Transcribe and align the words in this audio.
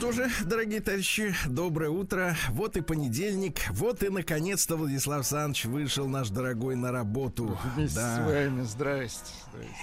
Что 0.00 0.12
же, 0.12 0.30
дорогие 0.46 0.80
товарищи, 0.80 1.34
доброе 1.46 1.90
утро. 1.90 2.34
Вот 2.52 2.74
и 2.78 2.80
понедельник. 2.80 3.58
Вот 3.70 4.02
и 4.02 4.08
наконец-то 4.08 4.76
Владислав 4.76 5.18
Александрович 5.18 5.66
вышел 5.66 6.08
наш 6.08 6.30
дорогой 6.30 6.74
на 6.74 6.90
работу. 6.90 7.58
Вместе 7.74 7.96
Да. 7.96 8.16
с 8.16 8.18
вами. 8.20 8.62
Здрасте. 8.62 9.30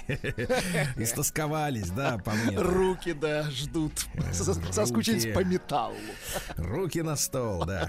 Истосковались, 0.96 1.90
да, 1.90 2.18
по 2.18 2.32
мне. 2.32 2.58
Руки, 2.58 3.12
да, 3.12 3.44
ждут. 3.50 3.92
Руки. 4.14 4.72
Соскучились 4.72 5.32
по 5.32 5.44
металлу. 5.44 5.94
Руки 6.56 7.00
на 7.00 7.14
стол, 7.14 7.64
да. 7.64 7.88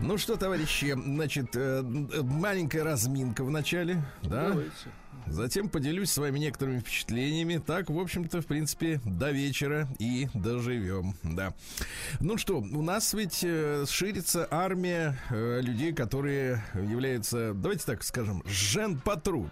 Ну 0.00 0.16
что, 0.16 0.36
товарищи, 0.36 0.94
значит, 0.96 1.56
э, 1.56 1.82
э, 1.82 2.22
маленькая 2.22 2.84
разминка 2.84 3.42
в 3.42 3.50
начале, 3.50 4.00
да? 4.22 4.50
Давайте. 4.50 4.70
Затем 5.34 5.68
поделюсь 5.68 6.12
с 6.12 6.18
вами 6.18 6.38
некоторыми 6.38 6.78
впечатлениями. 6.78 7.58
Так, 7.58 7.90
в 7.90 7.98
общем-то, 7.98 8.40
в 8.40 8.46
принципе, 8.46 9.00
до 9.04 9.32
вечера 9.32 9.88
и 9.98 10.28
доживем, 10.32 11.16
да. 11.24 11.52
Ну 12.20 12.38
что, 12.38 12.58
у 12.58 12.82
нас 12.82 13.12
ведь 13.14 13.40
э, 13.42 13.84
ширится 13.88 14.46
армия 14.48 15.18
э, 15.30 15.60
людей, 15.60 15.92
которые 15.92 16.62
являются, 16.74 17.52
давайте 17.52 17.84
так 17.84 18.04
скажем, 18.04 18.44
жен-патруль. 18.46 19.50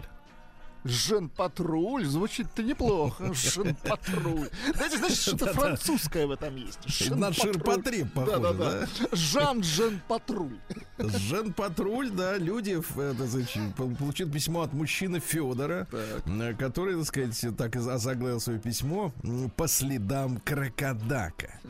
Жен-патруль. 0.84 2.04
Звучит-то 2.04 2.62
неплохо. 2.62 3.32
Жен-патруль. 3.34 4.48
Знаете, 4.74 4.98
значит, 4.98 5.18
что-то 5.20 5.52
французское 5.52 6.26
в 6.26 6.30
этом 6.32 6.56
есть. 6.56 7.10
На 7.10 7.32
ширпотреб 7.32 8.12
похоже, 8.12 8.40
Да-да-да. 8.40 8.88
Жан-жен-патруль. 9.12 10.58
Жен-патруль, 10.98 12.10
да, 12.10 12.36
люди 12.36 12.80
значит, 12.96 13.74
получил 13.74 14.30
письмо 14.30 14.62
от 14.62 14.72
мужчины 14.72 15.20
Федора, 15.20 15.86
так. 15.90 16.58
который, 16.58 16.96
так 16.96 17.06
сказать, 17.06 17.56
так 17.56 17.76
и 17.76 17.78
озаглавил 17.78 18.40
свое 18.40 18.58
письмо 18.58 19.12
по 19.56 19.68
следам 19.68 20.38
крокодака. 20.38 21.60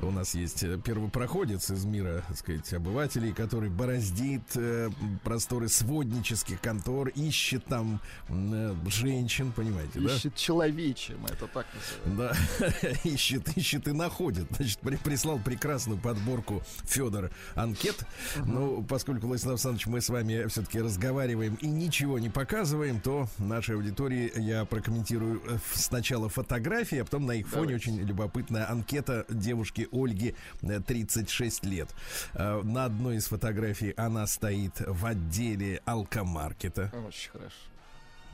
У 0.00 0.10
нас 0.10 0.34
есть 0.34 0.62
э, 0.62 0.78
первопроходец 0.82 1.70
из 1.70 1.84
мира, 1.84 2.22
так 2.28 2.36
сказать, 2.36 2.72
обывателей, 2.72 3.32
который 3.32 3.70
бороздит 3.70 4.42
э, 4.54 4.90
просторы 5.24 5.68
своднических 5.68 6.60
контор, 6.60 7.08
ищет 7.08 7.64
там 7.66 8.00
э, 8.28 8.61
женщин, 8.86 9.52
понимаете, 9.52 9.98
ищет 9.98 10.04
да? 10.04 10.16
Ищет 10.16 10.34
человечье, 10.36 11.16
мы 11.16 11.28
это 11.28 11.46
так 11.46 11.66
называем. 11.74 12.34
Да, 12.60 12.88
ищет, 13.04 13.56
ищет 13.56 13.88
и 13.88 13.92
находит. 13.92 14.46
Значит, 14.50 14.78
при, 14.80 14.96
прислал 14.96 15.38
прекрасную 15.38 15.98
подборку 15.98 16.62
Федор 16.84 17.30
анкет. 17.54 18.04
Угу. 18.36 18.46
Ну, 18.46 18.82
поскольку, 18.82 19.26
Владислав 19.26 19.52
Александрович, 19.52 19.86
мы 19.86 20.00
с 20.00 20.08
вами 20.08 20.46
все-таки 20.48 20.80
разговариваем 20.80 21.54
и 21.56 21.66
ничего 21.66 22.18
не 22.18 22.30
показываем, 22.30 23.00
то 23.00 23.28
нашей 23.38 23.76
аудитории 23.76 24.32
я 24.36 24.64
прокомментирую 24.64 25.42
э, 25.46 25.58
сначала 25.74 26.28
фотографии, 26.28 26.98
а 26.98 27.04
потом 27.04 27.26
на 27.26 27.32
их 27.32 27.48
фоне 27.48 27.62
Давайте. 27.62 27.90
очень 27.90 28.00
любопытная 28.02 28.70
анкета 28.70 29.26
девушки 29.28 29.88
Ольги, 29.92 30.34
36 30.60 31.64
э, 31.64 31.68
лет. 31.68 31.88
Э, 32.34 32.62
на 32.62 32.84
одной 32.84 33.16
из 33.16 33.26
фотографий 33.26 33.92
она 33.96 34.26
стоит 34.26 34.74
в 34.80 35.06
отделе 35.06 35.80
алкомаркета. 35.84 36.92
Очень 37.06 37.30
хорошо. 37.30 37.71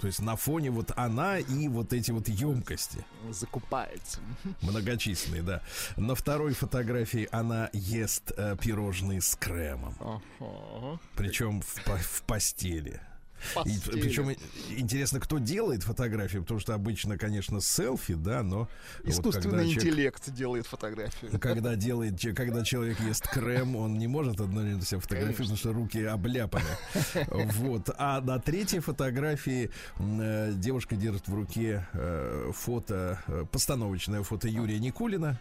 То 0.00 0.06
есть 0.06 0.20
на 0.20 0.36
фоне 0.36 0.70
вот 0.70 0.92
она 0.96 1.38
и 1.38 1.68
вот 1.68 1.92
эти 1.92 2.10
вот 2.10 2.28
емкости. 2.28 3.04
Закупается. 3.30 4.20
Многочисленные, 4.62 5.42
да. 5.42 5.62
На 5.96 6.14
второй 6.14 6.54
фотографии 6.54 7.28
она 7.32 7.70
ест 7.72 8.32
э, 8.36 8.56
пирожные 8.60 9.20
с 9.20 9.34
кремом. 9.34 9.94
Ага. 10.00 11.00
Причем 11.16 11.60
в, 11.60 11.84
в 11.84 12.22
постели. 12.22 13.00
И, 13.64 13.79
причем 13.90 14.35
интересно, 14.70 15.20
кто 15.20 15.38
делает 15.38 15.82
фотографии, 15.82 16.38
потому 16.38 16.61
что 16.61 16.75
обычно, 16.75 17.19
конечно, 17.19 17.61
селфи, 17.61 18.14
да, 18.14 18.43
но 18.43 18.69
искусственный 19.05 19.64
вот 19.64 19.75
интеллект 19.75 20.25
человек, 20.25 20.37
делает 20.38 20.67
фотографию. 20.67 21.38
Когда 21.40 21.75
делает, 21.76 22.20
когда 22.37 22.64
человек 22.64 23.00
ест 23.00 23.29
крем, 23.29 23.76
он 23.76 23.99
не 23.99 24.06
может 24.06 24.40
одновременно 24.40 24.82
себя 24.82 25.00
фотографировать, 25.00 25.37
потому 25.38 25.56
что 25.56 25.73
руки 25.73 26.05
обляпаны. 26.05 26.64
Вот. 27.58 27.90
А 27.99 28.20
на 28.20 28.38
третьей 28.38 28.81
фотографии 28.81 29.70
э, 29.99 30.52
девушка 30.55 30.96
держит 30.96 31.29
в 31.29 31.34
руке 31.34 31.87
э, 31.93 32.50
фото, 32.55 33.23
э, 33.26 33.44
постановочное 33.50 34.23
фото 34.23 34.49
Юрия 34.49 34.79
Никулина 34.79 35.41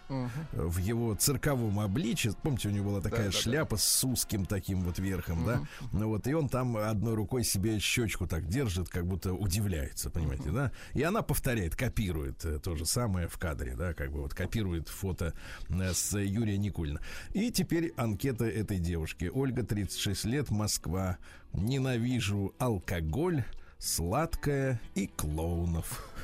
в 0.51 0.77
его 0.77 1.15
цирковом 1.15 1.79
обличье. 1.79 2.33
Помните, 2.41 2.69
у 2.69 2.71
него 2.71 2.91
была 2.91 3.01
такая 3.01 3.31
шляпа 3.31 3.77
с 3.77 4.03
узким 4.03 4.45
таким 4.45 4.81
вот 4.81 4.99
верхом, 4.99 5.45
да? 5.45 5.61
Ну 5.91 6.09
вот 6.09 6.27
и 6.27 6.33
он 6.33 6.49
там 6.49 6.77
одной 6.77 7.15
рукой 7.15 7.43
себе 7.43 7.79
щечку 7.87 8.27
так 8.27 8.47
держит, 8.47 8.89
как 8.89 9.07
будто 9.07 9.33
удивляется, 9.33 10.09
понимаете, 10.09 10.51
да? 10.51 10.71
И 10.93 11.01
она 11.03 11.21
повторяет, 11.21 11.75
копирует 11.75 12.45
э, 12.45 12.59
то 12.59 12.75
же 12.75 12.85
самое 12.85 13.27
в 13.27 13.37
кадре, 13.37 13.75
да, 13.75 13.93
как 13.93 14.11
бы 14.11 14.21
вот 14.21 14.33
копирует 14.33 14.89
фото 14.89 15.33
э, 15.69 15.93
с 15.93 16.17
Юрия 16.17 16.57
Никулина. 16.57 16.99
И 17.33 17.51
теперь 17.51 17.93
анкета 17.97 18.45
этой 18.45 18.79
девушки. 18.79 19.31
Ольга, 19.33 19.63
36 19.63 20.25
лет, 20.25 20.51
Москва. 20.51 21.17
Ненавижу 21.53 22.53
алкоголь 22.59 23.43
сладкое 23.79 24.79
и 24.95 25.07
клоунов. 25.07 26.03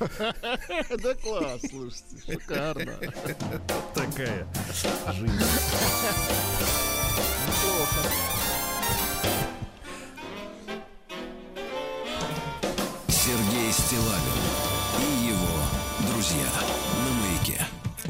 Да 1.02 1.14
класс, 1.14 1.60
слушайте, 1.70 2.16
шикарно. 2.26 2.94
Такая 3.94 4.46
жизнь. 5.12 5.44
Неплохо. 7.46 8.43
Стилавин 13.94 14.18
и 14.98 15.26
его 15.28 16.10
друзья 16.10 16.48
на 17.04 17.12
маяке. 17.22 17.60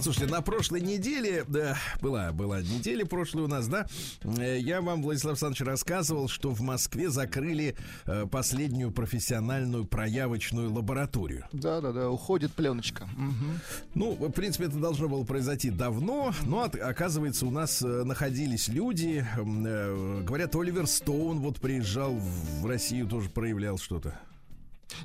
Слушайте, 0.00 0.32
на 0.32 0.40
прошлой 0.40 0.80
неделе, 0.80 1.44
да, 1.46 1.76
была, 2.00 2.32
была 2.32 2.62
неделя 2.62 3.04
прошлая 3.04 3.44
у 3.44 3.48
нас, 3.48 3.68
да, 3.68 3.86
э, 4.22 4.58
я 4.60 4.80
вам, 4.80 5.02
Владислав 5.02 5.32
Александрович, 5.32 5.60
рассказывал, 5.60 6.28
что 6.28 6.52
в 6.52 6.62
Москве 6.62 7.10
закрыли 7.10 7.76
э, 8.06 8.24
последнюю 8.24 8.92
профессиональную 8.92 9.84
проявочную 9.84 10.72
лабораторию. 10.72 11.44
Да, 11.52 11.82
да, 11.82 11.92
да, 11.92 12.08
уходит 12.08 12.52
пленочка. 12.52 13.02
Угу. 13.02 13.60
Ну, 13.94 14.12
в 14.12 14.32
принципе, 14.32 14.64
это 14.64 14.78
должно 14.78 15.10
было 15.10 15.24
произойти 15.24 15.68
давно, 15.68 16.32
но 16.46 16.62
от, 16.62 16.76
оказывается, 16.76 17.44
у 17.44 17.50
нас 17.50 17.82
э, 17.82 18.04
находились 18.04 18.68
люди, 18.68 19.26
э, 19.36 20.22
говорят, 20.22 20.56
Оливер 20.56 20.86
Стоун 20.86 21.40
вот 21.40 21.60
приезжал 21.60 22.14
в 22.14 22.64
Россию, 22.64 23.06
тоже 23.06 23.28
проявлял 23.28 23.76
что-то. 23.76 24.18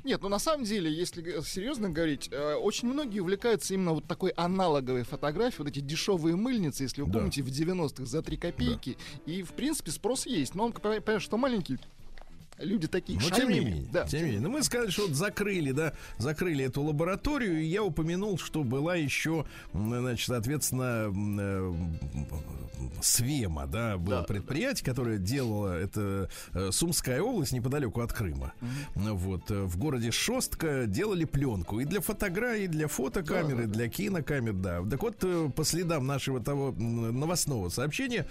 Нет, 0.04 0.22
ну 0.22 0.28
на 0.28 0.38
самом 0.38 0.64
деле, 0.64 0.92
если 0.92 1.40
серьезно 1.42 1.90
говорить, 1.90 2.28
э, 2.30 2.54
очень 2.54 2.88
многие 2.88 3.20
увлекаются 3.20 3.74
именно 3.74 3.92
вот 3.92 4.06
такой 4.06 4.30
аналоговой 4.30 5.02
фотографией, 5.02 5.58
вот 5.58 5.68
эти 5.68 5.80
дешевые 5.80 6.36
мыльницы, 6.36 6.84
если 6.84 7.02
вы 7.02 7.10
да. 7.10 7.18
помните, 7.18 7.42
в 7.42 7.48
90-х 7.48 8.04
за 8.04 8.22
3 8.22 8.36
копейки. 8.36 8.96
Да. 9.26 9.32
И, 9.32 9.42
в 9.42 9.52
принципе, 9.52 9.90
спрос 9.90 10.26
есть. 10.26 10.54
Но 10.54 10.66
он, 10.66 10.72
понятно, 10.72 11.20
что 11.20 11.36
маленький 11.36 11.78
люди 12.60 12.86
такие 12.86 13.18
Но 13.18 13.30
тем 13.30 13.48
не 13.48 13.60
менее, 13.60 13.88
да. 13.92 14.06
тем 14.06 14.20
не 14.20 14.26
менее. 14.26 14.40
Но 14.40 14.50
мы 14.50 14.62
сказали, 14.62 14.90
что 14.90 15.06
вот 15.06 15.16
закрыли, 15.16 15.72
да, 15.72 15.94
закрыли 16.18 16.64
эту 16.64 16.82
лабораторию, 16.82 17.60
и 17.60 17.64
я 17.64 17.82
упомянул, 17.82 18.38
что 18.38 18.64
была 18.64 18.96
еще, 18.96 19.46
значит, 19.72 20.26
соответственно, 20.26 21.12
э, 21.40 21.74
Свема, 23.02 23.66
да, 23.66 23.96
было 23.96 24.20
да, 24.20 24.22
предприятие, 24.24 24.84
да. 24.84 24.90
которое 24.90 25.18
делало 25.18 25.78
это 25.78 26.28
э, 26.52 26.70
Сумская 26.70 27.20
область 27.22 27.52
неподалеку 27.52 28.00
от 28.00 28.12
Крыма. 28.12 28.52
Угу. 28.60 29.14
Вот 29.14 29.50
э, 29.50 29.62
в 29.62 29.76
городе 29.78 30.10
Шостка 30.10 30.86
делали 30.86 31.24
пленку 31.24 31.80
и 31.80 31.84
для 31.84 32.00
фотографий, 32.00 32.64
и 32.64 32.68
для 32.68 32.88
фотокамеры, 32.88 33.66
да, 33.66 33.68
да, 33.68 33.74
для 33.74 33.88
кинокамер, 33.88 34.52
да. 34.54 34.82
Так 34.88 35.02
вот, 35.02 35.24
по 35.54 35.64
следам 35.64 36.06
нашего 36.06 36.40
того 36.40 36.72
новостного 36.72 37.68
сообщения 37.68 38.26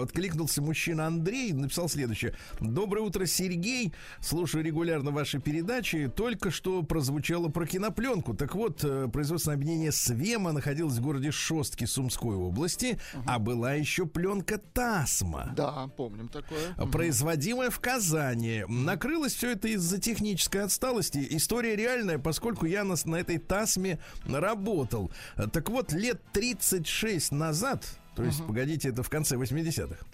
откликнулся 0.00 0.62
мужчина 0.62 1.06
Андрей, 1.06 1.52
написал 1.52 1.88
следующее: 1.88 2.34
Доброе 2.60 3.02
утро 3.02 3.19
утро, 3.20 3.26
Сергей. 3.26 3.92
Слушаю 4.20 4.64
регулярно 4.64 5.10
ваши 5.10 5.40
передачи. 5.40 6.10
Только 6.14 6.50
что 6.50 6.82
прозвучало 6.82 7.48
про 7.48 7.66
кинопленку. 7.66 8.34
Так 8.34 8.54
вот, 8.54 8.82
э, 8.82 9.08
производственное 9.12 9.56
объединение 9.56 9.92
Свема 9.92 10.52
находилось 10.52 10.94
в 10.94 11.02
городе 11.02 11.30
Шостки 11.30 11.84
Сумской 11.84 12.36
области, 12.36 12.98
угу. 13.14 13.24
а 13.26 13.38
была 13.38 13.74
еще 13.74 14.06
пленка 14.06 14.58
Тасма. 14.58 15.52
Да, 15.54 15.88
помним 15.96 16.28
такое. 16.28 16.74
Производимая 16.90 17.70
в 17.70 17.80
Казани. 17.80 18.64
Накрылось 18.68 19.34
все 19.34 19.52
это 19.52 19.68
из-за 19.68 20.00
технической 20.00 20.62
отсталости. 20.62 21.26
История 21.30 21.76
реальная, 21.76 22.18
поскольку 22.18 22.66
я 22.66 22.84
на, 22.84 22.94
на 23.04 23.16
этой 23.16 23.38
Тасме 23.38 23.98
работал. 24.26 25.10
Так 25.52 25.68
вот, 25.68 25.92
лет 25.92 26.22
36 26.32 27.32
назад, 27.32 27.84
то 28.16 28.24
есть, 28.24 28.40
угу. 28.40 28.48
погодите, 28.48 28.88
это 28.88 29.02
в 29.02 29.10
конце 29.10 29.36
80-х, 29.36 30.06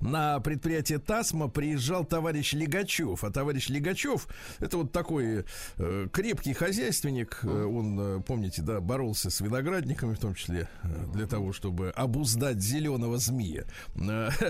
на 0.00 0.40
предприятие 0.40 0.98
Тасма 0.98 1.48
приезжал 1.48 2.04
товарищ 2.04 2.52
Легачев. 2.52 3.24
А 3.24 3.30
товарищ 3.30 3.68
Легачев 3.68 4.28
это 4.58 4.78
вот 4.78 4.92
такой 4.92 5.44
э, 5.76 6.08
крепкий 6.12 6.52
хозяйственник. 6.52 7.40
Э, 7.42 7.64
он, 7.64 7.98
э, 8.00 8.20
помните, 8.20 8.62
да, 8.62 8.80
боролся 8.80 9.30
с 9.30 9.40
виноградниками, 9.40 10.14
в 10.14 10.18
том 10.18 10.34
числе, 10.34 10.68
э, 10.82 11.06
для 11.12 11.26
того, 11.26 11.52
чтобы 11.52 11.90
обуздать 11.90 12.60
зеленого 12.60 13.18
змея. 13.18 13.64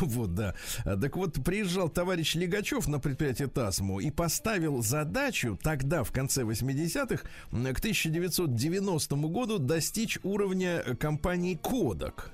Вот, 0.00 0.34
да. 0.34 0.54
Так 0.84 1.16
вот, 1.16 1.42
приезжал 1.44 1.88
товарищ 1.88 2.34
Легачев 2.34 2.88
на 2.88 2.98
предприятие 2.98 3.48
Тасму 3.48 4.00
и 4.00 4.10
поставил 4.10 4.82
задачу 4.82 5.58
тогда, 5.62 6.04
в 6.04 6.12
конце 6.12 6.42
80-х, 6.42 7.22
к 7.50 7.78
1990 7.78 9.16
году 9.16 9.58
достичь 9.58 10.18
уровня 10.22 10.82
компании 10.98 11.54
Кодак. 11.54 12.32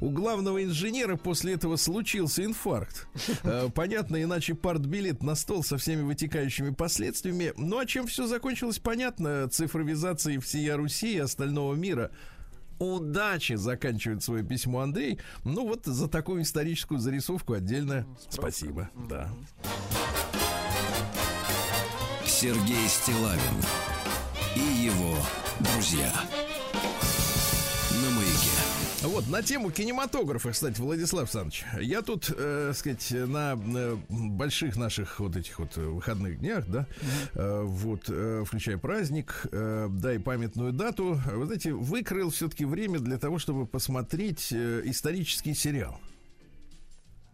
У 0.00 0.10
главного 0.10 0.62
инженера 0.64 1.16
после 1.16 1.54
этого 1.54 1.76
случился 1.76 2.44
инфаркт. 2.44 3.06
Э, 3.42 3.68
понятно, 3.72 4.20
иначе 4.22 4.54
партбилет 4.54 5.22
на 5.22 5.34
стол 5.34 5.62
со 5.62 5.76
всеми 5.76 6.02
вытекающими 6.02 6.70
последствиями. 6.70 7.52
Ну 7.56 7.78
а 7.78 7.86
чем 7.86 8.06
все 8.06 8.26
закончилось, 8.26 8.78
понятно. 8.78 9.48
Цифровизацией 9.48 10.38
всея 10.38 10.76
Руси 10.76 11.14
и 11.14 11.18
остального 11.18 11.74
мира 11.74 12.10
удачи 12.78 13.54
заканчивает 13.54 14.22
свое 14.22 14.42
письмо 14.44 14.80
Андрей. 14.80 15.18
Ну 15.44 15.66
вот 15.66 15.86
за 15.86 16.08
такую 16.08 16.42
историческую 16.42 16.98
зарисовку 16.98 17.54
отдельно 17.54 18.06
спасибо. 18.28 18.90
Да. 19.08 19.30
Сергей 22.24 22.88
Стилавин 22.88 23.40
и 24.56 24.84
его 24.84 25.16
друзья. 25.60 26.12
Вот, 29.02 29.28
на 29.28 29.42
тему 29.42 29.70
кинематографа, 29.70 30.50
кстати, 30.50 30.80
Владислав 30.80 31.22
Александрович, 31.24 31.64
я 31.80 32.02
тут, 32.02 32.32
э, 32.36 32.72
сказать, 32.74 33.10
на 33.10 33.52
э, 33.54 33.96
больших 34.08 34.76
наших 34.76 35.20
вот 35.20 35.36
этих 35.36 35.58
вот 35.58 35.76
выходных 35.76 36.40
днях, 36.40 36.66
да, 36.66 36.86
э, 37.34 37.62
вот, 37.62 38.04
э, 38.08 38.42
включая 38.46 38.78
праздник, 38.78 39.46
э, 39.52 39.88
да, 39.90 40.14
и 40.14 40.18
памятную 40.18 40.72
дату, 40.72 41.20
вы 41.26 41.44
знаете, 41.44 41.72
выкрыл 41.72 42.30
все-таки 42.30 42.64
время 42.64 42.98
для 42.98 43.18
того, 43.18 43.38
чтобы 43.38 43.66
посмотреть 43.66 44.50
э, 44.52 44.82
исторический 44.86 45.54
сериал. 45.54 46.00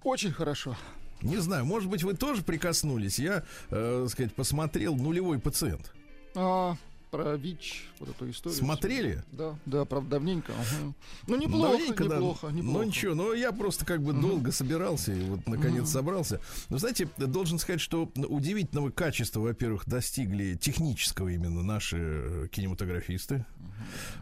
Очень 0.02 0.32
хорошо. 0.32 0.76
Не 1.22 1.36
знаю, 1.36 1.64
может 1.64 1.88
быть, 1.88 2.02
вы 2.02 2.14
тоже 2.14 2.42
прикоснулись. 2.42 3.18
Я, 3.20 3.44
э, 3.70 4.06
сказать, 4.10 4.34
посмотрел 4.34 4.96
нулевой 4.96 5.38
пациент. 5.38 5.92
А, 6.34 6.76
про 7.12 7.36
ВИЧ, 7.36 7.84
вот 8.00 8.08
эту 8.08 8.30
историю. 8.30 8.58
Смотрели? 8.58 9.22
Да, 9.32 9.58
да, 9.66 9.84
правда, 9.84 10.12
давненько. 10.12 10.52
Ага. 10.54 10.94
Ну, 11.28 11.36
неплохо, 11.36 11.72
давненько, 11.72 12.04
неплохо, 12.04 12.46
да. 12.46 12.52
неплохо. 12.52 12.78
Ну, 12.78 12.82
ничего, 12.84 13.14
но 13.14 13.34
я 13.34 13.52
просто 13.52 13.84
как 13.84 14.02
бы 14.02 14.14
долго 14.14 14.50
собирался 14.50 15.12
и 15.12 15.22
вот, 15.24 15.46
наконец, 15.46 15.90
собрался. 15.90 16.40
Но, 16.70 16.78
знаете, 16.78 17.06
должен 17.18 17.58
сказать, 17.58 17.82
что 17.82 18.10
удивительного 18.16 18.90
качества, 18.90 19.40
во-первых, 19.40 19.86
достигли 19.86 20.54
технического 20.54 21.28
именно 21.28 21.62
наши 21.62 22.48
кинематографисты. 22.50 23.44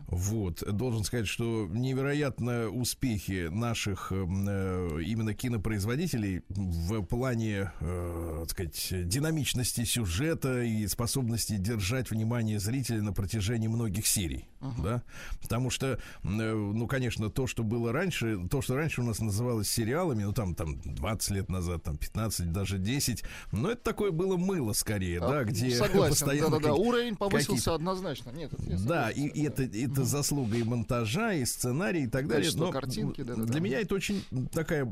Вот. 0.08 0.64
Должен 0.68 1.04
сказать, 1.04 1.28
что 1.28 1.68
невероятно 1.70 2.68
успехи 2.70 3.48
наших 3.50 4.10
э, 4.10 4.16
именно 4.16 5.34
кинопроизводителей 5.34 6.42
в 6.48 7.02
плане, 7.02 7.70
э, 7.80 8.38
так 8.40 8.50
сказать, 8.50 9.08
динамичности 9.08 9.84
сюжета 9.84 10.62
и 10.62 10.86
способности 10.88 11.56
держать 11.56 12.10
внимание 12.10 12.58
зрителя 12.80 13.02
на 13.02 13.12
протяжении 13.12 13.68
многих 13.68 14.06
серий. 14.06 14.46
Uh-huh. 14.60 14.82
Да? 14.82 15.02
Потому 15.42 15.70
что, 15.70 15.86
э, 15.86 15.98
ну, 16.22 16.86
конечно, 16.86 17.30
то, 17.30 17.46
что 17.46 17.62
было 17.62 17.92
раньше, 17.92 18.38
то, 18.50 18.62
что 18.62 18.76
раньше 18.76 19.02
у 19.02 19.04
нас 19.04 19.20
называлось 19.20 19.70
сериалами, 19.70 20.24
ну, 20.24 20.32
там, 20.32 20.54
там 20.54 20.80
20 20.80 21.30
лет 21.30 21.48
назад, 21.48 21.82
там 21.82 21.96
15, 21.96 22.52
даже 22.52 22.78
10, 22.78 23.22
но 23.52 23.70
это 23.70 23.82
такое 23.82 24.10
было 24.10 24.36
мыло 24.36 24.72
скорее, 24.72 25.20
а, 25.20 25.28
да, 25.28 25.44
где 25.44 25.70
согласен, 25.70 26.10
постоянно... 26.10 26.50
Да-да-да, 26.50 26.74
уровень 26.74 27.16
повысился 27.16 27.74
однозначно. 27.74 28.30
Нет, 28.30 28.52
это 28.52 28.78
Да, 28.86 29.10
и, 29.10 29.26
и 29.26 29.44
это, 29.44 29.62
это 29.64 30.04
заслуга 30.04 30.56
и 30.56 30.62
монтажа, 30.62 31.34
и 31.34 31.44
сценария, 31.44 32.04
и 32.04 32.08
так 32.08 32.26
далее. 32.28 32.50
Но 32.54 32.70
картинки, 32.70 33.22
да, 33.22 33.34
да, 33.34 33.42
для 33.44 33.60
меня 33.60 33.80
это 33.80 33.94
очень 33.94 34.24
такая 34.52 34.90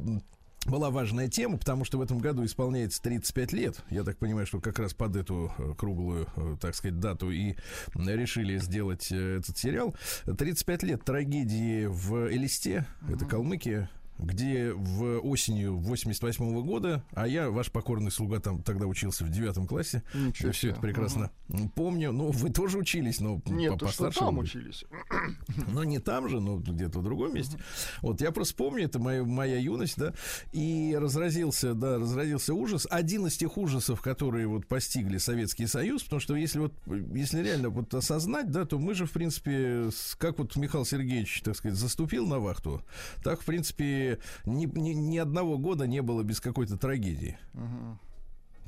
была 0.67 0.91
важная 0.91 1.29
тема, 1.29 1.59
потому 1.59 1.85
что 1.85 1.99
в 1.99 2.03
этом 2.03 2.19
году 2.19 2.45
исполняется 2.45 3.01
35 3.03 3.53
лет. 3.53 3.85
Я 3.91 4.05
так 4.05 4.19
понимаю, 4.19 4.47
что 4.47 4.61
как 4.61 4.79
раз 4.79 4.95
под 4.95 5.17
эту 5.17 5.53
э, 5.59 5.75
круглую, 5.77 6.27
э, 6.37 6.57
так 6.61 6.75
сказать, 6.75 6.99
дату 6.99 7.31
и 7.31 7.55
решили 7.95 8.59
сделать 8.59 9.11
э, 9.11 9.39
этот 9.39 9.57
сериал. 9.57 9.95
35 10.27 10.83
лет 10.83 11.05
трагедии 11.05 11.87
в 11.87 12.31
Элисте, 12.33 12.87
uh-huh. 13.03 13.17
это 13.17 13.25
Калмыкия, 13.25 13.91
где 14.19 14.73
в 14.73 15.21
осенью 15.21 15.77
88 15.77 16.45
-го 16.45 16.63
года, 16.63 17.05
а 17.13 17.27
я, 17.27 17.51
ваш 17.51 17.71
покорный 17.71 18.11
слуга, 18.11 18.41
там 18.41 18.63
тогда 18.63 18.87
учился 18.87 19.25
в 19.25 19.31
девятом 19.31 19.67
классе. 19.67 20.03
Ничего 20.13 20.49
я 20.49 20.53
все 20.53 20.71
это 20.71 20.81
прекрасно 20.81 21.31
угу. 21.49 21.69
помню. 21.75 22.13
Ну, 22.13 22.31
вы 22.31 22.51
тоже 22.51 22.79
учились, 22.79 23.21
но 23.21 23.41
Нет, 23.47 23.79
постарше. 23.79 24.21
там 24.21 24.39
учились. 24.39 24.85
Но 25.73 25.85
не 25.85 25.99
там 25.99 26.29
же, 26.29 26.41
но 26.41 26.59
где-то 26.59 27.01
в 27.01 27.03
другом 27.03 27.35
месте. 27.35 27.57
Угу. 27.57 28.09
Вот 28.09 28.21
я 28.21 28.33
просто 28.33 28.55
помню, 28.55 28.85
это 28.85 28.99
моя, 28.99 29.23
моя 29.25 29.59
юность, 29.59 29.97
да, 29.97 30.13
и 30.53 30.97
разразился, 30.99 31.75
да, 31.75 31.99
разразился 31.99 32.55
ужас. 32.55 32.87
Один 32.91 33.27
из 33.27 33.37
тех 33.37 33.57
ужасов, 33.57 34.01
которые 34.01 34.47
вот 34.47 34.67
постигли 34.67 35.19
Советский 35.19 35.67
Союз, 35.67 36.03
потому 36.03 36.21
что 36.21 36.35
если 36.37 36.59
вот, 36.59 36.73
если 37.15 37.43
реально 37.43 37.71
вот 37.71 37.93
осознать, 37.95 38.51
да, 38.51 38.65
то 38.65 38.79
мы 38.79 38.95
же, 38.95 39.07
в 39.07 39.13
принципе, 39.13 39.91
как 40.19 40.39
вот 40.39 40.57
Михаил 40.57 40.85
Сергеевич, 40.85 41.43
так 41.43 41.57
сказать, 41.57 41.79
заступил 41.79 42.27
на 42.27 42.39
вахту, 42.39 42.83
так, 43.23 43.43
в 43.43 43.45
принципе, 43.45 44.08
ни, 44.47 44.67
ни, 44.67 44.91
ни 44.91 45.19
одного 45.19 45.59
года 45.59 45.87
не 45.87 46.03
было 46.03 46.23
без 46.23 46.41
какой-то 46.41 46.77
трагедии. 46.77 47.39
Угу. 47.55 47.99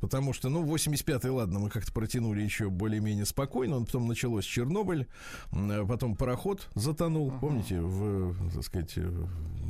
Потому 0.00 0.32
что, 0.32 0.48
ну, 0.48 0.64
85-й, 0.64 1.28
ладно, 1.28 1.58
мы 1.58 1.68
как-то 1.68 1.92
протянули 1.92 2.40
еще 2.40 2.70
более-менее 2.70 3.26
спокойно. 3.26 3.76
Он 3.76 3.84
потом 3.84 4.08
началось 4.08 4.44
Чернобыль, 4.44 5.06
потом 5.50 6.16
пароход 6.16 6.68
затонул, 6.74 7.28
uh 7.28 7.38
помните, 7.38 7.80
в, 7.80 8.34
так 8.54 8.64
сказать, 8.64 8.98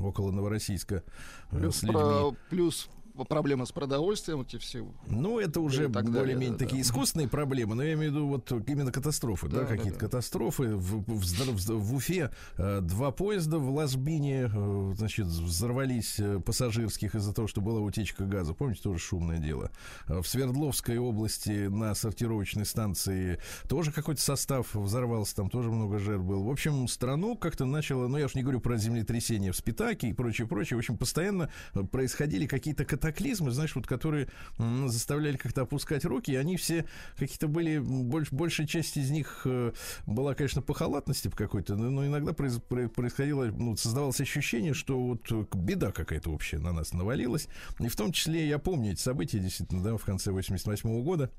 около 0.00 0.30
Новороссийска 0.30 1.02
плюс, 1.50 1.76
с 1.76 1.82
людьми. 1.82 2.00
Про, 2.00 2.36
плюс 2.48 2.88
проблемы 3.24 3.66
с 3.66 3.72
продовольствием, 3.72 4.40
эти 4.40 4.56
все. 4.56 4.86
Ну, 5.08 5.38
это 5.38 5.60
уже 5.60 5.88
более-менее 5.88 6.52
да, 6.52 6.58
такие 6.58 6.82
да. 6.82 6.88
искусственные 6.88 7.28
проблемы, 7.28 7.74
но 7.74 7.82
я 7.82 7.94
имею 7.94 8.12
в 8.12 8.14
виду 8.14 8.26
вот 8.26 8.50
именно 8.68 8.90
катастрофы, 8.90 9.48
да, 9.48 9.60
да 9.60 9.66
какие-то 9.66 9.98
да. 9.98 10.06
катастрофы. 10.06 10.76
В, 10.76 11.04
в, 11.06 11.20
в, 11.20 11.68
в 11.68 11.94
Уфе 11.94 12.30
э, 12.56 12.80
два 12.80 13.10
поезда 13.10 13.58
в 13.58 13.70
Ложбине, 13.70 14.50
э, 14.52 14.92
значит, 14.96 15.26
взорвались 15.26 16.18
э, 16.18 16.40
пассажирских 16.40 17.14
из-за 17.14 17.34
того, 17.34 17.48
что 17.48 17.60
была 17.60 17.80
утечка 17.80 18.24
газа. 18.24 18.54
Помните, 18.54 18.80
тоже 18.82 18.98
шумное 18.98 19.38
дело. 19.38 19.70
В 20.06 20.24
Свердловской 20.24 20.98
области 20.98 21.66
на 21.66 21.94
сортировочной 21.94 22.64
станции 22.64 23.40
тоже 23.68 23.92
какой-то 23.92 24.20
состав 24.20 24.74
взорвался, 24.74 25.36
там 25.36 25.50
тоже 25.50 25.70
много 25.70 25.98
жертв 25.98 26.24
было. 26.24 26.42
В 26.44 26.50
общем, 26.50 26.88
страну 26.88 27.36
как-то 27.36 27.64
начало, 27.64 28.08
ну, 28.08 28.18
я 28.18 28.26
уж 28.26 28.34
не 28.34 28.42
говорю 28.42 28.60
про 28.60 28.76
землетрясение 28.76 29.52
в 29.52 29.56
Спитаке 29.56 30.08
и 30.08 30.12
прочее, 30.12 30.46
прочее. 30.46 30.76
В 30.76 30.80
общем, 30.80 30.96
постоянно 30.96 31.50
происходили 31.90 32.46
какие-то 32.46 32.84
катастрофы 32.84 33.09
катаклизмы, 33.10 33.50
знаешь, 33.50 33.74
вот 33.74 33.86
которые 33.86 34.28
заставляли 34.58 35.36
как-то 35.36 35.62
опускать 35.62 36.04
руки, 36.04 36.32
и 36.32 36.36
они 36.36 36.56
все 36.56 36.84
какие-то 37.16 37.48
были, 37.48 37.78
больш, 37.78 38.32
большая 38.32 38.66
часть 38.66 38.96
из 38.96 39.10
них 39.10 39.42
э, 39.44 39.72
была, 40.06 40.34
конечно, 40.34 40.62
по 40.62 40.74
халатности 40.74 41.28
по 41.28 41.36
какой-то, 41.36 41.76
но, 41.76 41.90
но 41.90 42.06
иногда 42.06 42.32
происходило, 42.32 43.46
ну, 43.46 43.76
создавалось 43.76 44.20
ощущение, 44.20 44.74
что 44.74 44.98
вот 44.98 45.54
беда 45.54 45.92
какая-то 45.92 46.30
общая 46.30 46.58
на 46.58 46.72
нас 46.72 46.92
навалилась. 46.92 47.48
И 47.78 47.88
в 47.88 47.96
том 47.96 48.12
числе 48.12 48.48
я 48.48 48.58
помню 48.58 48.92
эти 48.92 49.00
события, 49.00 49.38
действительно, 49.38 49.82
да, 49.82 49.96
в 49.96 50.04
конце 50.04 50.30
88 50.30 50.88
-го 50.88 51.02
года 51.02 51.30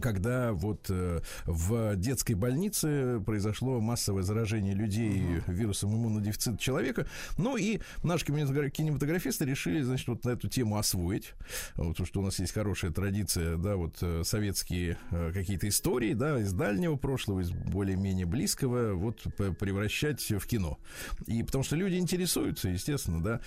когда 0.00 0.52
вот 0.52 0.86
э, 0.90 1.20
в 1.44 1.96
детской 1.96 2.34
больнице 2.34 3.20
произошло 3.24 3.80
массовое 3.80 4.22
заражение 4.22 4.74
людей 4.74 5.20
uh-huh. 5.20 5.52
вирусом 5.52 5.94
иммунодефицита 5.94 6.56
человека. 6.58 7.06
Ну 7.36 7.56
и 7.56 7.80
наши 8.02 8.24
кинематографисты 8.24 9.44
решили, 9.44 9.82
значит, 9.82 10.08
вот 10.08 10.24
на 10.24 10.30
эту 10.30 10.48
тему 10.48 10.78
освоить. 10.78 11.34
Вот, 11.76 11.88
потому 11.88 12.06
что 12.06 12.20
у 12.20 12.24
нас 12.24 12.38
есть 12.38 12.52
хорошая 12.52 12.90
традиция, 12.92 13.56
да, 13.56 13.76
вот 13.76 13.96
э, 14.00 14.22
советские 14.24 14.98
э, 15.10 15.32
какие-то 15.32 15.68
истории, 15.68 16.14
да, 16.14 16.38
из 16.40 16.52
дальнего 16.52 16.96
прошлого, 16.96 17.40
из 17.40 17.50
более-менее 17.50 18.26
близкого, 18.26 18.94
вот 18.94 19.22
превращать 19.58 20.30
в 20.30 20.46
кино. 20.46 20.78
И 21.26 21.42
потому 21.42 21.64
что 21.64 21.76
люди 21.76 21.96
интересуются, 21.96 22.68
естественно, 22.68 23.22
да. 23.22 23.40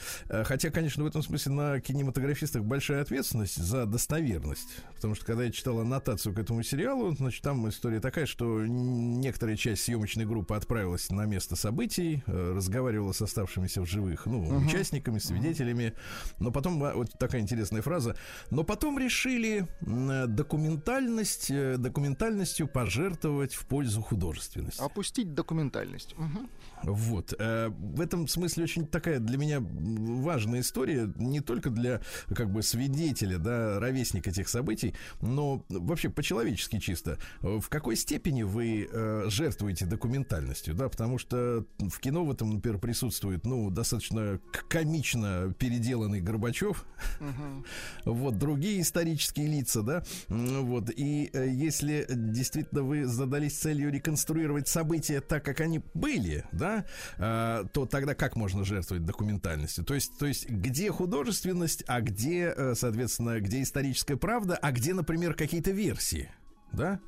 Хотя, 0.44 0.70
конечно, 0.70 1.04
в 1.04 1.08
этом 1.08 1.24
смысле 1.24 1.52
на 1.52 1.80
кинематографистах 1.80 2.64
большая 2.64 3.02
ответственность 3.02 3.56
за 3.56 3.86
достоверность. 3.86 4.68
Потому 4.96 5.16
что 5.16 5.26
когда 5.26 5.44
я 5.44 5.52
читал 5.52 5.80
аннотацию 5.80 6.25
к 6.34 6.40
этому 6.40 6.64
сериалу. 6.64 7.14
Значит, 7.16 7.42
там 7.44 7.68
история 7.70 8.00
такая, 8.00 8.26
что 8.26 8.66
некоторая 8.66 9.56
часть 9.56 9.84
съемочной 9.84 10.26
группы 10.26 10.56
отправилась 10.56 11.10
на 11.10 11.26
место 11.26 11.56
событий, 11.56 12.24
э, 12.26 12.54
разговаривала 12.56 13.12
с 13.12 13.22
оставшимися 13.22 13.82
в 13.82 13.86
живых, 13.86 14.26
ну, 14.26 14.44
uh-huh. 14.44 14.66
участниками, 14.66 15.20
свидетелями. 15.20 15.94
Но 16.40 16.52
потом, 16.52 16.84
а, 16.84 16.94
вот 16.94 17.12
такая 17.18 17.42
интересная 17.42 17.82
фраза, 17.82 18.16
но 18.52 18.64
потом 18.64 19.00
решили 19.00 19.68
документальность, 19.82 21.52
э, 21.52 21.78
документальностью 21.78 22.68
пожертвовать 22.68 23.54
в 23.54 23.66
пользу 23.68 24.02
художественности. 24.02 24.82
Опустить 24.82 25.34
документальность. 25.34 26.14
Угу. 26.14 26.50
Вот. 26.86 27.34
Э, 27.38 27.70
в 27.70 28.02
этом 28.02 28.28
смысле 28.28 28.64
очень 28.64 28.88
такая 28.88 29.20
для 29.20 29.38
меня 29.38 29.60
важная 29.60 30.62
история, 30.62 31.12
не 31.16 31.42
только 31.42 31.70
для 31.70 32.02
как 32.34 32.52
бы 32.52 32.62
свидетеля, 32.62 33.38
да, 33.38 33.80
ровесника 33.80 34.30
этих 34.30 34.48
событий, 34.50 34.94
но 35.22 35.66
вообще 35.70 36.10
по-человечески 36.10 36.80
чисто. 36.80 37.18
В 37.42 37.68
какой 37.70 37.96
степени 37.96 38.44
вы 38.44 38.88
э, 38.92 39.26
жертвуете 39.28 39.86
документальностью, 39.86 40.76
да, 40.76 40.90
потому 40.90 41.18
что 41.18 41.66
в 41.80 42.00
кино 42.00 42.24
в 42.26 42.32
этом, 42.32 42.52
например, 42.52 42.80
присутствует, 42.80 43.46
ну, 43.46 43.70
достаточно 43.70 44.40
комично 44.70 45.54
переделанный 45.58 46.22
Горбачев, 46.22 46.86
угу. 47.20 47.66
вот, 48.12 48.38
другие 48.38 48.82
исторические 48.82 49.48
лица, 49.48 49.82
да, 49.82 50.04
вот, 50.28 50.90
и 50.96 51.30
э, 51.34 51.50
если 51.50 52.06
действительно 52.10 52.84
вы 52.84 53.06
задались 53.06 53.58
целью 53.58 53.92
реконструировать 53.92 54.68
события 54.68 55.22
так, 55.22 55.44
как 55.44 55.62
они 55.62 55.82
были, 55.94 56.44
да, 56.52 56.75
э, 57.18 57.64
то 57.72 57.86
тогда 57.86 58.16
как 58.16 58.36
можно 58.36 58.66
жертвовать 58.66 59.06
документальностью? 59.06 59.84
То 59.84 59.94
есть, 59.94 60.18
то 60.18 60.26
есть 60.26 60.50
где 60.50 60.92
художественность, 60.92 61.84
а 61.88 62.02
где, 62.02 62.54
э, 62.56 62.74
соответственно, 62.76 63.40
где 63.40 63.62
историческая 63.62 64.18
правда, 64.18 64.58
а 64.62 64.72
где, 64.72 64.94
например, 64.94 65.36
какие-то 65.36 65.72
версии? 65.72 66.30
Да? 66.76 67.00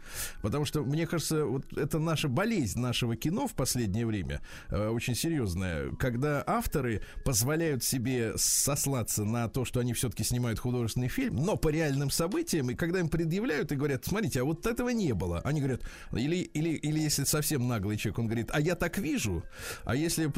Потому 0.41 0.65
что, 0.65 0.83
мне 0.83 1.05
кажется, 1.07 1.45
вот 1.45 1.65
это 1.77 1.99
наша 1.99 2.27
болезнь 2.27 2.79
нашего 2.79 3.15
кино 3.15 3.47
в 3.47 3.53
последнее 3.53 4.05
время, 4.05 4.41
э, 4.69 4.87
очень 4.87 5.15
серьезная, 5.15 5.91
когда 5.99 6.43
авторы 6.45 7.01
позволяют 7.25 7.83
себе 7.83 8.33
сослаться 8.37 9.23
на 9.23 9.47
то, 9.47 9.65
что 9.65 9.79
они 9.79 9.93
все-таки 9.93 10.23
снимают 10.23 10.59
художественный 10.59 11.09
фильм, 11.09 11.35
но 11.35 11.55
по 11.57 11.69
реальным 11.69 12.09
событиям, 12.09 12.69
и 12.71 12.75
когда 12.75 12.99
им 12.99 13.09
предъявляют 13.09 13.71
и 13.71 13.75
говорят, 13.75 14.05
смотрите, 14.05 14.41
а 14.41 14.43
вот 14.43 14.65
этого 14.65 14.89
не 14.89 15.13
было, 15.13 15.41
они 15.41 15.61
говорят, 15.61 15.81
или, 16.11 16.37
или, 16.37 16.69
или 16.69 16.99
если 16.99 17.23
совсем 17.23 17.67
наглый 17.67 17.97
человек, 17.97 18.19
он 18.19 18.25
говорит, 18.25 18.49
а 18.53 18.61
я 18.61 18.75
так 18.75 18.97
вижу, 18.97 19.43
а 19.83 19.95
если 19.95 20.31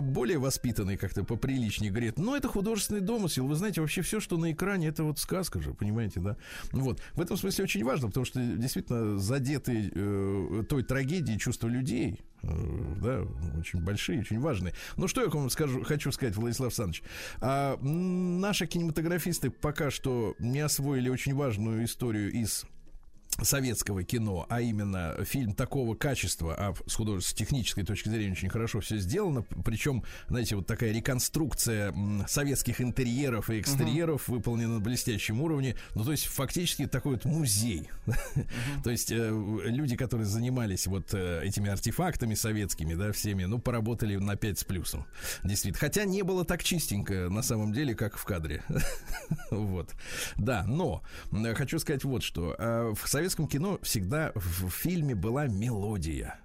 более 0.00 0.38
воспитанный, 0.38 0.96
как-то 0.96 1.24
поприличнее, 1.24 1.90
говорит, 1.90 2.18
ну, 2.18 2.34
это 2.34 2.48
художественный 2.48 3.00
домысел, 3.00 3.46
вы 3.46 3.54
знаете, 3.54 3.80
вообще 3.80 4.02
все, 4.02 4.20
что 4.20 4.36
на 4.36 4.52
экране, 4.52 4.88
это 4.88 5.04
вот 5.04 5.18
сказка 5.18 5.60
же, 5.60 5.74
понимаете, 5.74 6.20
да? 6.20 6.36
Вот, 6.72 7.00
в 7.14 7.20
этом 7.20 7.36
смысле 7.36 7.64
очень 7.64 7.84
важно, 7.84 8.08
потому 8.08 8.24
что 8.24 8.40
действительно 8.56 9.18
задеты 9.18 9.90
э, 9.94 10.64
той 10.68 10.82
трагедией 10.82 11.38
чувства 11.38 11.68
людей, 11.68 12.20
э, 12.42 12.48
да, 13.02 13.22
очень 13.58 13.80
большие, 13.80 14.20
очень 14.20 14.40
важные. 14.40 14.74
Ну, 14.96 15.08
что 15.08 15.22
я 15.22 15.28
вам 15.28 15.50
скажу, 15.50 15.82
хочу 15.82 16.12
сказать, 16.12 16.36
Владислав 16.36 16.68
Александрович. 16.68 17.02
А, 17.40 17.78
наши 17.80 18.66
кинематографисты 18.66 19.50
пока 19.50 19.90
что 19.90 20.34
не 20.38 20.60
освоили 20.60 21.08
очень 21.08 21.34
важную 21.34 21.84
историю 21.84 22.32
из 22.32 22.64
советского 23.42 24.04
кино, 24.04 24.46
а 24.48 24.60
именно 24.60 25.16
фильм 25.24 25.54
такого 25.54 25.94
качества, 25.94 26.54
а 26.56 26.74
с 26.86 26.94
художественно-технической 26.94 27.84
точки 27.84 28.08
зрения 28.08 28.32
очень 28.32 28.48
хорошо 28.48 28.80
все 28.80 28.98
сделано, 28.98 29.44
причем, 29.64 30.04
знаете, 30.28 30.56
вот 30.56 30.66
такая 30.66 30.92
реконструкция 30.92 31.94
советских 32.26 32.80
интерьеров 32.80 33.50
и 33.50 33.60
экстерьеров 33.60 34.28
uh-huh. 34.28 34.34
выполнена 34.34 34.74
на 34.74 34.80
блестящем 34.80 35.40
уровне, 35.40 35.76
ну, 35.94 36.04
то 36.04 36.12
есть 36.12 36.26
фактически 36.26 36.86
такой 36.86 37.12
вот 37.14 37.24
музей. 37.24 37.88
Uh-huh. 38.06 38.82
то 38.82 38.90
есть 38.90 39.10
э, 39.10 39.30
люди, 39.64 39.96
которые 39.96 40.26
занимались 40.26 40.86
вот 40.86 41.12
э, 41.14 41.42
этими 41.44 41.70
артефактами 41.70 42.34
советскими, 42.34 42.94
да, 42.94 43.12
всеми, 43.12 43.44
ну, 43.44 43.58
поработали 43.58 44.16
на 44.16 44.36
5 44.36 44.58
с 44.58 44.64
плюсом, 44.64 45.06
действительно. 45.42 45.80
Хотя 45.80 46.04
не 46.04 46.22
было 46.22 46.44
так 46.44 46.62
чистенько, 46.62 47.28
на 47.28 47.42
самом 47.42 47.72
деле, 47.72 47.94
как 47.94 48.16
в 48.16 48.24
кадре. 48.24 48.62
вот. 49.50 49.90
Да, 50.36 50.64
но 50.66 51.02
э, 51.32 51.54
хочу 51.54 51.78
сказать 51.78 52.04
вот 52.04 52.22
что. 52.22 52.54
Э, 52.58 52.92
в 52.94 53.08
советском 53.24 53.48
кино 53.48 53.78
всегда 53.80 54.32
в 54.34 54.68
фильме 54.68 55.14
была 55.14 55.46
мелодия. 55.46 56.43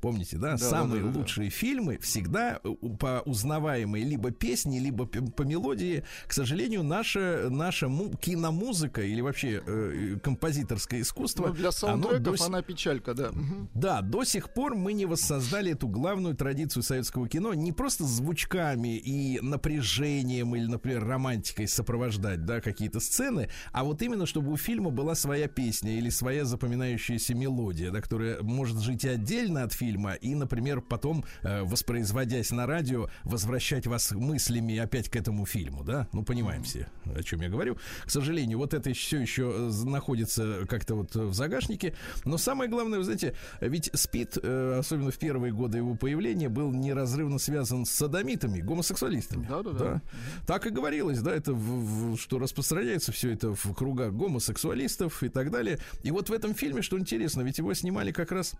Помните, 0.00 0.38
да? 0.38 0.52
да 0.52 0.58
Самые 0.58 1.02
да, 1.02 1.10
да, 1.10 1.18
лучшие 1.18 1.50
да. 1.50 1.56
фильмы 1.56 1.98
всегда 1.98 2.60
э, 2.62 2.74
по 2.98 3.22
узнаваемой 3.24 4.02
либо 4.02 4.30
песни, 4.30 4.78
либо 4.78 5.06
по 5.06 5.42
мелодии. 5.42 6.04
К 6.26 6.32
сожалению, 6.32 6.82
наша, 6.82 7.48
наша 7.50 7.88
му- 7.88 8.16
киномузыка 8.16 9.02
или 9.02 9.20
вообще 9.20 9.62
э, 9.66 10.16
композиторское 10.22 11.02
искусство... 11.02 11.48
Ну, 11.48 11.54
для 11.54 11.70
саундтреков 11.70 12.40
она 12.40 12.62
печалька, 12.62 13.14
да. 13.14 13.30
Да, 13.74 14.00
до 14.00 14.24
сих 14.24 14.52
пор 14.52 14.74
мы 14.74 14.92
не 14.92 15.06
воссоздали 15.06 15.72
эту 15.72 15.88
главную 15.88 16.34
традицию 16.36 16.82
советского 16.82 17.28
кино 17.28 17.54
не 17.54 17.72
просто 17.72 18.04
звучками 18.04 18.96
и 18.96 19.40
напряжением 19.40 20.54
или, 20.56 20.66
например, 20.66 21.04
романтикой 21.04 21.68
сопровождать, 21.68 22.44
да, 22.44 22.60
какие-то 22.60 23.00
сцены, 23.00 23.48
а 23.72 23.84
вот 23.84 24.02
именно, 24.02 24.26
чтобы 24.26 24.52
у 24.52 24.56
фильма 24.56 24.90
была 24.90 25.14
своя 25.14 25.48
песня 25.48 25.96
или 25.96 26.08
своя 26.08 26.44
запоминающаяся 26.44 27.34
мелодия, 27.34 27.90
да, 27.90 28.00
которая 28.00 28.42
может 28.42 28.78
жить 28.80 29.04
и 29.04 29.08
отдельно 29.08 29.62
от 29.64 29.72
фильма, 29.72 29.89
фильма 29.90 30.12
и, 30.12 30.34
например, 30.34 30.80
потом, 30.80 31.24
э, 31.42 31.62
воспроизводясь 31.62 32.52
на 32.52 32.66
радио, 32.66 33.08
возвращать 33.24 33.86
вас 33.86 34.12
мыслями 34.12 34.78
опять 34.78 35.08
к 35.08 35.16
этому 35.16 35.46
фильму, 35.46 35.82
да? 35.82 36.06
Ну, 36.12 36.22
понимаем 36.22 36.62
все, 36.62 36.86
о 37.04 37.22
чем 37.24 37.40
я 37.40 37.48
говорю. 37.48 37.76
К 38.04 38.10
сожалению, 38.10 38.58
вот 38.58 38.72
это 38.72 38.92
все 38.92 39.18
еще 39.18 39.52
э, 39.52 39.84
находится 39.84 40.64
как-то 40.68 40.94
вот 40.94 41.16
в 41.16 41.34
загашнике. 41.34 41.94
Но 42.24 42.38
самое 42.38 42.70
главное, 42.70 42.98
вы 42.98 43.04
знаете, 43.04 43.34
ведь 43.60 43.90
СПИД, 43.92 44.38
э, 44.42 44.76
особенно 44.78 45.10
в 45.10 45.18
первые 45.18 45.52
годы 45.52 45.78
его 45.78 45.96
появления, 45.96 46.48
был 46.48 46.70
неразрывно 46.70 47.38
связан 47.38 47.84
с 47.84 47.90
садомитами, 47.90 48.60
гомосексуалистами. 48.60 49.44
Да, 49.48 49.62
да, 49.62 49.72
да. 49.72 50.02
Так 50.46 50.66
и 50.66 50.70
говорилось, 50.70 51.18
да, 51.20 51.34
это 51.34 51.52
в, 51.52 52.14
в, 52.14 52.16
что 52.16 52.38
распространяется 52.38 53.10
все 53.10 53.32
это 53.32 53.54
в 53.54 53.74
кругах 53.74 54.12
гомосексуалистов 54.12 55.24
и 55.24 55.28
так 55.28 55.50
далее. 55.50 55.78
И 56.04 56.12
вот 56.12 56.28
в 56.28 56.32
этом 56.32 56.54
фильме, 56.54 56.82
что 56.82 56.96
интересно, 56.96 57.42
ведь 57.42 57.58
его 57.58 57.74
снимали 57.74 58.12
как 58.12 58.30
раз 58.30 58.54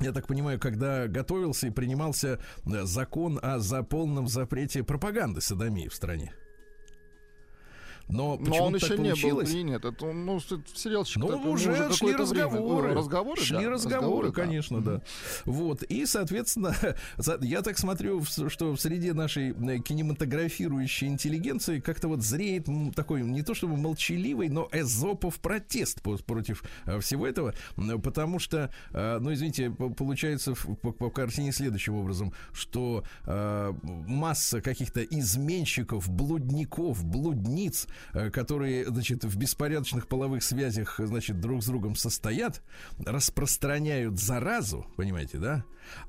я 0.00 0.12
так 0.12 0.26
понимаю, 0.26 0.58
когда 0.58 1.06
готовился 1.06 1.66
и 1.66 1.70
принимался 1.70 2.38
э, 2.66 2.84
закон 2.84 3.38
о 3.42 3.58
за 3.58 3.82
полном 3.82 4.28
запрете 4.28 4.82
пропаганды 4.82 5.40
садомии 5.40 5.88
в 5.88 5.94
стране. 5.94 6.32
Но, 8.08 8.38
Но 8.40 8.64
он 8.64 8.74
еще 8.74 8.96
не 8.96 9.14
был 9.14 9.40
принят. 9.40 9.84
Это, 9.84 10.06
ну, 10.12 10.40
сериалчик 10.40 11.16
Ну, 11.18 11.50
уже, 11.50 11.70
уже 11.70 11.92
шли 11.92 12.14
разговоры. 12.14 12.94
разговоры. 12.94 13.40
Шли 13.40 13.64
да, 13.64 13.70
разговоры, 13.70 14.28
разговоры, 14.28 14.32
конечно, 14.32 14.80
да. 14.80 14.96
да. 14.96 15.02
Вот. 15.44 15.82
И, 15.82 16.06
соответственно, 16.06 16.74
я 17.42 17.62
так 17.62 17.78
смотрю, 17.78 18.24
что 18.24 18.72
в 18.72 18.80
среде 18.80 19.12
нашей 19.12 19.50
э, 19.50 19.78
кинематографирующей 19.80 21.06
интеллигенции 21.08 21.80
как-то 21.80 22.08
вот 22.08 22.22
зреет 22.22 22.66
такой, 22.94 23.22
не 23.22 23.42
то 23.42 23.54
чтобы 23.54 23.76
молчаливый, 23.76 24.48
но 24.48 24.68
эзопов 24.72 25.38
протест 25.40 26.00
против 26.02 26.64
э, 26.86 27.00
всего 27.00 27.26
этого, 27.26 27.54
потому 28.02 28.38
что, 28.38 28.70
э, 28.92 29.18
ну, 29.20 29.32
извините, 29.34 29.70
получается 29.70 30.54
по, 30.54 30.92
по 30.92 31.10
картине 31.10 31.52
следующим 31.52 31.94
образом, 31.94 32.32
что 32.52 33.04
масса 33.26 34.60
каких-то 34.60 35.02
изменщиков, 35.02 36.08
блудников, 36.08 37.04
блудниц, 37.04 37.86
которые, 38.32 38.86
значит, 38.86 39.24
в 39.24 39.36
беспорядочных 39.36 40.08
половых 40.08 40.42
связях, 40.42 40.98
значит, 40.98 41.40
друг 41.40 41.62
с 41.62 41.66
другом 41.66 41.94
состоят, 41.94 42.62
распространяют 43.04 44.18
заразу, 44.18 44.86
понимаете, 44.96 45.38
да? 45.38 45.64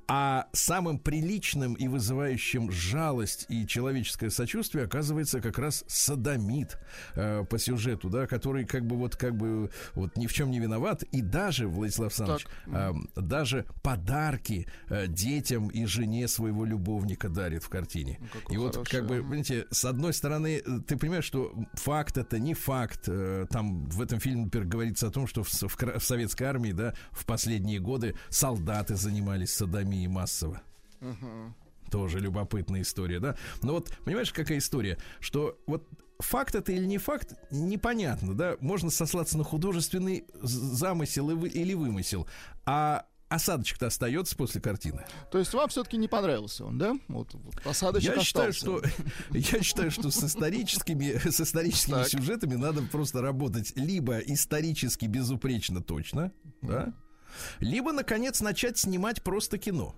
А 0.08 0.48
самым 0.54 0.98
приличным 0.98 1.76
и 1.76 1.88
вызывающим 1.88 2.72
жалость 2.72 3.46
и 3.50 3.68
человеческое 3.68 4.30
сочувствие 4.30 4.86
оказывается 4.86 5.40
как 5.42 5.60
раз 5.60 5.84
садомит 5.88 6.80
э, 7.16 7.44
по 7.46 7.60
сюжету, 7.60 8.10
да, 8.10 8.26
который 8.26 8.66
как 8.66 8.86
бы 8.86 8.96
вот 8.96 9.16
как 9.16 9.36
бы 9.36 9.70
вот 9.94 10.18
ни 10.18 10.28
в 10.28 10.34
чем 10.34 10.50
не 10.52 10.60
виноват 10.60 11.04
и 11.04 11.22
даже 11.22 11.68
Владислав 11.68 12.08
Александрович 12.08 12.48
э, 12.68 12.94
даже 13.16 13.66
подарки 13.84 14.68
э, 14.90 15.08
детям 15.08 15.68
и 15.68 15.86
жене 15.86 16.28
своего 16.28 16.66
любовника 16.66 17.30
дарит 17.30 17.64
в 17.64 17.70
картине. 17.70 18.20
Ну, 18.50 18.56
и 18.56 18.58
вот 18.58 18.74
хороший. 18.74 18.92
как 18.92 19.08
бы, 19.08 19.18
понимаете, 19.18 19.68
с 19.72 19.86
одной 19.86 20.14
стороны 20.14 20.62
ты 20.88 20.98
понимаешь, 20.98 21.26
что 21.26 21.54
факт 21.74 22.18
это 22.18 22.40
не 22.40 22.54
факт. 22.54 23.04
Э, 23.08 23.46
там 23.50 23.86
в 23.90 24.02
этом 24.02 24.20
фильме, 24.20 24.46
например, 24.46 24.68
говорится 24.68 25.08
о 25.08 25.12
том, 25.12 25.28
что 25.28 25.44
в, 25.44 25.50
в, 25.50 25.78
в 26.00 26.04
советской 26.04 26.44
армии, 26.44 26.72
да, 26.72 26.94
в 27.12 27.26
последние 27.26 27.80
годы 27.80 28.16
солдаты 28.30 28.96
занимались 28.96 29.54
садомией 29.70 30.08
массово. 30.08 30.62
Угу. 31.02 31.92
Тоже 31.92 32.20
любопытная 32.20 32.82
история, 32.82 33.20
да? 33.20 33.36
Но 33.62 33.74
вот, 33.74 33.92
понимаешь, 34.04 34.32
какая 34.32 34.58
история? 34.58 34.98
Что 35.20 35.58
вот 35.66 35.88
факт 36.20 36.56
это 36.56 36.72
или 36.72 36.86
не 36.86 36.98
факт, 36.98 37.34
непонятно, 37.52 38.36
да? 38.36 38.58
Можно 38.60 38.90
сослаться 38.90 39.38
на 39.38 39.44
художественный 39.44 40.26
замысел 40.42 41.30
или 41.46 41.74
вымысел. 41.74 42.28
А 42.66 43.06
осадочек-то 43.30 43.88
остается 43.88 44.36
после 44.36 44.60
картины. 44.60 45.06
То 45.32 45.38
есть 45.38 45.54
вам 45.54 45.70
все-таки 45.70 45.98
не 45.98 46.08
понравился 46.08 46.66
он, 46.66 46.78
да? 46.78 46.98
Вот, 47.08 47.34
вот 47.34 47.66
осадочек 47.66 48.16
я 48.16 48.24
считаю, 48.24 48.54
что 48.54 48.82
Я 49.32 49.62
считаю, 49.62 49.92
что 49.92 50.10
с 50.10 50.24
историческими, 50.24 51.30
с 51.30 51.40
историческими 51.40 51.96
так. 51.96 52.08
сюжетами 52.08 52.56
надо 52.56 52.82
просто 52.82 53.22
работать 53.22 53.74
либо 53.76 54.18
исторически 54.18 55.06
безупречно 55.06 55.82
точно, 55.82 56.32
да, 56.62 56.94
либо, 57.60 57.92
наконец, 57.92 58.42
начать 58.42 58.78
снимать 58.78 59.22
просто 59.24 59.58
кино. 59.58 59.96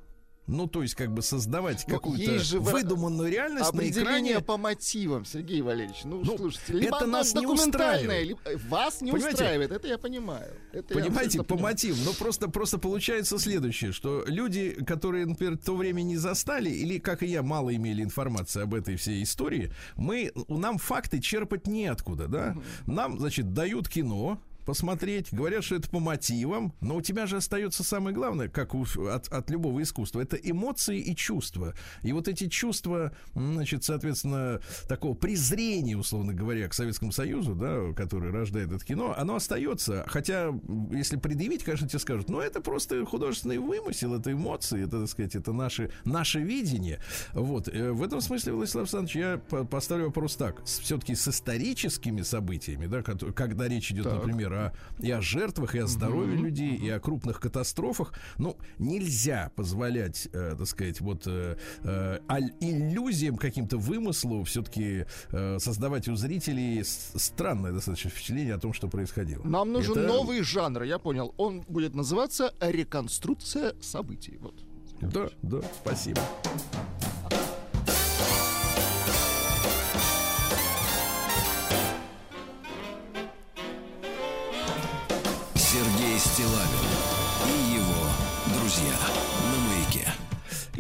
Ну, 0.48 0.68
то 0.68 0.82
есть, 0.82 0.96
как 0.96 1.14
бы 1.14 1.22
создавать 1.22 1.86
ну, 1.88 1.96
какую-то 1.96 2.60
выдуманную 2.60 3.32
реальность 3.32 3.74
на 3.74 3.90
экране. 3.90 4.40
по 4.42 4.58
мотивам, 4.58 5.24
Сергей 5.24 5.62
Валерьевич. 5.62 6.04
Ну, 6.04 6.22
ну 6.26 6.38
слушайте, 6.38 6.74
либо 6.74 6.98
это 6.98 7.06
нас 7.06 7.34
не 7.34 7.46
устраивает. 7.46 8.28
Либо, 8.28 8.40
вас 8.68 9.02
не 9.02 9.12
Понимаете? 9.12 9.36
устраивает, 9.36 9.72
это 9.72 9.88
я 9.88 9.98
понимаю. 9.98 10.54
Это 10.74 10.94
Понимаете, 10.94 11.38
я 11.38 11.44
по 11.44 11.58
мотивам. 11.58 12.00
Но 12.04 12.14
просто, 12.14 12.50
просто 12.50 12.80
получается 12.80 13.38
следующее, 13.38 13.92
что 13.92 14.24
люди, 14.26 14.72
которые, 14.84 15.26
например, 15.26 15.58
в 15.58 15.64
то 15.64 15.76
время 15.76 16.02
не 16.02 16.18
застали, 16.18 16.70
или, 16.70 16.98
как 16.98 17.24
и 17.24 17.28
я, 17.28 17.44
мало 17.44 17.74
имели 17.74 18.04
информации 18.04 18.64
об 18.64 18.74
этой 18.74 18.96
всей 18.96 19.24
истории, 19.24 19.72
мы, 19.96 20.32
нам 20.48 20.80
факты 20.80 21.22
черпать 21.22 21.68
неоткуда, 21.68 22.28
да? 22.28 22.58
Нам, 22.88 23.20
значит, 23.20 23.54
дают 23.54 23.88
кино, 23.88 24.42
посмотреть, 24.66 25.28
говорят, 25.32 25.64
что 25.64 25.76
это 25.76 25.90
по 25.90 26.00
мотивам, 26.00 26.74
но 26.82 26.98
у 26.98 27.02
тебя 27.02 27.26
же 27.28 27.38
остается 27.38 27.84
самое 27.84 28.16
главное, 28.16 28.48
как 28.48 28.76
у, 28.76 28.86
от, 29.08 29.28
от 29.28 29.50
любого 29.50 29.82
искусства, 29.82 30.22
это 30.22 30.36
эмоции 30.36 31.00
и 31.00 31.16
чувства. 31.16 31.74
И 32.04 32.12
вот 32.14 32.28
эти 32.28 32.48
чувства, 32.48 33.12
значит, 33.34 33.84
соответственно, 33.84 34.62
такого 34.88 35.14
презрения, 35.14 35.98
условно 35.98 36.34
говоря, 36.34 36.68
к 36.68 36.74
Советскому 36.74 37.12
Союзу, 37.12 37.56
да, 37.56 37.94
который 37.96 38.32
рождает 38.32 38.72
это 38.72 38.84
кино, 38.86 39.14
оно 39.18 39.36
остается. 39.36 40.06
Хотя, 40.08 40.54
если 40.92 41.18
предъявить, 41.18 41.64
конечно, 41.64 41.88
тебе 41.88 42.00
скажут, 42.00 42.30
ну, 42.30 42.40
это 42.40 42.62
просто 42.62 43.06
художественный 43.06 43.58
вымысел, 43.58 44.16
это 44.16 44.32
эмоции, 44.32 44.84
это, 44.84 45.02
так 45.02 45.10
сказать, 45.10 45.36
это 45.36 45.54
наше, 45.54 45.92
наше 46.06 46.40
видение. 46.40 47.00
Вот. 47.34 47.68
Э, 47.68 47.92
в 47.92 48.04
этом 48.04 48.22
смысле, 48.22 48.54
Владислав 48.54 48.84
Александрович, 48.84 49.16
я 49.16 49.38
поставлю 49.66 50.06
вопрос 50.06 50.36
так. 50.36 50.64
Все-таки 50.66 51.16
с 51.16 51.28
историческими 51.28 52.22
событиями, 52.22 52.88
да, 52.88 53.02
когда 53.02 53.68
речь 53.68 53.92
идет, 53.92 54.06
так. 54.06 54.16
например, 54.16 54.51
о, 54.54 54.74
и 55.00 55.12
о 55.12 55.22
жертвах, 55.22 55.76
и 55.76 55.80
о 55.80 55.88
здоровье 55.88 56.36
mm-hmm. 56.36 56.42
людей, 56.42 56.76
и 56.76 56.90
о 56.90 57.00
крупных 57.00 57.40
катастрофах. 57.40 58.14
Ну, 58.38 58.58
нельзя 58.80 59.52
позволять, 59.56 60.28
э, 60.34 60.56
так 60.58 60.68
сказать, 60.68 61.02
вот 61.02 61.24
э, 61.26 61.58
э, 61.84 62.20
иллюзиям, 62.60 63.38
каким-то 63.38 63.78
вымыслу 63.78 64.44
все-таки 64.44 65.06
э, 65.32 65.60
создавать 65.60 66.08
у 66.08 66.16
зрителей 66.16 66.84
странное 66.84 67.72
достаточно 67.72 68.10
впечатление 68.10 68.56
о 68.56 68.60
том, 68.60 68.74
что 68.74 68.88
происходило. 68.88 69.44
Нам 69.44 69.72
нужен 69.72 69.98
Это... 69.98 70.08
новый 70.08 70.42
жанр, 70.42 70.84
я 70.84 71.00
понял. 71.00 71.34
Он 71.38 71.62
будет 71.68 71.96
называться 71.96 72.54
реконструкция 72.60 73.74
событий. 73.82 74.38
Вот. 74.40 74.56
Да, 75.02 75.30
да, 75.42 75.62
спасибо. 75.82 76.22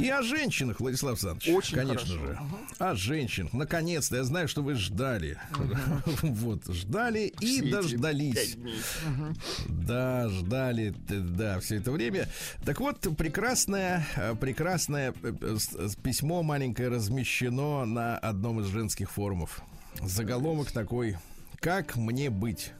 О 0.09 0.21
женщинах, 0.21 0.79
Владислав 0.79 1.11
Александрович. 1.13 1.55
Очень 1.55 1.75
конечно 1.75 2.19
хорошо. 2.19 2.25
же. 2.25 2.39
О 2.79 2.95
женщинах. 2.95 3.53
Наконец-то. 3.53 4.17
Я 4.17 4.23
знаю, 4.23 4.47
что 4.47 4.61
вы 4.61 4.75
ждали. 4.75 5.37
Вот, 6.21 6.65
ждали 6.67 7.33
и 7.39 7.61
Все 7.61 7.71
дождались. 7.71 8.55
Мгм. 8.55 9.35
Да, 9.67 10.29
ждали, 10.29 10.93
да, 11.07 11.59
все 11.59 11.77
это 11.77 11.91
время. 11.91 12.27
Так 12.65 12.79
вот, 12.79 12.99
прекрасное, 13.17 14.05
э, 14.15 14.35
прекрасное 14.35 15.13
э, 15.23 15.33
э, 15.41 15.89
письмо 16.03 16.43
маленькое 16.43 16.89
размещено 16.89 17.85
на 17.85 18.17
одном 18.17 18.61
из 18.61 18.67
женских 18.67 19.11
форумов. 19.11 19.61
Заголовок 20.01 20.71
такой: 20.71 21.17
Как 21.59 21.95
мне 21.95 22.29
быть? 22.29 22.71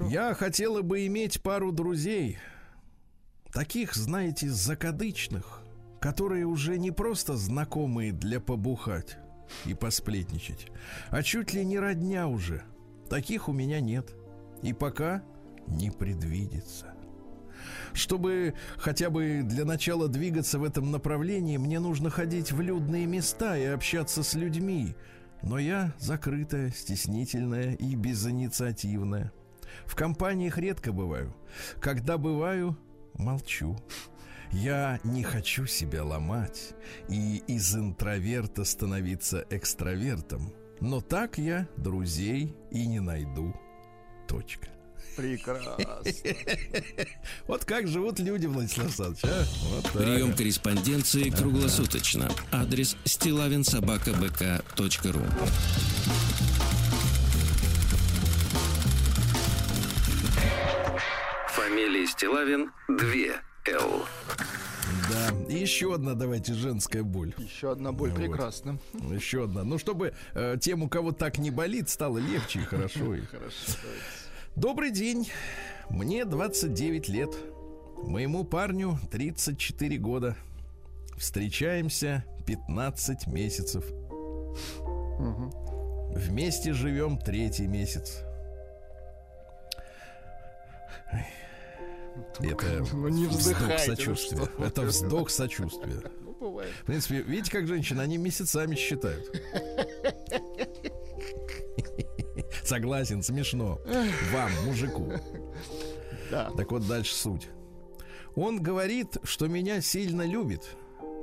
Я 0.00 0.34
хотела 0.34 0.82
бы 0.82 1.06
иметь 1.06 1.40
пару 1.42 1.72
друзей, 1.72 2.38
таких, 3.52 3.94
знаете, 3.94 4.48
закадычных, 4.48 5.62
которые 6.00 6.46
уже 6.46 6.78
не 6.78 6.90
просто 6.90 7.36
знакомые 7.36 8.12
для 8.12 8.40
побухать 8.40 9.18
и 9.64 9.74
посплетничать, 9.74 10.68
а 11.10 11.22
чуть 11.22 11.52
ли 11.52 11.64
не 11.64 11.78
родня 11.78 12.28
уже. 12.28 12.62
Таких 13.08 13.48
у 13.48 13.52
меня 13.52 13.80
нет. 13.80 14.14
И 14.62 14.72
пока 14.72 15.22
не 15.66 15.90
предвидится. 15.90 16.94
Чтобы 17.92 18.54
хотя 18.76 19.10
бы 19.10 19.42
для 19.42 19.64
начала 19.64 20.08
двигаться 20.08 20.58
в 20.58 20.64
этом 20.64 20.90
направлении, 20.90 21.56
мне 21.56 21.80
нужно 21.80 22.10
ходить 22.10 22.52
в 22.52 22.60
людные 22.60 23.06
места 23.06 23.56
и 23.56 23.64
общаться 23.64 24.22
с 24.22 24.34
людьми. 24.34 24.94
Но 25.42 25.58
я 25.58 25.94
закрытая, 25.98 26.70
стеснительная 26.70 27.74
и 27.74 27.94
безинициативная. 27.94 29.32
В 29.86 29.94
компаниях 29.94 30.58
редко 30.58 30.92
бываю. 30.92 31.34
Когда 31.80 32.18
бываю, 32.18 32.76
молчу. 33.18 33.76
Я 34.50 34.98
не 35.04 35.22
хочу 35.22 35.66
себя 35.66 36.02
ломать 36.04 36.70
и 37.10 37.42
из 37.46 37.76
интроверта 37.76 38.64
становиться 38.64 39.44
экстравертом. 39.50 40.54
Но 40.80 41.02
так 41.02 41.36
я 41.38 41.68
друзей 41.76 42.54
и 42.70 42.86
не 42.86 43.00
найду. 43.00 43.54
Точка. 44.26 44.68
Прекрасно. 45.16 46.02
Вот 47.48 47.64
как 47.64 47.88
живут 47.88 48.20
люди, 48.20 48.46
Владислав 48.46 48.86
Александрович, 48.86 49.24
а? 49.24 49.44
Вот. 49.68 49.90
Прием 49.92 50.32
корреспонденции 50.34 51.30
круглосуточно. 51.30 52.30
Адрес 52.52 52.96
стилавинсобакабк.ру 53.04 55.22
Фамилия 61.68 62.06
Стилавин 62.06 62.70
2 62.88 62.96
Л. 63.74 64.06
Да. 65.10 65.52
И 65.52 65.58
еще 65.58 65.94
одна, 65.94 66.14
давайте, 66.14 66.54
женская 66.54 67.02
боль. 67.02 67.34
Еще 67.36 67.70
одна 67.70 67.92
боль 67.92 68.08
Вот. 68.08 68.18
прекрасна. 68.18 68.78
Еще 69.10 69.44
одна. 69.44 69.64
Ну, 69.64 69.76
чтобы 69.76 70.14
э, 70.32 70.56
тем, 70.58 70.82
у 70.82 70.88
кого 70.88 71.12
так 71.12 71.36
не 71.36 71.50
болит, 71.50 71.90
стало 71.90 72.16
легче 72.16 72.60
и 72.60 72.62
хорошо. 72.62 73.16
Добрый 74.56 74.90
день. 74.90 75.30
Мне 75.90 76.24
29 76.24 77.08
лет. 77.10 77.36
Моему 78.02 78.44
парню 78.44 78.98
34 79.10 79.98
года. 79.98 80.36
Встречаемся 81.18 82.24
15 82.46 83.26
месяцев. 83.26 83.84
Вместе 86.14 86.72
живем 86.72 87.18
третий 87.18 87.66
месяц. 87.66 88.22
Это 92.40 92.84
Ну, 92.92 93.08
не 93.08 93.26
вздох 93.26 93.60
ну 93.60 93.78
сочувствия. 93.78 94.36
что 94.36 94.50
вы. 94.56 94.66
Это 94.66 94.82
вздох 94.82 95.30
сочувствия. 95.30 96.02
Ну, 96.20 96.34
бывает. 96.34 96.70
В 96.82 96.86
принципе, 96.86 97.20
видите, 97.22 97.50
как 97.50 97.66
женщины, 97.66 98.00
они 98.00 98.16
месяцами 98.16 98.76
считают. 98.76 99.28
Согласен, 102.64 103.22
смешно. 103.22 103.80
Вам, 104.32 104.50
мужику. 104.64 105.12
Да. 106.30 106.50
Так 106.56 106.70
вот 106.70 106.86
дальше 106.86 107.14
суть. 107.14 107.48
Он 108.34 108.62
говорит, 108.62 109.16
что 109.24 109.48
меня 109.48 109.80
сильно 109.80 110.22
любит, 110.22 110.62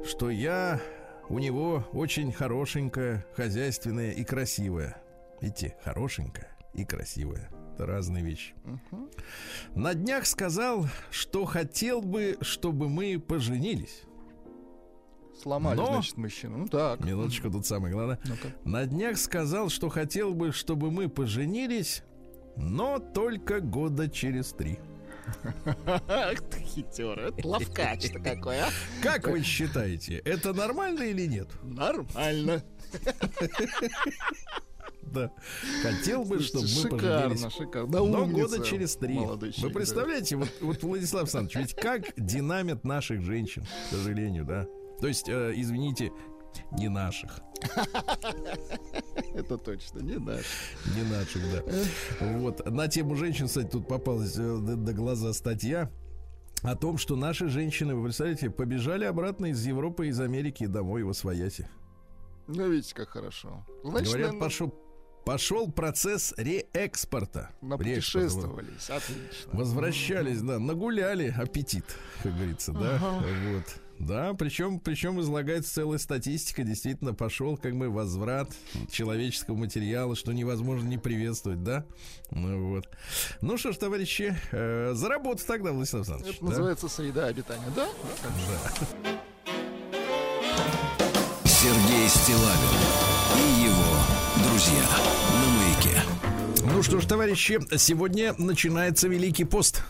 что 0.05 0.29
я 0.29 0.81
у 1.29 1.39
него 1.39 1.85
очень 1.93 2.31
хорошенькая, 2.31 3.25
хозяйственная 3.35 4.11
и 4.11 4.23
красивая. 4.23 5.01
Видите, 5.39 5.77
хорошенькая 5.83 6.55
и 6.73 6.83
красивая. 6.83 7.49
Это 7.75 7.85
разные 7.87 8.23
вещи. 8.23 8.53
Мгм. 8.63 9.09
На 9.75 9.93
днях 9.93 10.25
сказал, 10.25 10.87
что 11.11 11.43
хотел 11.43 12.01
бы, 12.01 12.37
чтобы 12.39 12.87
мы 12.87 13.19
поженились. 13.19 14.03
Сломали, 15.41 15.75
Но- 15.75 15.87
значит, 15.87 16.15
мужчину. 16.15 16.57
Ну 16.59 16.67
так. 16.69 17.01
Минуточку, 17.03 17.51
тут 17.51 17.65
самое 17.65 17.93
главное. 17.93 18.17
Ну-ка. 18.23 18.47
На 18.63 18.85
днях 18.85 19.17
сказал, 19.17 19.67
что 19.67 19.89
хотел 19.89 20.33
бы, 20.33 20.53
чтобы 20.53 20.89
мы 20.89 21.09
поженились, 21.09 22.03
но 22.55 22.99
только 22.99 23.59
года 23.59 24.07
через 24.09 24.53
три. 24.53 24.79
Ах 26.07 26.39
ты 26.49 26.59
хитер. 26.61 27.19
Это 27.19 27.45
ловкач-то 27.45 28.19
какой, 28.19 28.59
а? 28.61 28.69
Как 29.03 29.27
вы 29.27 29.41
считаете, 29.41 30.19
это 30.19 30.53
нормально 30.53 31.03
или 31.03 31.25
нет? 31.25 31.49
Нормально. 31.61 32.63
Да. 35.15 35.31
Хотел 35.81 36.25
бы, 36.25 36.39
чтобы 36.41 36.67
мы 36.83 36.89
поженились. 36.89 37.53
шикарно. 37.53 38.05
Но 38.05 38.27
года 38.27 38.63
через 38.63 38.95
три. 38.95 39.17
Вы 39.17 39.69
представляете, 39.69 40.35
вот, 40.35 40.49
вот 40.61 40.83
Владислав 40.83 41.23
Александрович, 41.23 41.55
ведь 41.55 41.75
как 41.75 42.13
динамит 42.17 42.83
наших 42.83 43.21
женщин, 43.21 43.63
к 43.63 43.95
сожалению, 43.95 44.45
да? 44.45 44.67
То 44.99 45.07
есть, 45.07 45.27
э, 45.29 45.53
извините, 45.55 46.11
не 46.71 46.89
наших. 46.89 47.39
Это 49.33 49.57
точно, 49.57 49.99
не 49.99 50.17
наш. 50.17 50.45
Не 50.95 51.03
наших, 51.03 51.41
да. 51.51 51.63
Вот. 52.37 52.65
На 52.69 52.87
тему 52.87 53.15
женщин, 53.15 53.47
кстати, 53.47 53.67
тут 53.67 53.87
попалась 53.87 54.35
э, 54.37 54.57
до, 54.57 54.75
до 54.75 54.93
глаза 54.93 55.33
статья 55.33 55.91
о 56.63 56.75
том, 56.75 56.97
что 56.97 57.15
наши 57.15 57.49
женщины, 57.49 57.95
вы 57.95 58.05
представляете, 58.05 58.49
побежали 58.49 59.05
обратно 59.05 59.47
из 59.47 59.65
Европы, 59.65 60.07
из 60.07 60.19
Америки 60.19 60.65
домой 60.65 61.03
в 61.03 61.09
Освояси. 61.09 61.67
Ну, 62.47 62.69
видите, 62.69 62.93
как 62.93 63.09
хорошо. 63.09 63.65
Значит, 63.83 64.07
Говорят, 64.07 64.13
наверное, 64.13 64.39
пошел, 64.39 64.73
пошел 65.25 65.69
процесс 65.69 66.33
реэкспорта. 66.37 67.49
Напутешествовались. 67.61 68.89
Отлично. 68.89 69.51
Возвращались, 69.51 70.41
да, 70.41 70.59
нагуляли 70.59 71.33
аппетит, 71.35 71.85
как 72.23 72.33
говорится, 72.35 72.71
да. 72.71 72.99
Вот. 73.51 73.63
Да, 73.97 74.33
причем, 74.33 74.79
причем 74.81 75.21
излагается 75.21 75.73
целая 75.73 75.99
статистика, 75.99 76.63
действительно 76.63 77.13
пошел 77.13 77.55
как 77.55 77.77
бы 77.77 77.89
возврат 77.89 78.49
человеческого 78.91 79.55
материала, 79.55 80.17
что 80.17 80.33
невозможно 80.33 80.87
не 80.87 80.97
приветствовать, 80.97 81.63
да? 81.63 81.85
Ну 82.29 82.71
вот. 82.71 82.89
Ну 83.39 83.57
что 83.57 83.71
ж, 83.71 83.77
товарищи, 83.77 84.35
э, 84.51 84.91
за 84.93 85.07
работу 85.07 85.43
тогда, 85.47 85.71
Владислав 85.71 86.01
Александрович. 86.01 86.35
Это 86.35 86.45
да? 86.45 86.49
называется 86.49 86.89
среда 86.89 87.25
обитания, 87.27 87.71
да? 87.73 87.87
Сергей 91.45 92.09
Стилавин 92.09 92.79
и 93.39 93.63
его 93.63 94.04
друзья 94.65 94.83
на 95.31 95.59
маяке. 95.59 96.73
Ну 96.73 96.81
что 96.81 96.99
ж, 96.99 97.05
товарищи, 97.05 97.59
сегодня 97.77 98.33
начинается 98.39 99.07
Великий 99.07 99.43
пост. 99.43 99.83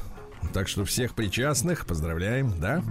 Так 0.53 0.67
что 0.67 0.83
всех 0.83 1.15
причастных 1.15 1.85
поздравляем, 1.85 2.59
да? 2.59 2.83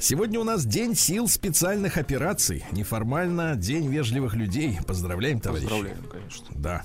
Сегодня 0.00 0.40
у 0.40 0.44
нас 0.44 0.64
День 0.64 0.96
сил 0.96 1.28
специальных 1.28 1.98
операций. 1.98 2.64
Неформально 2.72 3.54
День 3.54 3.88
вежливых 3.88 4.34
людей. 4.34 4.78
Поздравляем, 4.86 5.40
товарищи. 5.40 5.68
Поздравляем, 5.68 6.04
конечно. 6.10 6.46
Да. 6.50 6.82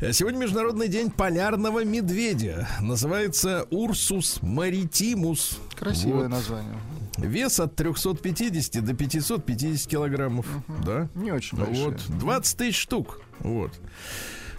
Э, 0.00 0.12
Сегодня 0.12 0.38
Международный 0.40 0.88
день 0.88 1.10
полярного 1.10 1.84
медведя. 1.84 2.68
Называется 2.82 3.66
Урсус 3.70 4.40
маритимус. 4.42 5.58
Красивое 5.74 6.24
Вот. 6.24 6.28
название. 6.28 6.74
Вес 7.18 7.60
от 7.60 7.74
350 7.76 8.84
до 8.84 8.94
550 8.94 9.90
килограммов. 9.90 10.46
Да. 10.84 11.08
Не 11.14 11.32
очень 11.32 11.58
большое. 11.58 11.90
Вот. 11.90 12.18
20 12.18 12.58
тысяч 12.58 12.78
штук. 12.78 13.20
Вот. 13.40 13.72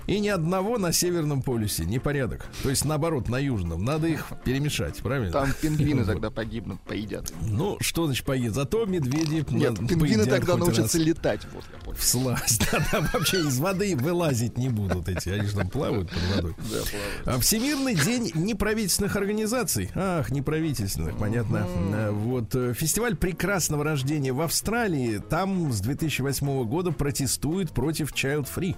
И 0.07 0.19
ни 0.19 0.29
одного 0.29 0.77
на 0.77 0.93
Северном 0.93 1.41
полюсе. 1.41 1.85
Непорядок. 1.85 2.45
То 2.63 2.69
есть, 2.69 2.85
наоборот, 2.85 3.27
на 3.27 3.37
Южном. 3.37 3.83
Надо 3.83 4.07
их 4.07 4.31
перемешать, 4.45 4.97
правильно? 4.97 5.33
Там 5.33 5.49
пингвины 5.61 6.05
тогда 6.05 6.31
погибнут, 6.31 6.79
поедят. 6.81 7.31
Ну, 7.41 7.77
что 7.81 8.05
значит 8.05 8.25
поедет? 8.25 8.53
Зато 8.53 8.85
медведи 8.85 9.45
Нет, 9.49 9.77
пингвины 9.77 10.23
поедят 10.23 10.29
тогда 10.29 10.55
научатся 10.55 10.97
летать. 10.97 11.41
Вот 11.53 11.63
я 11.73 11.79
понял. 11.79 11.97
В. 11.97 12.37
Да, 12.71 12.85
да, 12.91 13.09
вообще 13.13 13.39
из 13.41 13.59
воды 13.59 13.95
вылазить 13.95 14.57
не 14.57 14.69
будут 14.69 15.07
эти. 15.07 15.29
Они 15.29 15.47
же 15.47 15.55
там 15.55 15.69
плавают 15.69 16.09
под 16.09 16.35
водой. 16.35 16.55
Да, 16.57 16.63
плавают. 16.63 16.87
А 17.25 17.39
Всемирный 17.39 17.95
день 17.95 18.31
неправительственных 18.33 19.15
организаций. 19.15 19.89
Ах, 19.95 20.31
неправительственных, 20.31 21.17
понятно. 21.17 21.65
А, 21.67 22.11
Вот 22.11 22.55
э, 22.55 22.73
фестиваль 22.73 23.15
прекрасного 23.15 23.83
рождения 23.83 24.33
в 24.33 24.41
Австралии. 24.41 25.17
Там 25.17 25.71
с 25.71 25.81
2008 25.81 26.63
года 26.65 26.91
протестуют 26.91 27.71
против 27.71 28.13
Child 28.13 28.47
Free. 28.53 28.75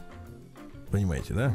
Понимаете, 0.92 1.34
да? 1.34 1.54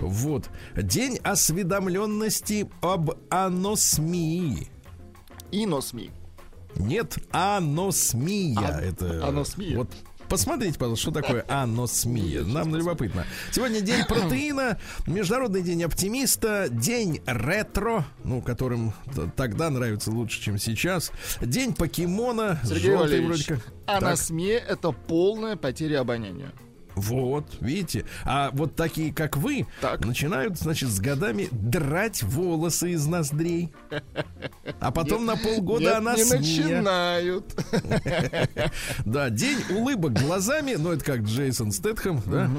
Вот. 0.00 0.50
День 0.76 1.18
осведомленности 1.22 2.68
об 2.80 3.10
аносмии. 3.30 4.68
Иносми. 5.50 6.10
Нет, 6.76 7.18
аносмия. 7.30 8.58
А- 8.58 8.80
это 8.80 9.26
аносмия. 9.26 9.76
Вот 9.76 9.90
Посмотрите, 10.28 10.78
пожалуйста, 10.78 11.02
что 11.02 11.12
такое 11.12 11.44
аносмия. 11.48 12.42
Нам 12.42 12.74
любопытно. 12.74 13.24
Сегодня 13.52 13.80
день 13.80 14.04
протеина, 14.08 14.78
Международный 15.06 15.62
день 15.62 15.84
оптимиста, 15.84 16.68
день 16.68 17.20
ретро, 17.26 18.04
ну, 18.24 18.42
которым 18.42 18.92
тогда 19.36 19.70
нравится 19.70 20.10
лучше, 20.10 20.40
чем 20.42 20.58
сейчас. 20.58 21.12
День 21.40 21.74
покемона, 21.74 22.60
Сергей 22.64 22.96
Валерьевич, 22.96 23.46
вроде 23.46 23.62
как. 23.62 23.72
Так. 23.86 24.02
анасмия— 24.02 24.58
это 24.68 24.90
полная 24.90 25.56
потеря 25.56 26.00
обоняния. 26.00 26.52
Вот, 26.96 27.58
видите. 27.60 28.06
А 28.24 28.50
вот 28.52 28.74
такие, 28.74 29.12
как 29.12 29.36
вы, 29.36 29.66
Так. 29.82 30.04
начинают, 30.04 30.58
значит, 30.58 30.88
с 30.88 30.98
годами 30.98 31.48
драть 31.52 32.22
волосы 32.22 32.92
из 32.92 33.06
ноздрей. 33.06 33.70
А 34.80 34.90
потом 34.90 35.26
на 35.26 35.36
полгода 35.36 35.84
Нет, 35.84 35.94
она 35.94 36.16
не 36.16 36.24
начинают. 36.24 37.54
Да, 39.04 39.30
день 39.30 39.58
улыбок 39.70 40.14
глазами, 40.14 40.74
ну 40.78 40.92
это 40.92 41.04
как 41.04 41.20
Джейсон 41.20 41.70
Стэтхэм, 41.70 42.22
да. 42.26 42.50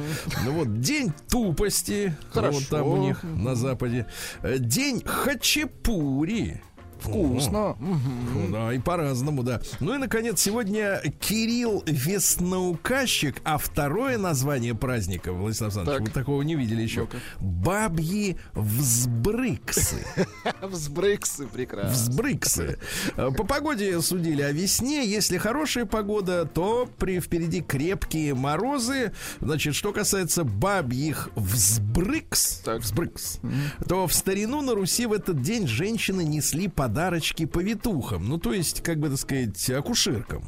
Ну 0.46 0.52
вот 0.52 0.82
день 0.82 1.12
тупости, 1.30 2.16
вот 2.34 2.68
там 2.70 2.88
у 2.88 2.98
них 2.98 3.24
на 3.24 3.56
западе. 3.56 4.06
Э, 4.44 4.58
День 4.60 5.02
хачапури. 5.04 6.62
Вкусно. 7.00 7.76
Мгм. 7.80 8.30
Ну 8.34 8.52
Да, 8.52 8.74
и 8.74 8.80
по-разному, 8.80 9.44
да. 9.44 9.62
Ну 9.80 9.94
и, 9.96 9.98
наконец, 9.98 10.40
сегодня 10.42 11.02
Кирилл 11.20 11.84
Весноуказчик, 11.86 13.42
а 13.44 13.58
второе 13.58 14.18
название 14.18 14.74
праздника, 14.76 15.34
Владислав 15.34 15.68
Александрович, 15.76 15.98
Так. 16.00 16.08
вы 16.08 16.14
такого 16.14 16.42
не 16.42 16.56
видели 16.56 16.82
еще. 16.82 17.02
Ну-ка. 17.02 17.18
Бабьи 17.40 18.38
взбрыксы. 18.54 20.06
Взбрыксы 20.62 21.48
прекрасно. 21.48 21.92
Взбрыксы. 21.92 22.78
По 23.16 23.44
погоде 23.44 24.02
судили 24.02 24.42
о 24.42 24.52
весне. 24.52 25.06
Если 25.06 25.38
хорошая 25.38 25.86
погода, 25.86 26.46
то 26.46 26.90
при 26.98 27.20
впереди 27.20 27.62
крепкие 27.62 28.34
морозы. 28.36 29.12
Значит, 29.42 29.76
что 29.76 29.94
касается 29.94 30.44
бабьих 30.44 31.30
взбрыкс, 31.36 32.62
Так. 32.64 32.82
взбрыкс, 32.82 33.40
то 33.88 34.08
в 34.08 34.14
старину 34.14 34.62
на 34.62 34.74
Руси 34.74 35.06
в 35.06 35.14
этот 35.14 35.42
день 35.42 35.68
женщины 35.68 36.24
несли 36.24 36.68
подарочки 36.88 37.46
повитухам. 37.46 38.30
Ну, 38.30 38.38
то 38.38 38.54
есть, 38.54 38.82
как 38.82 38.98
бы 39.00 39.10
так 39.10 39.20
сказать, 39.20 39.70
акушеркам 39.72 40.42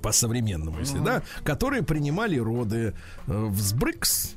по-современному, 0.00 0.78
если, 0.78 0.98
да, 1.00 1.22
которые 1.42 1.82
принимали 1.82 2.38
роды. 2.38 2.94
Э, 3.26 3.46
Взбрыкс, 3.50 4.34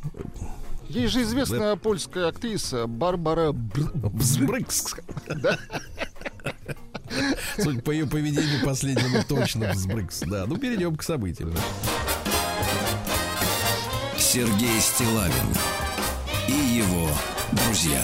Есть 0.90 1.14
же 1.14 1.22
известная 1.22 1.76
польская 1.76 2.30
актриса 2.30 2.88
Барбара 2.88 3.52
Бр- 3.52 3.92
взбрыкс. 3.94 4.96
Судя 7.60 7.82
по 7.82 7.92
ее 7.92 8.08
поведению 8.08 8.66
последнему 8.66 9.24
точно 9.28 9.70
взбрыкс. 9.72 10.22
Да, 10.22 10.46
ну 10.48 10.58
перейдем 10.58 10.96
к 10.96 11.04
событиям. 11.04 11.54
да. 11.54 11.62
Сергей 14.18 14.80
Стилавин 14.82 15.54
и 16.48 16.54
его 16.54 17.08
друзья. 17.52 18.04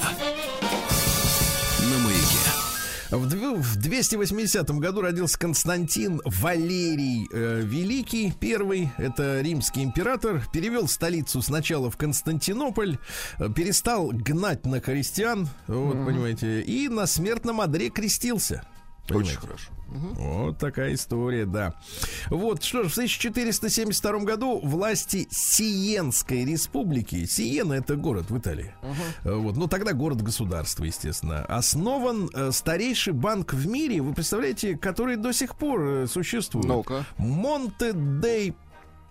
В 3.11 3.27
дв- 3.27 3.55
в 3.55 3.75
280 3.77 4.69
году 4.79 5.01
родился 5.01 5.39
Константин 5.39 6.21
Валерий 6.25 7.27
э, 7.33 7.61
Великий, 7.63 8.31
первый, 8.39 8.91
это 8.97 9.41
римский 9.41 9.83
император, 9.83 10.43
перевел 10.53 10.87
столицу 10.87 11.41
сначала 11.41 11.89
в 11.89 11.97
Константинополь, 11.97 12.99
э, 13.39 13.49
перестал 13.49 14.09
гнать 14.09 14.63
на 14.67 14.79
христиан, 14.79 15.49
вот, 15.67 16.05
понимаете, 16.05 16.61
и 16.61 16.87
на 16.87 17.07
смертном 17.07 17.61
одре 17.61 17.89
крестился. 17.89 18.63
Очень 19.15 19.37
Понимаете? 19.37 19.39
хорошо. 19.39 19.71
Вот 19.89 20.57
такая 20.59 20.93
история, 20.93 21.45
да. 21.45 21.73
Вот, 22.29 22.63
что 22.63 22.83
ж, 22.83 22.89
в 22.89 22.91
1472 22.91 24.19
году 24.19 24.59
власти 24.63 25.27
Сиенской 25.31 26.45
республики, 26.45 27.25
Сиена 27.25 27.73
это 27.73 27.95
город 27.95 28.29
в 28.29 28.37
Италии, 28.37 28.73
Э, 29.23 29.33
вот, 29.33 29.57
ну 29.57 29.67
тогда 29.67 29.93
город-государство, 29.93 30.83
естественно, 30.83 31.43
основан 31.45 32.29
э, 32.33 32.51
старейший 32.51 33.13
банк 33.13 33.53
в 33.53 33.67
мире, 33.67 34.01
вы 34.01 34.13
представляете, 34.13 34.77
который 34.77 35.15
до 35.15 35.31
сих 35.33 35.55
пор 35.57 35.81
э, 35.81 36.07
существует. 36.07 36.65
Ну-ка. 36.67 37.05
Монте 37.17 37.93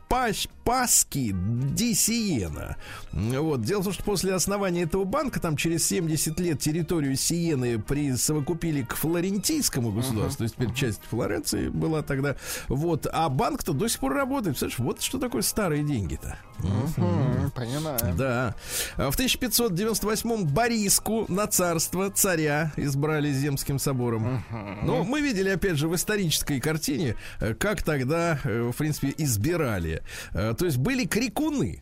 Паш, 0.09 0.49
Паски 0.65 1.35
Ди 1.35 1.95
Сиена. 1.95 2.77
Вот. 3.13 3.63
Дело 3.63 3.81
в 3.81 3.85
том, 3.85 3.93
что 3.93 4.03
после 4.03 4.35
основания 4.35 4.83
этого 4.83 5.05
банка, 5.05 5.41
там 5.41 5.57
через 5.57 5.87
70 5.87 6.39
лет 6.41 6.61
территорию 6.61 7.17
Сиены 7.17 7.79
присовокупили 7.79 8.83
к 8.83 8.95
флорентийскому 8.95 9.93
государству, 9.93 10.39
то 10.39 10.45
есть 10.45 10.57
теперь 10.57 10.75
часть 10.75 11.01
Флоренции 11.11 11.69
была 11.69 12.03
тогда. 12.03 12.37
Вот. 12.69 13.07
А 13.13 13.29
банк-то 13.29 13.73
до 13.73 13.89
сих 13.89 14.01
пор 14.01 14.15
работает. 14.15 14.59
Представляешь, 14.59 14.79
вот 14.79 15.03
что 15.03 15.19
такое 15.19 15.43
старые 15.43 15.83
деньги-то. 15.85 16.39
Мгм, 16.59 17.51
Понимаю. 17.55 17.99
Да. 18.17 18.55
В 18.97 19.17
1598-м 19.17 20.47
Бориску 20.47 21.27
на 21.29 21.47
царство 21.47 22.11
царя 22.11 22.73
избрали 22.77 23.33
Земским 23.33 23.79
собором. 23.79 24.45
Ну, 24.83 25.05
мы 25.05 25.21
видели, 25.21 25.51
опять 25.51 25.77
же, 25.77 25.89
в 25.89 25.95
исторической 25.95 26.61
картине, 26.61 27.17
э, 27.41 27.55
как 27.55 27.83
тогда, 27.83 28.39
э, 28.45 28.71
в 28.73 28.77
принципе, 28.77 29.15
избирали. 29.17 29.98
Э, 30.35 30.55
То 30.59 30.65
есть 30.67 30.79
были 30.79 31.05
крикуны, 31.07 31.81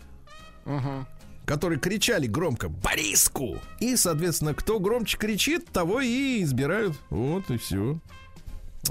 Мгм. 0.64 1.06
которые 1.44 1.78
кричали 1.78 2.26
громко 2.26 2.68
«Бориску!» 2.68 3.58
И, 3.80 3.96
соответственно, 3.96 4.54
кто 4.54 4.80
громче 4.80 5.16
кричит, 5.18 5.66
того 5.72 6.00
и 6.00 6.42
избирают. 6.42 6.94
Вот 7.10 7.50
и 7.50 7.56
все. 7.58 7.98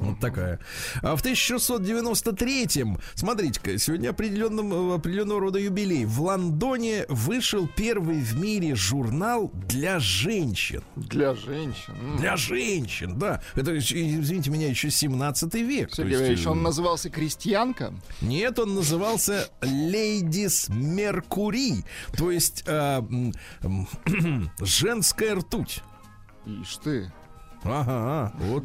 Вот 0.03 0.19
такая. 0.19 0.59
А 1.01 1.15
в 1.15 1.23
1693-м, 1.23 2.99
смотрите-ка, 3.15 3.77
сегодня 3.77 4.09
определенным, 4.09 4.91
э, 4.91 4.95
определенного 4.95 5.39
рода 5.39 5.59
юбилей. 5.59 6.05
В 6.05 6.21
Лондоне 6.21 7.05
вышел 7.09 7.67
первый 7.67 8.19
в 8.19 8.39
мире 8.39 8.75
журнал 8.75 9.51
для 9.53 9.99
женщин. 9.99 10.83
Для 10.95 11.33
женщин. 11.35 12.17
Для 12.17 12.37
женщин, 12.37 13.17
да. 13.17 13.41
Это, 13.55 13.71
еще, 13.71 14.19
извините 14.19 14.49
меня, 14.49 14.69
еще 14.69 14.89
17 14.89 15.53
век. 15.55 15.93
Сергей 15.93 16.11
есть, 16.11 16.21
Валерьевич, 16.21 16.45
э, 16.45 16.49
он 16.49 16.63
назывался 16.63 17.09
«Крестьянка». 17.09 17.93
нет, 18.21 18.59
он 18.59 18.75
назывался 18.75 19.49
Ladies 19.61 20.69
Mercury, 20.69 21.83
то 22.17 22.31
есть 22.31 22.63
э, 22.65 23.01
женская 24.59 25.35
ртуть. 25.35 25.81
Ишь 26.45 26.77
ты. 26.77 27.11
Ага, 27.63 28.31
вот 28.37 28.63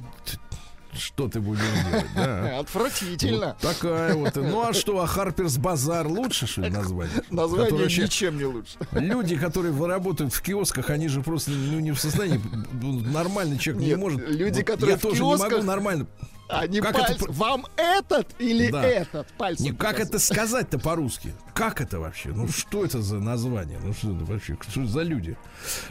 что 0.96 1.28
ты 1.28 1.40
будешь 1.40 1.60
делать, 1.90 2.06
да. 2.14 2.58
Отвратительно. 2.60 3.46
Вот 3.46 3.58
такая 3.58 4.14
вот. 4.14 4.34
Ну 4.36 4.62
а 4.62 4.72
что, 4.72 5.00
а 5.00 5.06
Харперс 5.06 5.56
Базар 5.58 6.06
лучше, 6.06 6.46
что 6.46 6.62
ли, 6.62 6.70
название? 6.70 7.22
Название 7.30 7.72
вообще- 7.72 8.02
ничем 8.04 8.38
не 8.38 8.44
лучше. 8.44 8.72
Люди, 8.92 9.36
которые 9.36 9.74
работают 9.86 10.32
в 10.34 10.42
киосках, 10.42 10.90
они 10.90 11.08
же 11.08 11.20
просто 11.22 11.50
ну, 11.52 11.80
не 11.80 11.92
в 11.92 12.00
состоянии. 12.00 12.40
ну, 12.80 13.00
Нормальный 13.00 13.58
человек 13.58 13.82
не 13.82 13.88
Нет, 13.90 13.98
может. 13.98 14.28
люди, 14.28 14.58
Вот 14.58 14.66
которые 14.66 14.90
я 14.92 14.96
в 14.98 15.00
тоже 15.02 15.22
не 15.22 15.30
могу 15.36 15.44
киосках- 15.44 15.62
нормально. 15.64 16.06
А 16.52 16.66
не 16.66 16.80
Как 16.80 16.94
это 16.96 17.04
пальцы. 17.06 17.24
про- 17.24 17.32
Вам 17.32 17.66
этот 17.76 18.28
или 18.38 18.70
Да. 18.70 18.82
этот 18.84 19.26
пальцем? 19.34 19.64
Не, 19.66 19.70
как 19.72 19.78
показывает? 19.92 20.08
это 20.08 20.18
сказать-то 20.18 20.78
по-русски? 20.78 21.32
Как 21.54 21.80
это 21.80 22.00
вообще? 22.00 22.30
Ну 22.30 22.48
что 22.48 22.84
это 22.84 23.00
за 23.02 23.18
название? 23.18 23.78
Ну 23.82 23.92
что 23.92 24.14
это 24.14 24.24
вообще? 24.24 24.56
Что 24.68 24.82
это 24.82 24.90
за 24.90 25.02
люди? 25.02 25.36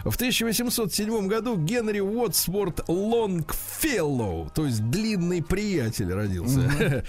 В 0.03 0.15
1807 0.15 1.27
году 1.27 1.55
Генри 1.57 1.99
Уотсворт 1.99 2.87
Лонгфеллоу, 2.89 4.49
то 4.53 4.65
есть 4.65 4.83
длинный 4.89 5.41
приятель 5.43 6.11
родился. 6.13 7.03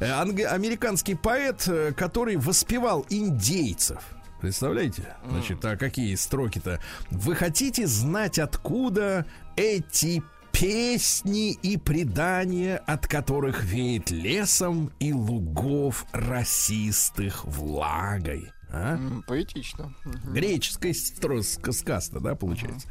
Анг- 0.00 0.44
Американский 0.46 1.14
поэт, 1.14 1.64
э, 1.68 1.92
который 1.92 2.36
воспевал 2.36 3.06
индейцев. 3.10 3.98
Представляете? 4.40 5.14
Значит, 5.28 5.64
а 5.64 5.76
какие 5.76 6.14
строки-то? 6.14 6.80
Вы 7.10 7.34
хотите 7.34 7.86
знать, 7.86 8.38
откуда 8.38 9.26
эти 9.56 10.22
песни 10.60 11.52
и 11.52 11.78
предания, 11.78 12.76
от 12.76 13.06
которых 13.06 13.64
веет 13.64 14.10
лесом 14.10 14.92
и 14.98 15.10
лугов 15.10 16.04
расистых 16.12 17.46
влагой? 17.46 18.52
А? 18.72 18.98
Поэтично. 19.26 19.94
Греческая 20.24 20.94
сказка, 20.94 22.20
да, 22.20 22.34
получается. 22.34 22.88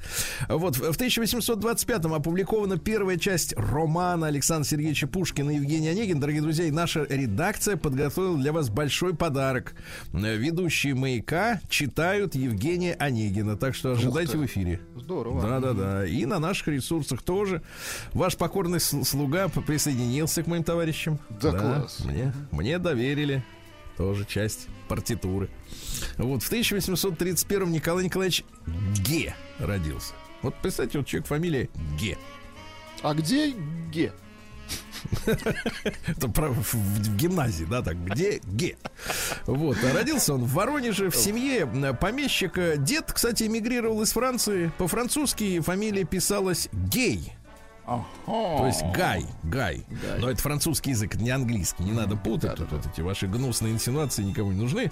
Вот 0.50 0.78
в 0.78 0.90
в 1.00 1.02
1825-м 1.02 2.14
опубликована 2.14 2.78
первая 2.78 3.18
часть 3.18 3.54
романа 3.56 4.28
Александра 4.28 4.68
Сергеевича 4.68 5.08
Пушкина 5.08 5.52
и 5.52 5.56
Евгения 5.56 5.92
Онегин. 5.92 6.20
Дорогие 6.20 6.42
друзья, 6.42 6.66
и 6.66 6.72
наша 6.72 7.06
редакция 7.10 7.78
подготовила 7.78 8.38
для 8.38 8.52
вас 8.52 8.70
большой 8.70 9.16
подарок. 9.16 9.76
Ведущие 10.12 10.96
«Маяка» 10.96 11.62
читают 11.70 12.36
Евгения 12.36 12.96
Онегина, 12.96 13.56
так 13.56 13.76
что 13.76 13.94
ожидайте 13.94 14.38
в 14.38 14.46
эфире. 14.46 14.82
Здорово. 14.96 15.42
Да-да-да. 15.42 16.06
И 16.06 16.26
на 16.26 16.40
наших 16.40 16.68
ресурсах 16.68 17.22
тоже. 17.22 17.62
Ваш 18.14 18.36
покорный 18.36 18.80
сл- 18.80 19.06
слуга 19.06 19.48
присоединился 19.48 20.44
к 20.44 20.48
моим 20.48 20.64
товарищам. 20.64 21.20
Да, 21.42 21.52
класс. 21.52 22.00
Мне, 22.04 22.34
мне 22.52 22.80
доверили 22.80 23.44
тоже 23.96 24.26
часть 24.26 24.68
партитуры. 24.90 25.50
Вот 26.18 26.44
в 26.44 26.48
1831 26.48 27.72
Николай 27.72 28.04
Николаевич 28.04 28.44
Ге 29.08 29.34
родился. 29.60 30.14
Вот 30.42 30.56
представьте, 30.62 30.98
вот 30.98 31.08
человек 31.08 31.28
фамилия 31.28 31.70
Ге. 31.98 32.18
А 33.02 33.14
где 33.14 33.54
Ге? 33.92 34.12
Это 35.26 36.28
в 36.28 37.16
гимназии, 37.16 37.64
да, 37.64 37.82
так, 37.82 38.04
где 38.04 38.42
Ге. 38.44 38.78
Вот, 39.46 39.78
а 39.84 39.94
родился 39.94 40.34
он 40.34 40.44
в 40.44 40.54
Воронеже 40.54 41.10
в 41.10 41.16
семье 41.16 41.66
помещика. 41.94 42.76
Дед, 42.76 43.14
кстати, 43.14 43.44
эмигрировал 43.44 44.02
из 44.02 44.12
Франции. 44.12 44.72
По-французски 44.78 45.62
фамилия 45.62 46.04
писалась 46.04 46.68
Гей. 46.74 47.34
То 48.26 48.66
есть 48.68 48.84
Гай, 48.94 49.26
Гай. 49.44 49.86
Гай. 49.90 50.20
Но 50.20 50.30
это 50.30 50.42
французский 50.42 50.92
язык, 50.92 51.16
не 51.16 51.30
английский. 51.32 51.84
Не 51.84 51.92
надо 51.92 52.16
путать. 52.16 52.52
Да, 52.52 52.56
тут 52.56 52.70
да, 52.70 52.76
вот 52.78 52.86
эти 52.86 53.02
ваши 53.02 53.28
гнусные 53.28 53.74
инсинуации 53.74 54.24
никому 54.24 54.52
не 54.52 54.62
нужны. 54.62 54.92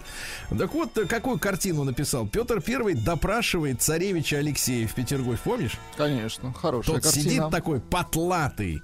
Так 0.58 0.74
вот, 0.74 0.94
какую 1.08 1.40
картину 1.40 1.84
написал? 1.84 2.28
Петр 2.28 2.62
Первый 2.62 2.96
допрашивает 2.96 3.82
царевича 3.82 4.38
Алексея 4.38 4.88
в 4.88 4.94
Петергофе. 4.94 5.40
Помнишь? 5.44 5.78
Конечно, 5.96 6.54
хорошая 6.54 6.96
Тот 6.96 7.04
картина. 7.04 7.30
сидит 7.30 7.50
такой 7.52 7.80
потлатый 7.80 8.82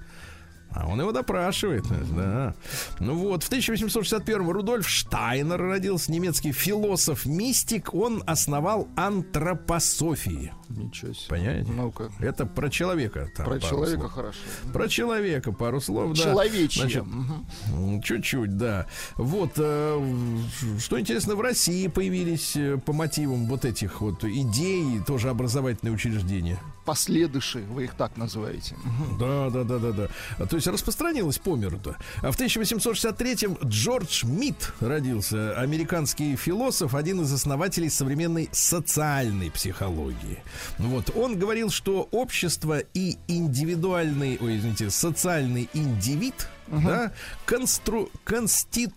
а 0.74 0.86
он 0.88 1.00
его 1.00 1.12
допрашивает, 1.12 1.84
да. 2.14 2.54
Ну 2.98 3.14
вот, 3.14 3.44
в 3.44 3.46
1861 3.46 4.48
Рудольф 4.48 4.88
Штайнер 4.88 5.60
родился, 5.60 6.10
немецкий 6.10 6.52
философ-мистик. 6.52 7.94
Он 7.94 8.22
основал 8.26 8.88
антропософию. 8.96 10.52
Ничего 10.68 11.12
себе. 11.12 11.28
Понимаете? 11.28 11.70
Ну-ка. 11.70 12.10
Это 12.18 12.46
про 12.46 12.68
человека. 12.70 13.30
Там, 13.36 13.46
про 13.46 13.60
человека 13.60 14.00
слов. 14.00 14.12
хорошо. 14.12 14.38
Про 14.72 14.88
человека 14.88 15.52
пару 15.52 15.80
слов, 15.80 16.16
да. 16.16 16.22
Человечье. 16.22 16.82
Значит, 16.82 17.02
угу. 17.02 18.02
Чуть-чуть, 18.02 18.56
да. 18.56 18.86
Вот, 19.16 19.52
э, 19.56 20.38
что 20.80 20.98
интересно, 20.98 21.36
в 21.36 21.40
России 21.40 21.86
появились 21.86 22.56
э, 22.56 22.78
по 22.78 22.92
мотивам 22.92 23.46
вот 23.46 23.64
этих 23.64 24.00
вот 24.00 24.24
идей 24.24 25.00
тоже 25.06 25.28
образовательные 25.28 25.94
учреждения 25.94 26.58
последыши, 26.84 27.60
вы 27.60 27.84
их 27.84 27.94
так 27.94 28.16
называете. 28.16 28.76
Да, 29.18 29.50
да, 29.50 29.64
да, 29.64 29.78
да, 29.78 29.92
да. 29.92 30.08
То 30.46 30.56
есть 30.56 30.66
распространилось 30.66 31.38
по 31.38 31.56
миру-то. 31.56 31.96
А 32.22 32.30
в 32.30 32.38
1863-м 32.38 33.58
Джордж 33.64 34.24
Мит 34.24 34.72
родился, 34.80 35.58
американский 35.58 36.36
философ, 36.36 36.94
один 36.94 37.22
из 37.22 37.32
основателей 37.32 37.90
современной 37.90 38.48
социальной 38.52 39.50
психологии. 39.50 40.42
Вот, 40.78 41.10
он 41.16 41.38
говорил, 41.38 41.70
что 41.70 42.08
общество 42.10 42.78
и 42.78 43.16
индивидуальный, 43.28 44.38
ой, 44.40 44.58
извините, 44.58 44.90
социальный 44.90 45.68
индивид, 45.72 46.48
угу. 46.68 46.86
да, 46.86 47.12
констру, 47.46 48.10
констит, 48.24 48.92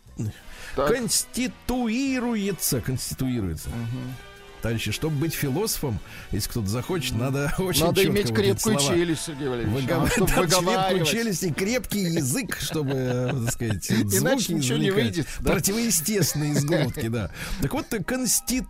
конституируется, 0.75 2.81
конституируется. 2.81 3.69
Угу 3.69 4.26
товарищи, 4.61 4.91
чтобы 4.91 5.15
быть 5.17 5.33
философом, 5.33 5.99
если 6.31 6.49
кто-то 6.49 6.67
захочет, 6.67 7.15
надо 7.15 7.53
очень 7.57 7.85
Надо 7.85 8.05
иметь 8.05 8.33
крепкую 8.33 8.77
челюсть, 8.77 9.25
Сергей 9.25 9.47
Валерьевич. 9.47 9.83
Выгов... 9.83 10.11
чтобы 10.11 10.47
крепкую 10.47 11.05
челюсть 11.05 11.43
и 11.43 11.53
крепкий 11.53 11.99
язык, 11.99 12.57
чтобы, 12.59 12.91
э, 12.93 13.33
так 13.45 13.53
сказать, 13.53 13.85
звуки 14.09 14.51
ничего 14.53 14.77
не 14.77 14.91
выйдет. 14.91 15.27
Противоестественные 15.43 16.53
из 16.53 16.65
глотки, 16.65 17.07
да. 17.07 17.31
Так 17.61 17.73
вот, 17.73 17.87
констит 18.05 18.65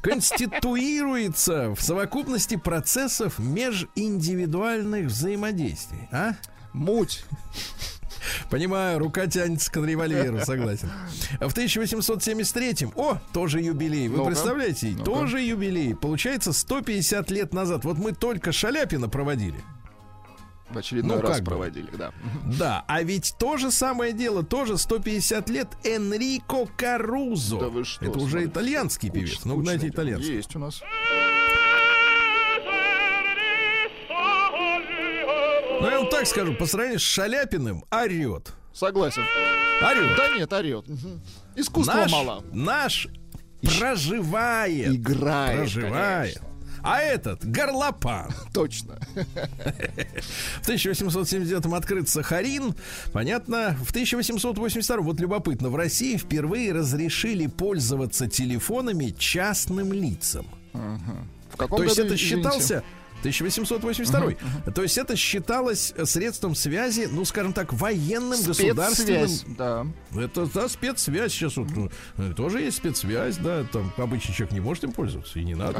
конституируется 0.00 1.74
в 1.74 1.80
совокупности 1.80 2.56
процессов 2.56 3.38
межиндивидуальных 3.38 5.06
взаимодействий. 5.06 6.08
А? 6.12 6.34
Муть. 6.72 7.24
Понимаю, 8.50 8.98
рука 8.98 9.26
тянется 9.26 9.70
к 9.70 9.76
револьверу, 9.76 10.40
согласен. 10.44 10.90
В 11.40 11.54
1873-м, 11.54 12.92
о, 12.96 13.20
тоже 13.32 13.60
юбилей. 13.60 14.08
Вы 14.08 14.18
ну 14.18 14.26
представляете? 14.26 14.94
ну 14.96 15.04
Тоже 15.04 15.40
юбилей. 15.40 15.94
Получается, 15.94 16.52
150 16.52 17.30
лет 17.30 17.52
назад. 17.52 17.84
Вот 17.84 17.98
мы 17.98 18.12
только 18.12 18.52
Шаляпина 18.52 19.08
проводили. 19.08 19.62
В 20.70 20.76
очередной 20.76 21.16
ну, 21.16 21.22
раз 21.22 21.40
проводили, 21.40 21.88
да. 21.96 22.12
Да, 22.44 22.84
а 22.86 23.02
ведь 23.02 23.34
то 23.38 23.56
же 23.56 23.70
самое 23.70 24.12
дело, 24.12 24.42
тоже 24.42 24.76
150 24.76 25.48
лет 25.48 25.68
Энрико 25.82 26.66
Карузо. 26.76 27.58
Да 27.58 27.68
вы 27.68 27.84
что? 27.84 28.04
Это 28.04 28.18
уже 28.18 28.44
итальянский 28.44 29.10
певец. 29.10 29.44
Ну, 29.44 29.62
знаете, 29.62 29.88
итальянский. 29.88 30.34
Есть 30.34 30.54
у 30.56 30.58
нас. 30.58 30.82
Ну, 35.80 35.88
я 35.88 35.98
вам 36.00 36.10
так 36.10 36.26
скажу, 36.26 36.54
по 36.54 36.66
сравнению 36.66 37.00
с 37.00 37.02
Шаляпиным, 37.02 37.84
орет. 37.90 38.52
Согласен. 38.72 39.22
Орет. 39.80 40.16
Да 40.16 40.28
нет, 40.36 40.52
орет. 40.52 40.88
Угу. 40.88 41.20
Искусства 41.56 41.94
наш, 41.94 42.12
мало. 42.12 42.44
Наш 42.52 43.08
проживает. 43.62 44.94
Играет. 44.94 45.58
Проживает. 45.58 46.34
Конечно. 46.34 46.48
А 46.82 47.00
этот 47.00 47.44
горлопан. 47.44 48.30
Точно. 48.54 48.98
В 50.62 50.68
1879-м 50.68 51.74
открыт 51.74 52.08
Сахарин. 52.08 52.74
Понятно. 53.12 53.76
В 53.84 53.92
1882-м, 53.92 55.04
вот 55.04 55.20
любопытно, 55.20 55.70
в 55.70 55.76
России 55.76 56.16
впервые 56.16 56.72
разрешили 56.72 57.46
пользоваться 57.46 58.28
телефонами 58.28 59.14
частным 59.18 59.92
лицам. 59.92 60.46
Угу. 60.72 61.12
В 61.52 61.56
каком 61.56 61.78
То 61.78 61.84
году, 61.84 61.84
есть 61.84 61.98
это 61.98 62.16
считался... 62.16 62.82
Извините? 63.22 63.62
1882. 63.62 64.20
Uh-huh, 64.20 64.36
uh-huh. 64.36 64.72
То 64.72 64.82
есть 64.82 64.98
это 64.98 65.16
считалось 65.16 65.94
средством 66.04 66.54
связи, 66.54 67.08
ну, 67.10 67.24
скажем 67.24 67.52
так, 67.52 67.72
военным, 67.72 68.38
спецсвязь, 68.38 68.68
государственным. 68.68 69.56
Да. 69.56 69.86
Это 70.16 70.46
да, 70.46 70.68
спецсвязь. 70.68 71.32
Сейчас 71.32 71.56
вот, 71.56 71.68
ну, 72.16 72.34
тоже 72.34 72.60
есть 72.60 72.78
спецсвязь, 72.78 73.36
да. 73.38 73.64
Там 73.72 73.92
обычный 73.96 74.34
человек 74.34 74.52
не 74.52 74.60
может 74.60 74.84
им 74.84 74.92
пользоваться, 74.92 75.38
и 75.38 75.44
не 75.44 75.54
надо. 75.54 75.74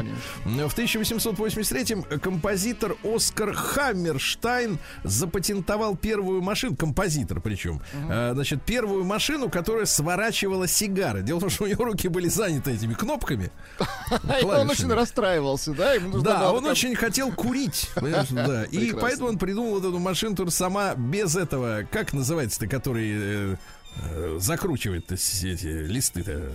Конечно. 0.45 0.69
В 0.69 0.79
1883-м 0.79 2.21
композитор 2.21 2.97
Оскар 3.05 3.53
Хаммерштайн 3.55 4.79
запатентовал 5.05 5.97
первую 5.97 6.43
машину, 6.43 6.77
композитор 6.77 7.41
причем, 7.41 7.81
uh-huh. 7.93 8.35
значит, 8.35 8.63
первую 8.63 9.05
машину, 9.05 9.49
которая 9.49 9.87
сворачивала 9.87 10.67
сигары. 10.67 11.23
Дело 11.23 11.39
в 11.39 11.41
том, 11.41 11.51
что 11.51 11.65
у 11.65 11.67
него 11.67 11.85
руки 11.85 12.09
были 12.09 12.29
заняты 12.29 12.73
этими 12.73 12.95
кнопками. 12.95 13.51
Он 14.43 14.71
очень 14.71 14.93
расстраивался, 14.93 15.73
да? 15.73 15.95
Да, 16.23 16.53
он 16.53 16.65
очень 16.67 16.95
хотел 16.95 17.28
хотел 17.31 17.45
курить. 17.45 17.91
Да. 18.31 18.65
И 18.71 18.93
поэтому 18.93 19.29
он 19.29 19.39
придумал 19.39 19.79
эту 19.79 19.99
машину 19.99 20.37
тоже 20.37 20.51
сама 20.51 20.95
без 20.95 21.37
этого. 21.37 21.87
Как 21.91 22.13
называется-то, 22.13 22.67
который 22.67 23.11
э, 23.11 23.57
э, 23.97 24.39
закручивает 24.41 25.11
эти 25.13 25.87
листы-то? 25.87 26.51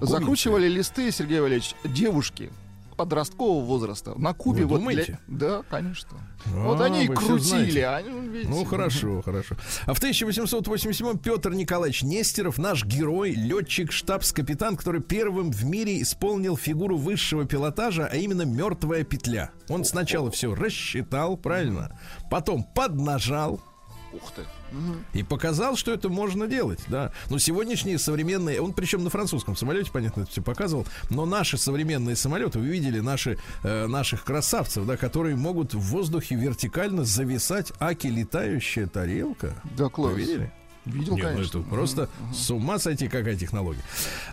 Закручивали 0.00 0.68
листы, 0.68 1.10
Сергей 1.10 1.40
Валерьевич, 1.40 1.74
девушки 1.84 2.50
подросткового 2.98 3.64
возраста 3.64 4.14
на 4.18 4.34
Кубе. 4.34 4.62
Вы 4.62 4.68
вот 4.68 4.78
думаете? 4.80 5.20
Для... 5.28 5.38
Да, 5.38 5.62
конечно. 5.70 6.18
А, 6.46 6.66
вот 6.66 6.80
они 6.80 7.04
и 7.04 7.08
крутили. 7.08 7.80
Они, 7.80 8.28
видите, 8.28 8.50
ну, 8.50 8.64
хорошо, 8.64 9.22
хорошо. 9.22 9.54
А 9.86 9.94
в 9.94 9.98
1887 9.98 11.18
Петр 11.18 11.54
Николаевич 11.54 12.02
Нестеров, 12.02 12.58
наш 12.58 12.84
герой, 12.84 13.30
летчик, 13.30 13.92
штабс-капитан, 13.92 14.76
который 14.76 15.00
первым 15.00 15.52
в 15.52 15.64
мире 15.64 16.02
исполнил 16.02 16.56
фигуру 16.56 16.96
высшего 16.96 17.44
пилотажа, 17.44 18.08
а 18.10 18.16
именно 18.16 18.42
мертвая 18.42 19.04
петля. 19.04 19.50
Он 19.68 19.84
сначала 19.84 20.30
все 20.32 20.52
рассчитал, 20.54 21.36
правильно? 21.36 21.96
Потом 22.30 22.64
поднажал. 22.64 23.60
Ух 24.12 24.32
ты. 24.34 24.42
И 25.12 25.22
показал, 25.22 25.76
что 25.76 25.92
это 25.92 26.08
можно 26.08 26.46
делать, 26.46 26.80
да. 26.88 27.12
Но 27.30 27.38
сегодняшние 27.38 27.98
современные, 27.98 28.60
он 28.60 28.72
причем 28.72 29.04
на 29.04 29.10
французском 29.10 29.56
самолете, 29.56 29.90
понятно, 29.92 30.22
это 30.22 30.30
все 30.30 30.42
показывал, 30.42 30.86
но 31.10 31.26
наши 31.26 31.58
современные 31.58 32.16
самолеты, 32.16 32.58
вы 32.58 32.66
видели 32.66 33.00
наши, 33.00 33.38
э, 33.62 33.86
наших 33.86 34.24
красавцев, 34.24 34.86
да, 34.86 34.96
которые 34.96 35.36
могут 35.36 35.74
в 35.74 35.80
воздухе 35.80 36.34
вертикально 36.34 37.04
зависать, 37.04 37.72
аки 37.80 38.06
летающая 38.06 38.86
тарелка. 38.86 39.54
Да, 39.76 39.88
класс. 39.88 40.12
Вы 40.12 40.20
видели? 40.20 40.52
Видел, 40.88 41.16
Нет, 41.16 41.26
конечно. 41.26 41.58
Ну, 41.58 41.60
это 41.60 41.70
просто 41.70 42.02
uh-huh. 42.02 42.34
с 42.34 42.50
ума 42.50 42.78
сойти, 42.78 43.08
какая 43.08 43.36
технология. 43.36 43.82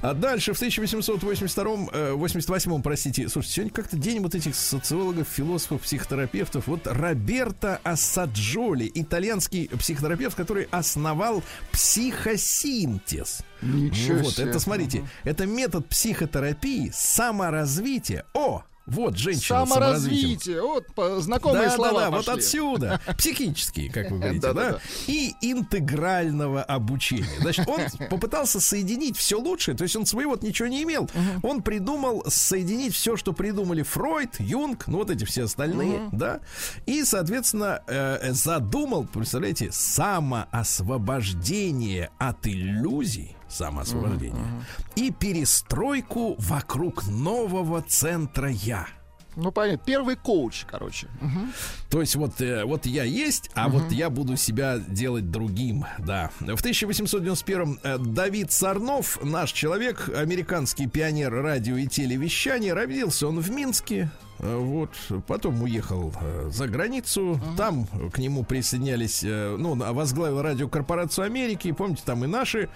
А 0.02 0.14
дальше, 0.14 0.54
в 0.54 0.62
1882-м, 0.62 1.90
э, 1.92 2.14
88-м, 2.14 2.82
простите, 2.82 3.28
слушайте, 3.30 3.56
сегодня 3.56 3.74
как-то 3.74 3.98
день 3.98 4.22
вот 4.22 4.36
этих 4.36 4.56
социологов, 4.56 5.28
философов, 5.28 5.82
психотерапевтов. 5.82 6.68
Вот 6.68 6.88
Роберто 6.88 7.80
Ассаджоли, 7.84 8.90
итальянский 8.94 9.68
психотерапевт, 9.70 10.36
который 10.36 10.68
основал 10.72 11.44
психосинтез. 11.72 13.42
Ничего 13.62 14.20
вот, 14.20 14.36
себе. 14.36 14.50
это, 14.50 14.60
смотрите, 14.60 15.00
uh-huh. 15.00 15.30
это 15.30 15.46
метод 15.46 15.88
психотерапии 15.88 16.92
саморазвития. 16.94 18.26
О, 18.34 18.64
вот 18.86 19.18
женщина 19.18 19.66
Саморазвитие. 19.66 20.62
Вот 20.62 20.86
знакомые 21.22 21.70
да, 21.70 21.76
слова 21.76 22.02
Да, 22.02 22.12
да, 22.12 22.18
вот 22.18 22.30
отсюда. 22.30 23.02
Психические, 23.18 23.92
как 23.92 24.12
вы 24.12 24.20
говорите, 24.20 24.54
да? 24.54 24.78
И 25.08 25.34
интегрального 25.42 26.62
обучения. 26.62 27.26
Значит, 27.40 27.68
он 27.68 27.82
попытался 28.10 28.60
соединить 28.60 29.18
все 29.18 29.40
лучшее. 29.40 29.76
То 29.76 29.82
есть 29.84 29.96
он 29.96 30.06
своего 30.06 30.38
ничего 30.40 30.68
не 30.68 30.84
имел. 30.84 31.10
Он 31.42 31.64
придумал 31.64 32.24
соединить 32.28 32.94
все, 32.94 33.18
что 33.18 33.34
придумали 33.34 33.82
Фройд, 33.82 34.40
Юнг, 34.40 34.86
ну 34.88 35.00
вот 35.00 35.10
эти 35.10 35.26
все 35.26 35.46
остальные, 35.46 36.10
да? 36.12 36.42
И, 36.86 37.04
соответственно, 37.04 37.82
э, 37.88 38.34
задумал, 38.34 39.06
представляете, 39.06 39.72
самоосвобождение 39.72 42.12
от 42.20 42.46
иллюзий 42.46 43.36
самоосвобождение, 43.56 44.36
uh-huh. 44.36 44.94
и 44.96 45.12
перестройку 45.12 46.36
вокруг 46.40 47.08
нового 47.08 47.82
центра 47.82 48.50
я. 48.50 48.88
Ну, 49.36 49.52
понятно. 49.52 49.84
Первый 49.86 50.16
коуч, 50.16 50.66
короче. 50.66 51.08
Мгм. 51.20 51.52
То 51.90 52.00
есть 52.02 52.16
вот, 52.16 52.40
э, 52.40 52.64
вот 52.64 52.86
я 52.86 53.04
есть, 53.04 53.50
а 53.54 53.68
вот 53.68 53.92
я 53.92 54.10
буду 54.10 54.38
себя 54.38 54.78
делать 54.78 55.30
другим, 55.30 55.86
да. 56.00 56.32
В 56.40 56.60
1891 56.60 57.80
э, 57.84 57.98
Давид 57.98 58.52
Сарнов, 58.52 59.20
наш 59.24 59.52
человек, 59.52 60.10
американский 60.16 60.88
пионер 60.88 61.34
радио 61.34 61.76
и 61.76 61.88
телевещания, 61.88 62.74
родился 62.74 63.28
он 63.28 63.40
в 63.40 63.52
Минске. 63.52 64.10
Э, 64.40 64.56
Вот, 64.58 64.90
потом 65.28 65.62
уехал 65.64 66.14
э, 66.22 66.50
за 66.52 66.68
границу, 66.68 67.40
там 67.58 67.88
к 68.12 68.18
нему 68.18 68.44
присоединялись, 68.44 69.24
э, 69.24 69.56
ну, 69.58 69.76
возглавил 69.76 70.42
радиокорпорацию 70.42 71.26
Америки, 71.26 71.72
помните, 71.72 72.04
там 72.06 72.24
и 72.24 72.28
наши, 72.28 72.70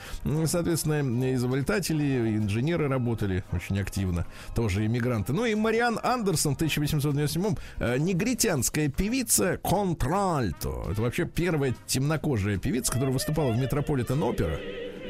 соответственно, 0.45 1.33
изобретатели, 1.35 2.37
инженеры 2.37 2.87
работали 2.87 3.43
очень 3.51 3.79
активно, 3.79 4.25
тоже 4.55 4.85
иммигранты. 4.85 5.33
Ну 5.33 5.45
и 5.45 5.55
Мариан 5.55 5.99
Андерсон 6.01 6.53
в 6.53 6.55
1897 6.55 7.55
э, 7.79 7.97
негритянская 7.97 8.89
певица 8.89 9.57
контральто. 9.57 10.85
Это 10.91 11.01
вообще 11.01 11.25
первая 11.25 11.75
темнокожая 11.87 12.57
певица, 12.57 12.91
которая 12.91 13.13
выступала 13.13 13.51
в 13.51 13.57
Метрополитен 13.57 14.21
Опера. 14.23 14.57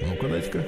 Ну-ка, 0.02 0.28
дайте-ка. 0.28 0.66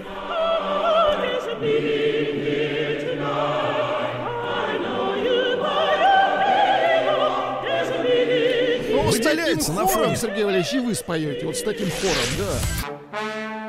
Выделяется 9.11 9.73
на 9.73 9.85
фоне. 9.87 10.15
Сергей 10.15 10.43
Валерьевич, 10.43 10.73
и 10.73 10.79
вы 10.79 10.95
споете. 10.95 11.45
Вот 11.45 11.57
с 11.57 11.63
таким 11.63 11.89
хором, 11.89 12.15
да. 12.37 13.61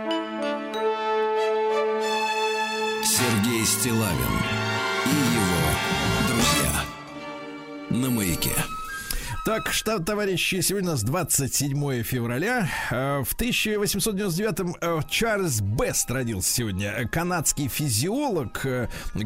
Сергей 3.04 3.64
Стилавин 3.66 4.38
и 5.06 5.34
его 5.34 5.62
друзья. 6.28 6.84
На 7.90 8.10
маяке. 8.10 8.52
Так, 9.44 9.72
что, 9.72 9.98
товарищи, 9.98 10.60
сегодня 10.60 10.90
у 10.90 10.92
нас 10.92 11.02
27 11.02 12.02
февраля. 12.04 12.68
Э, 12.92 13.22
В 13.24 13.34
1899-м 13.36 14.76
э, 14.80 15.00
Чарльз 15.10 15.60
Бест 15.60 16.08
родился 16.12 16.48
сегодня. 16.54 16.92
Э, 16.92 17.08
Канадский 17.08 17.66
физиолог, 17.66 18.64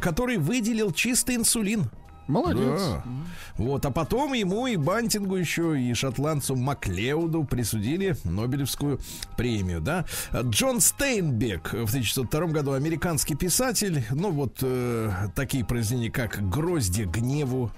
который 0.00 0.38
выделил 0.38 0.90
чистый 0.92 1.36
инсулин. 1.36 1.90
Молодец. 2.26 2.80
Да. 2.80 3.02
Вот, 3.56 3.86
а 3.86 3.90
потом 3.90 4.32
ему 4.32 4.66
и 4.66 4.76
Бантингу 4.76 5.36
еще, 5.36 5.80
и 5.80 5.94
шотландцу 5.94 6.56
Маклеуду 6.56 7.44
присудили 7.44 8.16
Нобелевскую 8.24 9.00
премию, 9.36 9.80
да. 9.80 10.04
Джон 10.34 10.80
Стейнбек 10.80 11.72
в 11.72 11.88
1902 11.88 12.46
году 12.46 12.72
американский 12.72 13.34
писатель, 13.34 14.04
ну 14.10 14.30
вот 14.30 14.58
э, 14.62 15.10
такие 15.34 15.64
произведения, 15.64 16.10
как 16.10 16.48
«Гроздья 16.48 17.06
гневу», 17.06 17.70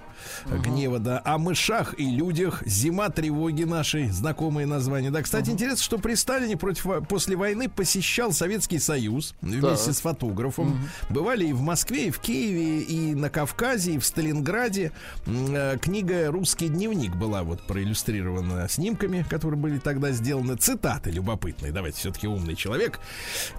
гнева, 0.45 0.99
да, 0.99 1.21
о 1.23 1.37
мышах 1.37 1.93
и 1.97 2.05
людях, 2.09 2.63
зима 2.65 3.09
тревоги 3.09 3.63
нашей, 3.63 4.09
знакомые 4.09 4.65
названия. 4.67 5.11
Да, 5.11 5.21
кстати, 5.21 5.49
интересно, 5.49 5.83
что 5.83 5.97
при 5.97 6.15
Сталине 6.15 6.57
против, 6.57 7.07
после 7.07 7.35
войны 7.35 7.69
посещал 7.69 8.31
Советский 8.31 8.79
Союз 8.79 9.35
вместе 9.41 9.85
Так. 9.85 9.95
с 9.95 10.01
фотографом. 10.01 10.79
Бывали 11.09 11.45
и 11.47 11.53
в 11.53 11.61
Москве, 11.61 12.07
и 12.07 12.11
в 12.11 12.19
Киеве, 12.19 12.81
и 12.81 13.13
на 13.15 13.29
Кавказе, 13.29 13.93
и 13.93 13.97
в 13.97 14.05
Сталинграде. 14.05 14.91
Э, 15.25 15.77
Книга 15.81 16.31
«Русский 16.31 16.67
дневник» 16.69 17.15
была 17.15 17.43
вот 17.43 17.65
проиллюстрирована 17.67 18.67
снимками, 18.69 19.25
которые 19.29 19.59
были 19.59 19.77
тогда 19.79 20.11
сделаны. 20.11 20.55
Цитаты 20.55 21.11
любопытные. 21.11 21.71
Давайте, 21.71 21.97
все-таки 21.99 22.27
умный 22.27 22.55
человек. 22.55 22.99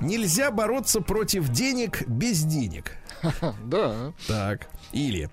Нельзя 0.01 0.51
бороться 0.51 1.01
против 1.01 1.49
денег 1.51 2.07
без 2.09 2.43
денег. 2.45 2.93
Да. 3.65 4.13
Так. 4.27 4.69
Или 4.93 5.29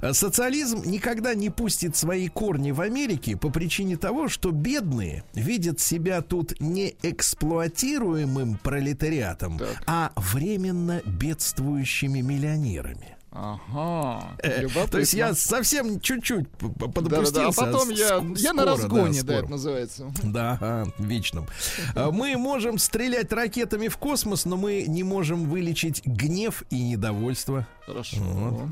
э, 0.00 0.12
социализм 0.12 0.82
никогда 0.84 1.34
не 1.34 1.50
пустит 1.50 1.96
свои 1.96 2.28
корни 2.28 2.72
в 2.72 2.80
Америке 2.80 3.36
по 3.36 3.50
причине 3.50 3.96
того, 3.96 4.28
что 4.28 4.50
бедные 4.50 5.22
видят 5.34 5.80
себя 5.80 6.22
тут 6.22 6.60
не 6.60 6.96
эксплуатируемым 7.02 8.58
пролетариатом, 8.62 9.58
Так. 9.58 9.82
а 9.86 10.12
временно 10.16 11.02
бедствующими 11.06 12.20
миллионерами. 12.20 13.16
Ага. 13.38 14.34
Э, 14.42 14.62
Любопытно. 14.62 14.90
То 14.92 14.98
есть 15.00 15.12
я 15.12 15.34
совсем 15.34 16.00
чуть-чуть 16.00 16.48
п- 16.48 16.68
п- 16.68 16.72
Да-да-да, 16.86 16.90
подопустился. 17.20 17.48
а 17.48 17.52
потом 17.66 17.90
я, 17.90 18.08
Ск- 18.16 18.38
я 18.38 18.52
на 18.54 18.62
скоро, 18.62 18.76
разгоне, 18.76 19.12
да, 19.22 19.32
скоро. 19.34 19.36
это 19.36 19.50
называется. 19.50 20.12
Да, 20.22 20.58
а, 20.60 20.84
вечном. 20.98 21.46
А, 21.94 22.10
Мы 22.10 22.34
можем 22.38 22.78
стрелять 22.78 23.30
ракетами 23.34 23.88
в 23.88 23.98
космос, 23.98 24.46
но 24.46 24.56
мы 24.56 24.84
не 24.88 25.02
можем 25.02 25.50
вылечить 25.50 26.00
гнев 26.06 26.62
и 26.70 26.82
недовольство. 26.82 27.66
Хорошо. 27.84 28.16
Вот. 28.20 28.68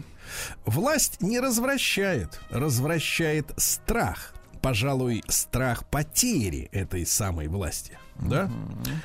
Власть 0.65 1.21
не 1.21 1.41
развращает, 1.41 2.41
развращает 2.51 3.53
страх. 3.57 4.35
Пожалуй, 4.61 5.23
страх 5.29 5.87
потери 5.87 6.71
этой 6.73 7.05
самой 7.05 7.49
власти. 7.49 7.99
Да? 8.17 8.51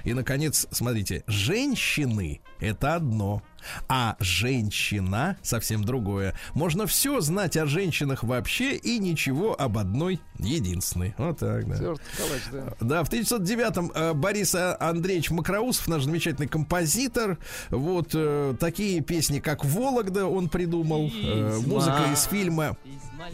И, 0.04 0.14
наконец, 0.14 0.68
смотрите, 0.72 1.24
женщины— 1.28 2.42
это 2.60 2.96
одно, 2.96 3.42
а 3.88 4.16
женщина— 4.20 5.38
совсем 5.44 5.84
другое. 5.84 6.34
Можно 6.54 6.88
все 6.88 7.20
знать 7.22 7.58
о 7.58 7.66
женщинах 7.66 8.24
вообще 8.24 8.76
и 8.76 9.00
ничего 9.00 9.60
об 9.60 9.78
одной 9.78 10.20
единственной. 10.40 11.14
Вот 11.18 11.40
так, 11.40 11.68
да. 11.68 11.76
Николаевич, 11.76 12.44
да. 12.52 12.74
Да, 12.80 13.04
в 13.04 13.10
1909-м 13.12 13.92
э, 13.94 14.14
Борис 14.14 14.56
А- 14.56 14.78
Андреевич 14.80 15.32
Макроусов, 15.32 15.88
наш 15.88 16.04
замечательный 16.04 16.48
композитор, 16.48 17.38
вот 17.70 18.12
э, 18.14 18.56
такие 18.60 19.02
песни, 19.02 19.40
как 19.40 19.66
«Вологда» 19.66 20.26
он 20.26 20.50
придумал, 20.50 21.12
э, 21.14 21.60
музыка 21.66 22.06
из 22.14 22.24
фильма... 22.24 22.78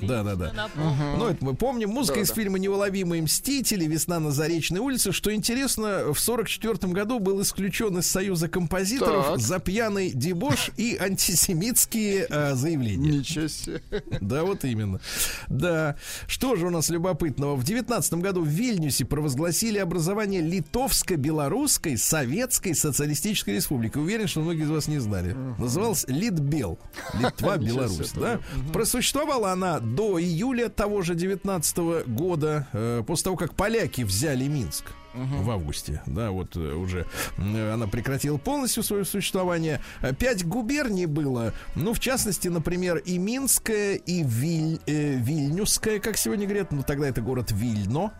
Да-да-да. 0.01 0.51
Ну, 0.75 1.27
это 1.27 1.45
мы 1.45 1.53
помним. 1.55 1.89
Музыка 1.89 2.19
из 2.19 2.29
Да-да. 2.29 2.41
фильма 2.41 2.57
«Неуловимые 2.59 3.21
мстители», 3.21 3.85
«Весна 3.85 4.19
на 4.19 4.31
Заречной 4.31 4.79
улице». 4.79 5.11
Что 5.11 5.33
интересно, 5.33 6.11
в 6.11 6.19
44 6.19 6.91
году 6.91 7.19
был 7.19 7.41
исключен 7.41 7.97
из 7.99 8.07
Союза 8.09 8.49
композиторов 8.49 9.27
Так. 9.27 9.39
за 9.39 9.59
пьяный 9.59 10.11
дебош 10.15 10.71
и 10.77 10.97
антисемитские 10.99 12.27
э, 12.29 12.55
заявления. 12.55 13.17
Ничего 13.19 13.47
себе. 13.47 13.81
Да, 14.21 14.43
вот 14.43 14.63
именно. 14.63 14.99
Да. 15.47 15.97
Что 16.27 16.55
же 16.55 16.67
у 16.67 16.69
нас 16.69 16.89
любопытного? 16.89 17.55
В 17.55 17.63
19 17.63 18.13
году 18.15 18.41
в 18.41 18.47
Вильнюсе 18.47 19.05
провозгласили 19.05 19.77
образование 19.77 20.41
Литовско-Белорусской 20.41 21.97
Советской 21.97 22.73
Социалистической 22.73 23.55
Республики. 23.55 23.97
Уверен, 23.97 24.27
что 24.27 24.41
многие 24.41 24.63
из 24.63 24.69
вас 24.69 24.87
не 24.87 24.99
знали. 24.99 25.35
Называлась 25.57 26.05
Литбел. 26.07 26.79
Литва, 27.13 27.57
Беларусь. 27.57 28.11
Да? 28.15 28.39
Просуществовала 28.73 29.51
она 29.51 29.79
до 29.79 30.19
июля 30.19 30.69
того 30.69 31.01
же 31.01 31.15
19 31.15 32.05
года, 32.07 32.67
э, 32.73 33.03
после 33.05 33.25
того, 33.25 33.35
как 33.35 33.55
поляки 33.55 34.01
взяли 34.01 34.47
Минск 34.47 34.85
в 35.15 35.49
августе, 35.51 36.01
да, 36.05 36.31
вот 36.31 36.55
э, 36.55 36.73
уже 36.73 37.05
она 37.37 37.87
прекратила 37.87 38.37
полностью 38.37 38.83
свое 38.83 39.05
существование. 39.05 39.81
Э, 40.01 40.13
Пять 40.13 40.45
губерний 40.45 41.05
было, 41.05 41.53
ну, 41.75 41.93
в 41.93 41.99
частности, 41.99 42.47
например, 42.47 42.97
и 42.97 43.17
Минская, 43.17 43.95
и 43.95 44.23
Виль, 44.23 44.79
э, 44.85 45.15
Вильнюсская, 45.15 45.99
как 45.99 46.17
сегодня 46.17 46.45
говорят, 46.45 46.71
ну, 46.71 46.83
тогда 46.83 47.07
это 47.07 47.21
город 47.21 47.51
Вильно, 47.51 48.11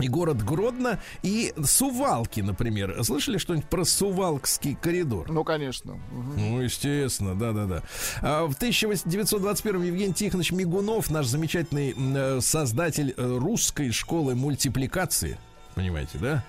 и 0.00 0.08
город 0.08 0.44
Гродно, 0.44 0.98
и 1.22 1.54
Сувалки, 1.64 2.40
например. 2.40 3.02
Слышали 3.04 3.38
что-нибудь 3.38 3.68
про 3.68 3.84
Сувалкский 3.84 4.74
коридор? 4.74 5.30
Ну, 5.30 5.44
конечно. 5.44 5.98
Ну, 6.36 6.60
естественно, 6.60 7.34
да-да-да. 7.34 7.82
А 8.22 8.46
в 8.46 8.54
1921 8.56 9.82
Евгений 9.82 10.14
Тихонович 10.14 10.52
Мигунов, 10.52 11.10
наш 11.10 11.26
замечательный 11.26 11.94
э, 11.96 12.40
создатель 12.40 13.14
э, 13.16 13.38
русской 13.38 13.90
школы 13.92 14.34
мультипликации. 14.34 15.38
Понимаете, 15.76 16.16
да? 16.18 16.42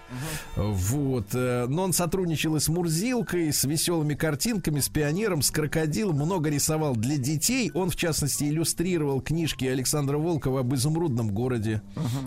Вот. 0.55 1.27
э, 1.33 1.65
Но 1.67 1.83
он 1.83 1.91
сотрудничал 1.91 2.55
и 2.55 2.61
с 2.61 2.69
Мурзилкой, 2.69 3.51
с 3.51 3.65
веселыми 3.65 4.13
картинками, 4.13 4.79
с 4.79 4.87
пионером, 4.87 5.41
с 5.41 5.51
крокодилом, 5.51 6.15
много 6.15 6.49
рисовал 6.49 6.95
для 6.95 7.17
детей. 7.17 7.69
Он, 7.73 7.89
в 7.89 7.97
частности, 7.97 8.45
иллюстрировал 8.45 9.19
книжки 9.19 9.65
Александра 9.65 10.17
Волкова 10.17 10.61
об 10.61 10.73
изумрудном 10.73 11.31
городе. 11.31 11.81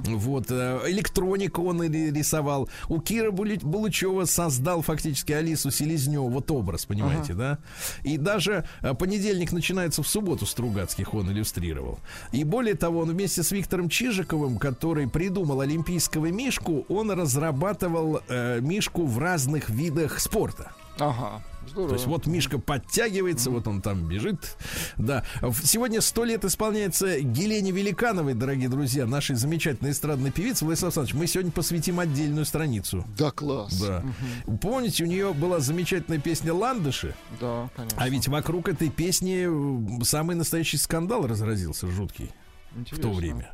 Вот. 0.05 0.51
э, 0.51 0.81
Электронику 0.89 1.63
он 1.65 1.83
рисовал. 1.83 2.69
У 2.91 3.01
Кира 3.01 3.31
Булычева 3.31 4.27
создал 4.27 4.83
фактически 4.83 5.33
Алису 5.33 5.71
Селезневу. 5.71 6.29
Вот 6.29 6.51
образ, 6.51 6.85
понимаете, 6.85 7.33
да? 7.33 7.61
И 8.03 8.19
даже 8.19 8.67
э, 8.83 8.93
понедельник 8.93 9.53
начинается 9.53 10.03
в 10.03 10.07
субботу 10.07 10.45
Стругацких 10.45 11.15
он 11.15 11.33
иллюстрировал. 11.33 11.99
И 12.33 12.45
более 12.45 12.75
того, 12.75 13.01
он 13.01 13.11
вместе 13.11 13.43
с 13.43 13.53
Виктором 13.53 13.89
Чижиковым, 13.89 14.59
который 14.59 15.09
придумал 15.09 15.63
олимпийского 15.63 16.27
мишку, 16.27 16.85
он 16.91 17.11
разрабатывал 17.11 18.20
э, 18.28 18.61
мишку 18.61 19.07
в 19.07 19.18
разных 19.18 19.70
видах 19.70 20.20
спорта. 20.20 20.72
Ага. 20.99 21.43
То 21.74 21.93
есть 21.93 22.07
вот 22.07 22.26
Мишка 22.26 22.59
подтягивается, 22.59 23.51
вот 23.51 23.68
он 23.68 23.80
там 23.80 24.07
бежит. 24.07 24.57
Да. 24.97 25.24
Сегодня 25.62 26.01
сто 26.01 26.24
лет 26.24 26.45
исполняется 26.45 27.20
Гелене 27.20 27.70
Великановой, 27.70 28.34
дорогие 28.34 28.68
друзья, 28.68 29.07
нашей 29.07 29.36
замечательной 29.36 29.93
эстрадной 29.93 30.32
певицы. 30.32 30.64
Владислав 30.64 30.88
Александрович, 30.88 31.14
мы 31.14 31.26
сегодня 31.26 31.53
посвятим 31.53 32.01
отдельную 32.01 32.45
страницу. 32.45 33.05
Да, 33.16 33.30
класс. 33.30 33.80
Да. 33.80 34.03
Угу. 34.47 34.59
Помните, 34.59 35.05
у 35.05 35.07
нее 35.07 35.32
была 35.32 35.61
замечательная 35.61 36.18
песня 36.18 36.53
«Ландыши»? 36.53 37.14
Да, 37.41 37.68
конечно. 37.76 37.99
А 38.03 38.09
ведь 38.09 38.26
вокруг 38.28 38.68
этой 38.68 38.91
песни 38.91 40.03
самый 40.03 40.34
настоящий 40.34 40.76
скандал 40.76 41.26
разразился, 41.26 41.86
жуткий. 41.86 42.32
Интересно. 42.77 43.09
в 43.09 43.12
то 43.12 43.16
время. 43.16 43.51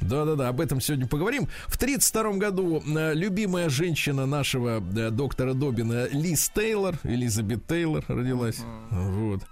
Да-да-да, 0.00 0.48
об 0.48 0.60
этом 0.60 0.80
сегодня 0.80 1.06
поговорим. 1.06 1.48
В 1.66 1.76
1932 1.76 2.32
году 2.34 2.82
э, 2.86 3.14
любимая 3.14 3.68
женщина 3.68 4.26
нашего 4.26 4.78
э, 4.80 5.10
доктора 5.10 5.54
Добина 5.54 6.08
Лиз 6.08 6.50
Тейлор, 6.50 6.98
Элизабет 7.02 7.66
Тейлор 7.66 8.04
родилась. 8.08 8.58
Угу. 8.90 9.00
Вот. 9.00 9.42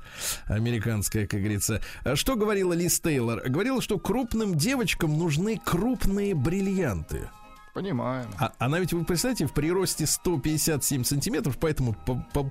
Американская, 0.46 1.26
как 1.26 1.40
говорится. 1.40 1.80
А 2.04 2.16
что 2.16 2.36
говорила 2.36 2.72
Лиз 2.72 3.00
Тейлор? 3.00 3.42
Говорила, 3.48 3.82
что 3.82 3.98
крупным 3.98 4.56
девочкам 4.56 5.18
нужны 5.18 5.60
крупные 5.62 6.34
бриллианты. 6.34 7.28
Понимаем. 7.74 8.28
А, 8.38 8.52
она 8.58 8.78
ведь, 8.80 8.92
вы 8.92 9.02
представляете, 9.04 9.46
в 9.46 9.54
приросте 9.54 10.06
157 10.06 11.04
сантиметров, 11.04 11.56
поэтому 11.58 11.94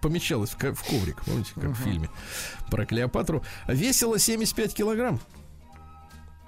помещалась 0.02 0.49
в, 0.49 0.56
в 0.56 0.84
коврик, 0.84 1.24
помните, 1.24 1.52
как 1.54 1.64
uh-huh. 1.66 1.74
в 1.74 1.78
фильме 1.78 2.10
про 2.72 2.88
Клеопатру. 2.88 3.43
Весила 3.68 4.18
75 4.18 4.74
килограмм. 4.74 5.20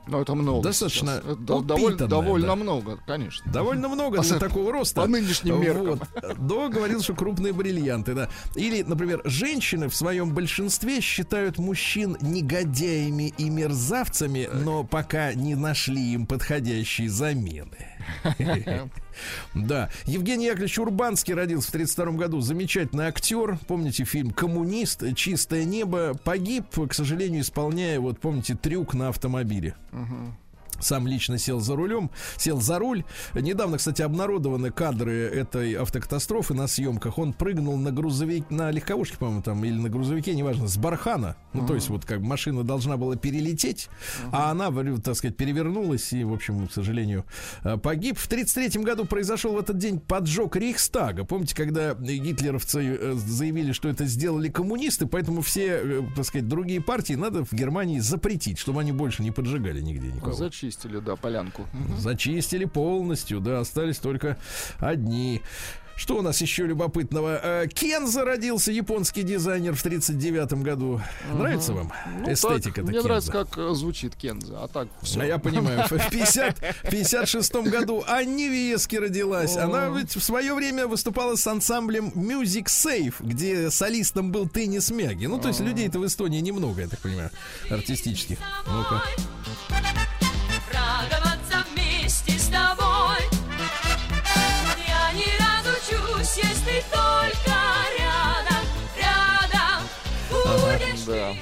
Ну, 0.08 0.22
это 0.22 0.36
много. 0.36 0.64
Достаточно. 0.64 1.22
Это 1.26 1.62
довольно, 1.62 2.08
довольно 2.08 2.48
да. 2.48 2.56
много, 2.56 3.00
конечно. 3.08 3.52
Довольно 3.52 3.88
много 3.88 4.22
для 4.22 4.40
такого 4.40 4.72
роста. 4.72 5.02
По 5.02 5.08
нынешним 5.08 5.62
меркам. 5.62 6.02
Вот. 6.22 6.38
До 6.38 6.70
говорил, 6.70 7.02
что 7.02 7.14
крупные 7.14 7.54
бриллианты, 7.54 8.14
да. 8.14 8.30
Или, 8.56 8.84
например, 8.84 9.22
женщины 9.24 9.88
в 9.88 9.96
своем 9.96 10.34
большинстве 10.34 11.00
считают 11.02 11.58
мужчин 11.58 12.18
негодяями 12.22 13.34
и 13.38 13.50
мерзавцами, 13.50 14.50
но 14.52 14.84
пока 14.84 15.34
не 15.34 15.56
нашли 15.56 16.14
им 16.14 16.26
подходящие 16.26 17.10
замены. 17.10 17.93
Да. 19.54 19.90
Евгений 20.06 20.48
Яковлевич 20.48 20.80
Урбанский 20.80 21.34
родился 21.36 21.68
в 21.68 21.74
1932 21.76 22.20
году. 22.20 22.42
Замечательный 22.42 23.06
актер. 23.06 23.60
Помните 23.68 24.04
фильм 24.06 24.32
«Коммунист», 24.32 25.04
«Чистое 25.16 25.66
небо». 25.66 26.16
Погиб, 26.24 26.66
к 26.90 26.94
сожалению, 26.94 27.42
исполняя, 27.42 28.00
вот 28.00 28.20
помните, 28.20 28.56
трюк 28.56 28.94
на 28.96 29.10
автомобиле. 29.10 29.76
Сам 30.80 31.08
лично 31.08 31.38
сел 31.38 31.60
за 31.60 31.76
рулем, 31.76 32.12
сел 32.38 32.62
за 32.62 32.80
руль. 32.80 33.04
Недавно, 33.34 33.78
кстати, 33.78 34.02
обнародованы 34.02 34.72
кадры 34.72 35.14
этой 35.14 35.74
автокатастрофы 35.76 36.54
на 36.54 36.68
съемках. 36.68 37.18
Он 37.18 37.34
прыгнул 37.34 37.78
на 37.78 37.92
грузовик, 37.92 38.50
на 38.50 38.72
легковушке, 38.72 39.18
по-моему, 39.18 39.42
там, 39.42 39.64
или 39.64 39.78
на 39.78 39.90
грузовике, 39.90 40.36
неважно, 40.36 40.68
с 40.68 40.78
бархана. 40.78 41.36
Ну, 41.54 41.62
uh-huh. 41.62 41.68
то 41.68 41.76
есть, 41.76 41.90
вот 41.90 42.06
как 42.06 42.22
машина 42.22 42.64
должна 42.64 42.98
была 42.98 43.16
перелететь, 43.16 43.90
uh-huh. 44.24 44.30
а 44.32 44.52
она, 44.52 44.72
так 45.00 45.16
сказать, 45.16 45.38
перевернулась 45.38 46.14
и, 46.14 46.24
в 46.24 46.34
общем, 46.34 46.68
к 46.68 46.74
сожалению, 46.74 47.26
э, 47.64 47.78
погиб. 47.78 48.18
В 48.18 48.26
1933 48.26 48.84
году 48.84 49.06
произошел 49.06 49.54
в 49.54 49.60
этот 49.60 49.78
день 49.78 50.00
поджог 50.00 50.56
Рейхстага. 50.56 51.26
Помните, 51.26 51.56
когда 51.56 51.94
гитлеровцы 51.94 52.98
э, 53.00 53.14
заявили, 53.14 53.72
что 53.72 53.90
это 53.90 54.06
сделали 54.06 54.50
коммунисты, 54.50 55.06
поэтому 55.06 55.42
все, 55.42 55.82
э, 55.84 56.02
так 56.16 56.26
сказать, 56.26 56.48
другие 56.48 56.82
партии 56.82 57.14
надо 57.14 57.46
в 57.46 57.54
Германии 57.54 58.00
запретить, 58.00 58.58
чтобы 58.58 58.82
они 58.82 58.92
больше 58.92 59.24
не 59.24 59.32
поджигали 59.32 59.82
нигде 59.82 60.08
никого. 60.08 60.34
Зачем? 60.34 60.63
Зачистили, 60.64 61.00
да, 61.00 61.18
полянку. 61.18 61.68
Зачистили 61.98 62.64
полностью, 62.64 63.42
да, 63.42 63.60
остались 63.60 63.98
только 63.98 64.38
одни. 64.80 65.42
Что 65.96 66.18
у 66.18 66.22
нас 66.22 66.42
еще 66.42 66.66
любопытного? 66.66 67.40
Э, 67.44 67.68
Кен 67.68 68.08
зародился, 68.08 68.72
японский 68.72 69.22
дизайнер 69.22 69.76
в 69.76 69.84
39 69.84 70.54
году. 70.64 71.02
Угу. 71.32 71.38
Нравится 71.38 71.74
вам 71.74 71.94
ну, 72.20 72.34
эстетика 72.34 72.76
так, 72.76 72.84
Мне 72.86 72.94
Кенза? 72.94 73.08
нравится, 73.08 73.32
как 73.32 73.58
э, 73.58 73.74
звучит 73.74 74.16
Кенза, 74.16 74.64
а 74.64 74.68
так 74.68 74.88
все. 75.04 75.22
А 75.22 75.26
я 75.26 75.38
понимаю, 75.38 75.84
в 75.90 76.10
50, 76.10 76.58
56 76.90 77.54
году 77.70 78.04
Анни 78.08 78.48
Вески 78.48 78.96
родилась. 78.96 79.56
Она 79.56 79.90
ведь 79.90 80.16
в 80.16 80.24
свое 80.24 80.56
время 80.56 80.88
выступала 80.88 81.36
с 81.36 81.46
ансамблем 81.46 82.10
Music 82.16 82.66
Safe, 82.66 83.16
где 83.20 83.70
солистом 83.70 84.32
был 84.32 84.50
Теннис 84.50 84.90
Мяги. 84.90 85.28
Ну, 85.28 85.40
то 85.40 85.50
есть 85.50 85.60
людей-то 85.60 86.00
в 86.00 86.06
Эстонии 86.08 86.40
немного, 86.40 86.82
я 86.82 86.88
так 86.88 87.00
понимаю, 87.00 87.30
артистических. 87.70 88.40
Ну-ка. 88.66 89.04
Да. 101.06 101.34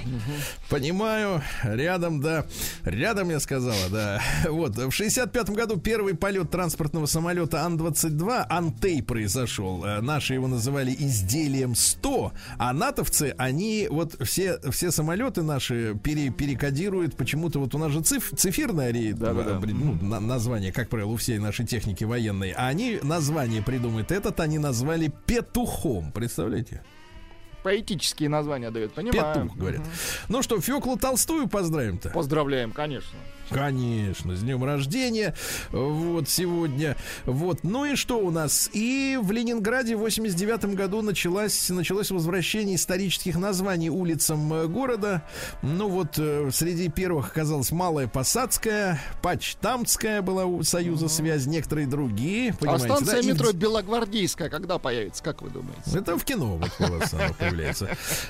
Понимаю, 0.69 1.41
рядом, 1.63 2.21
да. 2.21 2.45
Рядом, 2.83 3.29
я 3.29 3.39
сказала, 3.39 3.89
да. 3.89 4.21
Вот, 4.49 4.75
в 4.75 4.89
65-м 4.89 5.55
году 5.55 5.77
первый 5.77 6.15
полет 6.15 6.51
транспортного 6.51 7.05
самолета 7.05 7.63
Ан-22, 7.65 8.45
Антей 8.49 9.01
произошел. 9.01 9.83
Э, 9.85 10.01
наши 10.01 10.33
его 10.33 10.47
называли 10.47 10.95
изделием 10.97 11.75
100, 11.75 12.33
а 12.57 12.73
натовцы, 12.73 13.33
они 13.37 13.87
вот 13.89 14.15
все, 14.23 14.59
все 14.71 14.91
самолеты 14.91 15.43
наши 15.43 15.97
пере, 16.03 16.29
перекодируют 16.29 17.15
почему-то, 17.15 17.59
вот 17.59 17.75
у 17.75 17.77
нас 17.77 17.91
же 17.91 18.01
циф, 18.01 18.31
циферное 18.35 18.91
да, 19.13 19.33
да, 19.33 19.43
да. 19.43 19.59
Ну, 19.61 19.97
на, 20.01 20.19
название, 20.19 20.71
как 20.71 20.89
правило, 20.89 21.11
у 21.11 21.15
всей 21.15 21.39
нашей 21.39 21.65
техники 21.65 22.03
военной, 22.03 22.51
а 22.51 22.67
они 22.67 22.99
название 23.03 23.61
придумают. 23.61 24.11
Этот 24.11 24.39
они 24.39 24.57
назвали 24.57 25.11
петухом, 25.25 26.11
представляете? 26.11 26.81
Поэтические 27.63 28.29
названия 28.29 28.71
дают, 28.71 28.93
понимаю. 28.93 29.33
Петух, 29.35 29.57
говорят. 29.57 29.81
Угу. 29.81 29.89
Ну 30.29 30.41
что, 30.41 30.59
Феклу 30.61 30.97
Толстую 30.97 31.47
поздравим-то? 31.47 32.09
Поздравляем, 32.09 32.71
конечно. 32.71 33.17
Конечно, 33.51 34.35
с 34.35 34.41
днем 34.41 34.63
рождения. 34.63 35.35
Вот 35.71 36.29
сегодня. 36.29 36.95
Вот. 37.25 37.63
Ну 37.63 37.85
и 37.85 37.95
что 37.95 38.17
у 38.17 38.31
нас? 38.31 38.69
И 38.73 39.19
в 39.21 39.31
Ленинграде 39.31 39.95
в 39.95 39.99
89 39.99 40.75
году 40.75 41.01
началось, 41.01 41.69
началось 41.69 42.11
возвращение 42.11 42.77
исторических 42.77 43.35
названий 43.35 43.89
улицам 43.89 44.53
э, 44.53 44.67
города. 44.67 45.23
Ну 45.61 45.89
вот 45.89 46.17
э, 46.17 46.49
среди 46.53 46.89
первых 46.89 47.31
оказалась 47.31 47.71
Малая 47.71 48.07
Посадская, 48.07 48.99
Почтамтская 49.21 50.21
была 50.21 50.45
у 50.45 50.63
Союза 50.63 51.09
связь, 51.09 51.45
некоторые 51.45 51.87
другие. 51.87 52.55
А 52.65 52.79
станция 52.79 53.21
да? 53.21 53.27
метро 53.27 53.49
и... 53.49 53.53
Белогвардейская 53.53 54.49
когда 54.49 54.77
появится, 54.77 55.23
как 55.23 55.41
вы 55.41 55.49
думаете? 55.49 55.81
Это 55.93 56.17
в 56.17 56.23
кино 56.23 56.57
вот 56.57 56.71
появляется. 57.37 57.89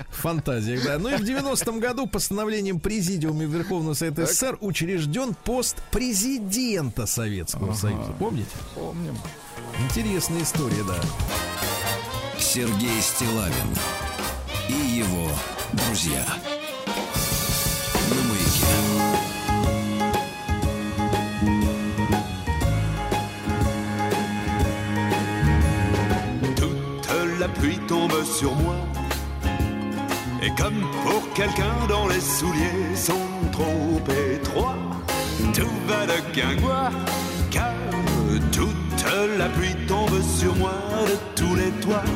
В 0.09 0.15
фантазиях, 0.15 0.83
да. 0.83 0.97
Ну 0.97 1.09
и 1.09 1.15
в 1.15 1.21
90-м 1.21 1.79
году 1.79 2.07
постановлением 2.07 2.79
Президиума 2.79 3.43
Верховного 3.43 3.93
Совета 3.93 4.25
СССР 4.25 4.57
учрежден 4.61 5.10
учрежден 5.11 5.33
пост 5.43 5.81
президента 5.91 7.07
Советского 7.07 7.67
ага. 7.71 7.75
Союза. 7.75 8.11
Помните? 8.19 8.55
Помним. 8.75 9.17
Интересная 9.83 10.43
история, 10.43 10.83
да. 10.87 10.95
Сергей 12.39 13.01
Стилавин 13.01 13.75
и 14.69 14.99
его 14.99 15.29
друзья. 15.73 16.25
На 18.09 18.15
маяке. 18.29 18.65
la 27.39 27.47
pluie 27.47 27.79
tombe 27.87 28.23
sur 28.23 28.53
moi. 28.53 28.75
Et 30.43 30.51
comme 30.61 30.81
pour 31.03 31.20
quelqu'un 31.41 31.87
dont 31.89 32.07
les 32.07 32.21
souliers 32.21 32.95
sont 32.95 33.27
trop 33.51 33.99
étroits, 34.33 34.77
tout 35.55 35.77
va 35.87 36.05
de 36.05 36.19
guingois, 36.35 36.91
car 37.49 37.73
toute 38.51 39.05
la 39.39 39.49
pluie 39.49 39.75
tombe 39.87 40.21
sur 40.21 40.55
moi 40.55 40.77
de 41.09 41.15
tous 41.35 41.55
les 41.55 41.71
toits. 41.83 42.09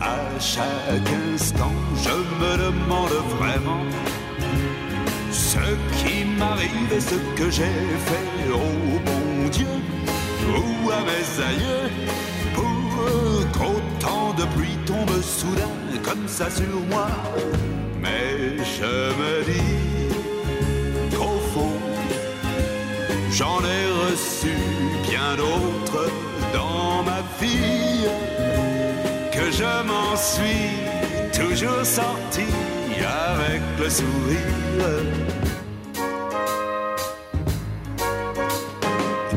À 0.00 0.18
chaque 0.38 1.10
instant, 1.34 1.72
je 2.04 2.16
me 2.40 2.52
demande 2.66 3.16
vraiment 3.38 3.82
ce 5.32 5.64
qui 5.98 6.24
m'arrive 6.38 6.92
et 6.96 7.00
ce 7.00 7.18
que 7.38 7.50
j'ai 7.50 7.80
fait 8.08 8.52
au 8.52 8.98
bon 9.08 9.48
Dieu 9.50 9.74
ou 10.46 10.90
à 10.90 11.00
mes 11.10 11.28
aïeux 11.48 11.90
pour 12.54 13.52
qu'autant 13.52 14.32
de 14.34 14.44
pluie 14.54 14.78
tombe 14.86 15.20
soudain 15.22 15.74
comme 16.04 16.28
ça 16.28 16.48
sur 16.48 16.80
moi. 16.88 17.08
Mais 18.02 18.56
je 18.76 18.92
me 19.20 19.44
dis 19.44 21.16
qu'au 21.16 21.38
fond, 21.52 21.78
J'en 23.30 23.60
ai 23.60 23.86
reçu 24.10 24.54
bien 25.08 25.36
d'autres 25.36 26.10
dans 26.52 27.04
ma 27.04 27.20
vie, 27.40 28.06
que 29.30 29.50
je 29.52 29.86
m'en 29.86 30.16
suis 30.16 30.72
toujours 31.32 31.84
sorti 31.84 32.46
avec 33.04 33.60
le 33.78 33.88
sourire. 33.88 34.88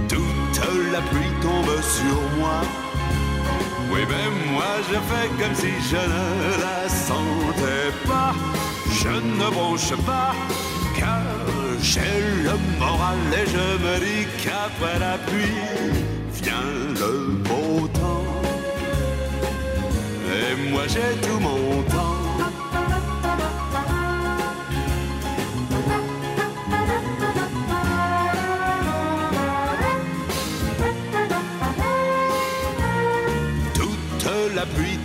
Toute 0.07 0.61
la 0.91 1.01
pluie 1.01 1.33
tombe 1.41 1.81
sur 1.81 2.19
moi, 2.39 2.61
Oui, 3.91 4.05
mais 4.09 4.51
moi 4.53 4.71
je 4.89 4.97
fais 5.09 5.27
comme 5.39 5.55
si 5.55 5.71
je 5.89 5.97
ne 5.97 6.61
la 6.61 6.87
sentais 6.87 7.91
pas. 8.07 8.33
Je 9.01 9.09
ne 9.09 9.49
bronche 9.51 9.93
pas, 10.05 10.33
car 10.97 11.23
j'ai 11.81 12.19
le 12.43 12.55
moral 12.79 13.17
et 13.33 13.49
je 13.49 13.65
me 13.83 13.99
dis 13.99 14.27
qu'après 14.41 14.97
la 14.99 15.17
pluie 15.17 16.01
vient 16.41 16.71
le 17.01 17.33
beau 17.43 17.87
temps. 17.87 18.23
Et 20.39 20.71
moi 20.71 20.83
j'ai 20.87 21.27
tout 21.27 21.39
mon 21.39 21.81
temps. 21.83 22.20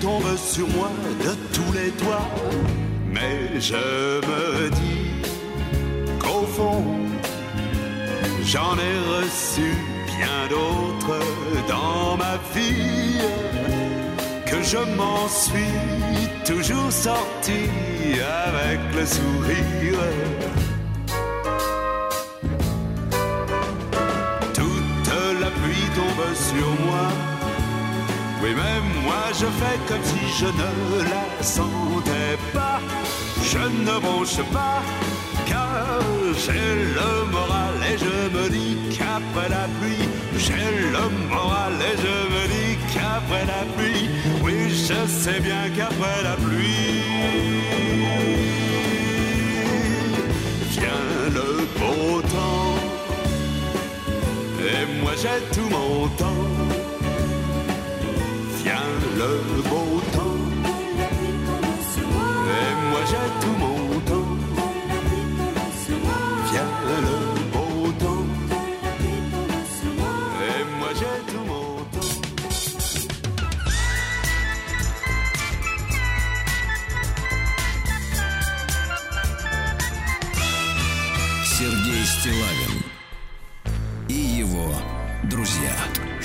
Tombe 0.07 0.37
sur 0.37 0.69
moi 0.69 0.91
de 1.25 1.33
tous 1.55 1.73
les 1.79 1.91
toits. 2.01 2.29
Mais 3.15 3.61
je 3.71 3.85
me 4.29 4.71
dis 4.81 5.09
qu'au 6.21 6.45
fond, 6.57 6.85
j'en 8.45 8.75
ai 8.89 8.97
reçu 9.15 9.69
bien 10.17 10.39
d'autres 10.53 11.19
dans 11.75 12.17
ma 12.25 12.37
vie. 12.55 13.19
Que 14.51 14.63
je 14.73 14.81
m'en 14.99 15.27
suis 15.45 15.77
toujours 16.45 16.93
sorti 16.93 17.63
avec 18.49 18.81
le 18.99 19.05
sourire. 19.17 20.05
Toute 24.55 25.13
la 25.43 25.51
pluie 25.59 25.89
tombe 25.99 26.29
sur 26.49 26.69
moi. 26.87 27.36
Oui, 28.43 28.51
même 28.55 29.03
moi 29.03 29.25
je 29.33 29.47
fais 29.47 29.79
comme 29.89 30.05
si 30.05 30.23
je 30.39 30.47
ne 30.47 31.03
la 31.11 31.43
sentais 31.43 32.37
pas. 32.53 32.81
Je 33.43 33.59
ne 33.59 33.99
bronche 34.01 34.43
pas, 34.53 34.83
car 35.47 36.01
j'ai 36.45 36.69
le 36.99 37.31
moral 37.31 37.75
et 37.91 37.97
je 37.97 38.37
me 38.37 38.49
dis 38.51 38.77
qu'après 38.97 39.49
la 39.49 39.67
pluie, 39.79 40.09
j'ai 40.37 40.69
le 40.97 41.05
moral 41.33 41.75
et 41.81 41.97
je 42.05 42.17
me 42.35 42.43
dis 42.55 42.77
qu'après 42.93 43.45
la 43.47 43.63
pluie, 43.77 44.09
oui, 44.43 44.55
je 44.71 45.01
sais 45.09 45.41
bien 45.41 45.71
qu'après 45.77 46.23
la 46.23 46.37
pluie 46.45 47.03
vient 50.73 51.09
le 51.39 51.67
beau 51.79 52.21
temps. 52.23 52.75
Et 54.59 55.01
moi 55.01 55.13
j'ai 55.23 55.41
tout 55.55 55.69
mon 55.71 56.09
temps 56.09 56.46
le 59.17 59.63
beau 59.69 60.01
temps. 60.13 60.41
Et 62.57 62.91
moi 62.91 63.01
j'ai 63.09 63.46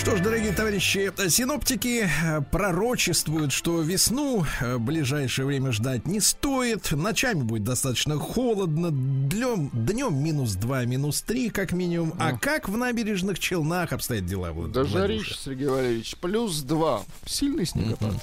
Что 0.02 0.18
ж, 0.18 0.20
дорогие 0.20 0.52
товарищи, 0.52 1.12
синоптики 1.30 2.10
э, 2.26 2.41
пророчествуют, 2.52 3.52
что 3.52 3.82
весну 3.82 4.43
э, 4.60 4.78
в 4.78 4.80
ближайшее 4.82 5.45
время 5.45 5.72
ждать 5.72 6.08
не 6.08 6.20
стоит. 6.20 6.89
Ночами 6.91 7.43
будет 7.43 7.64
достаточно 7.64 8.18
холодно, 8.18 8.89
днем, 8.91 9.70
днем 9.72 10.18
минус 10.18 10.54
2, 10.54 10.86
минус 10.86 11.22
3, 11.22 11.52
как 11.52 11.72
минимум. 11.72 12.16
А 12.18 12.36
как 12.36 12.68
в 12.68 12.76
набережных 12.78 13.38
Челнах 13.38 13.93
обстоят 13.93 14.26
дела? 14.26 14.47
Влад- 14.49 14.72
Да 14.72 14.82
Владимир? 14.82 15.02
жаришь, 15.02 15.39
Сергей 15.39 15.68
Валерьевич. 15.68 16.16
Плюс 16.20 16.62
два. 16.64 17.04
Сильный 17.28 17.68
снегопад. 17.68 18.16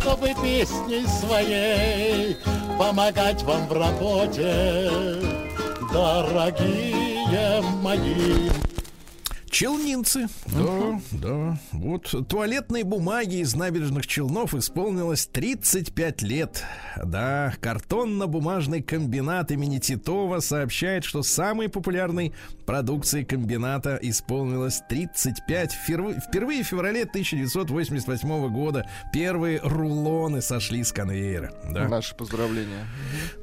чтобы 0.00 0.28
песней 0.42 1.06
своей 1.06 2.36
помогать 2.78 3.42
вам 3.42 3.66
в 3.66 3.72
работе, 3.72 4.90
дорогие 5.94 7.62
мои. 7.80 8.50
Челнинцы. 9.48 10.26
Да, 10.46 11.00
да. 11.12 11.58
Вот 11.70 12.12
туалетной 12.28 12.82
бумаги 12.82 13.36
из 13.36 13.54
набережных 13.54 14.08
Челнов 14.08 14.52
исполнилось 14.52 15.28
35 15.28 16.22
лет. 16.22 16.64
Да, 17.00 17.54
картонно-бумажный 17.60 18.82
комбинат 18.82 19.52
имени 19.52 19.78
Титова 19.78 20.40
сообщает, 20.40 21.04
что 21.04 21.22
самой 21.22 21.68
популярной 21.68 22.32
продукцией 22.66 23.24
комбината 23.24 23.98
исполнилось 24.02 24.82
35. 24.88 25.72
Впервые, 25.72 26.62
в 26.62 26.66
феврале 26.66 27.02
1988 27.02 28.48
года 28.52 28.86
первые 29.12 29.60
рулоны 29.62 30.40
сошли 30.42 30.82
с 30.84 30.92
конвейера. 30.92 31.52
Да. 31.70 31.88
Наши 31.88 32.14
поздравления. 32.14 32.86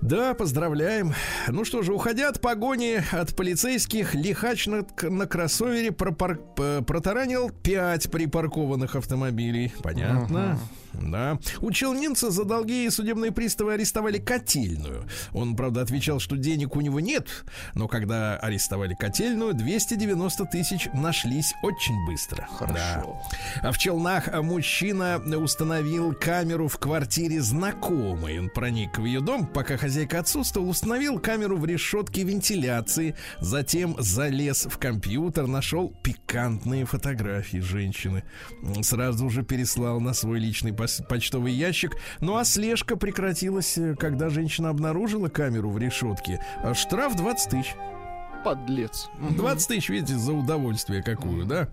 Да, 0.01 0.33
поздравляем. 0.33 1.13
Ну 1.47 1.65
что 1.65 1.81
же, 1.83 1.93
уходя 1.93 2.29
от 2.29 2.41
погони 2.41 3.01
от 3.11 3.35
полицейских, 3.35 4.15
лихач 4.15 4.67
на, 4.67 4.85
на 5.03 5.25
кроссовере 5.27 5.89
пропар- 5.91 6.83
протаранил 6.83 7.49
пять 7.49 8.09
припаркованных 8.11 8.95
автомобилей. 8.95 9.73
Понятно. 9.81 10.59
Да. 10.93 11.39
У 11.61 11.71
челнинца 11.71 12.31
за 12.31 12.45
долги 12.45 12.89
судебные 12.89 13.31
приставы 13.31 13.73
арестовали 13.73 14.17
котельную. 14.17 15.05
Он, 15.33 15.55
правда, 15.55 15.81
отвечал, 15.81 16.19
что 16.19 16.37
денег 16.37 16.75
у 16.75 16.81
него 16.81 16.99
нет, 16.99 17.27
но 17.75 17.87
когда 17.87 18.37
арестовали 18.37 18.93
котельную, 18.93 19.53
290 19.53 20.45
тысяч 20.45 20.87
нашлись 20.93 21.53
очень 21.63 21.95
быстро. 22.05 22.47
Хорошо. 22.57 23.21
Да. 23.61 23.69
А 23.69 23.71
в 23.71 23.77
Челнах 23.77 24.29
мужчина 24.41 25.21
установил 25.37 26.13
камеру 26.13 26.67
в 26.67 26.77
квартире 26.77 27.41
знакомой. 27.41 28.39
Он 28.39 28.49
проник 28.49 28.97
в 28.97 29.05
ее 29.05 29.21
дом, 29.21 29.47
пока 29.47 29.77
хозяйка 29.77 30.19
отсутствовала, 30.19 30.69
установил 30.69 31.19
камеру 31.19 31.57
в 31.57 31.65
решетке 31.65 32.23
вентиляции, 32.23 33.15
затем 33.39 33.95
залез 33.97 34.67
в 34.69 34.77
компьютер, 34.77 35.47
нашел 35.47 35.93
пикантные 36.03 36.85
фотографии 36.85 37.59
женщины. 37.59 38.23
Сразу 38.81 39.29
же 39.29 39.43
переслал 39.43 39.99
на 39.99 40.13
свой 40.13 40.39
личный 40.39 40.73
почтовый 41.07 41.53
ящик. 41.53 41.97
Ну 42.19 42.37
а 42.37 42.45
слежка 42.45 42.95
прекратилась, 42.95 43.77
э, 43.77 43.95
когда 43.95 44.29
женщина 44.29 44.69
обнаружила 44.69 45.29
камеру 45.29 45.69
в 45.69 45.77
решетке. 45.77 46.43
А 46.63 46.73
Штраф 46.73 47.15
20 47.15 47.49
тысяч. 47.49 47.75
Подлец. 48.43 49.09
20 49.19 49.67
тысяч, 49.67 49.89
видите, 49.89 50.15
за 50.15 50.33
удовольствие 50.33 51.03
какую, 51.03 51.45
да? 51.45 51.67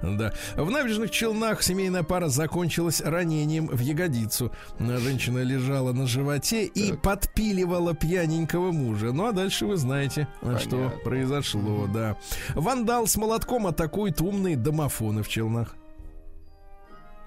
Да. 0.00 0.32
В 0.54 0.70
набережных 0.70 1.10
Челнах 1.10 1.60
семейная 1.62 2.04
пара 2.04 2.28
закончилась 2.28 3.00
ранением 3.00 3.66
в 3.66 3.80
ягодицу. 3.80 4.52
Женщина 4.78 5.40
лежала 5.40 5.92
на 5.92 6.06
животе 6.06 6.66
и 6.66 6.92
подпиливала 6.92 7.94
пьяненького 7.94 8.70
мужа. 8.70 9.12
Ну, 9.12 9.26
а 9.26 9.32
дальше 9.32 9.66
вы 9.66 9.76
знаете, 9.76 10.28
что 10.60 10.76
Понятно. 10.76 10.92
произошло, 11.02 11.88
да. 11.92 12.16
Вандал 12.54 13.08
с 13.08 13.16
молотком 13.16 13.66
атакует 13.66 14.20
умные 14.20 14.56
домофоны 14.56 15.24
в 15.24 15.28
Челнах. 15.28 15.74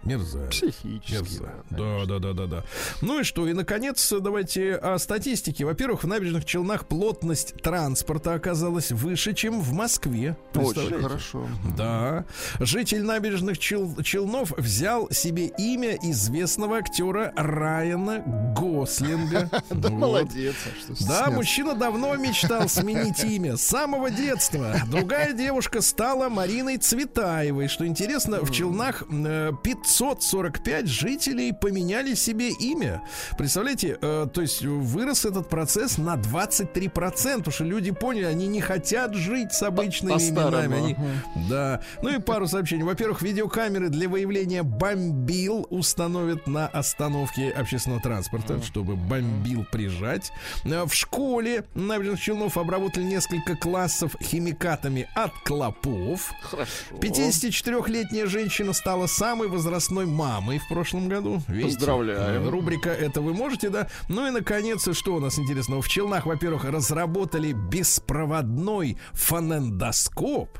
Мерзавец. 0.04 0.50
Психически. 0.52 1.14
Мерзавец. 1.14 1.52
да, 1.70 2.06
Да, 2.06 2.20
да, 2.20 2.34
да, 2.34 2.46
да. 2.46 2.64
Ну 3.02 3.20
и 3.20 3.24
что? 3.24 3.48
И, 3.48 3.54
наконец, 3.54 4.14
давайте 4.22 4.76
о 4.76 4.98
статистике. 5.00 5.66
Во-первых, 5.66 6.04
в 6.04 6.08
набережных 6.08 6.46
Челнах 6.46 6.86
плотность 6.88 7.56
транспорта 7.62 8.34
оказалась 8.36 8.92
выше, 8.92 9.34
чем 9.34 9.60
в 9.62 9.74
Москве. 9.74 10.38
Очень 10.56 11.02
хорошо. 11.02 11.48
Да. 11.78 12.26
Житель 12.60 13.04
набережных 13.04 13.58
Чел- 13.58 13.96
Челнов 14.04 14.52
взял 14.58 15.10
себе 15.12 15.48
имя 15.58 15.96
известного 16.02 16.78
актера 16.78 17.34
Райана 17.36 18.24
Гослинга. 18.56 19.50
Да 19.70 19.90
молодец. 19.90 20.56
а 20.90 21.08
Да, 21.08 21.32
мужчина 21.32 21.76
давно 21.76 22.16
мечтал 22.16 22.70
сменить 22.70 23.24
имя 23.24 23.58
с 23.58 23.62
самого 23.62 24.10
детства. 24.10 24.76
Другая 24.90 25.34
девушка 25.34 25.82
стала 25.82 26.30
Мариной 26.30 26.78
Цветаевой. 26.78 27.68
Что 27.68 27.86
интересно, 27.86 28.40
в 28.42 28.52
Челнах 28.52 29.04
э, 29.10 29.52
500 29.64 29.97
545 29.98 30.88
жителей 30.88 31.54
поменяли 31.54 32.14
себе 32.14 32.50
имя. 32.52 33.02
Представляете, 33.38 33.98
э, 34.02 34.28
то 34.32 34.42
есть 34.42 34.62
вырос 34.64 35.26
этот 35.26 35.50
процесс 35.50 35.98
на 35.98 36.16
23%, 36.16 37.38
потому 37.38 37.52
что 37.54 37.64
люди 37.64 37.92
поняли, 37.92 38.26
они 38.26 38.48
не 38.48 38.62
хотят 38.62 39.16
жить 39.16 39.54
с 39.54 39.64
обычными 39.64 40.14
По-старому, 40.14 40.58
именами. 40.66 40.96
Они- 41.36 41.50
да. 41.50 41.82
Ну 42.02 42.10
и 42.16 42.20
пару 42.20 42.48
сообщений. 42.48 42.84
Во-первых, 42.84 43.22
видеокамеры 43.22 43.90
для 43.90 44.08
выявления 44.08 44.64
бомбил 44.64 45.66
установят 45.70 46.48
на 46.48 46.68
остановке 46.68 47.50
общественного 47.50 48.02
транспорта, 48.02 48.62
чтобы 48.64 48.96
бомбил 48.96 49.66
прижать. 49.72 50.32
Э, 50.64 50.86
В 50.86 50.94
школе 50.94 51.66
набережных 51.74 52.22
Челнов 52.22 52.58
обработали 52.58 53.04
несколько 53.04 53.56
классов 53.56 54.16
химикатами 54.22 55.08
от 55.16 55.32
клопов. 55.44 56.32
Хорошо. 56.42 56.72
54-летняя 57.02 58.28
женщина 58.28 58.74
стала 58.74 59.08
самой 59.08 59.48
возрастной 59.48 59.77
мамой 60.06 60.60
в 60.60 60.68
прошлом 60.68 61.08
году. 61.10 61.42
Видите? 61.48 61.76
Поздравляем. 61.76 62.44
Э, 62.46 62.50
Рубрика 62.50 62.90
«Это 62.90 63.22
вы 63.22 63.34
можете», 63.34 63.70
да? 63.70 63.88
Ну 64.10 64.28
и, 64.28 64.32
наконец, 64.32 64.88
что 64.96 65.16
у 65.16 65.20
нас 65.20 65.38
интересного? 65.40 65.82
В 65.82 65.88
Челнах, 65.88 66.26
во-первых, 66.26 66.66
разработали 66.66 67.54
беспроводной 67.54 68.98
фонендоскоп. 69.14 70.60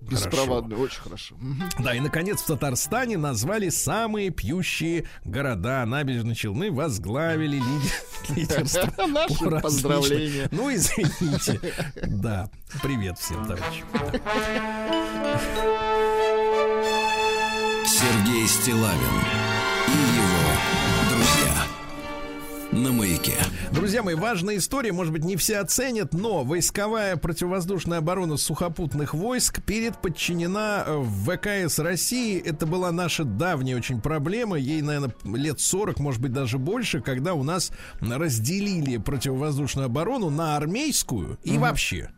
Беспроводный, 0.00 0.76
очень 0.76 1.00
хорошо. 1.00 1.34
Да, 1.78 1.94
и, 1.94 2.00
наконец, 2.00 2.42
в 2.42 2.46
Татарстане 2.46 3.16
назвали 3.16 3.70
самые 3.70 4.28
пьющие 4.28 5.06
города. 5.24 5.82
Набережные 5.86 6.34
Челны 6.34 6.70
возглавили 6.70 7.56
лиде- 7.56 7.92
лидерство. 8.36 9.06
Наши 9.06 9.50
поздравления. 9.62 10.48
Ну, 10.50 10.70
извините. 10.74 11.58
Да, 12.06 12.50
привет 12.82 13.18
всем, 13.18 13.46
товарищи. 13.46 13.82
Сергей 18.04 18.46
Стилавин 18.46 18.98
и 19.88 20.16
его 20.16 21.10
друзья. 21.10 21.54
На 22.70 22.92
маяке. 22.92 23.32
Друзья 23.72 24.02
мои, 24.02 24.14
важная 24.14 24.58
история, 24.58 24.92
может 24.92 25.10
быть, 25.10 25.24
не 25.24 25.36
все 25.36 25.56
оценят, 25.58 26.12
но 26.12 26.44
войсковая 26.44 27.16
противовоздушная 27.16 27.98
оборона 27.98 28.36
сухопутных 28.36 29.14
войск 29.14 29.62
перед 29.62 29.96
подчинена 30.02 30.84
э, 30.86 30.96
в 30.98 31.30
ВКС 31.30 31.78
России. 31.78 32.38
Это 32.38 32.66
была 32.66 32.92
наша 32.92 33.24
давняя 33.24 33.76
очень 33.76 34.02
проблема. 34.02 34.58
Ей, 34.58 34.82
наверное, 34.82 35.14
лет 35.24 35.60
40, 35.60 35.98
может 35.98 36.20
быть, 36.20 36.32
даже 36.32 36.58
больше, 36.58 37.00
когда 37.00 37.32
у 37.32 37.42
нас 37.42 37.72
разделили 38.02 38.98
противовоздушную 38.98 39.86
оборону 39.86 40.28
на 40.28 40.58
армейскую 40.58 41.38
и 41.42 41.56
вообще. 41.56 42.10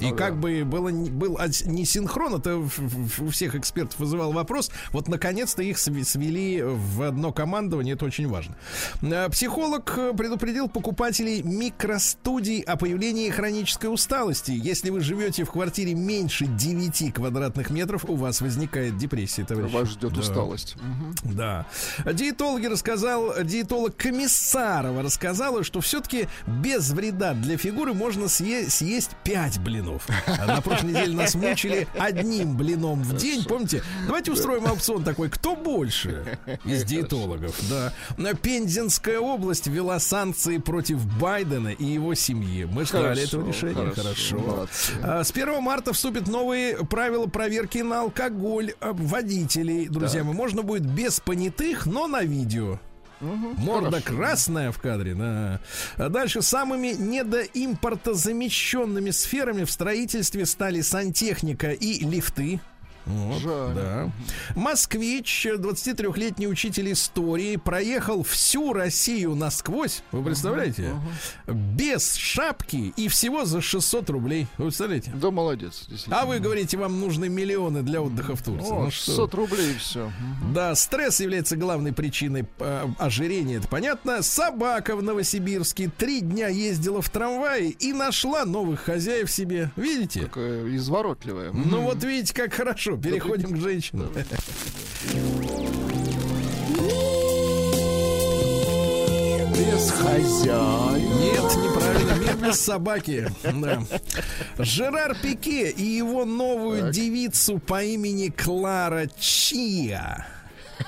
И 0.00 0.10
как 0.12 0.36
бы 0.38 0.64
было, 0.64 0.90
был 0.90 1.38
не 1.64 1.84
синхрон, 1.84 2.34
это 2.34 2.56
у 2.58 3.28
всех 3.30 3.54
экспертов 3.54 3.98
вызывал 3.98 4.32
вопрос. 4.32 4.70
Вот 4.92 5.08
наконец-то 5.08 5.62
их 5.62 5.78
свели 5.78 6.62
в 6.62 7.02
одно 7.02 7.32
командование, 7.32 7.94
это 7.94 8.04
очень 8.04 8.28
важно. 8.28 8.56
Э, 9.02 9.28
Психолог 9.30 9.94
э, 9.96 10.12
предупредил 10.14 10.68
покупателей 10.68 11.42
микростудий 11.42 12.60
о 12.60 12.76
появлении 12.76 13.30
хронической 13.30 13.92
усталости. 13.92 14.50
Если 14.50 14.90
вы 14.90 15.00
живете 15.00 15.44
в 15.44 15.50
квартире 15.50 15.94
меньше 15.94 16.46
9 16.46 17.14
квадратных 17.14 17.70
метров, 17.70 18.04
у 18.06 18.16
вас 18.16 18.40
возникает 18.40 18.98
депрессия, 18.98 19.44
товарищ. 19.44 19.72
Вас 19.72 19.88
ждет 19.88 20.12
Да. 20.12 20.20
усталость. 20.20 20.76
Да. 21.22 21.66
Диетологи 22.04 22.66
рассказал, 22.66 23.32
диетолог 23.42 23.96
Комиссарова 23.96 25.02
рассказала, 25.02 25.64
что 25.64 25.80
все-таки 25.80 26.28
без 26.46 26.90
вреда 26.90 27.32
для 27.34 27.56
фигуры 27.56 27.94
можно 27.94 28.24
съе- 28.24 28.68
съесть 28.68 29.12
5 29.24 29.58
блинов. 29.76 30.06
А 30.26 30.46
на 30.46 30.60
прошлой 30.60 30.90
неделе 30.90 31.14
нас 31.14 31.34
мучили 31.34 31.86
одним 31.98 32.56
блином 32.56 33.02
в 33.02 33.16
день. 33.16 33.44
Помните? 33.44 33.82
Давайте 34.06 34.32
устроим 34.32 34.66
аукцион 34.66 35.04
такой. 35.04 35.28
Кто 35.30 35.54
больше 35.56 36.38
из 36.64 36.84
диетологов? 36.84 37.54
Да. 37.68 37.92
Пензенская 38.34 39.18
область 39.18 39.66
ввела 39.66 39.98
санкции 39.98 40.58
против 40.58 41.04
Байдена 41.18 41.68
и 41.68 41.84
его 41.84 42.14
семьи. 42.14 42.64
Мы 42.64 42.84
ждали 42.84 43.24
этого 43.24 43.46
решения. 43.46 43.92
хорошо, 43.92 44.40
Хорошо. 44.40 44.66
А, 45.02 45.24
С 45.24 45.30
1 45.30 45.62
марта 45.62 45.92
вступят 45.92 46.28
новые 46.28 46.84
правила 46.86 47.26
проверки 47.26 47.78
на 47.78 48.00
алкоголь 48.00 48.72
водителей. 48.80 49.88
Друзья 49.88 50.24
мои, 50.24 50.34
можно 50.34 50.62
будет 50.62 50.86
без 50.86 51.20
понятых, 51.20 51.86
но 51.86 52.06
на 52.06 52.22
видео. 52.22 52.78
Морда 53.20 54.00
красная 54.00 54.72
в 54.72 54.78
кадре. 54.78 55.14
Да. 55.14 55.60
А 55.96 56.08
дальше 56.08 56.40
самыми 56.42 56.88
недоимпортозамещенными 56.88 59.10
сферами 59.10 59.64
в 59.64 59.70
строительстве 59.70 60.46
стали 60.46 60.80
сантехника 60.80 61.72
и 61.72 62.02
лифты. 62.04 62.60
Вот, 63.06 63.40
Жаль. 63.40 63.74
да. 63.74 64.10
Москвич, 64.54 65.46
23-летний 65.46 66.48
учитель 66.48 66.92
истории, 66.92 67.56
проехал 67.56 68.22
всю 68.24 68.72
Россию 68.72 69.34
насквозь. 69.36 70.02
Вы 70.12 70.24
представляете? 70.24 70.94
Без 71.46 72.14
шапки 72.14 72.92
и 72.96 73.08
всего 73.08 73.44
за 73.44 73.60
600 73.60 74.10
рублей. 74.10 74.46
Вы 74.58 74.66
представляете? 74.66 75.12
Да, 75.14 75.30
молодец. 75.30 75.86
А 76.10 76.26
вы 76.26 76.40
говорите, 76.40 76.76
вам 76.76 77.00
нужны 77.00 77.28
миллионы 77.28 77.82
для 77.82 78.02
отдыха 78.02 78.34
в 78.34 78.42
Турции. 78.42 78.72
О, 78.72 78.84
Ну 78.84 78.90
что? 78.90 79.06
600 79.12 79.34
рублей 79.34 79.70
и 79.72 79.76
все. 79.78 80.10
Да, 80.52 80.74
стресс 80.74 81.20
является 81.20 81.56
главной 81.56 81.92
причиной 81.92 82.46
э, 82.58 82.86
ожирения, 82.98 83.56
это 83.56 83.68
понятно. 83.68 84.22
Собака 84.22 84.96
в 84.96 85.02
Новосибирске 85.02 85.90
три 85.96 86.20
дня 86.20 86.48
ездила 86.48 87.00
в 87.00 87.08
трамвае 87.10 87.70
и 87.70 87.92
нашла 87.92 88.44
новых 88.44 88.80
хозяев 88.80 89.30
себе. 89.30 89.70
Видите? 89.76 90.22
Такая 90.22 90.74
изворотливая. 90.76 91.52
Ну 91.52 91.82
вот 91.82 92.02
видите, 92.02 92.34
как 92.34 92.52
хорошо. 92.52 92.95
Переходим 93.02 93.52
к 93.52 93.56
женщинам. 93.60 94.10
Без 99.52 99.90
хозяина. 99.90 100.96
Нет, 101.18 101.42
неправильно. 101.56 102.12
Мир 102.14 102.36
без 102.36 102.60
собаки. 102.60 103.28
Да. 103.42 103.82
Жерар 104.58 105.16
Пике 105.20 105.70
и 105.70 105.84
его 105.84 106.24
новую 106.24 106.92
девицу 106.92 107.58
по 107.58 107.82
имени 107.82 108.28
Клара 108.28 109.06
Чия. 109.18 110.26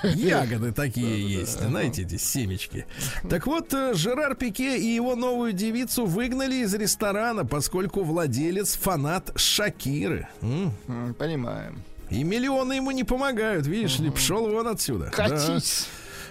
Ягоды 0.02 0.72
такие 0.72 1.26
есть, 1.26 1.60
знаете, 1.60 2.02
эти 2.02 2.18
семечки. 2.18 2.84
Так 3.30 3.46
вот, 3.46 3.72
э, 3.72 3.94
Жерар 3.94 4.34
Пике 4.34 4.76
и 4.76 4.86
его 4.86 5.16
новую 5.16 5.54
девицу 5.54 6.04
выгнали 6.04 6.56
из 6.56 6.74
ресторана, 6.74 7.46
поскольку 7.46 8.02
владелец 8.04 8.76
фанат 8.76 9.32
Шакиры. 9.36 10.28
Понимаем. 11.18 11.82
И 12.10 12.24
миллионы 12.24 12.74
ему 12.74 12.90
не 12.90 13.04
помогают, 13.04 13.66
видишь 13.66 13.98
ли, 13.98 14.10
пшел 14.10 14.48
вон 14.50 14.68
отсюда. 14.68 15.12
Да. 15.16 15.28
Катись. 15.28 15.86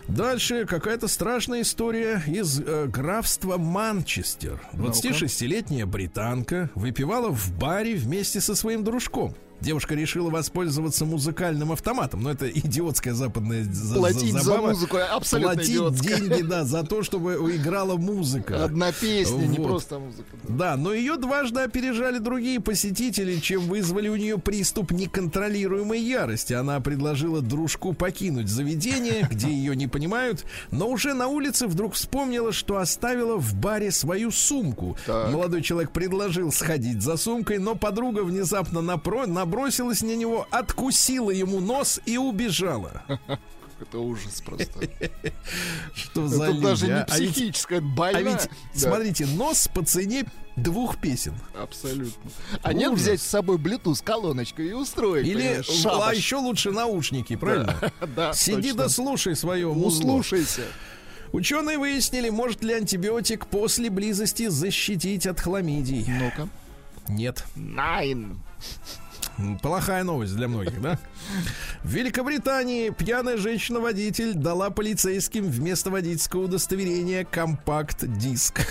Дальше 0.08 0.66
какая-то 0.66 1.08
страшная 1.10 1.62
история 1.62 2.24
из 2.26 2.62
э, 2.62 2.88
графства 2.88 3.58
Манчестер. 3.58 4.62
26-летняя 4.74 5.86
британка 5.86 6.70
выпивала 6.76 7.30
в 7.30 7.52
баре 7.58 7.96
вместе 7.96 8.40
со 8.40 8.56
своим 8.56 8.86
дружком. 8.86 9.36
Девушка 9.62 9.96
решила 9.96 10.30
воспользоваться 10.30 11.04
музыкальным 11.06 11.72
автоматом, 11.72 12.22
но 12.22 12.32
это 12.32 12.48
идиотская 12.50 13.14
западная 13.14 13.64
за- 13.64 13.72
за- 13.74 13.96
Платить 13.96 14.34
за 14.34 14.40
забава. 14.42 14.68
музыку 14.70 14.98
абсолютно 14.98 15.54
Платить 15.56 15.72
идиотская. 15.72 16.18
деньги, 16.20 16.42
да, 16.48 16.64
за 16.64 16.84
то, 16.84 17.02
чтобы 17.04 17.34
играла 17.56 17.98
музыка. 17.98 18.64
Одна 18.64 18.92
песня, 18.92 19.46
не 19.48 19.58
Вот. 19.58 19.68
просто 19.68 20.00
музыка. 20.00 20.28
Да, 20.48 20.78
но 20.78 20.94
ее 20.94 21.18
дважды 21.18 21.62
опережали 21.62 22.20
другие 22.20 22.60
посетители, 22.60 23.38
чем 23.40 23.62
вызвали 23.62 24.10
у 24.10 24.16
нее 24.16 24.38
приступ 24.38 24.92
неконтролируемой 24.92 26.00
ярости. 26.02 26.54
Она 26.54 26.80
предложила 26.80 27.42
дружку 27.42 27.94
покинуть 27.94 28.48
заведение, 28.50 29.28
где 29.32 29.50
ее 29.50 29.76
не 29.76 29.88
понимают, 29.88 30.46
но 30.72 30.88
уже 30.88 31.14
на 31.14 31.28
улице 31.28 31.68
вдруг 31.68 31.94
вспомнила, 31.94 32.52
что 32.52 32.78
оставила 32.78 33.38
в 33.38 33.56
баре 33.56 33.92
свою 33.92 34.32
сумку. 34.32 34.98
Так. 35.06 35.32
Молодой 35.32 35.62
человек 35.62 35.92
предложил 35.92 36.52
сходить 36.52 37.02
за 37.02 37.18
сумкой, 37.18 37.58
но 37.58 37.76
подруга 37.76 38.22
внезапно 38.24 38.80
напро- 38.80 39.26
набросилась 39.48 40.02
на 40.02 40.16
него, 40.16 40.46
откусила 40.52 41.32
ему 41.32 41.60
нос 41.60 42.00
и 42.06 42.18
убежала. 42.18 43.04
Это 43.80 44.00
ужас 44.00 44.42
просто. 44.42 44.66
Что 45.94 46.28
за 46.28 46.46
Это 46.46 46.52
люди, 46.54 46.64
даже 46.64 46.86
не 46.88 46.92
а? 46.94 47.06
А 47.08 47.20
ведь- 47.20 47.32
психическое, 47.34 47.76
это 47.78 47.86
А 47.86 47.90
больная. 47.96 48.24
ведь, 48.24 48.50
Да, 48.74 48.80
смотрите, 48.80 49.26
нос 49.28 49.70
по 49.72 49.86
цене 49.86 50.26
двух 50.56 50.98
песен. 51.00 51.36
Абсолютно. 51.56 52.32
А 52.64 52.74
нет 52.74 52.92
взять 52.94 53.22
с 53.22 53.26
собой 53.28 53.58
Bluetooth 53.58 54.04
колоночку 54.04 54.64
и 54.64 54.72
устроить. 54.74 55.28
Или, 55.28 55.62
а 55.86 56.12
еще 56.14 56.38
лучше 56.38 56.72
наушники, 56.72 57.36
правильно? 57.36 57.76
Да, 58.16 58.34
Сиди 58.34 58.70
точно. 58.70 58.78
да 58.78 58.90
слушай 58.90 59.36
свое 59.36 59.68
Ну, 59.68 59.76
музло. 59.76 60.02
слушайся. 60.24 60.64
Ученые 61.32 61.78
выяснили, 61.78 62.30
может 62.30 62.64
ли 62.64 62.74
антибиотик 62.74 63.46
после 63.46 63.92
близости 63.92 64.48
защитить 64.48 65.28
от 65.28 65.40
хламидий. 65.40 66.04
Ну-ка. 66.08 66.50
Нет. 67.10 67.44
Найн. 67.56 68.40
Плохая 69.62 70.04
новость 70.04 70.36
для 70.36 70.48
многих, 70.48 70.82
да? 70.82 70.98
В 71.84 71.90
Великобритании 71.90 72.90
пьяная 72.90 73.38
женщина-водитель 73.38 74.34
дала 74.34 74.70
полицейским 74.70 75.46
вместо 75.50 75.90
водительского 75.90 76.44
удостоверения 76.46 77.24
компакт-диск. 77.24 78.62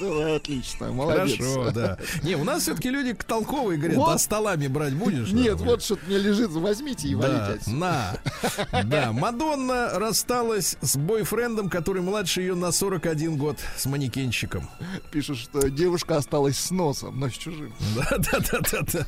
Отлично, 0.36 0.92
молодец. 0.92 1.36
Хорошо, 1.38 1.70
да. 1.70 1.98
Не, 2.22 2.34
у 2.36 2.44
нас 2.44 2.62
все-таки 2.62 2.90
люди 2.90 3.14
толковые 3.14 3.78
говорят, 3.78 3.96
Вот. 3.96 4.12
да 4.12 4.18
столами 4.18 4.66
брать 4.66 4.94
будешь? 4.94 5.30
Нет, 5.32 5.58
Да, 5.58 5.64
вот 5.64 5.82
что-то 5.82 6.04
мне 6.06 6.18
лежит, 6.18 6.50
возьмите 6.50 7.08
и 7.08 7.14
да, 7.14 7.48
отсюда. 7.48 7.76
на. 7.76 8.82
Да, 8.84 9.12
Мадонна 9.12 9.98
рассталась 9.98 10.76
с 10.80 10.96
бойфрендом, 10.96 11.68
который 11.68 12.02
младше 12.02 12.40
ее 12.42 12.54
на 12.54 12.72
41 12.72 13.36
год, 13.36 13.58
с 13.76 13.86
манекенщиком. 13.86 14.68
Пишут, 15.10 15.38
что 15.38 15.68
девушка 15.70 16.16
осталась 16.16 16.58
с 16.58 16.70
носом, 16.70 17.18
но 17.18 17.28
с 17.28 17.32
чужим. 17.34 17.72
Да, 17.96 18.18
да, 18.18 18.38
да, 18.50 18.58
да, 18.70 18.78
да. 18.92 19.06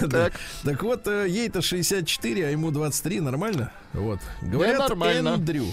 Так. 0.10 0.32
Так 0.64 0.82
вот, 0.82 1.06
э, 1.06 1.26
ей-то 1.28 1.62
64, 1.62 2.46
а 2.46 2.50
ему 2.50 2.70
23, 2.70 3.20
нормально? 3.20 3.70
Вот. 3.92 4.20
Говорят. 4.42 4.90
Эндрю. 4.90 5.66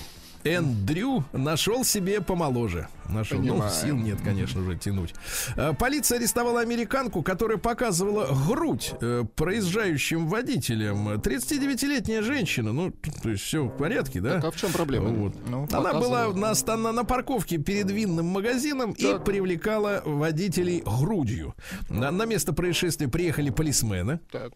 Эндрю 0.44 1.24
нашел 1.32 1.84
себе 1.84 2.22
помоложе. 2.22 2.88
Нашел. 3.10 3.40
Ну, 3.40 3.54
Понимаю. 3.54 3.72
сил 3.72 3.96
нет, 3.98 4.20
конечно 4.24 4.64
же, 4.64 4.78
тянуть. 4.78 5.14
Э, 5.58 5.74
Полиция 5.78 6.18
арестовала 6.20 6.62
американку, 6.62 7.22
которая 7.22 7.58
показывала 7.58 8.28
грудь 8.48 8.94
э, 9.02 9.24
проезжающим 9.36 10.28
водителям. 10.28 11.10
39-летняя 11.10 12.22
женщина. 12.22 12.72
Ну, 12.72 12.92
то 13.22 13.30
есть 13.30 13.44
все 13.44 13.66
в 13.66 13.76
порядке, 13.78 14.22
да? 14.22 14.36
Так, 14.36 14.46
а 14.46 14.52
в 14.52 14.56
чем 14.56 14.72
проблема? 14.72 15.10
Вот. 15.10 15.34
Ну, 15.48 15.68
Она 15.72 15.94
была 15.94 16.28
на, 16.34 16.54
на, 16.78 16.92
на 16.94 17.04
парковке 17.04 17.58
перед 17.58 17.92
винным 17.92 18.28
магазином 18.28 18.92
и 18.92 19.04
Так. 19.04 19.26
привлекала 19.26 20.02
водителей 20.06 20.82
грудью. 20.86 21.56
На, 21.90 22.10
на 22.12 22.26
место 22.26 22.54
происшествия 22.54 23.08
приехали 23.10 23.50
полисмены, 23.50 24.20
Так. 24.32 24.54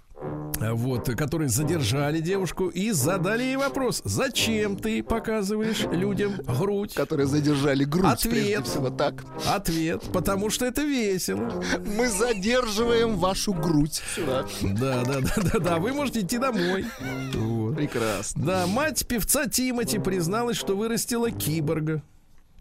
вот, 0.72 1.10
которые 1.16 1.50
задержали 1.50 2.20
девушку 2.22 2.68
и 2.68 2.92
задали 2.92 3.44
ей 3.44 3.58
вопрос: 3.58 4.02
зачем 4.06 4.78
ты 4.78 5.04
показываешь 5.04 5.77
людям 5.92 6.36
грудь? 6.46 6.94
Которые 6.94 7.28
задержали 7.28 7.84
грудь, 7.84 8.06
Ответ. 8.06 8.68
всего. 8.68 8.90
Так. 8.90 9.24
Ответ: 9.46 10.04
потому 10.14 10.50
что 10.50 10.66
это 10.66 10.82
весело. 10.84 11.64
Мы 11.98 12.08
задерживаем 12.10 13.16
вашу 13.18 13.54
грудь. 13.54 14.02
Сюда. 14.16 14.46
Да, 14.62 15.04
да, 15.04 15.20
да, 15.22 15.42
да, 15.54 15.60
да. 15.60 15.78
Вы 15.78 15.94
можете 15.94 16.22
идти 16.22 16.38
домой. 16.38 16.86
Вот. 17.34 17.76
Прекрасно. 17.76 18.46
Да, 18.46 18.68
мать 18.68 19.06
певца 19.08 19.48
Тимати 19.48 20.00
призналась, 20.00 20.58
что 20.58 20.76
вырастила 20.76 21.32
киборга. 21.32 22.02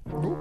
Ну, 0.04 0.38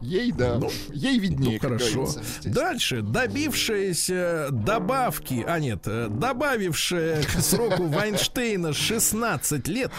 ей, 0.00 0.32
да. 0.32 0.60
ей 0.92 1.18
виднее, 1.18 1.60
Ну, 1.62 1.68
хорошо. 1.68 2.08
Дальше. 2.44 3.02
Добившаяся 3.02 4.48
добавки, 4.50 5.44
а 5.46 5.60
нет, 5.60 5.82
добавившая 5.84 7.22
к 7.22 7.30
сроку 7.40 7.84
Вайнштейна 7.86 8.72
16 8.72 9.68
лет, 9.68 9.92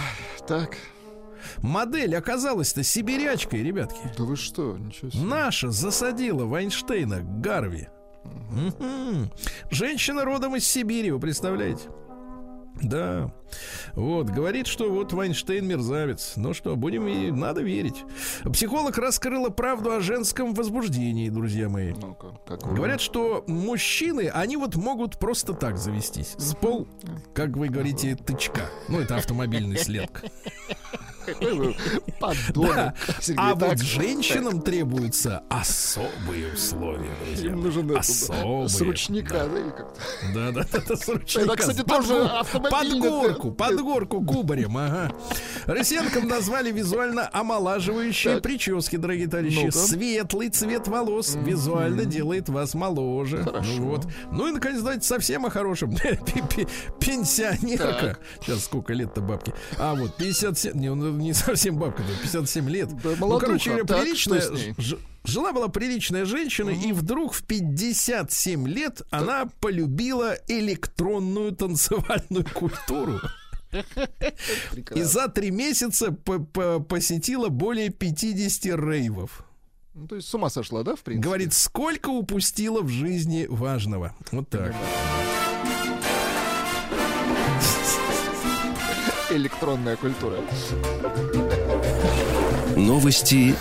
Так. 0.47 0.75
Модель 1.61 2.15
оказалась-то 2.15 2.83
сибирячкой, 2.83 3.63
ребятки. 3.63 3.99
Да 4.17 4.23
вы 4.23 4.35
что, 4.35 4.77
ничего 4.77 5.09
себе. 5.11 5.23
Наша 5.23 5.71
засадила 5.71 6.45
Вайнштейна 6.45 7.21
Гарви. 7.21 7.87
Женщина 9.71 10.25
родом 10.25 10.55
из 10.55 10.67
Сибири, 10.67 11.11
вы 11.11 11.19
представляете? 11.19 11.89
Да. 12.81 13.33
Вот, 13.93 14.29
говорит, 14.29 14.67
что 14.67 14.89
вот 14.89 15.11
Вайнштейн 15.11 15.65
мерзавец. 15.67 16.33
Ну 16.35 16.53
что, 16.53 16.75
будем 16.75 17.07
и 17.07 17.31
надо 17.31 17.61
верить. 17.61 18.03
Психолог 18.53 18.97
раскрыла 18.97 19.49
правду 19.49 19.91
о 19.91 19.99
женском 19.99 20.53
возбуждении, 20.53 21.29
друзья 21.29 21.67
мои. 21.67 21.93
Какое? 22.47 22.73
Говорят, 22.73 23.01
что 23.01 23.43
мужчины, 23.47 24.29
они 24.29 24.55
вот 24.55 24.75
могут 24.75 25.19
просто 25.19 25.53
так 25.53 25.77
завестись. 25.77 26.35
С 26.37 26.55
пол, 26.55 26.87
как 27.33 27.57
вы 27.57 27.69
говорите, 27.69 28.15
тычка. 28.15 28.69
Ну, 28.87 28.99
это 28.99 29.17
автомобильный 29.17 29.77
след. 29.77 30.09
Какой 31.33 31.53
вы 31.53 31.75
подонок, 32.19 32.95
А 33.37 33.55
вот 33.55 33.79
женщинам 33.79 34.61
требуются 34.61 35.43
особые 35.49 36.53
условия, 36.53 37.11
друзья. 37.25 37.51
Им 37.51 37.61
нужен 37.63 37.97
Особые. 37.97 38.69
с 38.69 38.81
ручника, 38.81 39.47
да, 39.51 39.59
или 39.59 39.69
как-то. 39.69 39.99
Да, 40.33 40.51
да, 40.51 40.81
да, 40.87 40.95
с 40.95 41.07
ручника. 41.07 41.45
Это, 41.45 41.55
кстати, 41.57 41.83
тоже 41.83 42.29
Под 42.69 42.99
горку, 42.99 43.51
под 43.51 43.81
горку 43.81 44.23
кубарем, 44.23 44.77
ага. 44.77 45.11
Россиянкам 45.65 46.27
назвали 46.27 46.71
визуально 46.71 47.29
омолаживающие 47.31 48.41
прически, 48.41 48.95
дорогие 48.95 49.27
товарищи. 49.27 49.69
Светлый 49.69 50.49
цвет 50.49 50.87
волос 50.87 51.35
визуально 51.35 52.05
делает 52.05 52.49
вас 52.49 52.73
моложе. 52.73 53.43
Хорошо. 53.43 53.69
Ну 53.77 53.85
вот. 53.85 54.07
Ну 54.31 54.47
и, 54.47 54.51
наконец, 54.51 54.81
давайте 54.81 55.05
совсем 55.05 55.45
о 55.45 55.49
хорошем. 55.49 55.95
Пенсионерка. 56.99 58.17
Сейчас 58.41 58.63
сколько 58.65 58.93
лет-то 58.93 59.21
бабки? 59.21 59.53
А, 59.77 59.95
вот 59.95 60.15
57, 60.17 60.79
не, 60.79 60.93
ну, 60.93 61.11
не 61.19 61.33
совсем 61.33 61.77
бабка, 61.77 62.01
да, 62.03 62.09
57 62.23 62.69
лет. 62.69 62.89
Да, 63.01 63.09
ну, 63.11 63.15
молодуха. 63.17 63.45
короче 63.45 63.69
говоря, 63.69 63.85
Так, 63.85 64.01
приличная... 64.01 64.41
Жила 65.25 65.51
была 65.51 65.67
приличная 65.67 66.25
женщина, 66.25 66.69
и 66.69 66.93
вдруг 66.93 67.33
в 67.33 67.43
57 67.43 68.67
лет 68.67 69.01
она 69.11 69.47
полюбила 69.59 70.35
электронную 70.47 71.51
танцевальную 71.51 72.45
культуру. 72.53 73.19
И 74.95 75.01
за 75.03 75.27
три 75.27 75.51
месяца 75.51 76.11
по- 76.11 76.39
по- 76.39 76.79
посетила 76.79 77.49
более 77.49 77.89
50 77.89 78.65
рейвов. 78.79 79.43
Ну, 79.93 80.07
то 80.07 80.15
есть 80.15 80.27
с 80.29 80.33
ума 80.33 80.49
сошла, 80.49 80.83
да, 80.83 80.95
в 80.95 81.01
принципе? 81.01 81.23
Говорит, 81.27 81.53
сколько 81.53 82.09
упустила 82.09 82.81
в 82.81 82.87
жизни 82.89 83.45
важного. 83.49 84.15
Вот 84.31 84.49
так. 84.49 84.73
Электронная 89.31 89.95
культура. 89.95 90.37
Новости 92.75 93.55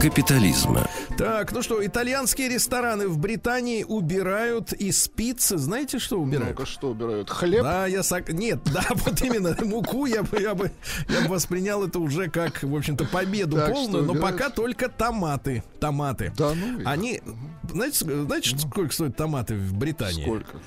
капитализма. 0.00 0.88
Так, 1.16 1.52
ну 1.52 1.62
что, 1.62 1.84
итальянские 1.86 2.48
рестораны 2.48 3.06
в 3.06 3.18
Британии 3.18 3.84
убирают 3.84 4.72
из 4.72 5.06
пиццы. 5.06 5.58
Знаете, 5.58 6.00
что 6.00 6.18
убирают? 6.20 6.58
Ну-ка, 6.58 6.68
что 6.68 6.90
убирают? 6.90 7.30
Хлеб? 7.30 7.62
Да, 7.62 7.86
я 7.86 8.02
сог... 8.02 8.32
Нет, 8.32 8.58
да, 8.74 8.84
вот 8.90 9.22
именно 9.22 9.56
муку 9.64 10.06
я 10.06 10.24
бы, 10.24 10.40
я 10.40 10.56
бы, 10.56 10.72
я 11.08 11.20
бы 11.20 11.28
воспринял 11.28 11.86
это 11.86 12.00
уже 12.00 12.28
как, 12.28 12.64
в 12.64 12.74
общем-то, 12.74 13.04
победу 13.04 13.56
Так, 13.56 13.72
полную, 13.72 14.04
но 14.04 14.14
пока 14.14 14.50
только 14.50 14.88
томаты. 14.88 15.62
Томаты. 15.78 16.32
Да 16.36 16.52
ну 16.54 16.80
их. 16.80 16.86
Они, 16.86 17.22
знаете, 17.70 18.04
знаете, 18.04 18.58
сколько 18.58 18.92
стоят 18.92 19.16
томаты 19.16 19.54
в 19.54 19.74
Британии? 19.74 20.24
Сколько? 20.24 20.58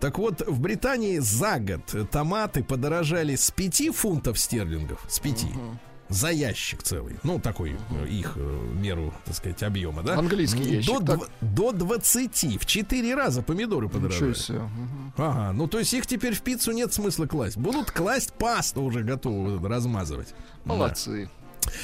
Так 0.00 0.18
вот, 0.18 0.46
в 0.46 0.60
Британии 0.60 1.18
за 1.18 1.58
год 1.58 2.10
томаты 2.10 2.62
подорожали 2.62 3.34
с 3.34 3.50
5 3.50 3.94
фунтов 3.94 4.38
стерлингов, 4.38 5.00
с 5.08 5.18
5. 5.18 5.46
За 6.08 6.30
ящик 6.30 6.84
целый. 6.84 7.16
Ну, 7.24 7.40
такой 7.40 7.76
э, 7.90 8.06
их 8.06 8.34
э, 8.36 8.40
меру, 8.74 9.12
так 9.24 9.34
сказать, 9.34 9.60
объема, 9.64 10.04
да? 10.04 10.16
Английский 10.16 10.62
До 10.62 10.68
ящик, 10.70 11.04
так? 11.04 11.18
дв- 11.18 11.28
До 11.40 11.72
20. 11.72 12.60
В 12.62 12.64
4 12.66 13.14
раза 13.16 13.42
помидоры 13.42 13.88
подорожали. 13.88 14.32
Мгм. 14.50 15.12
Ага, 15.16 15.52
ну 15.52 15.66
то 15.66 15.80
есть 15.80 15.92
их 15.94 16.06
теперь 16.06 16.34
в 16.34 16.42
пиццу 16.42 16.70
нет 16.70 16.92
смысла 16.92 17.26
класть. 17.26 17.56
Будут 17.56 17.90
класть 17.90 18.32
пасту 18.34 18.82
уже 18.82 19.00
это 19.00 19.28
размазывать. 19.64 20.32
Молодцы. 20.64 21.28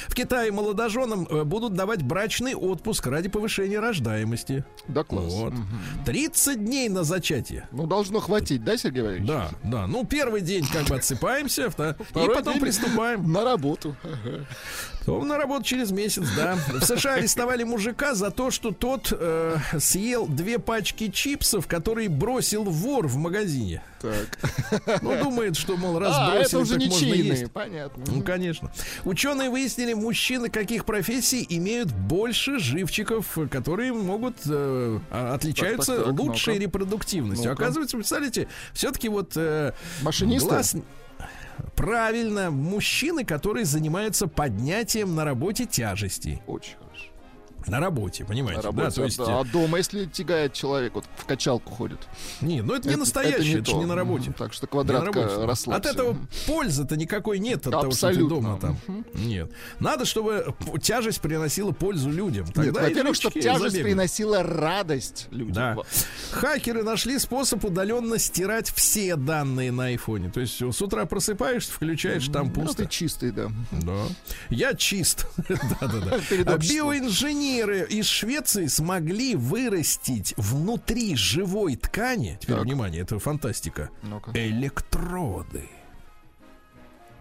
В 0.07 0.15
Китае 0.15 0.51
молодоженам 0.51 1.27
э, 1.29 1.43
будут 1.43 1.73
давать 1.73 2.03
брачный 2.03 2.55
отпуск 2.55 3.07
ради 3.07 3.29
повышения 3.29 3.79
рождаемости. 3.79 4.63
Да, 4.87 5.03
класс. 5.03 5.33
Вот. 5.33 5.53
Мгм. 5.53 6.03
30 6.05 6.65
дней 6.65 6.89
на 6.89 7.03
зачатие. 7.03 7.67
Ну, 7.71 7.87
должно 7.87 8.19
хватить, 8.19 8.63
да, 8.63 8.77
Сергей 8.77 9.01
Валерьевич? 9.01 9.27
Да, 9.27 9.49
да. 9.63 9.87
Ну, 9.87 10.05
первый 10.05 10.41
день 10.41 10.65
как 10.71 10.85
бы 10.85 10.95
отсыпаемся, 10.95 11.67
и 11.67 12.27
потом 12.33 12.59
приступаем. 12.59 13.31
На 13.31 13.43
работу. 13.43 13.95
Потом 15.05 15.27
на 15.27 15.37
работу 15.37 15.63
через 15.65 15.91
месяц, 15.91 16.23
да. 16.35 16.57
В 16.67 16.81
США 16.83 17.13
арестовали 17.15 17.63
мужика 17.63 18.15
за 18.15 18.31
то, 18.31 18.51
что 18.51 18.71
тот 18.71 19.09
э, 19.11 19.57
съел 19.79 20.27
две 20.27 20.59
пачки 20.59 21.09
чипсов, 21.09 21.67
которые 21.67 22.09
бросил 22.09 22.63
вор 22.63 23.07
в 23.07 23.17
магазине. 23.17 23.81
Так. 24.01 25.01
Ну, 25.01 25.17
думает, 25.23 25.55
что, 25.55 25.77
мол, 25.77 25.97
раз 25.99 26.13
А, 26.17 26.31
бросили, 26.31 26.45
это 26.47 26.59
уже 26.59 26.71
так 26.73 26.79
не 26.79 26.87
можно 26.89 27.07
чайные, 27.07 27.23
есть. 27.39 27.51
понятно. 27.51 28.03
Ну, 28.07 28.21
конечно. 28.21 28.71
Ученые 29.05 29.49
выяснили, 29.49 29.93
мужчины 29.93 30.49
каких 30.49 30.83
профессий 30.85 31.45
имеют 31.49 31.89
больше 31.91 32.59
живчиков, 32.59 33.37
которые 33.49 33.93
могут 33.93 34.35
э, 34.45 34.99
а, 35.09 35.33
отличаются 35.35 35.95
Так, 35.97 36.05
так, 36.05 36.15
так, 36.15 36.19
лучшей 36.25 36.53
ну-ка. 36.55 36.63
репродуктивностью. 36.63 37.49
Ну-ка. 37.51 37.63
Оказывается, 37.63 37.95
представляете, 37.97 38.47
все-таки 38.73 39.07
вот 39.09 39.33
э, 39.35 39.71
Машинисты? 40.01 40.49
глаз- 40.49 40.75
Правильно, 41.75 42.51
мужчины, 42.51 43.25
которые 43.25 43.65
занимаются 43.65 44.27
поднятием 44.27 45.15
на 45.15 45.25
работе 45.25 45.65
тяжестей. 45.65 46.41
Очень. 46.47 46.75
На 47.67 47.79
работе, 47.79 48.25
понимаете? 48.25 48.61
На 48.61 48.67
работе, 48.67 48.87
да, 48.89 48.91
то 48.95 49.03
есть, 49.03 49.17
да. 49.17 49.39
А 49.39 49.43
дома, 49.43 49.77
если 49.77 50.05
тягает 50.05 50.53
человек, 50.53 50.93
вот 50.95 51.05
в 51.17 51.25
качалку 51.25 51.71
ходит. 51.73 51.99
Не, 52.41 52.61
ну 52.61 52.75
это 52.75 52.89
не 52.89 52.95
настоящее, 52.95 53.59
это, 53.59 53.71
не, 53.73 53.79
не 53.79 53.85
на 53.85 53.95
работе. 53.95 54.33
Так 54.37 54.53
что 54.53 54.67
квадратка 54.67 55.45
росла. 55.45 55.75
От 55.75 55.85
этого 55.85 56.17
пользы-то 56.47 56.95
никакой 56.97 57.39
нет 57.39 57.65
от 57.67 57.73
Абсолютно. 57.73 57.99
того, 57.99 58.11
что 58.11 58.13
ты 58.13 58.27
дома 58.27 58.59
там. 58.59 59.05
Нет. 59.13 59.51
Надо, 59.79 60.05
чтобы 60.05 60.53
тяжесть 60.81 61.21
приносила 61.21 61.71
пользу 61.71 62.09
людям. 62.09 62.45
Тогда 62.47 62.81
нет, 62.81 62.89
во-первых, 62.89 63.15
чтобы 63.15 63.39
тяжесть 63.39 63.71
забегают. 63.71 63.83
приносила 63.85 64.43
радость 64.43 65.27
людям. 65.31 65.53
Да. 65.53 65.77
Хакеры 66.31 66.83
нашли 66.83 67.17
способ 67.19 67.63
удаленно 67.65 68.17
стирать 68.17 68.69
все 68.71 69.15
данные 69.15 69.71
на 69.71 69.85
айфоне. 69.85 70.29
То 70.29 70.39
есть 70.41 70.59
с 70.61 70.81
утра 70.81 71.05
просыпаешься, 71.05 71.71
включаешь, 71.71 72.27
там 72.27 72.47
Ну, 72.47 72.53
пусто. 72.65 72.83
ты 72.83 72.89
чистый, 72.89 73.31
да. 73.31 73.49
Да. 73.71 74.03
Я 74.49 74.73
чист. 74.73 75.27
Да-да-да. 75.47 76.19
Перед 76.29 76.47
Биоинженеры 77.53 77.87
из 77.89 78.05
Швеции 78.07 78.67
смогли 78.67 79.35
вырастить 79.35 80.33
внутри 80.37 81.15
живой 81.15 81.75
ткани, 81.75 82.37
теперь 82.41 82.55
Так. 82.57 82.65
внимание, 82.65 83.01
это 83.01 83.19
фантастика, 83.19 83.89
Ну-ка. 84.01 84.31
электроды. 84.33 85.69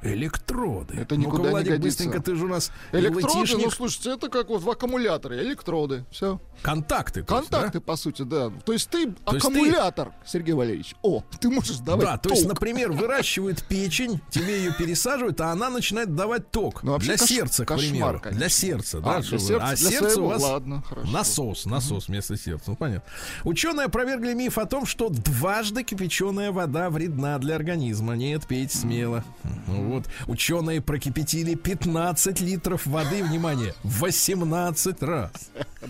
Электроды. 0.03 0.95
Это 0.99 1.17
никуда 1.17 1.45
не 1.45 1.51
Владик, 1.51 1.71
годится. 1.73 2.05
быстренько, 2.05 2.21
ты 2.23 2.35
же 2.35 2.45
у 2.45 2.49
нас 2.49 2.71
Электроды, 2.93 3.39
ЛТшник. 3.41 3.65
ну 3.65 3.71
слушайте, 3.71 4.11
это 4.13 4.29
как 4.29 4.49
вот 4.49 4.63
в 4.63 4.71
аккумуляторе, 4.71 5.41
электроды, 5.43 6.05
все. 6.11 6.41
контакты. 6.63 7.23
то 7.23 7.39
есть, 7.39 7.51
Контакты, 7.51 7.81
по 7.81 7.97
сути, 7.97 8.23
да. 8.23 8.51
То 8.65 8.73
есть 8.73 8.89
ты 8.91 8.99
есть 9.03 9.13
аккумулятор, 9.25 10.13
Сергей 10.27 10.55
Валерьевич. 10.55 10.95
О, 11.03 11.23
ты 11.41 11.49
можешь 11.51 11.79
да? 11.79 11.85
давать 11.97 12.05
Да, 12.07 12.17
то 12.19 12.31
есть, 12.31 12.43
ток. 12.43 12.53
например, 12.55 12.93
выращивают 12.93 13.63
печень, 13.65 14.21
тебе 14.31 14.59
ее 14.59 14.73
пересаживают, 14.77 15.41
а 15.41 15.53
она 15.53 15.71
начинает 15.71 16.15
давать 16.15 16.51
ток. 16.51 16.83
Ну, 16.83 16.99
для 16.99 17.15
кош- 17.15 17.27
сердца, 17.27 17.65
к 17.65 17.77
примеру. 17.77 18.21
конечно. 18.21 18.39
Для 18.39 18.49
сердца, 18.49 18.99
А, 18.99 19.01
да. 19.01 19.21
для 19.21 19.39
сердца, 19.39 19.65
а 19.65 19.77
для 19.77 19.91
сердце 19.91 20.11
своего, 20.11 20.27
у 20.27 20.31
вас 20.31 20.43
ладно, 20.43 20.83
хорошо. 20.89 21.11
насос, 21.11 21.65
насос 21.67 22.09
вместо 22.09 22.37
сердца. 22.37 22.65
Ну, 22.71 22.77
понятно. 22.77 23.11
Ученые 23.45 23.87
опровергли 23.87 24.35
миф 24.35 24.59
о 24.59 24.67
том, 24.67 24.87
что 24.87 25.09
дважды 25.11 25.83
кипяченая 25.85 26.53
вода 26.53 26.91
вредна 26.91 27.39
для 27.39 27.55
организма. 27.57 28.15
Нет, 28.15 28.47
пейте 28.47 28.77
смело. 28.77 29.25
Ну 29.67 29.92
Вот. 29.93 30.05
Ученые 30.27 30.81
прокипятили 30.81 31.55
15 31.55 32.41
литров 32.41 32.87
воды, 32.87 33.23
внимание, 33.23 33.75
18 33.85 35.03
раз. 35.03 35.31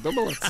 Да 0.02 0.10
молодцы. 0.10 0.40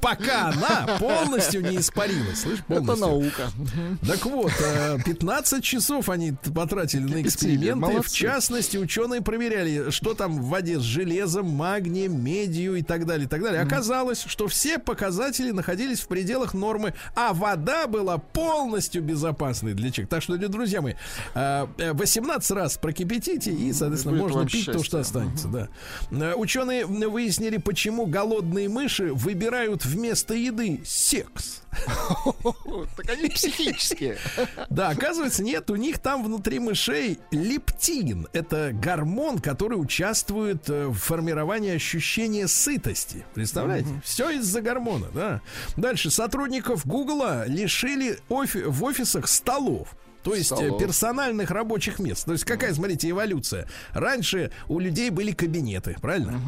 Пока 0.00 0.48
она 0.48 0.96
полностью 0.98 1.62
не 1.62 1.76
испарилась. 1.76 2.40
Слышь, 2.40 2.58
Это 2.60 2.74
полностью. 2.80 3.06
наука. 3.06 3.50
Мгм. 3.56 3.98
Так 4.06 4.24
вот, 4.26 4.52
э, 4.60 4.98
15 5.04 5.62
часов 5.62 6.08
они 6.08 6.32
потратили 6.54 7.02
на 7.02 7.22
эксперименты. 7.22 7.74
В 7.74 7.90
молодцы. 7.90 8.16
частности, 8.16 8.76
ученые 8.78 9.20
проверяли, 9.20 9.90
что 9.90 10.14
там 10.14 10.40
в 10.40 10.46
воде 10.46 10.78
с 10.78 10.82
железом, 10.82 11.48
магнием, 11.50 12.22
медью 12.22 12.74
и 12.76 12.82
так 12.82 13.06
далее, 13.06 13.26
и 13.26 13.28
так 13.28 13.42
далее. 13.42 13.60
Оказалось, 13.60 14.24
что 14.26 14.48
все 14.48 14.78
показатели 14.78 15.50
находились 15.50 16.00
в 16.00 16.08
пределах 16.08 16.54
нормы, 16.54 16.94
а 17.14 17.32
вода 17.34 17.86
была 17.86 18.18
полностью 18.18 19.02
безопасной 19.02 19.74
для 19.74 19.90
человека. 19.90 20.10
Так 20.16 20.22
что, 20.22 20.36
друзья 20.36 20.80
мои, 20.80 20.94
э, 21.34 21.66
э, 22.32 22.38
18 22.38 22.50
раз 22.52 22.78
прокипятите, 22.78 23.52
и, 23.52 23.72
соответственно, 23.72 24.18
будет 24.18 24.34
можно 24.34 24.50
пить 24.50 24.66
то, 24.66 24.72
что 24.72 24.82
счастье. 24.82 25.00
останется. 25.00 25.48
Да. 25.48 25.68
Э, 26.10 26.34
Ученые 26.34 26.86
выяснили, 26.86 27.58
почему 27.58 28.06
голодные 28.06 28.68
мыши 28.68 29.12
выбирают 29.12 29.84
вместо 29.84 30.34
еды 30.34 30.80
секс. 30.84 31.62
Так 32.96 33.10
они 33.10 33.28
психические. 33.28 34.18
Да, 34.70 34.90
оказывается, 34.90 35.42
нет, 35.42 35.70
у 35.70 35.76
них 35.76 35.98
там 35.98 36.24
внутри 36.24 36.58
мышей 36.58 37.18
лептин. 37.30 38.28
Это 38.32 38.70
гормон, 38.72 39.38
который 39.38 39.74
участвует 39.74 40.68
э, 40.68 40.86
в 40.86 40.94
формировании 40.94 41.74
ощущения 41.74 42.48
сытости. 42.48 43.24
Представляете? 43.34 43.88
Все 44.04 44.30
из-за 44.30 44.60
гормона, 44.60 45.08
да. 45.14 45.40
Дальше. 45.76 46.10
Сотрудников 46.10 46.86
Гугла 46.86 47.46
лишили 47.46 48.18
в 48.28 48.84
офисах 48.84 49.28
столов. 49.28 49.88
То 50.22 50.34
есть 50.34 50.52
э, 50.52 50.56
Столов. 50.56 50.80
персональных 50.80 51.50
рабочих 51.50 51.98
мест. 51.98 52.24
То 52.24 52.32
есть 52.32 52.44
какая, 52.44 52.72
смотрите, 52.74 53.10
эволюция. 53.10 53.66
Раньше 53.92 54.50
у 54.68 54.78
людей 54.78 55.10
были 55.10 55.32
кабинеты, 55.32 55.96
правильно? 56.00 56.40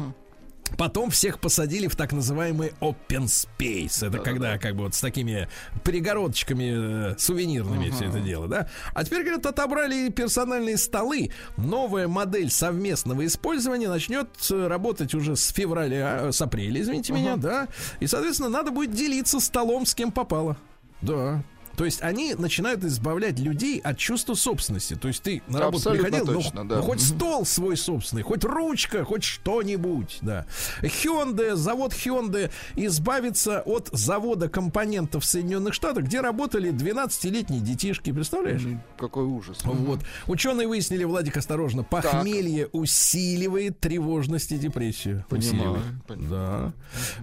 Потом 0.77 1.09
всех 1.11 1.39
посадили 1.39 1.87
в 1.87 1.95
так 1.95 2.11
называемый 2.11 2.73
open 2.81 3.25
space. 3.25 4.05
Это 4.05 4.17
когда 4.17 4.57
как 4.57 4.75
бы 4.75 4.85
вот 4.85 4.95
с 4.95 4.99
такими 4.99 5.47
перегородочками 5.83 7.11
э, 7.11 7.15
сувенирными 7.17 7.91
все 7.91 8.05
это 8.05 8.19
дело, 8.19 8.47
да? 8.47 8.67
А 8.93 9.03
теперь, 9.03 9.21
говорят, 9.21 9.45
отобрали 9.45 10.09
персональные 10.09 10.77
столы. 10.77 11.31
Новая 11.55 12.07
модель 12.07 12.49
совместного 12.49 13.25
использования 13.25 13.87
начнет 13.87 14.27
э, 14.51 14.67
работать 14.67 15.13
уже 15.13 15.35
с 15.35 15.49
февраля, 15.49 16.19
э, 16.23 16.31
с 16.31 16.41
апреля, 16.41 16.81
извините 16.81 17.13
меня, 17.13 17.37
да? 17.37 17.67
И, 17.99 18.07
соответственно, 18.07 18.49
надо 18.49 18.71
будет 18.71 18.91
делиться 18.91 19.39
столом 19.39 19.85
с 19.85 19.93
кем 19.93 20.11
попало. 20.11 20.57
Да. 21.01 21.43
То 21.77 21.85
есть 21.85 22.01
они 22.01 22.33
начинают 22.35 22.83
избавлять 22.83 23.39
людей 23.39 23.79
от 23.79 23.97
чувства 23.97 24.33
собственности. 24.33 24.95
То 24.95 25.07
есть 25.07 25.23
ты 25.23 25.41
на 25.47 25.59
работу 25.59 25.89
Абсолютно 25.89 26.09
приходил, 26.09 26.33
ну, 26.33 26.41
точно, 26.41 26.67
да. 26.67 26.75
ну, 26.77 26.81
хоть 26.81 27.01
стол 27.01 27.45
свой 27.45 27.77
собственный, 27.77 28.23
хоть 28.23 28.43
ручка, 28.43 29.03
хоть 29.03 29.23
что-нибудь, 29.23 30.19
да. 30.21 30.45
Hyundai, 30.81 31.55
завод 31.55 31.93
Hyundai 31.93 32.51
избавится 32.75 33.61
от 33.61 33.89
завода 33.91 34.49
компонентов 34.49 35.23
в 35.23 35.27
Соединенных 35.27 35.73
Штатах, 35.73 36.05
где 36.05 36.21
работали 36.21 36.71
12-летние 36.71 37.61
детишки, 37.61 38.11
представляешь? 38.11 38.61
Какой 38.97 39.25
ужас. 39.25 39.59
Вот. 39.63 39.99
Ученые 40.27 40.67
выяснили, 40.67 41.03
Владик, 41.03 41.37
осторожно, 41.37 41.83
похмелье 41.83 42.67
усиливает 42.71 43.79
тревожность 43.79 44.51
и 44.51 44.57
депрессию. 44.57 45.25
Понимаю, 45.29 45.81
Усиливает. 46.07 46.29
Да. 46.29 46.73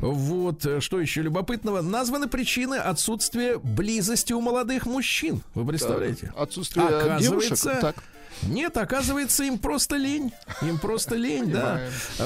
Вот, 0.00 0.66
э, 0.66 0.80
что 0.80 1.00
еще 1.00 1.22
любопытного? 1.22 1.80
Названы 1.80 2.28
причины 2.28 2.74
отсутствия 2.74 3.58
близости 3.58 4.32
у 4.32 4.40
молодых 4.42 4.86
мужчин. 4.86 5.42
Вы 5.54 5.64
представляете? 5.66 6.32
Отсутствие 6.36 6.86
девушек. 6.86 7.52
Оказывается, 7.52 7.78
Так. 7.80 7.96
Нет, 8.48 8.76
оказывается, 8.76 9.44
им 9.44 9.58
просто 9.58 9.96
лень. 9.96 10.32
Им 10.62 10.78
просто 10.78 11.14
лень, 11.14 11.50
да. 11.50 11.80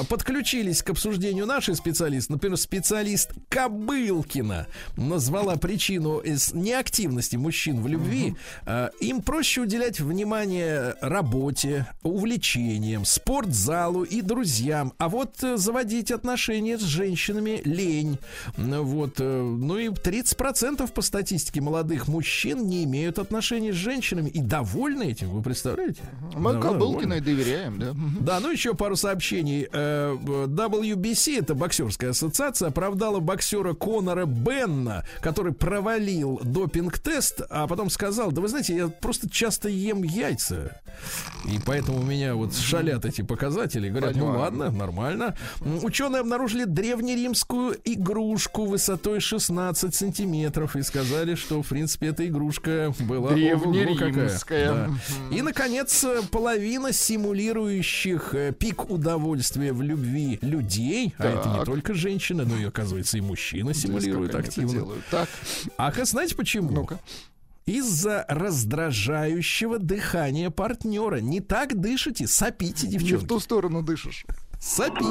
Подключились 0.09 0.81
к 0.83 0.89
обсуждению 0.89 1.45
наши 1.45 1.75
специалисты. 1.75 2.33
Например, 2.33 2.57
специалист 2.57 3.31
Кобылкина 3.49 4.67
назвала 4.95 5.55
причину 5.55 6.17
из 6.19 6.53
неактивности 6.53 7.35
мужчин 7.35 7.81
в 7.81 7.87
любви. 7.87 8.35
А, 8.65 8.89
Им 8.99 9.21
проще 9.21 9.61
уделять 9.61 9.99
внимание 9.99 10.95
работе, 11.01 11.85
увлечениям, 12.03 13.05
спортзалу 13.05 14.03
и 14.03 14.21
друзьям. 14.21 14.93
А 14.97 15.09
вот 15.09 15.43
э, 15.43 15.57
заводить 15.57 16.11
отношения 16.11 16.77
с 16.77 16.81
женщинами 16.83 17.61
лень. 17.63 18.17
Вот. 18.57 19.15
э, 19.19 19.41
Ну 19.41 19.77
и 19.77 19.87
30% 19.89 20.91
по 20.91 21.01
статистике 21.01 21.61
молодых 21.61 22.07
мужчин 22.07 22.67
не 22.67 22.83
имеют 22.83 23.19
отношений 23.19 23.71
с 23.71 23.75
женщинами 23.75 24.29
и 24.29 24.39
довольны 24.39 25.03
этим. 25.11 25.29
Вы 25.29 25.41
представляете? 25.41 26.01
Мы 26.35 26.53
Да, 26.53 26.59
Кобылкиной 26.59 27.21
доверяем, 27.21 27.79
да. 27.79 27.93
Да, 28.19 28.39
ну 28.39 28.51
еще 28.51 28.73
пару 28.73 28.95
сообщений. 28.95 29.67
Э, 29.71 30.15
WBC, 30.15 31.39
это 31.39 31.55
боксерская 31.55 32.11
ассоциация, 32.11 32.69
оправдала 32.69 33.19
боксера 33.19 33.73
Конора 33.73 34.25
Бенна, 34.25 35.05
который 35.21 35.53
провалил 35.53 36.39
допинг-тест, 36.43 37.41
а 37.49 37.67
потом 37.67 37.89
сказал, 37.89 38.31
да 38.31 38.41
вы 38.41 38.47
знаете, 38.47 38.75
я 38.75 38.87
просто 38.87 39.29
часто 39.29 39.69
ем 39.69 40.03
яйца. 40.03 40.81
И 41.45 41.59
поэтому 41.65 41.99
у 41.99 42.03
меня 42.03 42.35
вот 42.35 42.55
шалят 42.55 43.05
эти 43.05 43.21
показатели. 43.21 43.89
Говорят, 43.89 44.15
ну 44.15 44.21
Понимаю. 44.21 44.39
ладно, 44.39 44.71
нормально. 44.71 45.35
Ученые 45.81 46.21
обнаружили 46.21 46.65
древнеримскую 46.65 47.77
игрушку 47.83 48.65
высотой 48.65 49.19
16 49.19 49.93
сантиметров 49.93 50.75
и 50.75 50.81
сказали, 50.81 51.35
что, 51.35 51.61
в 51.61 51.67
принципе, 51.67 52.07
эта 52.07 52.27
игрушка 52.27 52.93
была. 52.99 53.31
Древнеримская. 53.31 54.69
Да. 54.69 55.35
И, 55.35 55.41
наконец, 55.41 55.96
половина 56.31 56.91
симулирующих 56.93 58.33
э, 58.35 58.51
пик 58.57 58.89
удовольствия 58.89 59.73
в 59.73 59.81
любви 59.81 60.39
людей, 60.41 61.13
а 61.17 61.25
это 61.27 61.49
не 61.49 61.55
Так. 61.57 61.65
только 61.65 61.93
женщины, 61.93 62.45
но 62.45 62.57
и, 62.57 62.63
оказывается, 62.65 63.17
и 63.17 63.21
мужчины 63.21 63.73
симулируют 63.73 64.29
это 64.29 64.39
активно. 64.39 64.69
делают. 64.71 65.03
Так, 65.11 65.29
А 65.77 65.91
знаете 66.05 66.35
почему? 66.35 66.71
ну-ка. 66.71 66.99
Из-за 67.65 68.23
раздражающего 68.29 69.77
дыхания 69.77 70.49
партнера. 70.49 71.17
Не 71.17 71.41
так 71.41 71.79
дышите, 71.79 72.25
сопите, 72.25 72.87
Не 72.87 72.97
в 72.97 73.01
девчонки. 73.01 73.25
ту 73.25 73.39
сторону 73.41 73.81
дышишь. 73.81 74.25
Сопите. 74.61 75.03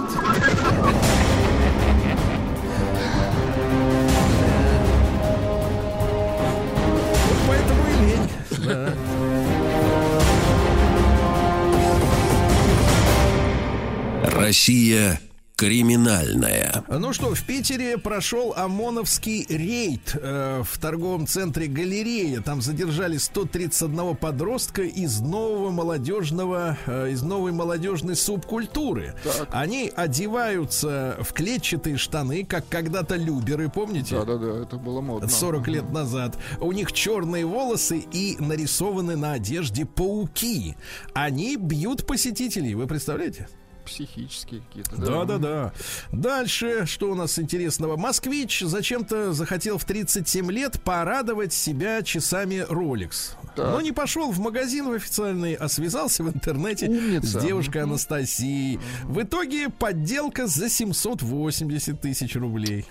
Россия 14.46 15.20
Криминальная. 15.56 16.84
Ну 16.88 17.12
что, 17.12 17.34
в 17.34 17.42
Питере 17.42 17.98
прошел 17.98 18.54
ОМОНовский 18.56 19.44
рейд 19.48 20.14
э, 20.14 20.62
в 20.62 20.78
торговом 20.78 21.26
центре 21.26 21.66
«Галерея». 21.66 22.40
Там 22.42 22.60
задержали 22.62 23.16
131 23.16 24.14
подростка 24.14 24.82
из 24.82 25.18
нового 25.18 25.70
молодежного, 25.70 26.78
э, 26.86 27.10
из 27.10 27.22
новой 27.22 27.50
молодежной 27.50 28.14
субкультуры. 28.14 29.14
Так. 29.24 29.48
Они 29.50 29.90
одеваются 29.96 31.16
в 31.20 31.32
клетчатые 31.32 31.96
штаны, 31.96 32.44
как 32.44 32.68
когда-то 32.68 33.16
люберы, 33.16 33.68
помните? 33.68 34.14
Да-да-да, 34.14 34.62
это 34.62 34.76
было 34.76 35.00
модно. 35.00 35.28
40 35.28 35.66
лет 35.66 35.90
назад. 35.90 36.38
У 36.60 36.70
них 36.70 36.92
черные 36.92 37.46
волосы 37.46 37.98
и 38.12 38.36
нарисованы 38.38 39.16
на 39.16 39.32
одежде 39.32 39.86
пауки. 39.86 40.76
Они 41.14 41.56
бьют 41.56 42.06
посетителей, 42.06 42.76
вы 42.76 42.86
представляете? 42.86 43.48
Психические 43.86 44.60
какие-то. 44.62 44.96
Да, 44.96 45.24
да, 45.24 45.38
да. 45.38 45.72
Дальше, 46.12 46.86
что 46.86 47.10
у 47.10 47.14
нас 47.14 47.38
интересного? 47.38 47.96
Москвич 47.96 48.60
зачем-то 48.60 49.32
захотел 49.32 49.78
в 49.78 49.84
37 49.84 50.50
лет 50.50 50.82
порадовать 50.82 51.52
себя 51.52 52.02
часами 52.02 52.66
Rolex. 52.68 53.36
Так. 53.54 53.72
Но 53.72 53.80
не 53.80 53.92
пошел 53.92 54.32
в 54.32 54.38
магазин 54.40 54.88
в 54.88 54.92
официальный, 54.92 55.54
а 55.54 55.68
связался 55.68 56.24
в 56.24 56.28
интернете 56.28 56.88
Умница. 56.88 57.40
с 57.40 57.42
девушкой 57.42 57.82
Анастасией. 57.82 58.80
В 59.04 59.22
итоге 59.22 59.68
подделка 59.70 60.46
за 60.46 60.68
780 60.68 62.00
тысяч 62.00 62.34
рублей. 62.36 62.84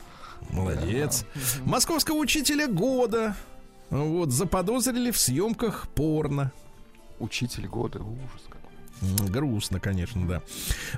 Молодец. 0.49 1.25
Московского 1.65 2.15
учителя 2.15 2.67
года. 2.67 3.35
Вот, 3.89 4.31
заподозрили 4.31 5.11
в 5.11 5.17
съемках 5.17 5.87
порно. 5.89 6.51
Учитель 7.19 7.67
года, 7.67 7.99
ужас 7.99 8.41
Грустно, 9.01 9.79
конечно, 9.79 10.27
да. 10.27 10.41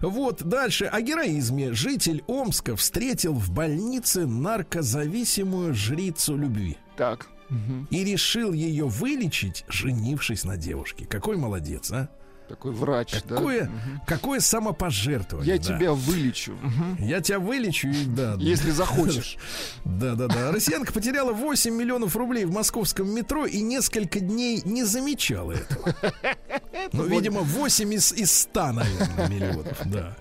Вот, 0.01 0.43
дальше. 0.43 0.85
О 0.85 1.01
героизме. 1.01 1.73
Житель 1.73 2.23
Омска 2.27 2.75
встретил 2.75 3.33
в 3.33 3.51
больнице 3.51 4.25
наркозависимую 4.25 5.73
жрицу 5.73 6.37
любви 6.37 6.77
Так. 6.95 7.27
И 7.89 8.03
решил 8.03 8.51
ее 8.51 8.85
вылечить, 8.87 9.63
женившись 9.69 10.43
на 10.43 10.57
девушке. 10.57 11.05
Какой 11.05 11.37
молодец, 11.37 11.91
а? 11.91 12.09
Такой 12.47 12.71
врач, 12.71 13.11
да? 13.25 13.35
Какое, 13.35 13.63
Мгм. 13.65 14.01
какое 14.07 14.39
самопожертвование. 14.39 15.55
Я 15.55 15.59
да. 15.61 15.63
тебя 15.77 15.91
вылечу. 15.93 16.53
Я 16.99 17.19
тебя 17.21 17.39
вылечу, 17.39 17.89
и 17.89 18.05
да. 18.05 18.35
Если 18.39 18.71
захочешь. 18.71 19.37
Да, 19.85 20.13
да, 20.15 20.27
да. 20.27 20.51
Россиянка 20.51 20.91
потеряла 20.93 21.31
8 21.33 21.73
миллионов 21.73 22.15
рублей 22.15 22.45
в 22.45 22.51
московском 22.51 23.09
метро 23.09 23.45
и 23.45 23.61
несколько 23.61 24.19
дней 24.19 24.61
не 24.63 24.83
замечала 24.83 25.53
этого. 25.53 25.95
Ну, 26.93 27.05
видимо, 27.05 27.41
8 27.41 27.93
из, 27.95 28.13
из 28.13 28.31
100, 28.43 28.71
наверное, 28.71 29.27
миллионов, 29.27 29.77
да. 29.85 30.15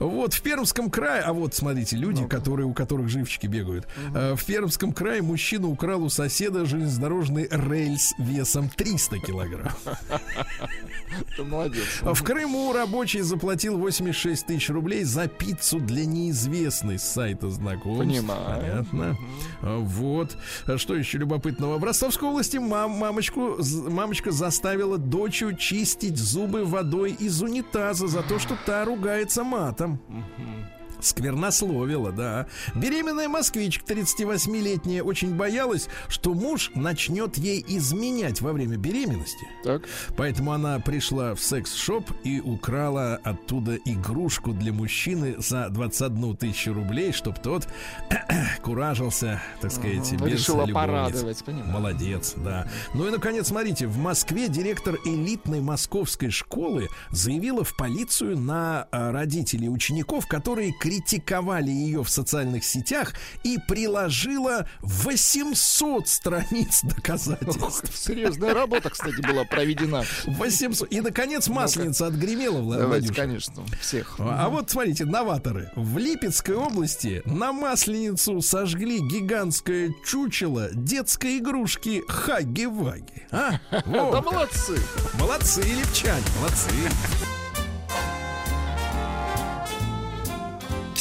Вот 0.00 0.34
в 0.34 0.42
Пермском 0.42 0.90
крае, 0.90 1.22
а 1.22 1.32
вот, 1.32 1.54
смотрите, 1.54 1.96
люди, 1.96 2.26
которые, 2.26 2.66
у 2.66 2.74
которых 2.74 3.08
живчики 3.08 3.46
бегают. 3.46 3.86
Э, 4.14 4.34
В 4.34 4.44
Пермском 4.44 4.92
крае 4.92 5.22
мужчина 5.22 5.68
украл 5.68 6.02
у 6.02 6.10
соседа 6.10 6.66
железнодорожный 6.66 7.48
рельс 7.50 8.12
весом 8.18 8.68
300 8.68 9.18
килограмм. 9.20 9.72
Молодец. 11.70 12.20
В 12.20 12.22
Крыму 12.24 12.72
рабочий 12.72 13.20
заплатил 13.20 13.78
86 13.78 14.46
тысяч 14.46 14.70
рублей 14.70 15.04
за 15.04 15.28
пиццу 15.28 15.80
для 15.80 16.04
неизвестной 16.04 16.98
с 16.98 17.02
сайта 17.02 17.50
знакомств. 17.50 18.06
Понимаю. 18.06 18.86
Понятно. 18.90 19.16
А 19.62 19.78
Вот. 19.78 20.36
Что 20.76 20.94
еще 20.94 21.18
любопытного? 21.18 21.78
В 21.78 21.84
Ростовской 21.84 22.28
области 22.28 22.58
мам, 22.58 22.92
мамочку, 22.92 23.58
мамочка 23.88 24.30
заставила 24.30 24.98
дочь 24.98 25.42
чистить 25.58 26.18
зубы 26.18 26.64
водой 26.64 27.12
из 27.18 27.40
унитаза 27.42 28.08
за 28.08 28.22
то, 28.22 28.38
что 28.38 28.56
та 28.66 28.84
ругается 28.84 29.44
матом. 29.44 30.00
Сквернословила, 31.04 32.12
да. 32.12 32.46
Беременная 32.74 33.28
москвичка 33.28 33.84
38-летняя 33.92 35.02
очень 35.02 35.34
боялась, 35.34 35.88
что 36.08 36.34
муж 36.34 36.70
начнет 36.74 37.36
ей 37.38 37.64
изменять 37.68 38.40
во 38.40 38.52
время 38.52 38.76
беременности. 38.76 39.46
Так. 39.64 39.82
Поэтому 40.16 40.52
она 40.52 40.78
пришла 40.78 41.34
в 41.34 41.40
секс-шоп 41.40 42.10
и 42.24 42.40
украла 42.40 43.20
оттуда 43.22 43.76
игрушку 43.84 44.52
для 44.52 44.72
мужчины 44.72 45.36
за 45.38 45.68
21 45.68 46.36
тысячу 46.36 46.72
рублей, 46.72 47.12
чтобы 47.12 47.38
тот 47.42 47.68
куражился, 48.62 49.40
так 49.60 49.72
сказать, 49.72 50.12
Ага, 50.12 50.24
без 50.26 50.32
решила 50.40 50.64
любовниц. 50.64 50.74
порадовать, 50.74 51.44
понимаю. 51.44 51.70
Молодец, 51.70 52.34
да. 52.36 52.68
Ну 52.94 53.06
и, 53.06 53.10
наконец, 53.10 53.48
смотрите, 53.48 53.86
в 53.86 53.96
Москве 53.98 54.48
директор 54.48 54.96
элитной 55.04 55.60
московской 55.60 56.30
школы 56.30 56.88
заявила 57.10 57.64
в 57.64 57.76
полицию 57.76 58.38
на 58.38 58.86
а, 58.90 59.12
родителей 59.12 59.68
учеников, 59.68 60.26
которые 60.26 60.72
критиковали 60.90 61.70
ее 61.70 62.02
в 62.02 62.10
социальных 62.10 62.64
сетях 62.64 63.14
и 63.44 63.58
приложила 63.68 64.66
800 64.80 66.08
страниц 66.08 66.80
доказательств. 66.82 67.96
Серьезная 67.96 68.54
работа, 68.54 68.90
кстати, 68.90 69.20
была 69.20 69.44
проведена. 69.44 70.02
800. 70.26 70.92
И, 70.92 71.00
наконец, 71.00 71.46
масленица 71.48 72.08
отгремела, 72.08 72.60
Влад 72.60 72.80
Давайте, 72.80 73.06
Владимирович. 73.12 73.46
конечно, 73.46 73.78
всех. 73.80 74.16
А 74.18 74.48
вот 74.48 74.68
смотрите, 74.70 75.04
новаторы. 75.04 75.70
В 75.76 75.96
Липецкой 75.98 76.56
области 76.56 77.22
на 77.24 77.52
масленицу 77.52 78.40
сожгли 78.42 78.98
гигантское 78.98 79.94
чучело 80.04 80.70
детской 80.72 81.38
игрушки 81.38 82.02
Хаги-Ваги. 82.08 83.22
А? 83.30 83.60
Во, 83.86 84.10
Да 84.10 84.22
молодцы. 84.22 84.76
молодцы, 85.20 85.60
липчане, 85.62 86.24
молодцы. 86.40 86.68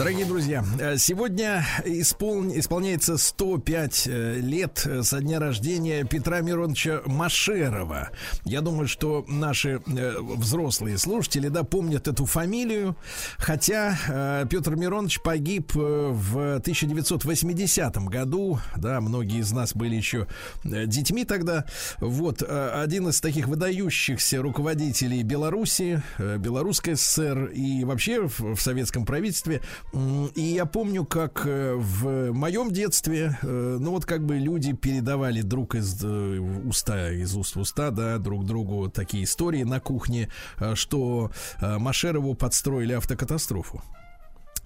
Дорогие 0.00 0.24
друзья, 0.24 0.64
э, 0.78 0.96
сегодня 0.96 1.62
исполн- 1.84 2.58
исполняется 2.58 3.18
105 3.18 4.06
э, 4.06 4.36
лет 4.40 4.82
э, 4.86 5.02
со 5.02 5.20
дня 5.20 5.38
рождения 5.38 6.04
Петра 6.04 6.40
Мироновича 6.40 7.02
Машерова. 7.04 8.08
Я 8.46 8.62
думаю, 8.62 8.88
что 8.88 9.26
наши 9.28 9.82
взрослые 9.84 10.96
слушатели, 10.96 11.48
да, 11.48 11.64
помнят 11.64 12.08
эту 12.08 12.24
фамилию, 12.24 12.96
хотя 13.36 14.46
Петр 14.48 14.74
Миронович 14.74 15.20
погиб 15.20 15.74
в 15.74 16.54
1980 16.56 17.96
году, 18.08 18.58
да, 18.76 19.02
многие 19.02 19.40
из 19.40 19.52
нас 19.52 19.74
были 19.74 19.96
еще 19.96 20.26
детьми 20.64 21.26
тогда. 21.26 21.66
Вот, 21.98 22.42
один 22.42 23.08
из 23.10 23.20
таких 23.20 23.48
выдающихся 23.48 24.40
руководителей 24.40 25.22
Беларуси, 25.22 26.02
Белорусской 26.18 26.96
ССР 26.96 27.50
и 27.54 27.84
вообще 27.84 28.26
в 28.26 28.58
советском 28.58 29.04
правительстве. 29.04 29.60
И 29.92 30.42
я 30.42 30.66
помню, 30.66 31.04
как 31.04 31.42
э, 31.46 31.74
в 31.74 32.32
моем 32.32 32.70
детстве, 32.70 33.36
э, 33.42 33.76
ну 33.80 33.90
вот 33.90 34.06
как 34.06 34.24
бы 34.24 34.38
люди 34.38 34.72
передавали 34.72 35.42
друг 35.42 35.74
из 35.74 35.98
э, 36.04 36.38
уста, 36.38 37.10
из 37.10 37.34
уст 37.34 37.56
в 37.56 37.60
уста, 37.60 37.90
да, 37.90 38.18
друг 38.18 38.46
другу 38.46 38.88
такие 38.88 39.24
истории 39.24 39.64
на 39.64 39.80
кухне, 39.80 40.28
что 40.74 41.30
Машерову 41.60 42.34
подстроили 42.34 42.92
автокатастрофу. 42.92 43.82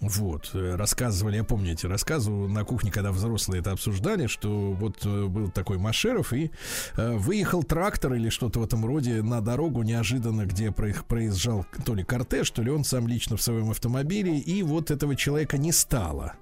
Вот, 0.07 0.51
э, 0.53 0.75
рассказывали, 0.77 1.37
я 1.37 1.45
помню 1.45 1.73
эти 1.73 1.87
рассказы 1.87 2.31
на 2.31 2.63
кухне, 2.65 2.91
когда 2.91 3.11
взрослые 3.11 3.61
это 3.61 3.73
обсуждали, 3.73 4.27
что 4.27 4.73
вот 4.73 4.99
э, 5.07 5.27
был 5.27 5.51
такой 5.51 5.79
Машеров 5.79 6.33
и 6.35 6.51
э, 6.97 7.17
выехал 7.17 7.63
трактор 7.63 8.13
или 8.15 8.29
что-то 8.29 8.61
в 8.61 8.65
этом 8.65 8.85
роде 8.85 9.23
на 9.23 9.41
дорогу 9.41 9.83
неожиданно, 9.83 10.45
где 10.45 10.71
проезжал 10.73 11.65
то 11.87 11.95
ли 11.95 12.05
кортеж, 12.05 12.51
то 12.51 12.63
ли 12.63 12.71
он 12.71 12.85
сам 12.85 13.09
лично 13.09 13.39
в 13.39 13.43
своем 13.43 13.71
автомобиле, 13.71 14.39
и 14.39 14.63
вот 14.63 14.91
этого 14.91 15.17
человека 15.17 15.57
не 15.57 15.73
стало. 15.73 16.35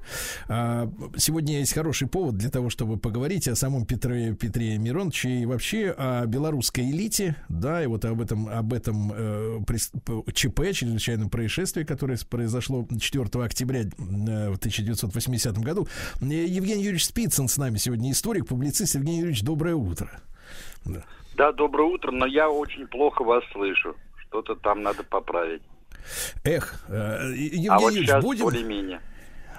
А, 0.48 0.90
Сегодня 1.16 1.60
есть 1.60 1.72
хороший 1.72 2.08
повод 2.08 2.36
для 2.36 2.50
того, 2.50 2.68
чтобы 2.68 2.96
поговорить 2.96 3.46
о 3.46 3.54
самом 3.54 3.86
Петре, 3.86 4.34
Петре 4.34 4.76
Мироновиче 4.76 5.30
и 5.42 5.46
вообще 5.46 5.94
о 5.96 6.26
белорусской 6.26 6.90
элите, 6.90 7.36
да, 7.48 7.82
и 7.82 7.86
вот 7.86 8.04
об 8.04 8.20
этом, 8.20 8.48
об 8.48 8.72
этом 8.72 9.12
э, 9.14 9.58
прис- 9.66 9.92
п- 10.00 10.32
ЧП, 10.32 10.72
чрезвычайном 10.72 11.30
происшествии, 11.30 11.84
которое 11.84 12.18
произошло 12.28 12.88
4 12.98 13.24
октября 13.24 13.51
э, 13.60 14.50
в 14.50 14.56
1980 14.56 15.58
году. 15.58 15.86
Э, 16.20 16.24
Евгений 16.24 16.82
Юрьевич 16.82 17.06
Спицын 17.06 17.48
с 17.48 17.56
нами 17.56 17.76
сегодня, 17.76 18.10
историк, 18.10 18.46
публицист. 18.46 18.94
Евгений 18.94 19.18
Юрьевич, 19.18 19.42
доброе 19.42 19.74
утро. 19.74 20.10
Да. 20.84 21.04
Да, 21.34 21.52
доброе 21.52 21.88
утро, 21.88 22.10
но 22.10 22.26
я 22.26 22.50
очень 22.50 22.86
плохо 22.86 23.24
вас 23.24 23.42
слышу. 23.52 23.96
Что-то 24.28 24.54
там 24.56 24.82
надо 24.82 25.02
поправить. 25.02 25.62
Эх, 26.44 26.84
э, 26.88 27.32
Евгений 27.34 27.68
а 27.68 27.78
вот 27.78 27.92
Юрьевич, 27.92 28.22
будем... 28.22 28.44
более-менее. 28.44 29.00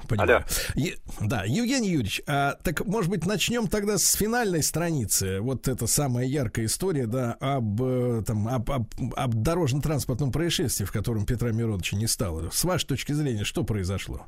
Понимаю. 0.08 0.30
Алло. 0.38 0.46
Е- 0.76 0.98
да, 1.22 1.44
Евгений 1.46 1.90
Юрьевич, 1.90 2.22
а, 2.28 2.54
так, 2.64 2.86
может 2.86 3.10
быть, 3.10 3.26
начнем 3.26 3.68
тогда 3.68 3.98
с 3.98 4.14
финальной 4.14 4.64
страницы. 4.64 5.40
Вот 5.42 5.68
это 5.68 5.88
самая 5.88 6.26
яркая 6.26 6.66
история, 6.66 7.08
да, 7.08 7.38
об, 7.40 7.82
э, 7.82 8.24
там, 8.26 8.48
об, 8.48 8.70
об, 8.72 8.86
об 9.16 9.34
дорожно-транспортном 9.34 10.32
происшествии, 10.32 10.86
в 10.86 10.92
котором 10.92 11.26
Петра 11.26 11.52
Мироновича 11.52 11.96
не 11.96 12.08
стало. 12.08 12.50
С 12.50 12.64
вашей 12.64 12.88
точки 12.88 13.12
зрения, 13.14 13.44
что 13.44 13.64
произошло? 13.64 14.26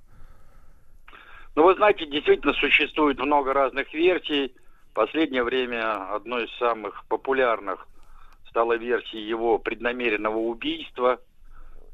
Ну, 1.55 1.63
вы 1.63 1.75
знаете, 1.75 2.05
действительно 2.05 2.53
существует 2.53 3.17
много 3.19 3.53
разных 3.53 3.93
версий. 3.93 4.53
В 4.91 4.93
последнее 4.93 5.43
время 5.43 6.13
одной 6.13 6.45
из 6.45 6.57
самых 6.57 7.05
популярных 7.07 7.87
стала 8.49 8.77
версия 8.77 9.25
его 9.25 9.57
преднамеренного 9.57 10.37
убийства. 10.37 11.19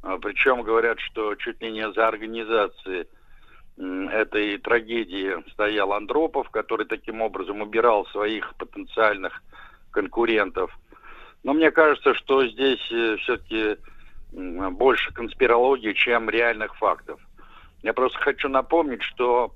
А, 0.04 0.18
Причем 0.18 0.64
говорят, 0.64 1.00
что 1.00 1.36
чуть 1.36 1.62
ли 1.62 1.72
не 1.72 1.92
за 1.94 2.08
организацией 2.08 3.08
этой 3.82 4.58
трагедии 4.58 5.36
стоял 5.52 5.94
Андропов, 5.94 6.50
который 6.50 6.86
таким 6.86 7.22
образом 7.22 7.62
убирал 7.62 8.06
своих 8.08 8.56
потенциальных 8.56 9.42
конкурентов. 9.92 10.72
Но 11.44 11.54
мне 11.54 11.72
кажется, 11.72 12.14
что 12.14 12.46
здесь 12.46 12.80
все-таки 13.22 13.78
больше 14.32 15.14
конспирологии, 15.14 15.94
чем 15.94 16.30
реальных 16.30 16.76
фактов. 16.78 17.20
Я 17.84 17.94
просто 17.94 18.20
хочу 18.20 18.48
напомнить, 18.48 19.02
что 19.02 19.54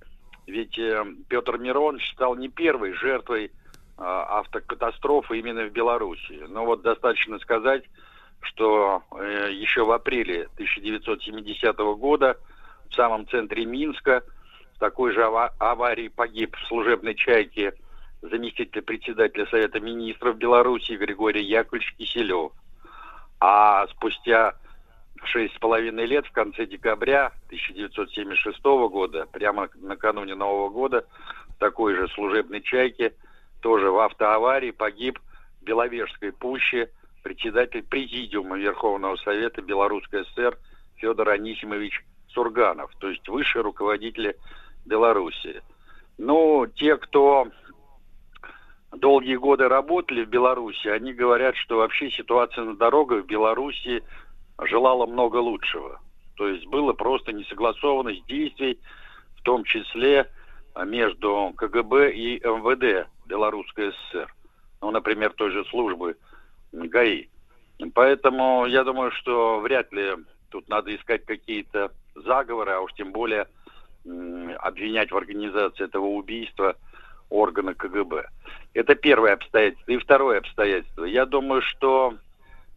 ведь 0.47 0.77
э, 0.77 1.03
Петр 1.27 1.57
Миронович 1.57 2.11
стал 2.11 2.35
не 2.35 2.49
первой 2.49 2.93
жертвой 2.93 3.45
э, 3.45 3.49
автокатастрофы 3.97 5.39
именно 5.39 5.65
в 5.65 5.71
Беларуси. 5.71 6.43
Но 6.47 6.65
вот 6.65 6.81
достаточно 6.81 7.39
сказать, 7.39 7.83
что 8.41 9.03
э, 9.11 9.49
еще 9.53 9.85
в 9.85 9.91
апреле 9.91 10.43
1970 10.55 11.77
года 11.97 12.37
в 12.95 12.97
самом 12.97 13.27
центре 13.27 13.65
Минска 13.65 14.23
в 14.75 14.79
такой 14.79 15.11
же 15.11 15.21
ава- 15.21 15.53
аварии 15.59 16.07
погиб 16.07 16.55
в 16.55 16.67
служебной 16.67 17.13
чайке 17.13 17.73
заместитель 18.21 18.81
председателя 18.81 19.45
Совета 19.47 19.81
министров 19.81 20.37
Беларуси 20.37 20.93
Григорий 20.93 21.43
Яковлевич 21.43 21.93
Киселев. 21.97 22.53
А 23.41 23.85
спустя 23.87 24.53
шесть 25.25 25.55
с 25.55 25.59
половиной 25.59 26.05
лет 26.05 26.25
в 26.25 26.31
конце 26.31 26.65
декабря 26.65 27.33
1976 27.47 28.63
года, 28.63 29.27
прямо 29.29 29.67
накануне 29.75 30.35
Нового 30.35 30.69
года, 30.69 31.05
в 31.49 31.59
такой 31.59 31.95
же 31.95 32.07
служебной 32.09 32.61
чайке, 32.61 33.13
тоже 33.61 33.91
в 33.91 33.99
автоаварии 33.99 34.71
погиб 34.71 35.19
в 35.61 35.65
Беловежской 35.65 36.31
пуще 36.31 36.89
председатель 37.23 37.83
Президиума 37.83 38.57
Верховного 38.57 39.17
Совета 39.17 39.61
Белорусской 39.61 40.23
ССР 40.25 40.57
Федор 40.95 41.29
Анисимович 41.29 42.01
Сурганов, 42.35 42.91
то 42.99 43.09
есть 43.09 43.27
высшие 43.27 43.63
руководители 43.63 44.35
Белоруссии. 44.85 45.61
Ну, 46.17 46.67
те, 46.67 46.97
кто 46.97 47.47
долгие 48.91 49.37
годы 49.37 49.67
работали 49.67 50.23
в 50.23 50.29
Беларуси, 50.29 50.87
они 50.87 51.13
говорят, 51.13 51.55
что 51.55 51.77
вообще 51.77 52.11
ситуация 52.11 52.65
на 52.65 52.75
дорогах 52.75 53.23
в 53.23 53.27
Беларуси 53.27 54.03
желала 54.61 55.05
много 55.05 55.37
лучшего. 55.37 55.99
То 56.35 56.47
есть 56.47 56.67
было 56.67 56.93
просто 56.93 57.31
несогласованность 57.31 58.25
действий, 58.27 58.79
в 59.37 59.41
том 59.43 59.63
числе 59.63 60.29
между 60.85 61.53
КГБ 61.55 62.11
и 62.11 62.39
МВД 62.39 63.07
Белорусской 63.25 63.93
ССР. 63.93 64.33
Ну, 64.81 64.91
например, 64.91 65.31
той 65.31 65.51
же 65.51 65.63
службы 65.65 66.17
ГАИ. 66.73 67.27
Поэтому 67.93 68.65
я 68.65 68.83
думаю, 68.83 69.11
что 69.11 69.59
вряд 69.59 69.91
ли 69.93 70.11
тут 70.49 70.67
надо 70.69 70.95
искать 70.95 71.25
какие-то 71.25 71.91
заговоры, 72.15 72.71
а 72.71 72.81
уж 72.81 72.93
тем 72.93 73.11
более 73.11 73.47
обвинять 74.59 75.11
в 75.11 75.17
организации 75.17 75.83
этого 75.83 76.05
убийства 76.05 76.75
органа 77.29 77.73
КГБ. 77.73 78.29
Это 78.73 78.95
первое 78.95 79.33
обстоятельство. 79.33 79.91
И 79.91 79.97
второе 79.97 80.39
обстоятельство. 80.39 81.05
Я 81.05 81.25
думаю, 81.25 81.61
что 81.61 82.15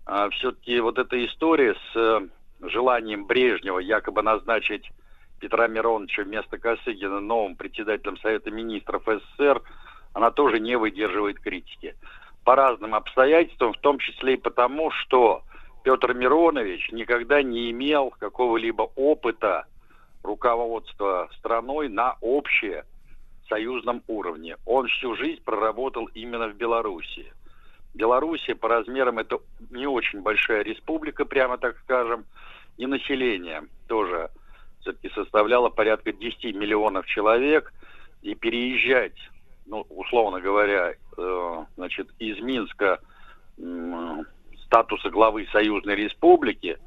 а, 0.07 0.31
все-таки 0.31 0.81
вот 0.81 0.99
эта 0.99 1.23
история 1.25 1.75
с 1.75 1.97
э, 1.97 2.29
желанием 2.67 3.27
Брежнева 3.27 3.79
якобы 3.79 4.23
назначить 4.23 4.91
Петра 5.39 5.69
Мироновича 5.69 6.23
вместо 6.23 6.59
Косыгина 6.59 7.21
новым 7.21 7.57
председателем 7.57 8.17
Совета 8.19 8.51
Министров 8.51 9.03
СССР, 9.07 9.63
она 10.15 10.31
тоже 10.31 10.61
не 10.61 10.77
выдерживает 10.77 11.41
критики. 11.41 11.95
По 12.45 12.57
разным 12.57 12.95
обстоятельствам, 12.95 13.75
в 13.75 13.79
том 13.79 13.99
числе 13.99 14.35
и 14.35 14.39
потому, 14.39 14.91
что 14.91 15.43
Петр 15.89 16.13
Миронович 16.13 16.91
никогда 16.93 17.43
не 17.43 17.71
имел 17.71 18.11
какого-либо 18.11 18.91
опыта 18.95 19.65
руководства 20.23 21.31
страной 21.39 21.89
на 21.89 22.19
общее 22.21 22.85
союзном 23.49 24.03
уровне. 24.07 24.59
Он 24.67 24.87
всю 24.89 25.17
жизнь 25.17 25.43
проработал 25.43 26.05
именно 26.13 26.49
в 26.49 26.57
Белоруссии. 26.57 27.33
Белоруссия 27.95 28.55
по 28.55 28.69
размерам 28.69 29.19
это 29.19 29.39
не 29.71 29.87
очень 29.87 30.21
большая 30.21 30.63
республика, 30.63 31.25
прямо 31.25 31.57
так 31.57 31.79
скажем, 31.85 32.27
и 32.77 32.85
население 32.85 33.63
тоже 33.87 34.29
все-таки 34.83 35.09
составляло 35.15 35.71
порядка 35.71 36.13
10 36.13 36.55
миллионов 36.55 37.07
человек, 37.07 37.73
и 38.21 38.35
переезжать, 38.35 39.17
ну, 39.65 39.87
условно 39.89 40.39
говоря, 40.43 40.93
э, 41.17 41.65
значит, 41.77 42.11
из 42.19 42.39
Минска 42.43 43.01
м, 43.59 44.27
статуса 44.69 45.11
главы 45.11 45.47
союзной 45.51 45.97
республики 45.97 46.79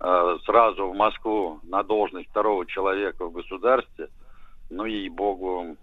э, 0.00 0.36
сразу 0.44 0.88
в 0.88 0.96
Москву 0.96 1.60
на 1.62 1.82
должность 1.82 2.28
второго 2.30 2.66
человека 2.66 3.26
в 3.26 3.32
государстве, 3.32 4.08
ну, 4.70 4.84
ей-богу, 4.84 5.76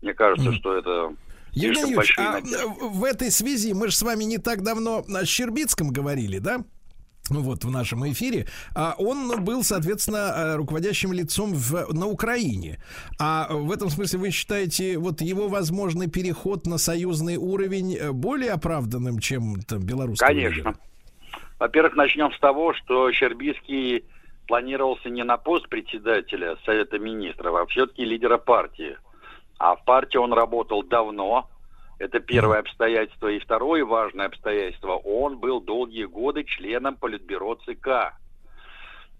мне 0.00 0.14
кажется, 0.14 0.50
Мгм. 0.50 0.58
что 0.58 0.76
это 0.76 1.14
Евгений 1.52 1.92
Юрьевич, 1.92 2.16
а 2.18 2.40
в 2.80 3.04
этой 3.04 3.30
связи 3.30 3.74
мы 3.74 3.88
же 3.88 3.96
с 3.96 4.02
вами 4.02 4.24
не 4.24 4.38
так 4.38 4.62
давно 4.62 5.04
о 5.06 5.24
Щербицком 5.26 5.90
говорили, 5.90 6.38
да? 6.38 6.64
Ну 7.30 7.40
вот 7.40 7.64
в 7.64 7.70
нашем 7.70 8.10
эфире, 8.10 8.46
а 8.74 8.94
он 8.98 9.44
был, 9.44 9.62
соответственно, 9.62 10.32
э, 10.34 10.56
руководящим 10.56 11.12
лицом 11.12 11.54
в, 11.54 11.92
на 11.92 12.06
Украине. 12.06 12.82
А 13.18 13.46
в 13.50 13.70
этом 13.70 13.90
смысле 13.90 14.18
вы 14.18 14.30
считаете 14.30 14.98
вот 14.98 15.20
его 15.20 15.48
возможный 15.48 16.10
переход 16.10 16.66
на 16.66 16.78
союзный 16.78 17.36
уровень 17.36 17.96
э, 17.96 18.10
более 18.10 18.50
оправданным, 18.50 19.20
чем 19.20 19.62
там 19.62 19.80
белорусский? 19.86 20.26
Конечно. 20.26 20.74
Во-первых, 21.60 21.94
начнем 21.94 22.32
с 22.32 22.40
того, 22.40 22.74
что 22.74 23.12
Щербицкий 23.12 24.04
планировался 24.48 25.08
не 25.08 25.22
на 25.22 25.36
пост 25.36 25.68
председателя 25.68 26.56
Совета 26.66 26.98
Министров, 26.98 27.54
а 27.54 27.66
все-таки 27.66 28.04
лидера 28.04 28.36
партии. 28.36 28.96
А 29.58 29.76
в 29.76 29.84
партии 29.84 30.18
он 30.18 30.32
работал 30.32 30.82
давно. 30.82 31.48
Это 32.02 32.18
первое 32.18 32.58
обстоятельство. 32.58 33.28
И 33.28 33.38
второе 33.38 33.84
важное 33.84 34.26
обстоятельство. 34.26 34.96
Он 34.96 35.38
был 35.38 35.60
долгие 35.60 36.06
годы 36.06 36.42
членом 36.42 36.96
Политбюро 36.96 37.54
ЦК. 37.64 38.18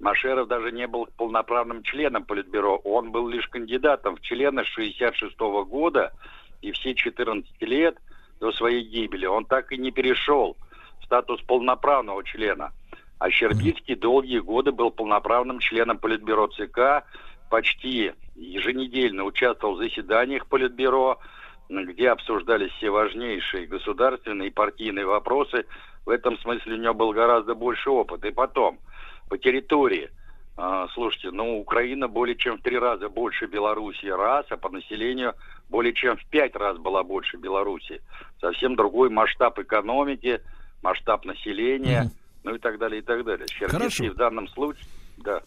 Машеров 0.01 0.49
даже 0.49 0.73
не 0.73 0.89
был 0.89 1.07
полноправным 1.17 1.85
членом 1.85 2.25
Политбюро. 2.25 2.79
Он 2.79 3.13
был 3.13 3.29
лишь 3.29 3.47
кандидатом 3.47 4.17
в 4.17 4.21
члены 4.23 4.65
с 4.65 4.67
66 4.67 5.39
года. 5.39 6.13
И 6.61 6.73
все 6.73 6.97
14 6.97 7.53
лет 7.61 7.97
до 8.41 8.51
своей 8.51 8.83
гибели 8.83 9.27
он 9.27 9.45
так 9.45 9.71
и 9.71 9.79
не 9.79 9.93
перешел 9.93 10.57
в 11.01 11.05
статус 11.05 11.41
полноправного 11.43 12.25
члена. 12.25 12.73
А 13.21 13.31
Щербицкий 13.31 13.95
долгие 13.95 14.41
годы 14.41 14.73
был 14.73 14.91
полноправным 14.91 15.61
членом 15.61 15.99
Политбюро 15.99 16.49
ЦК, 16.49 17.07
почти 17.49 18.11
еженедельно 18.35 19.23
участвовал 19.23 19.77
в 19.77 19.79
заседаниях 19.79 20.49
Политбюро, 20.49 21.21
где 21.81 22.11
обсуждались 22.11 22.71
все 22.73 22.91
важнейшие 22.91 23.67
государственные 23.67 24.49
и 24.49 24.53
партийные 24.53 25.07
вопросы. 25.07 25.65
В 26.05 26.11
этом 26.11 26.39
смысле 26.39 26.75
у 26.75 26.79
него 26.79 26.95
был 26.95 27.13
гораздо 27.13 27.55
больше 27.55 27.91
опыта. 27.91 28.29
И 28.29 28.33
потом, 28.33 28.79
по 29.29 29.39
территории, 29.39 30.11
а, 30.57 30.89
слушайте, 30.89 31.31
ну, 31.31 31.59
Украина 31.59 32.09
более 32.09 32.37
чем 32.37 32.59
в 32.59 32.63
три 32.63 32.79
раза 32.79 33.09
больше 33.09 33.47
Белоруссии 33.47 34.09
раз, 34.09 34.45
а 34.51 34.57
по 34.57 34.69
населению 34.69 35.35
более 35.71 35.95
чем 35.95 36.17
в 36.17 36.25
пять 36.27 36.55
раз 36.55 36.77
была 36.77 37.03
больше 37.03 37.39
Белоруссии. 37.39 38.03
Совсем 38.41 38.77
другой 38.77 39.09
масштаб 39.09 39.59
экономики, 39.59 40.41
масштаб 40.83 41.25
населения, 41.25 42.03
Мгм. 42.03 42.11
ну 42.45 42.55
и 42.57 42.59
так 42.59 42.79
далее, 42.79 42.99
и 43.01 43.03
так 43.03 43.25
далее. 43.25 43.47
Хорошо. 43.67 44.05
в 44.05 44.15
данном 44.15 44.49
случае, 44.49 44.85
да. 45.19 45.41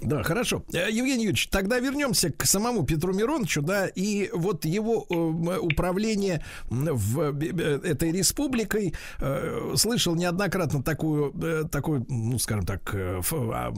Да, 0.00 0.22
хорошо. 0.22 0.62
Э, 0.74 0.90
Евгений 0.90 1.24
Юрьевич, 1.24 1.48
тогда 1.48 1.78
вернемся 1.78 2.30
к 2.30 2.44
самому 2.44 2.84
Петру 2.84 3.14
Мироновичу, 3.14 3.62
да, 3.62 3.86
и 3.86 4.28
вот 4.32 4.64
его 4.66 5.06
э, 5.08 5.58
управление 5.58 6.44
в 6.68 7.32
бе- 7.32 7.48
этой 7.82 8.12
республикой. 8.12 8.94
Э, 9.20 9.72
слышал 9.76 10.14
неоднократно 10.14 10.82
такую, 10.82 11.32
э, 11.42 11.64
такое, 11.70 12.04
ну, 12.08 12.38
скажем 12.38 12.66
так, 12.66 12.94
э, 12.94 13.20
а, 13.32 13.72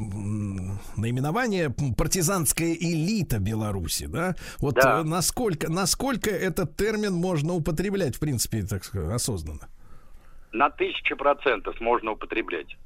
наименование 0.96 1.70
партизанская 1.96 2.74
элита 2.74 3.38
Беларуси, 3.38 4.06
да. 4.06 4.34
Вот 4.58 4.74
Да. 4.74 5.00
э, 5.00 5.02
насколько, 5.04 5.70
насколько 5.70 6.30
этот 6.30 6.76
термин 6.76 7.14
можно 7.14 7.54
употреблять, 7.54 8.16
в 8.16 8.18
принципе, 8.18 8.62
так 8.62 8.84
сказать, 8.84 9.14
осознанно? 9.14 9.68
на 10.50 10.70
тысячу 10.70 11.14
процентов 11.14 11.78
можно 11.78 12.12
употреблять. 12.12 12.78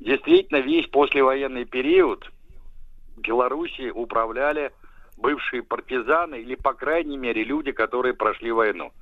Действительно, 0.00 0.58
весь 0.58 0.88
послевоенный 0.88 1.64
период 1.64 2.30
Белоруссией 3.16 3.90
управляли 3.90 4.72
бывшие 5.16 5.62
партизаны 5.62 6.40
или, 6.40 6.54
по 6.54 6.72
крайней 6.72 7.18
мере, 7.18 7.44
люди, 7.44 7.72
которые 7.72 8.14
прошли 8.14 8.50
войну. 8.50 8.92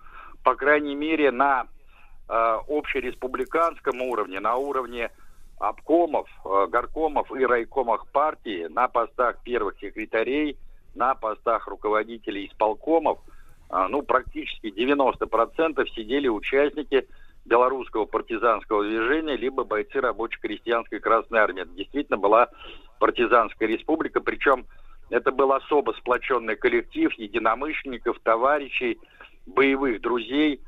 По 0.43 0.55
крайней 0.55 0.97
мере, 0.97 1.31
на 1.31 1.67
э, 2.29 2.59
общереспубликанском 2.69 4.03
уровне, 4.03 4.41
на 4.41 4.57
уровне 4.57 5.11
обкомов, 5.61 6.29
э, 6.45 6.67
горкомов 6.69 7.31
и 7.33 7.47
райкомах 7.47 8.09
партии, 8.09 8.67
на 8.69 8.89
постах 8.89 9.43
первых 9.45 9.79
секретарей 9.79 10.59
на 10.99 11.15
постах 11.15 11.67
руководителей 11.69 12.47
исполкомов, 12.47 13.19
а, 13.71 13.89
ну, 13.89 14.03
практически 14.03 14.71
90% 14.71 15.89
сидели 15.95 16.29
участники 16.29 17.07
белорусского 17.49 18.05
партизанского 18.05 18.85
движения, 18.85 19.37
либо 19.37 19.65
бойцы 19.65 20.01
рабоче-крестьянской 20.01 21.01
Красной 21.01 21.41
Армии. 21.41 21.63
Это 21.63 21.73
действительно 21.73 22.19
была 22.19 22.49
партизанская 23.01 23.69
республика, 23.69 24.21
причем 24.21 24.67
это 25.11 25.33
был 25.33 25.53
особо 25.53 25.93
сплоченный 25.93 26.57
коллектив 26.57 27.13
единомышленников, 27.15 28.19
товарищей, 28.21 28.99
боевых 29.47 30.01
друзей. 30.01 30.61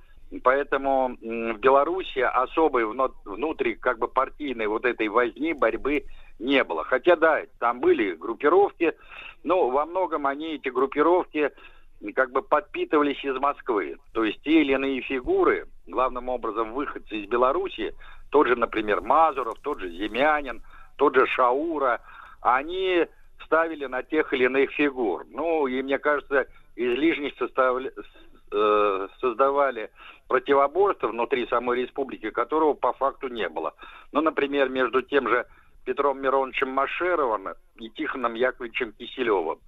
Поэтому 0.45 1.17
в 1.21 1.59
Беларуси 1.59 2.21
особой 2.21 2.87
внутри 2.87 3.75
как 3.75 3.99
бы 3.99 4.07
партийной 4.07 4.69
вот 4.69 4.85
этой 4.85 5.09
возни, 5.09 5.53
борьбы 5.53 6.05
не 6.39 6.63
было. 6.63 6.85
Хотя 6.85 7.17
да, 7.17 7.43
там 7.59 7.81
были 7.81 8.15
группировки, 8.15 8.95
но 9.43 9.69
во 9.69 9.87
многом 9.87 10.27
они, 10.27 10.55
эти 10.55 10.69
группировки, 10.69 11.51
как 12.15 12.31
бы 12.31 12.43
подпитывались 12.43 13.23
из 13.25 13.37
Москвы. 13.37 13.97
То 14.13 14.25
есть 14.25 14.41
те 14.43 14.61
или 14.61 14.73
иные 14.73 15.03
фигуры, 15.03 15.67
главным 15.91 16.29
образом 16.29 16.73
выходцы 16.73 17.17
из 17.17 17.29
Беларуси, 17.29 17.95
тот 18.31 18.47
же, 18.47 18.57
например, 18.57 19.01
Мазуров, 19.01 19.59
тот 19.61 19.81
же 19.81 19.91
Земянин, 19.91 20.63
тот 20.97 21.15
же 21.15 21.27
Шаура, 21.27 22.01
они 22.41 23.07
ставили 23.45 23.87
на 23.87 24.03
тех 24.03 24.33
или 24.33 24.45
иных 24.45 24.71
фигур. 24.73 25.27
Ну, 25.31 25.67
и 25.67 25.83
мне 25.83 25.99
кажется, 25.99 26.47
излишне 26.77 27.33
составля... 27.39 27.91
э, 28.53 29.09
создавали 29.21 29.91
противоборство 30.29 31.09
внутри 31.09 31.47
самой 31.47 31.83
республики, 31.83 32.31
которого 32.31 32.75
по 32.75 32.93
факту 32.93 33.29
не 33.29 33.49
было. 33.49 33.75
Ну, 34.13 34.21
например, 34.21 34.69
между 34.69 35.03
тем 35.03 35.29
же 35.29 35.47
Петром 35.85 36.21
Мироновичем 36.21 36.71
Машеровым 36.71 37.49
и 37.77 37.89
Тихоном 37.91 38.35
Яковлевичем 38.35 38.93
Киселевым. 38.93 39.59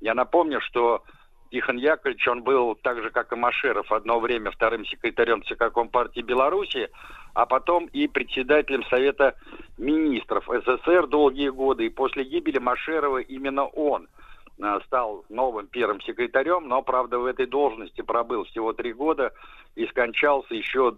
Я 0.00 0.14
напомню, 0.14 0.60
что 0.60 1.02
Тихон 1.50 1.76
Яковлевич, 1.76 2.26
он 2.28 2.42
был 2.42 2.74
так 2.74 3.02
же, 3.02 3.10
как 3.10 3.32
и 3.32 3.36
Машеров, 3.36 3.90
одно 3.92 4.20
время 4.20 4.50
вторым 4.50 4.84
секретарем 4.84 5.42
ЦК 5.44 5.72
Компартии 5.72 6.20
Беларуси, 6.20 6.88
а 7.34 7.46
потом 7.46 7.86
и 7.86 8.08
председателем 8.08 8.84
Совета 8.84 9.34
министров 9.78 10.44
СССР 10.48 11.06
долгие 11.06 11.50
годы. 11.50 11.86
И 11.86 11.90
после 11.90 12.24
гибели 12.24 12.58
Машерова 12.58 13.18
именно 13.18 13.66
он 13.66 14.08
э, 14.58 14.78
стал 14.86 15.24
новым 15.28 15.66
первым 15.68 16.00
секретарем, 16.00 16.68
но, 16.68 16.82
правда, 16.82 17.18
в 17.18 17.26
этой 17.26 17.46
должности 17.46 18.00
пробыл 18.00 18.44
всего 18.44 18.72
три 18.72 18.92
года 18.92 19.32
и 19.74 19.86
скончался 19.86 20.54
еще 20.54 20.96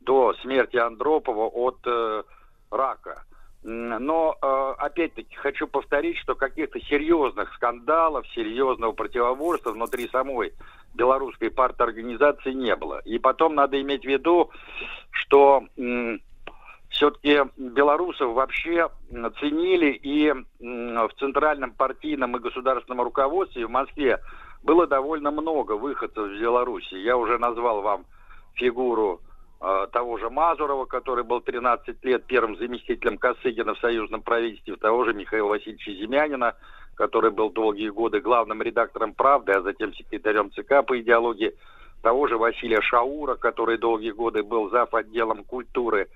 до 0.00 0.34
смерти 0.42 0.76
Андропова 0.76 1.46
от 1.46 1.78
э, 1.86 2.22
рака. 2.70 3.24
Но, 3.62 4.36
э, 4.40 4.74
опять-таки, 4.78 5.34
хочу 5.36 5.66
повторить, 5.66 6.16
что 6.16 6.34
каких-то 6.34 6.80
серьезных 6.80 7.52
скандалов, 7.54 8.26
серьезного 8.28 8.92
противоборства 8.92 9.72
внутри 9.72 10.08
самой 10.08 10.54
белорусской 10.94 11.50
парторганизации 11.50 12.52
не 12.52 12.74
было. 12.74 13.00
И 13.04 13.18
потом 13.18 13.54
надо 13.54 13.80
иметь 13.80 14.02
в 14.02 14.08
виду, 14.08 14.50
что 15.10 15.64
все-таки 16.88 17.42
белорусов 17.56 18.32
вообще 18.32 18.88
ценили 19.38 19.92
и 19.92 20.32
в 20.58 21.10
центральном 21.18 21.72
партийном 21.72 22.36
и 22.36 22.40
государственном 22.40 23.02
руководстве 23.02 23.66
в 23.66 23.70
Москве 23.70 24.20
было 24.62 24.86
довольно 24.86 25.30
много 25.30 25.72
выходцев 25.72 26.32
из 26.32 26.40
Беларуси. 26.40 26.94
Я 26.94 27.16
уже 27.16 27.38
назвал 27.38 27.82
вам 27.82 28.06
фигуру 28.54 29.20
того 29.60 30.16
же 30.16 30.30
Мазурова, 30.30 30.86
который 30.86 31.22
был 31.22 31.42
13 31.42 32.02
лет 32.04 32.24
первым 32.24 32.56
заместителем 32.56 33.18
Косыгина 33.18 33.74
в 33.74 33.78
союзном 33.80 34.22
правительстве, 34.22 34.76
того 34.76 35.04
же 35.04 35.12
Михаила 35.12 35.48
Васильевича 35.48 35.92
Земянина, 35.92 36.56
который 36.94 37.30
был 37.30 37.50
долгие 37.50 37.90
годы 37.90 38.20
главным 38.20 38.62
редактором 38.62 39.12
«Правды», 39.12 39.52
а 39.52 39.60
затем 39.62 39.92
секретарем 39.94 40.50
ЦК 40.52 40.86
по 40.86 40.98
идеологии, 40.98 41.54
того 42.02 42.26
же 42.26 42.38
Василия 42.38 42.80
Шаура, 42.80 43.34
который 43.34 43.76
долгие 43.76 44.12
годы 44.12 44.42
был 44.42 44.70
зав. 44.70 44.94
отделом 44.94 45.44
культуры 45.44 46.08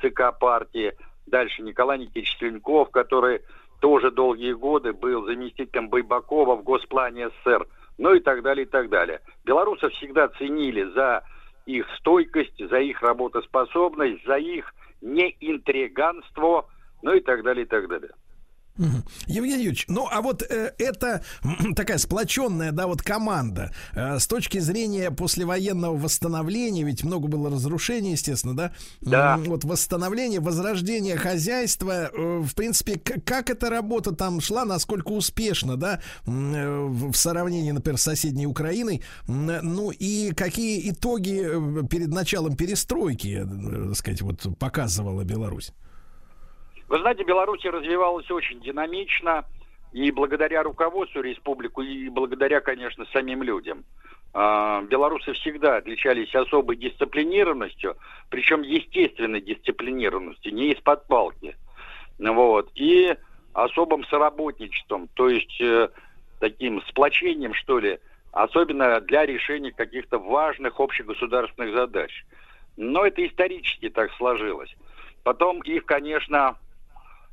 ЦК 0.00 0.32
партии, 0.38 0.94
дальше 1.26 1.62
Николай 1.62 1.98
Никитич 1.98 2.36
Сленков, 2.38 2.90
который 2.90 3.42
тоже 3.80 4.10
долгие 4.10 4.52
годы 4.52 4.94
был 4.94 5.26
заместителем 5.26 5.90
Байбакова 5.90 6.56
в 6.56 6.62
Госплане 6.62 7.28
СССР, 7.28 7.66
ну 7.98 8.14
и 8.14 8.20
так 8.20 8.42
далее, 8.42 8.64
и 8.64 8.68
так 8.68 8.88
далее. 8.88 9.20
Белорусов 9.44 9.92
всегда 9.92 10.28
ценили 10.28 10.84
за 10.94 11.24
их 11.66 11.86
стойкость, 11.98 12.58
за 12.58 12.78
их 12.78 13.02
работоспособность, 13.02 14.24
за 14.24 14.36
их 14.36 14.72
неинтриганство, 15.02 16.66
ну 17.02 17.14
и 17.14 17.20
так 17.20 17.42
далее, 17.42 17.64
и 17.64 17.68
так 17.68 17.88
далее. 17.88 18.10
Евгений 19.26 19.64
Юрьевич, 19.64 19.84
ну 19.88 20.08
а 20.10 20.20
вот 20.20 20.42
э, 20.42 20.72
это 20.78 21.22
такая 21.76 21.98
сплоченная, 21.98 22.72
да, 22.72 22.86
вот 22.86 23.02
команда 23.02 23.72
э, 23.92 24.18
с 24.18 24.26
точки 24.26 24.58
зрения 24.58 25.10
послевоенного 25.10 25.96
восстановления, 25.96 26.82
ведь 26.82 27.04
много 27.04 27.28
было 27.28 27.50
разрушений, 27.50 28.12
естественно, 28.12 28.56
да? 28.56 28.72
Да. 29.00 29.38
Вот 29.38 29.64
восстановление, 29.64 30.40
возрождение 30.40 31.16
хозяйства, 31.16 32.10
э, 32.12 32.38
в 32.40 32.54
принципе, 32.54 32.98
как 32.98 33.50
эта 33.50 33.70
работа 33.70 34.12
там 34.12 34.40
шла, 34.40 34.64
насколько 34.64 35.12
успешно, 35.12 35.76
да, 35.76 36.00
э, 36.26 36.86
в 36.86 37.14
сравнении, 37.14 37.72
например, 37.72 37.98
с 37.98 38.02
соседней 38.02 38.46
Украиной, 38.46 39.02
ну 39.26 39.90
и 39.90 40.32
какие 40.32 40.90
итоги 40.90 41.42
э, 41.44 41.86
перед 41.88 42.08
началом 42.08 42.56
перестройки, 42.56 43.44
э, 43.44 43.86
так 43.88 43.96
сказать, 43.96 44.22
вот 44.22 44.58
показывала 44.58 45.24
Беларусь? 45.24 45.72
Вы 46.88 47.00
знаете, 47.00 47.24
Беларусь 47.24 47.64
развивалась 47.64 48.30
очень 48.30 48.60
динамично, 48.60 49.44
и 49.92 50.10
благодаря 50.10 50.62
руководству 50.62 51.20
республику, 51.20 51.82
и 51.82 52.08
благодаря, 52.08 52.60
конечно, 52.60 53.06
самим 53.12 53.42
людям. 53.42 53.84
А, 54.34 54.82
белорусы 54.82 55.32
всегда 55.32 55.76
отличались 55.76 56.34
особой 56.34 56.76
дисциплинированностью, 56.76 57.96
причем 58.28 58.62
естественной 58.62 59.40
дисциплинированностью, 59.40 60.52
не 60.52 60.72
из-под 60.72 61.06
палки. 61.06 61.56
Вот. 62.18 62.70
И 62.74 63.16
особым 63.54 64.04
соработничеством, 64.04 65.08
то 65.14 65.28
есть 65.30 65.60
э, 65.60 65.88
таким 66.40 66.82
сплочением, 66.82 67.54
что 67.54 67.78
ли, 67.78 67.98
особенно 68.32 69.00
для 69.00 69.24
решения 69.24 69.72
каких-то 69.72 70.18
важных 70.18 70.78
общегосударственных 70.78 71.74
задач. 71.74 72.26
Но 72.76 73.06
это 73.06 73.26
исторически 73.26 73.88
так 73.88 74.12
сложилось. 74.12 74.76
Потом 75.22 75.62
их, 75.62 75.86
конечно, 75.86 76.58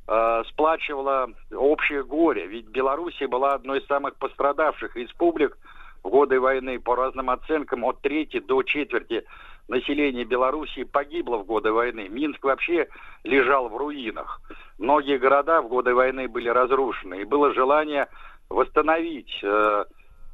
э, 0.06 0.42
сплачивало 0.48 1.30
общее 1.52 2.04
горе. 2.04 2.46
Ведь 2.46 2.68
Белоруссия 2.68 3.26
была 3.26 3.54
одной 3.54 3.80
из 3.80 3.86
самых 3.86 4.16
пострадавших 4.16 4.96
республик 4.96 5.56
в 6.02 6.08
годы 6.08 6.40
войны. 6.40 6.78
По 6.80 6.96
разным 6.96 7.30
оценкам, 7.30 7.84
от 7.84 8.00
трети 8.00 8.40
до 8.40 8.62
четверти 8.62 9.24
населения 9.68 10.24
Белоруссии 10.24 10.84
погибло 10.84 11.38
в 11.38 11.46
годы 11.46 11.72
войны. 11.72 12.08
Минск 12.08 12.44
вообще 12.44 12.88
лежал 13.24 13.68
в 13.68 13.76
руинах. 13.76 14.40
Многие 14.78 15.18
города 15.18 15.62
в 15.62 15.68
годы 15.68 15.94
войны 15.94 16.28
были 16.28 16.48
разрушены. 16.48 17.22
И 17.22 17.24
было 17.24 17.54
желание 17.54 18.08
восстановить 18.50 19.40
э, 19.42 19.84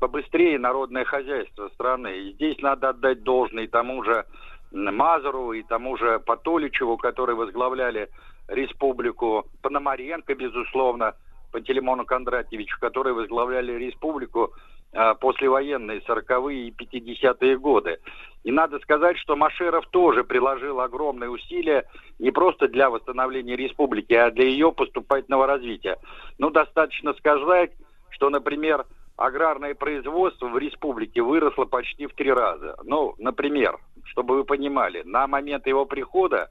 побыстрее 0.00 0.58
народное 0.58 1.04
хозяйство 1.04 1.68
страны. 1.68 2.18
И 2.18 2.32
здесь 2.32 2.58
надо 2.58 2.88
отдать 2.88 3.22
должное 3.22 3.68
тому 3.68 4.02
же 4.02 4.24
Мазурову, 4.72 5.52
и 5.52 5.62
тому 5.62 5.96
же 5.96 6.20
Патоличеву, 6.20 6.96
которые 6.96 7.36
возглавляли 7.36 8.08
республику, 8.50 9.46
Пономаренко, 9.62 10.34
безусловно, 10.34 11.14
Пантелеймону 11.52 12.04
Кондратьевичу, 12.04 12.78
которые 12.80 13.14
возглавляли 13.14 13.72
республику 13.72 14.52
э, 14.92 15.14
послевоенные 15.20 16.00
40-е 16.00 16.68
и 16.68 16.70
50-е 16.70 17.58
годы. 17.58 17.98
И 18.44 18.52
надо 18.52 18.78
сказать, 18.80 19.18
что 19.18 19.36
Машеров 19.36 19.86
тоже 19.88 20.24
приложил 20.24 20.80
огромные 20.80 21.30
усилия 21.30 21.84
не 22.18 22.30
просто 22.30 22.68
для 22.68 22.90
восстановления 22.90 23.56
республики, 23.56 24.14
а 24.14 24.30
для 24.30 24.44
ее 24.44 24.72
поступательного 24.72 25.46
развития. 25.46 25.98
Ну, 26.38 26.50
достаточно 26.50 27.12
сказать, 27.14 27.72
что, 28.10 28.30
например, 28.30 28.86
аграрное 29.16 29.74
производство 29.74 30.48
в 30.48 30.58
республике 30.58 31.20
выросло 31.20 31.66
почти 31.66 32.06
в 32.06 32.14
три 32.14 32.32
раза. 32.32 32.76
Ну, 32.84 33.14
например, 33.18 33.78
чтобы 34.04 34.36
вы 34.36 34.44
понимали, 34.44 35.02
на 35.04 35.26
момент 35.26 35.66
его 35.66 35.84
прихода 35.84 36.48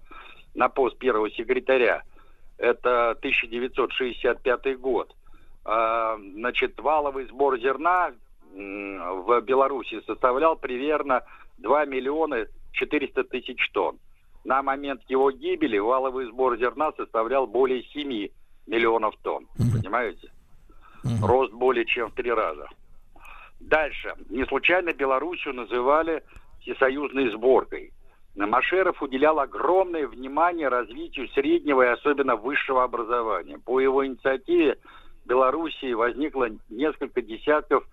на 0.53 0.69
пост 0.69 0.97
первого 0.97 1.29
секретаря. 1.31 2.03
Это 2.57 3.11
1965 3.11 4.79
год. 4.79 5.15
А, 5.65 6.17
значит, 6.17 6.79
валовый 6.79 7.25
сбор 7.25 7.59
зерна 7.59 8.11
в 8.51 9.41
Беларуси 9.41 10.01
составлял 10.05 10.55
примерно 10.55 11.23
2 11.59 11.85
миллиона 11.85 12.47
400 12.73 13.23
тысяч 13.25 13.69
тонн. 13.71 13.99
На 14.43 14.63
момент 14.63 15.01
его 15.07 15.31
гибели 15.31 15.77
валовый 15.77 16.25
сбор 16.25 16.57
зерна 16.57 16.91
составлял 16.93 17.45
более 17.45 17.83
7 17.83 18.29
миллионов 18.67 19.15
тонн. 19.21 19.47
Понимаете? 19.57 20.31
Рост 21.21 21.53
более 21.53 21.85
чем 21.85 22.09
в 22.09 22.13
три 22.13 22.31
раза. 22.31 22.67
Дальше. 23.59 24.15
Не 24.29 24.45
случайно 24.45 24.93
Белоруссию 24.93 25.53
называли 25.53 26.23
всесоюзной 26.61 27.31
сборкой. 27.31 27.91
Машеров 28.47 29.01
уделял 29.01 29.39
огромное 29.39 30.07
внимание 30.07 30.67
развитию 30.67 31.27
среднего 31.29 31.83
и 31.83 31.87
особенно 31.87 32.35
высшего 32.35 32.83
образования. 32.83 33.59
По 33.59 33.79
его 33.79 34.05
инициативе 34.05 34.77
Белоруссии 35.25 35.93
возникло 35.93 36.49
несколько 36.69 37.21
десятков 37.21 37.85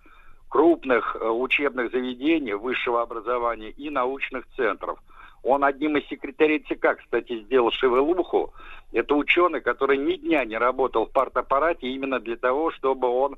крупных 0.49 1.15
э, 1.15 1.27
учебных 1.27 1.91
заведений 1.91 2.53
высшего 2.53 3.01
образования 3.01 3.69
и 3.69 3.89
научных 3.89 4.45
центров. 4.55 4.99
Он 5.43 5.63
одним 5.63 5.97
из 5.97 6.07
секретарей 6.07 6.59
ЦК, 6.59 6.97
кстати, 6.97 7.43
сделал 7.43 7.71
шевелуху. 7.71 8.53
Это 8.91 9.15
ученый, 9.15 9.61
который 9.61 9.97
ни 9.97 10.15
дня 10.15 10.45
не 10.45 10.57
работал 10.57 11.05
в 11.05 11.11
партаппарате 11.11 11.87
именно 11.87 12.19
для 12.19 12.37
того, 12.37 12.71
чтобы 12.71 13.07
он 13.07 13.37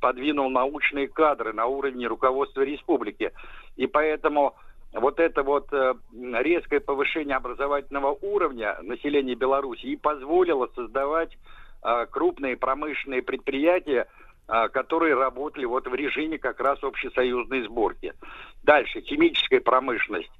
подвинул 0.00 0.50
научные 0.50 1.08
кадры 1.08 1.52
на 1.52 1.66
уровне 1.66 2.06
руководства 2.06 2.62
республики. 2.62 3.32
И 3.76 3.86
поэтому 3.86 4.54
вот 4.92 5.20
это 5.20 5.42
вот 5.42 5.72
э, 5.72 5.94
резкое 6.40 6.80
повышение 6.80 7.36
образовательного 7.36 8.16
уровня 8.22 8.78
населения 8.82 9.34
Беларуси 9.34 9.86
и 9.86 9.96
позволило 9.96 10.68
создавать 10.74 11.36
э, 11.82 12.06
крупные 12.10 12.56
промышленные 12.56 13.22
предприятия, 13.22 14.06
э, 14.48 14.68
которые 14.68 15.14
работали 15.14 15.66
вот 15.66 15.86
в 15.86 15.94
режиме 15.94 16.38
как 16.38 16.60
раз 16.60 16.82
общесоюзной 16.82 17.64
сборки. 17.64 18.14
Дальше, 18.62 19.02
химическая 19.02 19.60
промышленность. 19.60 20.32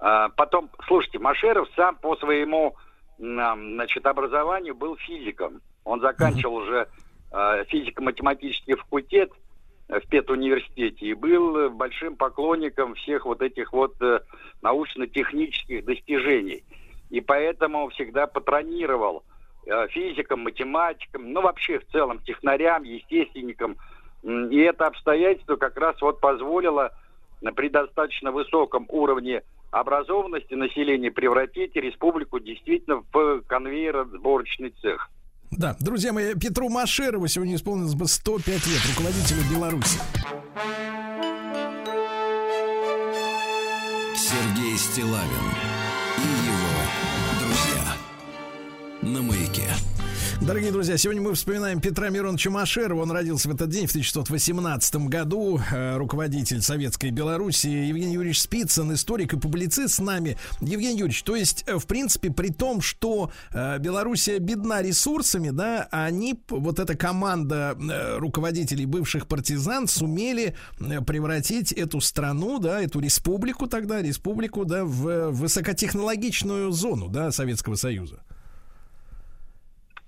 Э, 0.00 0.28
потом, 0.36 0.70
слушайте, 0.86 1.18
Машеров 1.18 1.68
сам 1.74 1.96
по 1.96 2.16
своему 2.16 2.76
значит, 3.16 4.04
образованию 4.06 4.74
был 4.74 4.96
физиком. 4.96 5.60
Он 5.84 6.00
заканчивал 6.00 6.56
уже 6.56 6.88
физико-математический 7.68 8.74
факультет– 8.74 9.30
в 9.88 10.00
педуниверситете 10.08 11.06
и 11.06 11.14
был 11.14 11.70
большим 11.70 12.16
поклонником 12.16 12.94
всех 12.94 13.26
вот 13.26 13.42
этих 13.42 13.72
вот 13.72 14.00
э, 14.00 14.20
научно-технических 14.62 15.84
достижений. 15.84 16.64
И 17.10 17.20
поэтому 17.20 17.88
всегда 17.90 18.26
патронировал 18.26 19.24
э, 19.66 19.88
физикам, 19.88 20.40
математикам, 20.40 21.32
ну 21.32 21.42
вообще 21.42 21.78
в 21.78 21.86
целом 21.88 22.20
технарям, 22.20 22.82
естественникам. 22.82 23.76
И 24.22 24.58
это 24.58 24.86
обстоятельство 24.86 25.56
как 25.56 25.76
раз 25.76 26.00
вот 26.00 26.18
позволило 26.20 26.92
при 27.54 27.68
достаточно 27.68 28.32
высоком 28.32 28.86
уровне 28.88 29.42
образованности 29.70 30.54
населения 30.54 31.10
превратить 31.10 31.76
республику 31.76 32.38
действительно 32.38 33.02
в 33.12 33.42
конвейерно-сборочный 33.46 34.70
цех. 34.80 35.10
Да, 35.56 35.76
друзья 35.78 36.12
мои, 36.12 36.34
Петру 36.34 36.68
Машерову 36.68 37.28
сегодня 37.28 37.54
исполнилось 37.56 37.94
бы 37.94 38.08
105 38.08 38.66
лет, 38.66 38.80
руководителю 38.90 39.42
Беларуси. 39.50 39.98
Сергей 44.16 44.76
Стилавин 44.76 45.44
и 46.18 46.46
его 46.46 46.74
друзья 47.40 47.96
на 49.02 49.22
маяке. 49.22 49.68
Дорогие 50.42 50.72
друзья, 50.72 50.98
сегодня 50.98 51.22
мы 51.22 51.32
вспоминаем 51.32 51.80
Петра 51.80 52.10
Мироновича 52.10 52.50
Машерова. 52.50 53.02
Он 53.02 53.10
родился 53.10 53.48
в 53.48 53.54
этот 53.54 53.70
день, 53.70 53.86
в 53.86 53.90
1918 53.90 54.96
году. 55.06 55.58
Э, 55.72 55.96
руководитель 55.96 56.60
Советской 56.60 57.10
Беларуси. 57.10 57.68
Евгений 57.68 58.14
Юрьевич 58.14 58.42
Спицын, 58.42 58.92
историк 58.92 59.32
и 59.32 59.38
публицист 59.38 59.94
с 59.94 59.98
нами. 60.00 60.36
Евгений 60.60 60.98
Юрьевич, 60.98 61.22
то 61.22 61.34
есть, 61.34 61.64
э, 61.66 61.78
в 61.78 61.86
принципе, 61.86 62.30
при 62.30 62.48
том, 62.48 62.82
что 62.82 63.30
э, 63.52 63.78
Белоруссия 63.78 64.38
бедна 64.38 64.82
ресурсами, 64.82 65.48
да, 65.48 65.88
они, 65.90 66.38
вот 66.48 66.78
эта 66.78 66.94
команда 66.94 67.76
руководителей 68.18 68.86
бывших 68.86 69.26
партизан 69.26 69.88
сумели 69.88 70.54
превратить 71.06 71.72
эту 71.72 72.00
страну, 72.00 72.58
да, 72.58 72.82
эту 72.82 73.00
республику 73.00 73.66
тогда, 73.66 74.02
республику, 74.02 74.64
да, 74.64 74.84
в 74.84 75.30
высокотехнологичную 75.30 76.70
зону, 76.72 77.08
да, 77.08 77.30
Советского 77.30 77.76
Союза. 77.76 78.20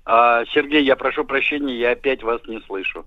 А, 0.07 0.45
Сергей, 0.47 0.85
я 0.85 0.95
прошу 0.95 1.25
прощения, 1.25 1.77
я 1.77 1.91
опять 1.91 2.23
вас 2.23 2.41
не 2.47 2.61
слышу. 2.61 3.05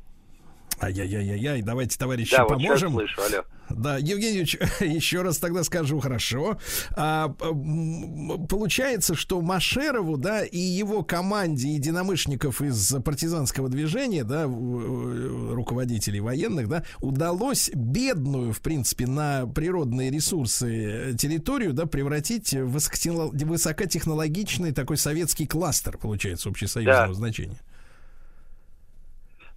Ай-яй-яй-яй, 0.82 1.62
давайте, 1.62 1.98
товарищи, 1.98 2.36
да, 2.36 2.46
поможем. 2.46 2.94
Вот 2.94 3.02
слышу, 3.02 3.22
алло. 3.22 3.44
Да, 3.70 3.98
Евгений 3.98 4.40
еще 4.86 5.22
раз 5.22 5.38
тогда 5.38 5.64
скажу 5.64 6.00
хорошо. 6.00 6.58
А, 6.92 7.30
получается, 7.30 9.16
что 9.16 9.42
Машерову, 9.42 10.18
да, 10.18 10.44
и 10.44 10.58
его 10.58 11.04
команде 11.04 11.70
единомышленников 11.70 12.62
из 12.62 12.96
партизанского 13.04 13.70
движения, 13.70 14.24
да, 14.24 14.46
руководителей 14.46 16.20
военных, 16.20 16.68
да, 16.68 16.84
удалось 17.00 17.70
бедную, 17.74 18.54
в 18.54 18.62
принципе, 18.62 19.08
на 19.08 19.46
природные 19.48 20.12
ресурсы 20.12 21.16
территорию, 21.18 21.74
да, 21.74 21.86
превратить 21.86 22.54
в 22.54 22.72
высокотехнологичный 22.72 24.72
такой 24.72 24.98
советский 24.98 25.46
кластер, 25.46 25.98
получается, 25.98 26.50
общесоюзного 26.50 27.08
да. 27.08 27.14
значения. 27.14 27.60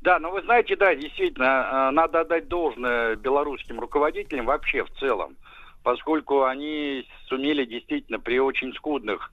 Да, 0.02 0.18
но 0.18 0.32
вы 0.32 0.42
знаете, 0.42 0.74
да, 0.74 0.94
действительно, 0.96 1.88
а, 1.88 1.90
надо 1.92 2.20
отдать 2.20 2.48
должное 2.48 3.14
белорусским 3.14 3.78
руководителям 3.78 4.46
вообще 4.46 4.84
в 4.84 4.90
целом, 4.98 5.36
поскольку 5.84 6.42
они 6.42 7.06
сумели 7.26 7.64
действительно 7.64 8.18
при 8.18 8.40
очень 8.40 8.74
скудных, 8.74 9.30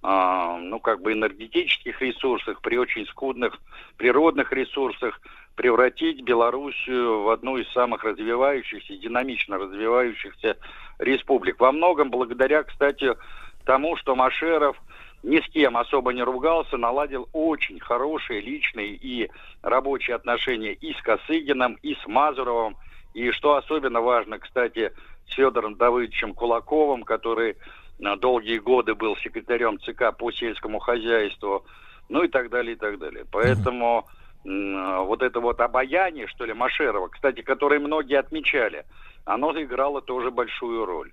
а, 0.00 0.58
ну, 0.58 0.78
как 0.78 1.02
бы 1.02 1.12
энергетических 1.12 2.00
ресурсах, 2.00 2.60
при 2.60 2.76
очень 2.76 3.04
скудных 3.06 3.58
природных 3.96 4.52
ресурсах 4.52 5.20
превратить 5.56 6.22
Белоруссию 6.22 7.22
в 7.22 7.30
одну 7.30 7.56
из 7.56 7.68
самых 7.72 8.04
развивающихся, 8.04 8.96
динамично 8.96 9.58
развивающихся 9.58 10.56
республик. 11.00 11.58
Во 11.58 11.72
многом 11.72 12.10
благодаря, 12.10 12.62
кстати, 12.62 13.16
тому, 13.64 13.96
что 13.96 14.14
Машеров– 14.14 14.76
ни 15.22 15.40
с 15.40 15.48
кем 15.50 15.76
особо 15.76 16.12
не 16.12 16.22
ругался, 16.22 16.76
наладил 16.76 17.28
очень 17.32 17.78
хорошие 17.80 18.40
личные 18.40 18.94
и 18.94 19.30
рабочие 19.62 20.16
отношения 20.16 20.72
и 20.72 20.92
с 20.92 21.02
Косыгином, 21.02 21.78
и 21.82 21.94
с 21.94 22.06
Мазуровым, 22.06 22.76
и 23.14 23.30
что 23.30 23.56
особенно 23.56 24.00
важно, 24.00 24.38
кстати, 24.38 24.92
с 25.28 25.34
Федором 25.34 25.76
Давыдовичем 25.76 26.34
Кулаковым, 26.34 27.04
который 27.04 27.56
долгие 27.98 28.58
годы 28.58 28.94
был 28.94 29.16
секретарем 29.18 29.78
ЦК 29.78 30.16
по 30.16 30.32
сельскому 30.32 30.80
хозяйству, 30.80 31.64
ну 32.08 32.24
и 32.24 32.28
так 32.28 32.50
далее, 32.50 32.72
и 32.74 32.76
так 32.76 32.98
далее. 32.98 33.24
Поэтому 33.30 34.08
вот 34.44 35.22
это 35.22 35.38
вот 35.38 35.60
обаяние, 35.60 36.26
что 36.26 36.44
ли, 36.44 36.52
Машерова, 36.52 37.06
кстати, 37.08 37.42
которое 37.42 37.78
многие 37.78 38.18
отмечали, 38.18 38.84
оно 39.24 39.52
играло 39.52 40.02
тоже 40.02 40.32
большую 40.32 40.84
роль. 40.84 41.12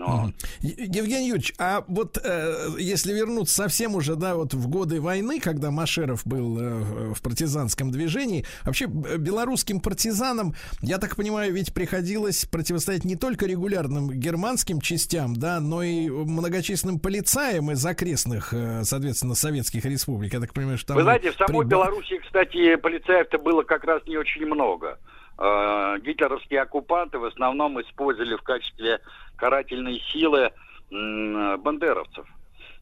Но... 0.00 0.32
Евгений 0.60 1.28
Юрьевич, 1.28 1.52
а 1.58 1.84
вот 1.86 2.18
э, 2.24 2.68
если 2.78 3.12
вернуться 3.12 3.54
совсем 3.54 3.94
уже, 3.94 4.16
да, 4.16 4.34
вот 4.34 4.54
в 4.54 4.66
годы 4.66 4.98
войны, 4.98 5.40
когда 5.40 5.70
Машеров 5.70 6.26
был 6.26 6.58
э, 6.58 7.12
в 7.14 7.20
партизанском 7.20 7.90
движении, 7.90 8.46
вообще 8.64 8.86
белорусским 8.86 9.78
партизанам, 9.80 10.54
я 10.80 10.96
так 10.96 11.16
понимаю, 11.16 11.52
ведь 11.52 11.74
приходилось 11.74 12.46
противостоять 12.46 13.04
не 13.04 13.16
только 13.16 13.44
регулярным 13.44 14.10
германским 14.10 14.80
частям, 14.80 15.36
да, 15.36 15.60
но 15.60 15.82
и 15.82 16.08
многочисленным 16.08 16.98
полицаям 16.98 17.70
из 17.70 17.84
окрестных, 17.84 18.54
э, 18.54 18.84
соответственно, 18.84 19.34
советских 19.34 19.84
республик. 19.84 20.32
Я 20.32 20.40
так 20.40 20.54
понимаю, 20.54 20.78
что 20.78 20.88
там... 20.88 20.96
Вы 20.96 21.02
знаете, 21.02 21.30
в 21.30 21.34
самой 21.34 21.66
при... 21.66 21.68
Беларуси, 21.68 22.18
кстати, 22.24 22.76
полицаев-то 22.76 23.38
было 23.38 23.64
как 23.64 23.84
раз 23.84 24.02
не 24.06 24.16
очень 24.16 24.46
много. 24.46 24.98
Э, 25.42 25.98
гитлеровские 26.02 26.60
оккупанты 26.60 27.18
в 27.18 27.24
основном 27.24 27.80
использовали 27.80 28.36
в 28.36 28.42
качестве 28.42 29.00
карательной 29.40 30.00
силы 30.12 30.52
бандеровцев. 30.90 32.26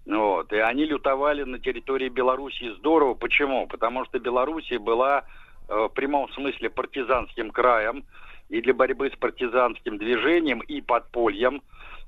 Вот. 0.06 0.52
И 0.52 0.56
они 0.56 0.86
лютовали 0.86 1.44
на 1.44 1.58
территории 1.58 2.08
Белоруссии 2.08 2.74
здорово. 2.78 3.14
Почему? 3.14 3.66
Потому 3.66 4.04
что 4.06 4.18
Белоруссия 4.18 4.78
была 4.78 5.24
э, 5.68 5.74
в 5.74 5.88
прямом 5.90 6.30
смысле 6.30 6.70
партизанским 6.70 7.50
краем. 7.50 8.04
И 8.48 8.62
для 8.62 8.72
борьбы 8.72 9.10
с 9.10 9.16
партизанским 9.18 9.98
движением 9.98 10.60
и 10.60 10.80
подпольем. 10.80 11.60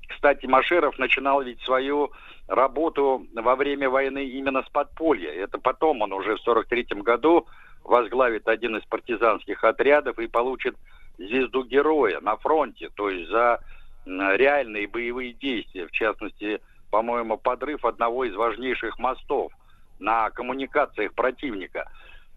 Кстати, 0.09 0.47
Машеров 0.47 0.97
начинал 0.97 1.43
ведь 1.43 1.61
свою 1.61 2.11
работу 2.47 3.27
во 3.35 3.55
время 3.55 3.89
войны 3.89 4.25
именно 4.25 4.63
с 4.63 4.69
подполья. 4.69 5.31
Это 5.31 5.59
потом 5.59 6.01
он 6.01 6.11
уже 6.11 6.35
в 6.35 6.41
43 6.41 7.01
году 7.03 7.45
возглавит 7.83 8.47
один 8.47 8.77
из 8.77 8.83
партизанских 8.85 9.63
отрядов 9.63 10.17
и 10.17 10.25
получит 10.25 10.75
звезду 11.17 11.63
героя 11.63 12.19
на 12.21 12.35
фронте, 12.37 12.89
то 12.95 13.09
есть 13.09 13.29
за 13.29 13.59
реальные 14.05 14.87
боевые 14.87 15.33
действия, 15.33 15.87
в 15.87 15.91
частности, 15.91 16.59
по-моему, 16.89 17.37
подрыв 17.37 17.85
одного 17.85 18.25
из 18.25 18.35
важнейших 18.35 18.99
мостов 18.99 19.51
на 19.99 20.29
коммуникациях 20.31 21.13
противника. 21.13 21.89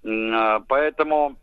А, 0.04 0.60
поэтому 0.68 1.36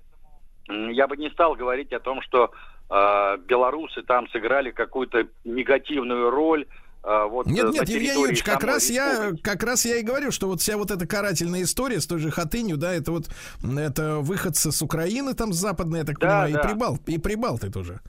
я 0.68 1.08
бы 1.08 1.18
не 1.18 1.30
стал 1.32 1.56
говорить 1.56 1.92
о 1.92 2.00
том, 2.00 2.22
что 2.22 2.52
э, 2.90 3.38
белорусы 3.46 4.04
там 4.04 4.30
сыграли 4.30 4.72
какую-то 4.72 5.28
негативную 5.44 6.30
роль 6.30 6.66
а, 7.04 7.26
вот 7.26 7.48
нет, 7.48 7.72
нет, 7.72 7.90
Евгений 7.90 8.14
Юрьевич, 8.14 8.44
как 8.44 8.64
раз 8.64 8.90
я, 8.90 9.32
как 9.42 9.64
раз 9.64 9.86
я 9.86 9.98
и 9.98 10.04
говорю, 10.04 10.32
что 10.32 10.48
вот 10.48 10.62
вся 10.62 10.78
вот 10.78 10.92
эта 10.92 11.08
карательная 11.08 11.64
история 11.64 12.00
с 12.00 12.06
той 12.06 12.20
же 12.20 12.30
Хатынью, 12.30 12.78
да, 12.78 12.94
это 12.94 13.12
вот 13.12 13.30
это 13.64 14.20
выходцы 14.20 14.72
с 14.72 14.82
Украины 14.84 15.34
там 15.34 15.52
с 15.52 15.58
западной, 15.58 16.00
я 16.00 16.06
так 16.06 16.20
да, 16.20 16.44
понимаю, 16.44 16.54
да. 16.54 16.60
и 16.60 16.68
Прибал, 16.68 17.00
и 17.08 17.18
Прибалты 17.18 17.72
тоже. 17.72 18.02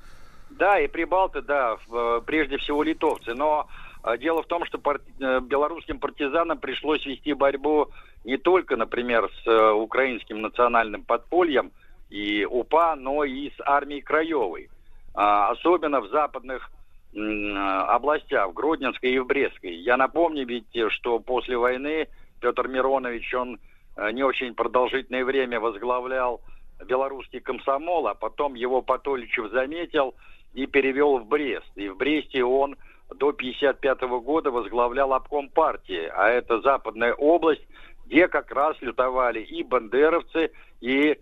Да, 0.63 0.79
и 0.79 0.87
Прибалты, 0.87 1.43
да, 1.43 1.77
прежде 2.25 2.57
всего 2.59 2.85
литовцы, 2.85 3.35
но 3.35 3.67
а, 4.05 4.17
дело 4.17 4.45
в 4.45 4.47
том, 4.47 4.65
что. 4.65 4.81
Э, 5.19 5.41
белорусским 5.41 5.99
партизанам 5.99 6.59
пришлось 6.59 7.05
вести 7.05 7.33
борьбу 7.33 7.89
не 8.25 8.37
только, 8.37 8.77
например, 8.77 9.29
с 9.43 9.47
э, 9.49 9.73
украинским 9.73 10.41
национальным 10.41 11.03
подпольем 11.03 11.73
и 12.11 12.45
УПА, 12.45 12.95
но 12.95 13.25
и 13.25 13.51
с 13.51 13.55
армией 13.67 14.03
Краевой. 14.03 14.69
А, 15.17 15.51
особенно 15.51 16.01
в 16.01 16.11
западных 16.11 16.71
областях, 17.13 18.51
в 18.51 18.53
Гродненской 18.53 19.11
и 19.11 19.19
в 19.19 19.27
Брестской. 19.27 19.75
Я 19.75 19.97
напомню 19.97 20.47
ведь, 20.47 20.93
что 20.93 21.19
после 21.19 21.59
войны 21.59 22.07
Петр 22.41 22.69
Миронович, 22.69 23.35
он 23.35 23.59
э, 23.97 24.13
не 24.13 24.23
очень 24.23 24.55
продолжительное 24.55 25.25
время 25.25 25.59
возглавлял 25.59 26.41
белорусский 26.85 27.41
комсомол, 27.41 28.07
а 28.07 28.15
потом 28.15 28.55
его 28.55 28.81
Патоличев 28.81 29.51
заметил 29.51 30.15
и 30.55 30.67
перевел 30.67 31.19
в 31.19 31.27
Брест. 31.27 31.71
И 31.77 31.89
в 31.89 31.97
Бресте 31.97 32.45
он 32.45 32.77
до 33.09 33.29
1955 33.29 34.03
года 34.23 34.51
возглавлял 34.51 35.13
обком 35.13 35.49
партии, 35.49 36.11
а 36.15 36.29
это 36.29 36.61
западная 36.61 37.15
область, 37.15 37.67
где 38.07 38.29
как 38.29 38.51
раз 38.51 38.77
лютовали 38.81 39.41
и 39.41 39.63
бандеровцы, 39.63 40.51
и 40.81 41.19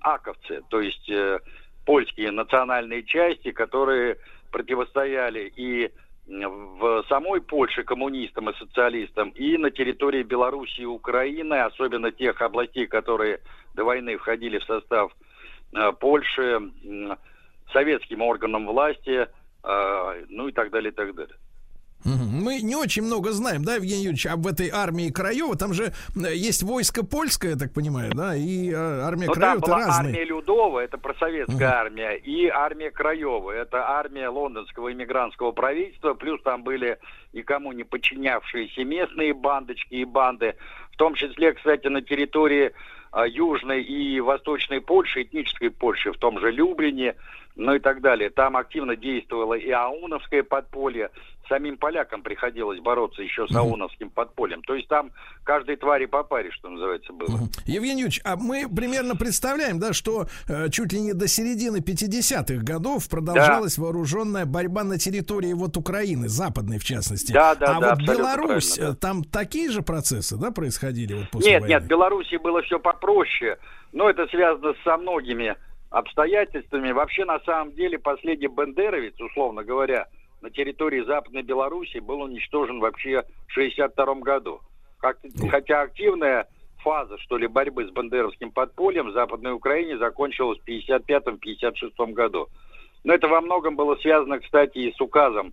аковцы, 0.00 0.62
то 0.68 0.80
есть 0.80 1.08
э, 1.10 1.40
польские 1.84 2.30
национальные 2.30 3.02
части, 3.02 3.50
которые 3.50 4.16
противостояли 4.50 5.52
и 5.56 5.90
в 6.26 7.04
самой 7.08 7.42
Польше 7.42 7.84
коммунистам 7.84 8.48
и 8.48 8.56
социалистам, 8.56 9.28
и 9.30 9.58
на 9.58 9.70
территории 9.70 10.22
Белоруссии 10.22 10.82
и 10.82 10.86
Украины, 10.86 11.54
особенно 11.54 12.12
тех 12.12 12.40
областей, 12.40 12.86
которые 12.86 13.40
до 13.74 13.84
войны 13.84 14.16
входили 14.16 14.58
в 14.58 14.64
состав 14.64 15.12
э, 15.74 15.92
Польши, 16.00 16.70
э, 16.84 17.16
советским 17.72 18.22
органам 18.22 18.66
власти, 18.66 19.28
э, 19.62 20.24
ну 20.28 20.48
и 20.48 20.52
так 20.52 20.70
далее, 20.70 20.92
и 20.92 20.94
так 20.94 21.14
далее. 21.14 21.36
Мы 22.04 22.60
не 22.60 22.76
очень 22.76 23.02
много 23.02 23.32
знаем, 23.32 23.64
да, 23.64 23.76
Евгений 23.76 24.02
Юрьевич, 24.02 24.26
об 24.26 24.46
этой 24.46 24.68
армии 24.68 25.08
Краева. 25.08 25.56
Там 25.56 25.72
же 25.72 25.92
э, 26.14 26.34
есть 26.34 26.62
войско 26.62 27.02
польское, 27.04 27.52
я 27.52 27.56
так 27.56 27.72
понимаю, 27.72 28.12
да, 28.14 28.36
и 28.36 28.70
э, 28.70 28.74
армия 28.74 29.26
ну, 29.26 29.32
Краева 29.32 29.58
это 29.58 29.70
разные. 29.70 30.08
армия 30.08 30.24
Людова, 30.24 30.80
это 30.80 30.98
просоветская 30.98 31.70
uh-huh. 31.70 31.74
армия, 31.74 32.16
и 32.16 32.46
армия 32.48 32.90
Краева, 32.90 33.50
это 33.52 33.88
армия 33.88 34.28
лондонского 34.28 34.92
иммигрантского 34.92 35.52
правительства, 35.52 36.12
плюс 36.12 36.42
там 36.42 36.62
были 36.62 36.98
никому 37.32 37.72
не 37.72 37.84
подчинявшиеся 37.84 38.84
местные 38.84 39.32
бандочки 39.32 39.94
и 39.94 40.04
банды, 40.04 40.56
в 40.92 40.96
том 40.96 41.14
числе, 41.14 41.54
кстати, 41.54 41.86
на 41.86 42.02
территории 42.02 42.72
э, 43.14 43.24
Южной 43.28 43.82
и 43.82 44.20
Восточной 44.20 44.82
Польши, 44.82 45.22
этнической 45.22 45.70
Польши, 45.70 46.12
в 46.12 46.18
том 46.18 46.38
же 46.38 46.50
Люблине, 46.50 47.14
ну 47.56 47.74
и 47.74 47.78
так 47.78 48.00
далее. 48.00 48.30
Там 48.30 48.56
активно 48.56 48.96
действовало 48.96 49.54
и 49.54 49.70
ауновское 49.70 50.42
подполье, 50.42 51.10
самим 51.48 51.76
полякам 51.76 52.22
приходилось 52.22 52.80
бороться 52.80 53.22
еще 53.22 53.46
с 53.46 53.54
ауновским 53.54 54.10
подпольем. 54.10 54.62
То 54.62 54.74
есть 54.74 54.88
там 54.88 55.10
каждой 55.44 55.76
твари 55.76 56.06
по 56.06 56.22
паре, 56.24 56.50
что 56.50 56.68
называется, 56.68 57.12
было. 57.12 57.48
Евгений 57.66 58.02
Юрьевич, 58.02 58.20
а 58.24 58.36
мы 58.36 58.66
примерно 58.68 59.14
представляем, 59.14 59.78
да, 59.78 59.92
что 59.92 60.26
э, 60.48 60.68
чуть 60.70 60.92
ли 60.92 61.00
не 61.00 61.12
до 61.12 61.28
середины 61.28 61.78
50-х 61.78 62.64
годов 62.64 63.08
продолжалась 63.08 63.76
да. 63.76 63.82
вооруженная 63.82 64.46
борьба 64.46 64.84
на 64.84 64.98
территории 64.98 65.52
вот 65.52 65.76
Украины, 65.76 66.28
западной 66.28 66.78
в 66.78 66.84
частности. 66.84 67.32
Да, 67.32 67.54
да, 67.54 67.76
а 67.76 67.80
да, 67.80 67.94
вот 67.94 68.08
Беларусь, 68.08 68.78
да. 68.78 68.94
там 68.94 69.22
такие 69.22 69.70
же 69.70 69.82
процессы, 69.82 70.36
да, 70.36 70.50
происходили 70.50 71.14
вот 71.14 71.30
после 71.30 71.52
Нет, 71.52 71.60
войны? 71.60 71.72
нет, 71.74 71.82
в 71.84 71.86
Беларуси 71.86 72.36
было 72.36 72.62
все 72.62 72.78
попроще, 72.78 73.58
но 73.92 74.08
это 74.08 74.26
связано 74.28 74.74
со 74.82 74.96
многими 74.96 75.56
обстоятельствами. 75.94 76.90
Вообще, 76.90 77.24
на 77.24 77.38
самом 77.40 77.72
деле, 77.72 77.98
последний 77.98 78.48
бендеровец, 78.48 79.18
условно 79.20 79.62
говоря, 79.62 80.08
на 80.42 80.50
территории 80.50 81.04
Западной 81.04 81.42
Беларуси 81.42 81.98
был 81.98 82.20
уничтожен 82.22 82.80
вообще 82.80 83.22
в 83.46 83.56
1962 83.56 84.14
году. 84.16 84.60
Как, 84.98 85.18
хотя 85.50 85.82
активная 85.82 86.48
фаза, 86.82 87.16
что 87.18 87.38
ли, 87.38 87.46
борьбы 87.46 87.86
с 87.86 87.90
бандеровским 87.90 88.50
подпольем 88.50 89.08
в 89.08 89.12
Западной 89.12 89.52
Украине 89.52 89.96
закончилась 89.96 90.58
в 90.58 90.68
1955-1956 90.68 92.12
году. 92.12 92.48
Но 93.04 93.14
это 93.14 93.28
во 93.28 93.40
многом 93.40 93.76
было 93.76 93.94
связано, 93.96 94.40
кстати, 94.40 94.78
и 94.78 94.92
с 94.92 95.00
указом 95.00 95.52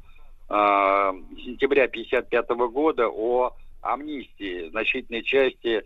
э, 0.50 0.54
сентября 1.46 1.84
1955 1.84 2.50
года 2.72 3.08
о 3.10 3.52
амнистии 3.82 4.70
значительной 4.70 5.22
части 5.22 5.86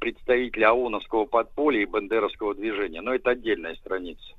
представителей 0.00 0.64
АОНовского 0.64 1.24
подполья 1.26 1.82
и 1.82 1.86
бандеровского 1.86 2.54
движения. 2.54 3.00
Но 3.00 3.14
это 3.14 3.30
отдельная 3.30 3.74
страница. 3.76 4.34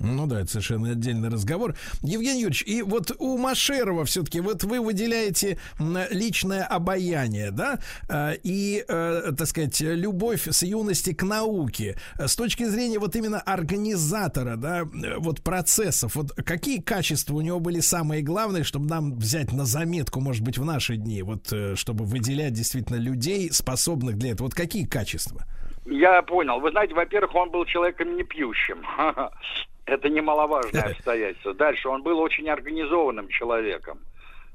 Ну 0.00 0.26
да, 0.26 0.40
это 0.40 0.50
совершенно 0.50 0.92
отдельный 0.92 1.28
разговор. 1.28 1.74
Евгений 2.02 2.40
Юрьевич, 2.40 2.62
и 2.66 2.82
вот 2.82 3.12
у 3.18 3.36
Машерова 3.36 4.06
все-таки, 4.06 4.40
вот 4.40 4.64
вы 4.64 4.80
выделяете 4.80 5.58
личное 6.10 6.64
обаяние, 6.64 7.50
да, 7.50 7.78
а, 8.08 8.32
и, 8.42 8.82
э, 8.88 9.32
так 9.36 9.46
сказать, 9.46 9.78
любовь 9.80 10.48
с 10.48 10.62
юности 10.62 11.12
к 11.12 11.22
науке. 11.22 11.98
С 12.18 12.34
точки 12.34 12.64
зрения 12.64 12.98
вот 12.98 13.14
именно 13.14 13.40
организатора, 13.40 14.56
да, 14.56 14.88
вот 15.18 15.42
процессов, 15.42 16.16
вот 16.16 16.32
какие 16.32 16.80
качества 16.80 17.34
у 17.34 17.42
него 17.42 17.60
были 17.60 17.80
самые 17.80 18.22
главные, 18.22 18.64
чтобы 18.64 18.88
нам 18.88 19.18
взять 19.18 19.52
на 19.52 19.66
заметку, 19.66 20.20
может 20.20 20.42
быть, 20.42 20.56
в 20.56 20.64
наши 20.64 20.96
дни, 20.96 21.22
вот 21.22 21.52
э, 21.52 21.74
чтобы 21.76 22.06
выделять 22.06 22.54
действительно 22.54 22.96
людей, 22.96 23.52
способных 23.52 24.16
для 24.16 24.32
этого. 24.32 24.46
Вот 24.46 24.54
какие 24.54 24.86
качества? 24.86 25.44
Я 25.84 26.22
понял. 26.22 26.60
Вы 26.60 26.70
знаете, 26.70 26.94
во-первых, 26.94 27.34
он 27.34 27.50
был 27.50 27.64
человеком 27.66 28.16
не 28.16 28.22
пьющим. 28.22 28.82
Это 29.90 30.08
немаловажное 30.08 30.82
обстоятельство. 30.92 31.52
Дальше 31.52 31.88
он 31.88 32.02
был 32.02 32.20
очень 32.20 32.48
организованным 32.48 33.28
человеком. 33.28 33.98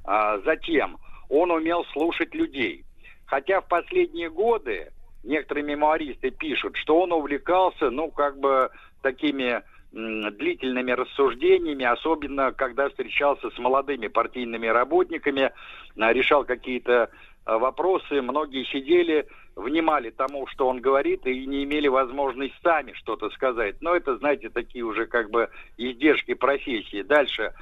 А, 0.05 0.39
затем 0.39 0.97
он 1.29 1.51
умел 1.51 1.83
слушать 1.91 2.33
людей. 2.33 2.85
Хотя 3.25 3.59
в 3.59 3.67
последние 3.67 4.29
годы 4.29 4.93
некоторые 5.23 5.65
мемуаристы 5.65 6.31
пишут, 6.31 6.77
что 6.77 7.01
он 7.01 7.11
увлекался, 7.11 7.89
ну, 7.89 8.11
как 8.11 8.39
бы 8.39 8.69
такими 9.01 9.61
длительными 9.91 10.91
рассуждениями, 10.91 11.85
особенно 11.85 12.51
когда 12.51 12.89
встречался 12.89 13.49
с 13.49 13.57
молодыми 13.57 14.07
партийными 14.07 14.67
работниками, 14.67 15.51
а, 15.99 16.13
решал 16.13 16.45
какие-то 16.45 17.09
а, 17.43 17.57
вопросы. 17.57 18.21
Многие 18.21 18.63
сидели 18.71 19.27
внимали 19.55 20.09
тому, 20.09 20.47
что 20.47 20.67
он 20.67 20.81
говорит, 20.81 21.25
и 21.25 21.45
не 21.45 21.63
имели 21.63 21.87
возможности 21.87 22.55
сами 22.61 22.91
что-то 22.93 23.29
сказать. 23.29 23.75
Но 23.81 23.95
это, 23.95 24.17
знаете, 24.17 24.49
такие 24.49 24.83
уже 24.83 25.05
как 25.05 25.29
бы 25.29 25.49
издержки 25.77 26.33
профессии. 26.33 27.01
Дальше. 27.01 27.53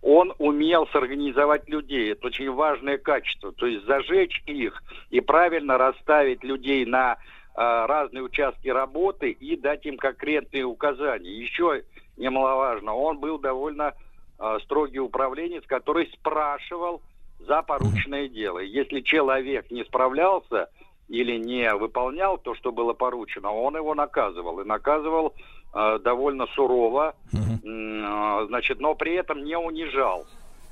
Он 0.00 0.34
умел 0.38 0.88
сорганизовать 0.88 1.68
людей. 1.68 2.10
Это 2.10 2.26
очень 2.26 2.50
важное 2.50 2.98
качество. 2.98 3.52
То 3.52 3.66
есть 3.66 3.86
зажечь 3.86 4.42
их 4.46 4.82
и 5.10 5.20
правильно 5.20 5.78
расставить 5.78 6.42
людей 6.42 6.84
на 6.84 7.12
э, 7.12 7.16
разные 7.54 8.24
участки 8.24 8.68
работы 8.68 9.30
и 9.30 9.56
дать 9.56 9.86
им 9.86 9.96
конкретные 9.96 10.64
указания. 10.64 11.30
Еще 11.30 11.84
немаловажно, 12.16 12.94
он 12.94 13.18
был 13.18 13.38
довольно 13.38 13.94
э, 14.40 14.58
строгий 14.64 14.98
управленец, 14.98 15.62
который 15.66 16.10
спрашивал 16.12 17.00
за 17.38 17.62
порученное 17.62 18.28
дело. 18.28 18.58
Если 18.58 19.02
человек 19.02 19.70
не 19.70 19.84
справлялся, 19.84 20.68
или 21.12 21.36
не 21.36 21.74
выполнял 21.74 22.38
то, 22.38 22.54
что 22.54 22.72
было 22.72 22.94
поручено, 22.94 23.52
он 23.52 23.76
его 23.76 23.94
наказывал. 23.94 24.60
И 24.60 24.64
наказывал 24.64 25.34
э, 25.74 25.98
довольно 26.02 26.46
сурово, 26.54 27.14
э, 27.32 28.46
значит, 28.48 28.80
но 28.80 28.94
при 28.94 29.14
этом 29.14 29.44
не 29.44 29.56
унижал 29.56 30.24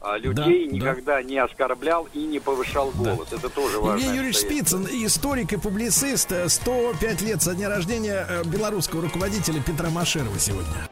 а 0.02 0.16
людей 0.16 0.66
да, 0.66 0.72
никогда 0.72 1.16
да. 1.16 1.22
не 1.22 1.36
оскорблял 1.36 2.08
и 2.14 2.24
не 2.24 2.40
повышал 2.40 2.90
голос. 2.92 3.28
Да. 3.28 3.36
Это 3.36 3.50
тоже 3.50 3.78
важно. 3.80 3.98
Евгений 3.98 4.16
Юрьевич 4.16 4.38
Спицын, 4.38 4.86
историк 4.86 5.52
и 5.52 5.58
публицист, 5.58 6.32
105 6.46 7.20
лет 7.20 7.42
со 7.42 7.54
дня 7.54 7.68
рождения 7.68 8.26
э, 8.26 8.42
белорусского 8.44 9.02
руководителя 9.02 9.62
Петра 9.62 9.90
Машерова 9.90 10.38
сегодня. 10.38 10.88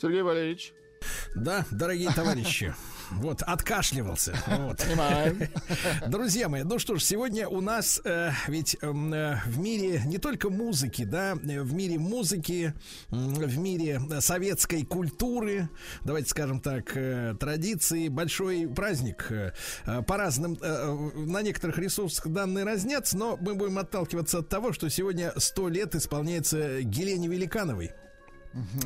Сергей 0.00 0.22
Валерьевич. 0.22 0.72
Да, 1.34 1.64
дорогие 1.70 2.10
товарищи. 2.10 2.74
Вот, 3.10 3.40
откашливался. 3.40 4.36
Вот. 4.46 4.84
Понимаем. 4.84 5.48
Друзья 6.08 6.50
мои, 6.50 6.62
ну 6.62 6.78
что 6.78 6.96
ж, 6.96 7.02
сегодня 7.02 7.48
у 7.48 7.62
нас 7.62 8.02
э, 8.04 8.32
ведь 8.48 8.76
эм, 8.82 9.14
э, 9.14 9.40
в 9.46 9.58
мире 9.58 10.02
не 10.04 10.18
только 10.18 10.50
музыки, 10.50 11.04
да, 11.04 11.34
в 11.34 11.72
мире 11.72 11.98
музыки, 11.98 12.74
в 13.08 13.56
мире 13.56 13.98
советской 14.20 14.84
культуры, 14.84 15.70
давайте 16.04 16.28
скажем 16.28 16.60
так, 16.60 16.94
э, 16.98 17.34
традиции, 17.40 18.08
большой 18.08 18.68
праздник. 18.68 19.28
Э, 19.30 19.52
по 20.06 20.18
разным, 20.18 20.58
э, 20.60 21.10
на 21.14 21.40
некоторых 21.40 21.78
ресурсах 21.78 22.28
данные 22.28 22.66
разнятся, 22.66 23.16
но 23.16 23.38
мы 23.40 23.54
будем 23.54 23.78
отталкиваться 23.78 24.40
от 24.40 24.50
того, 24.50 24.74
что 24.74 24.90
сегодня 24.90 25.32
сто 25.38 25.70
лет 25.70 25.94
исполняется 25.94 26.82
Гелене 26.82 27.28
Великановой. 27.28 27.92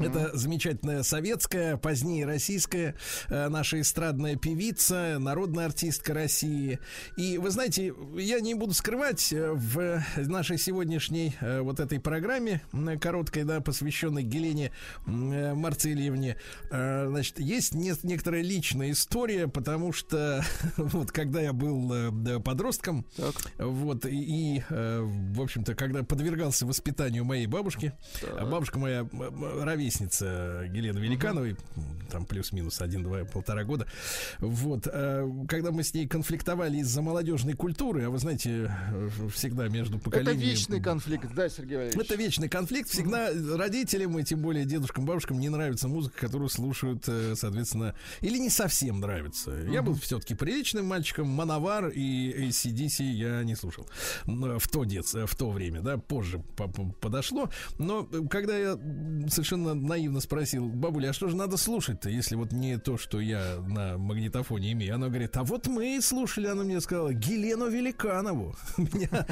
Это 0.01 0.31
замечательная 0.37 1.03
советская, 1.03 1.77
позднее 1.77 2.27
российская, 2.27 2.95
э, 3.29 3.49
наша 3.49 3.81
эстрадная 3.81 4.37
певица, 4.37 5.17
народная 5.19 5.67
артистка 5.67 6.15
России. 6.15 6.79
И 7.17 7.39
вы 7.39 7.51
знаете, 7.51 7.95
я 8.17 8.41
не 8.41 8.55
буду 8.55 8.75
скрывать, 8.75 9.33
э, 9.33 9.53
в 9.53 10.03
нашей 10.17 10.59
сегодняшней 10.59 11.35
э, 11.41 11.61
вот 11.61 11.81
этой 11.81 12.01
программе, 12.01 12.63
короткой, 13.01 13.45
да, 13.45 13.61
посвященной 13.61 14.23
Гелене 14.23 14.73
э, 15.07 15.55
Марцельевне, 15.55 16.37
значит, 16.71 17.39
есть 17.39 17.75
не- 17.75 17.93
некоторая 18.03 18.43
личная 18.43 18.91
история, 18.91 19.49
потому 19.49 19.93
что 19.93 20.45
вот 20.77 21.13
когда 21.13 21.41
я 21.41 21.53
был 21.53 22.11
да, 22.13 22.41
подростком, 22.41 23.07
вот, 23.59 24.07
и, 24.07 24.57
и, 24.57 24.63
в 24.69 25.41
общем-то, 25.41 25.75
когда 25.75 26.03
подвергался 26.03 26.67
воспитанию 26.67 27.25
моей 27.25 27.47
бабушки, 27.47 27.93
а 28.23 28.47
бабушка 28.47 28.79
моя 28.79 29.05
ровесница 29.61 30.69
Елены 30.73 30.99
Великановой, 30.99 31.57
там 32.11 32.25
плюс-минус 32.27 32.81
один-два, 32.81 33.25
полтора 33.25 33.65
года, 33.65 33.87
вот, 34.39 34.87
э, 34.93 35.29
когда 35.49 35.71
мы 35.71 35.83
с 35.83 35.95
ней 35.95 36.07
конфликтовали 36.07 36.79
из-за 36.79 37.03
молодежной 37.03 37.55
культуры, 37.55 38.05
а 38.05 38.11
вы 38.11 38.19
знаете, 38.19 38.71
э, 38.93 39.09
всегда 39.33 39.69
между 39.69 39.97
Это 39.97 40.05
поколениями... 40.05 40.51
вечный 40.51 40.81
конфликт, 40.81 41.27
да, 41.35 41.49
Сергей 41.49 41.77
Валерьевич? 41.77 42.05
Это 42.05 42.15
вечный 42.17 42.49
конфликт. 42.49 42.89
Всегда 42.91 43.31
родителям 43.57 44.19
и 44.19 44.25
тем 44.25 44.41
более 44.43 44.65
дедушкам, 44.65 45.05
бабушкам 45.07 45.41
не 45.41 45.49
нравится 45.49 45.89
музыка, 45.89 46.19
которую 46.21 46.49
слушают, 46.49 47.05
э, 47.09 47.35
соответственно, 47.37 47.95
или 48.21 48.39
не 48.39 48.51
совсем 48.51 49.01
нравится. 49.01 49.51
Я 49.71 49.83
был 49.83 49.95
все-таки 49.95 50.35
приличным 50.35 50.87
мальчиком, 50.87 51.29
Мановар 51.29 51.89
и 51.89 52.49
ACDC 52.49 53.03
я 53.05 53.43
не 53.43 53.55
слушал 53.55 53.87
в 54.27 54.69
то 54.69 54.85
детство, 54.85 55.27
в 55.27 55.35
то 55.35 55.51
время, 55.51 55.81
да, 55.81 55.97
позже 55.99 56.39
по- 56.57 56.69
по- 56.69 56.91
подошло. 57.01 57.51
Но 57.79 58.05
когда 58.05 58.57
я 58.59 58.79
совершенно 59.43 59.75
наивно 59.75 60.21
спросил, 60.21 60.69
бабуля, 60.69 61.11
а 61.11 61.13
что 61.13 61.29
же 61.29 61.37
надо 61.37 61.57
слушать-то, 61.57 62.09
если 62.09 62.37
вот 62.37 62.53
не 62.53 62.79
то, 62.79 62.97
что 62.97 63.21
я 63.21 63.57
на 63.67 63.99
магнитофоне 63.99 64.73
имею? 64.73 64.95
Она 64.95 65.09
говорит, 65.09 65.37
а 65.37 65.43
вот 65.43 65.67
мы 65.67 66.01
слушали, 66.01 66.47
она 66.47 66.63
мне 66.63 66.81
сказала, 66.81 67.13
Гелену 67.13 67.69
Великанову. 67.69 68.55
Меня 68.77 69.27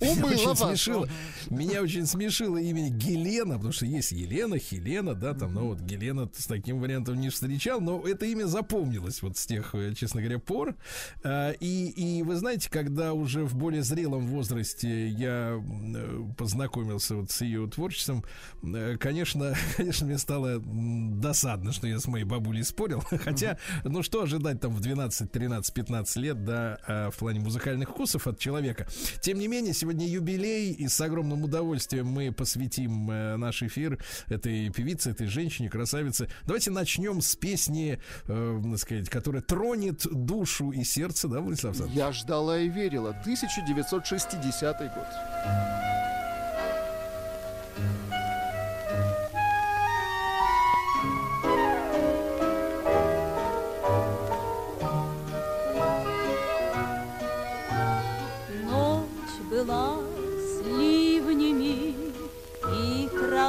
очень 0.00 0.56
смешило. 0.56 1.08
Меня 1.50 1.82
очень 1.82 2.06
смешило 2.06 2.56
имя 2.56 2.88
Гелена, 2.88 3.54
потому 3.54 3.72
что 3.72 3.86
есть 3.86 4.12
Елена, 4.12 4.58
Хелена, 4.58 5.14
да, 5.14 5.34
там, 5.34 5.54
ну 5.54 5.68
вот 5.68 5.80
Гелена 5.80 6.30
с 6.32 6.46
таким 6.46 6.80
вариантом 6.80 7.20
не 7.20 7.30
встречал, 7.30 7.80
но 7.80 8.06
это 8.06 8.26
имя 8.26 8.46
запомнилось 8.46 9.22
вот 9.22 9.36
с 9.36 9.46
тех, 9.46 9.74
э, 9.74 9.92
честно 9.94 10.20
говоря, 10.20 10.38
пор. 10.38 10.76
А, 11.24 11.50
И, 11.52 11.88
и 11.90 12.22
вы 12.22 12.36
знаете, 12.36 12.70
когда 12.70 13.12
уже 13.12 13.44
в 13.44 13.56
более 13.56 13.82
зрелом 13.82 14.26
возрасте 14.26 15.08
я 15.08 15.60
э, 15.60 16.22
познакомился 16.36 17.16
вот 17.16 17.30
с 17.30 17.40
ее 17.40 17.68
творчеством, 17.68 18.24
э, 18.62 18.96
конечно, 19.16 19.54
конечно, 19.76 20.06
мне 20.06 20.18
стало 20.18 20.60
досадно, 20.60 21.72
что 21.72 21.86
я 21.86 21.98
с 21.98 22.06
моей 22.06 22.24
бабулей 22.24 22.62
спорил. 22.64 23.00
Хотя, 23.24 23.58
ну 23.84 24.02
что 24.02 24.22
ожидать 24.22 24.60
там 24.60 24.74
в 24.74 24.80
12, 24.80 25.32
13, 25.32 25.74
15 25.74 26.16
лет, 26.16 26.44
да, 26.44 26.78
а, 26.86 27.10
в 27.10 27.16
плане 27.16 27.40
музыкальных 27.40 27.90
вкусов 27.90 28.26
от 28.26 28.38
человека. 28.38 28.86
Тем 29.20 29.38
не 29.38 29.48
менее, 29.48 29.72
сегодня 29.72 30.06
юбилей, 30.06 30.72
и 30.72 30.86
с 30.88 31.00
огромным 31.00 31.44
удовольствием 31.44 32.06
мы 32.06 32.30
посвятим 32.30 33.10
э, 33.10 33.36
наш 33.36 33.62
эфир 33.62 33.98
этой 34.26 34.70
певице, 34.70 35.12
этой 35.12 35.28
женщине, 35.28 35.70
красавице. 35.70 36.28
Давайте 36.44 36.70
начнем 36.70 37.22
с 37.22 37.36
песни, 37.36 37.98
э, 38.26 38.62
так 38.62 38.78
сказать, 38.78 39.08
которая 39.08 39.42
тронет 39.42 40.06
душу 40.10 40.72
и 40.72 40.84
сердце, 40.84 41.28
да, 41.28 41.40
Владислав 41.40 41.72
Александрович? 41.72 41.96
Я 41.96 42.12
ждала 42.12 42.58
и 42.58 42.68
верила. 42.68 43.10
1960 43.10 44.78
год. 44.94 45.06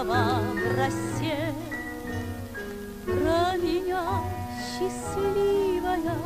Трава 0.07 0.39
в 0.53 0.77
росе. 0.77 1.53
Про 3.05 3.57
меня 3.57 4.05
счастливая 4.59 6.17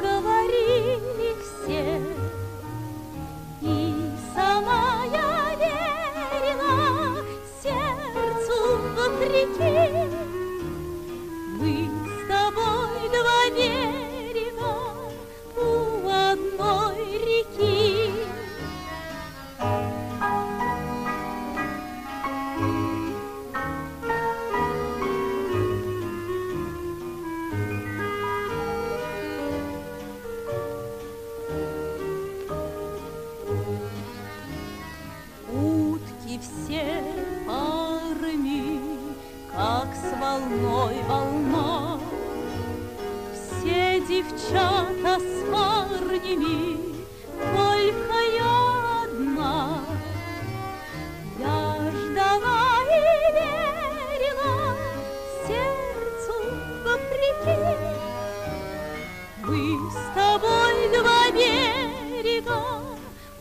говорили 0.00 1.34
все. 1.42 2.00
И 3.60 3.74
сама 4.34 5.04
я 5.12 5.30
верила 5.60 6.72
сердцу 7.62 8.58
вопреки. 8.96 9.74
Мы 11.58 11.72
с 12.06 12.28
тобой 12.28 13.00
два 13.10 13.42
берега 13.54 14.72
у 15.56 16.08
одной 16.08 16.98
реки. 17.26 17.71
Волной 40.82 41.02
волна. 41.08 41.98
Все 43.32 44.00
девчата 44.00 45.20
с 45.20 45.44
парнями, 45.50 46.96
только 47.56 48.16
я 48.36 48.56
одна. 49.04 49.80
Я 51.38 51.90
ждала 51.90 52.64
и 52.84 53.00
верила 53.38 54.54
сердцу 55.46 56.36
вопреки. 56.84 57.58
Мы 59.44 59.62
с 59.90 60.00
тобой 60.14 60.76
два 60.98 61.22
берега 61.32 62.62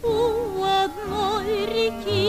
у 0.04 0.64
одной 0.64 1.50
реки. 1.66 2.21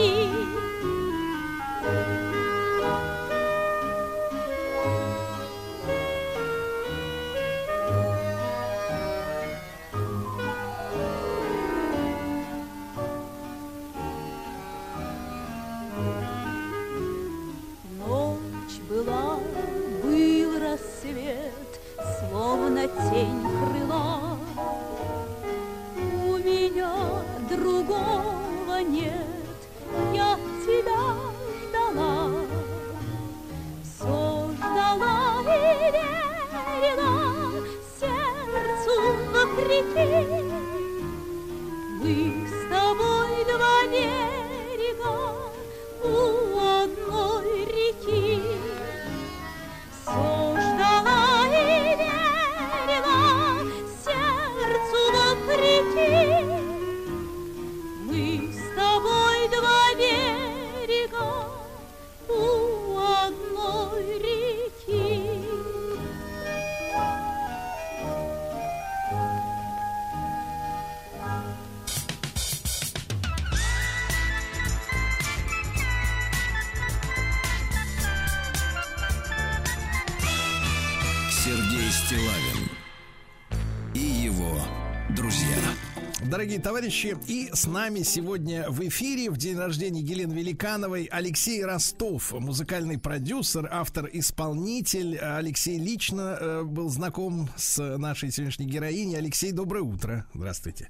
Товарищи. 86.83 87.17
И 87.27 87.49
с 87.53 87.65
нами 87.65 88.01
сегодня 88.01 88.69
в 88.69 88.81
эфире 88.81 89.29
в 89.29 89.37
день 89.37 89.57
рождения 89.57 90.01
Елены 90.01 90.33
Великановой 90.33 91.05
Алексей 91.05 91.63
Ростов, 91.63 92.33
музыкальный 92.33 92.99
продюсер, 92.99 93.69
автор-исполнитель. 93.71 95.17
Алексей 95.17 95.79
лично 95.79 96.37
э, 96.37 96.63
был 96.63 96.89
знаком 96.89 97.47
с 97.55 97.81
нашей 97.97 98.31
сегодняшней 98.31 98.65
героиней. 98.65 99.17
Алексей, 99.17 99.53
доброе 99.53 99.83
утро. 99.83 100.25
Здравствуйте. 100.33 100.89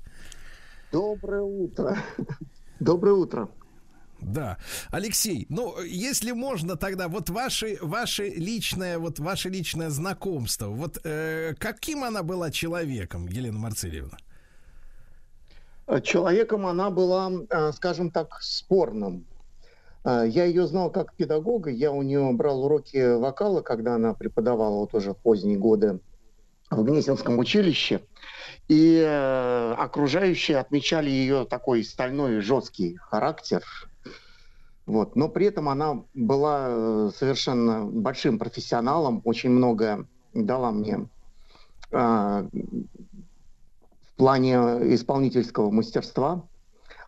Доброе 0.91 1.43
утро. 1.43 1.99
Доброе 2.79 3.13
утро. 3.13 3.49
Да. 4.19 4.57
Алексей, 4.89 5.45
ну, 5.49 5.79
если 5.79 6.31
можно 6.31 6.75
тогда, 6.75 7.07
вот 7.07 7.29
ваше, 7.29 7.77
ваше 7.81 8.29
личное, 8.29 8.97
вот 8.97 9.19
ваше 9.19 9.49
личное 9.49 9.91
знакомство, 9.91 10.69
вот 10.69 10.99
э, 11.03 11.53
каким 11.59 12.03
она 12.03 12.23
была 12.23 12.49
человеком, 12.49 13.27
Елена 13.27 13.59
Марцельевна? 13.59 14.17
Человеком 16.03 16.65
она 16.65 16.89
была, 16.89 17.31
э, 17.49 17.71
скажем 17.73 18.11
так, 18.11 18.37
спорным. 18.41 19.25
Э, 20.05 20.23
я 20.27 20.45
ее 20.45 20.65
знал 20.67 20.89
как 20.91 21.13
педагога, 21.15 21.69
я 21.69 21.91
у 21.91 22.01
нее 22.01 22.31
брал 22.33 22.63
уроки 22.63 23.17
вокала, 23.17 23.61
когда 23.61 23.95
она 23.95 24.13
преподавала 24.13 24.77
вот 24.77 24.93
уже 24.93 25.13
в 25.13 25.17
поздние 25.17 25.57
годы 25.57 25.99
в 26.69 26.83
Гнесинском 26.83 27.37
училище. 27.37 28.01
И 28.69 29.03
э, 29.05 29.73
окружающие 29.77 30.57
отмечали 30.57 31.09
ее 31.09 31.45
такой 31.45 31.83
стальной 31.83 32.39
жесткий 32.39 32.95
характер, 32.95 33.63
вот. 34.85 35.15
Но 35.15 35.29
при 35.29 35.47
этом 35.47 35.69
она 35.69 36.03
была 36.13 36.67
э, 36.67 37.11
совершенно 37.15 37.85
большим 37.85 38.37
профессионалом, 38.37 39.21
очень 39.23 39.49
много 39.49 40.07
дала 40.33 40.71
мне 40.71 41.07
э, 41.91 42.49
в 44.13 44.17
плане 44.17 44.55
исполнительского 44.93 45.71
мастерства. 45.71 46.47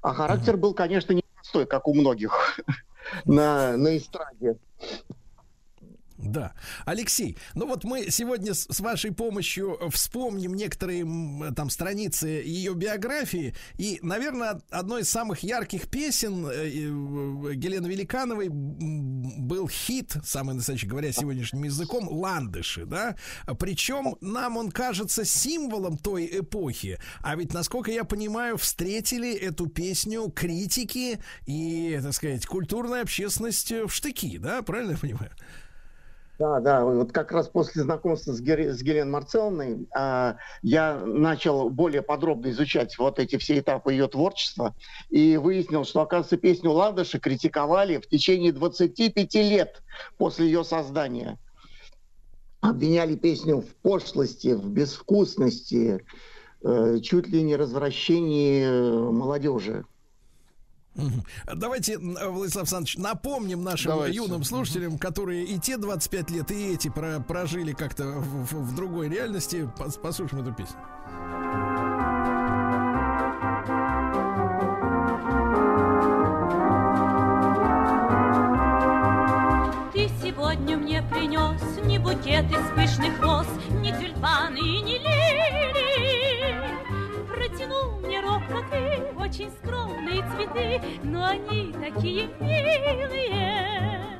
А 0.01 0.13
характер 0.13 0.57
был, 0.57 0.73
конечно, 0.73 1.13
не 1.13 1.23
простой, 1.35 1.65
как 1.65 1.87
у 1.87 1.93
многих 1.93 2.59
на, 3.25 3.77
на 3.77 3.97
эстраде. 3.97 4.57
Да. 6.25 6.53
Алексей, 6.85 7.37
ну 7.53 7.67
вот 7.67 7.83
мы 7.83 8.09
сегодня 8.09 8.53
с, 8.53 8.79
вашей 8.79 9.11
помощью 9.11 9.79
вспомним 9.91 10.55
некоторые 10.55 11.05
там 11.55 11.69
страницы 11.69 12.27
ее 12.27 12.73
биографии. 12.73 13.55
И, 13.77 13.99
наверное, 14.01 14.59
одной 14.71 15.01
из 15.01 15.09
самых 15.09 15.39
ярких 15.39 15.87
песен 15.87 16.47
э, 16.47 16.67
Гелены 17.53 17.87
Великановой 17.87 18.49
был 18.49 19.67
хит, 19.69 20.17
самый 20.23 20.55
настоящий 20.55 20.87
говоря 20.87 21.11
сегодняшним 21.11 21.63
языком, 21.63 22.07
«Ландыши», 22.09 22.85
да? 22.85 23.15
Причем 23.59 24.15
нам 24.21 24.57
он 24.57 24.71
кажется 24.71 25.25
символом 25.25 25.97
той 25.97 26.27
эпохи. 26.39 26.99
А 27.21 27.35
ведь, 27.35 27.53
насколько 27.53 27.91
я 27.91 28.03
понимаю, 28.03 28.57
встретили 28.57 29.33
эту 29.33 29.67
песню 29.67 30.29
критики 30.29 31.19
и, 31.45 31.99
так 32.01 32.13
сказать, 32.13 32.45
культурная 32.47 33.03
общественность 33.03 33.71
в 33.71 33.89
штыки, 33.89 34.37
да? 34.39 34.63
Правильно 34.63 34.91
я 34.91 34.97
понимаю? 34.97 35.31
Да, 36.37 36.59
да, 36.59 36.83
вот 36.83 37.13
как 37.13 37.31
раз 37.31 37.47
после 37.47 37.83
знакомства 37.83 38.33
с, 38.33 38.41
Гер... 38.41 38.73
с 38.73 38.81
Геленой 38.81 39.11
Марцелловной 39.11 39.87
а, 39.95 40.35
я 40.61 40.99
начал 40.99 41.69
более 41.69 42.01
подробно 42.01 42.49
изучать 42.49 42.97
вот 42.97 43.19
эти 43.19 43.37
все 43.37 43.59
этапы 43.59 43.93
ее 43.93 44.09
творчества 44.09 44.75
и 45.09 45.37
выяснил, 45.37 45.85
что, 45.85 46.01
оказывается, 46.01 46.35
песню 46.35 46.71
«Ландыши» 46.71 47.19
критиковали 47.19 47.97
в 47.97 48.07
течение 48.09 48.51
25 48.51 49.33
лет 49.35 49.81
после 50.17 50.47
ее 50.47 50.65
создания. 50.65 51.39
Обвиняли 52.59 53.15
песню 53.15 53.61
в 53.61 53.73
пошлости, 53.81 54.49
в 54.49 54.69
безвкусности, 54.69 56.03
э, 56.63 56.99
чуть 57.01 57.27
ли 57.27 57.43
не 57.43 57.55
развращении 57.55 58.65
э, 58.65 59.09
молодежи. 59.11 59.85
Давайте, 61.53 61.97
Владислав 61.97 62.63
Александрович, 62.63 62.97
напомним 62.97 63.63
нашим 63.63 63.91
Давайте. 63.91 64.17
юным 64.17 64.43
слушателям, 64.43 64.97
которые 64.97 65.45
и 65.45 65.59
те 65.59 65.77
25 65.77 66.31
лет, 66.31 66.51
и 66.51 66.73
эти 66.73 66.89
про 66.89 67.19
прожили 67.19 67.73
как-то 67.73 68.05
в, 68.05 68.45
в, 68.45 68.71
в 68.71 68.75
другой 68.75 69.09
реальности. 69.09 69.69
Послушаем 70.01 70.43
эту 70.43 70.53
песню. 70.53 70.77
Ты 79.93 80.09
сегодня 80.21 80.77
мне 80.77 81.01
принес 81.03 81.61
не 81.85 81.99
букет 81.99 82.45
из 82.51 82.69
пышных 82.75 83.21
роз, 83.21 83.47
не 83.81 83.91
тюльпаны 83.91 84.57
и 84.57 84.81
не 84.81 84.97
лилии. 84.97 86.24
Мне 88.05 88.21
робко 88.21 88.63
ты 88.69 89.01
очень 89.17 89.49
скромные 89.49 90.23
цветы, 90.35 90.79
но 91.03 91.25
они 91.25 91.73
такие 91.73 92.27
милые. 92.39 94.19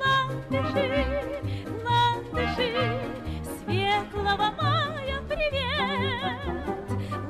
Ландыши, 0.00 1.42
ландыши, 1.84 3.00
светлого 3.44 4.50
мая 4.60 5.20
привет. 5.28 6.40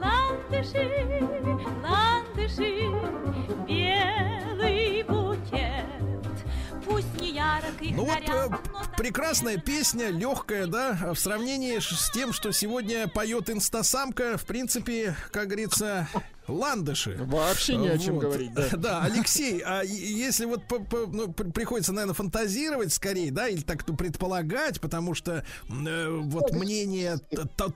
Ландыши, 0.00 0.84
ландыши, 1.82 2.72
ну 7.80 8.04
вот, 8.04 8.18
э, 8.28 8.48
прекрасная 8.96 9.58
песня, 9.58 10.08
легкая, 10.08 10.66
да, 10.66 11.12
в 11.14 11.18
сравнении 11.18 11.78
с 11.78 12.10
тем, 12.12 12.32
что 12.32 12.52
сегодня 12.52 13.08
поет 13.08 13.50
инстасамка, 13.50 14.36
в 14.38 14.44
принципе, 14.44 15.16
как 15.32 15.46
говорится, 15.46 16.08
ландыши. 16.48 17.16
Вообще 17.18 17.76
не 17.76 17.88
о 17.88 17.98
чем 17.98 18.14
вот. 18.14 18.24
говорить, 18.24 18.52
да. 18.54 18.68
Да, 18.76 19.02
Алексей, 19.02 19.62
а 19.64 19.82
если 19.82 20.44
вот 20.44 20.66
по, 20.68 20.78
по, 20.78 21.06
ну, 21.06 21.32
приходится, 21.32 21.92
наверное, 21.92 22.14
фантазировать 22.14 22.92
скорее, 22.92 23.30
да, 23.30 23.48
или 23.48 23.62
так 23.62 23.86
ну, 23.88 23.96
предполагать, 23.96 24.80
потому 24.80 25.14
что 25.14 25.44
э, 25.68 26.08
вот 26.08 26.52
мнение 26.52 27.18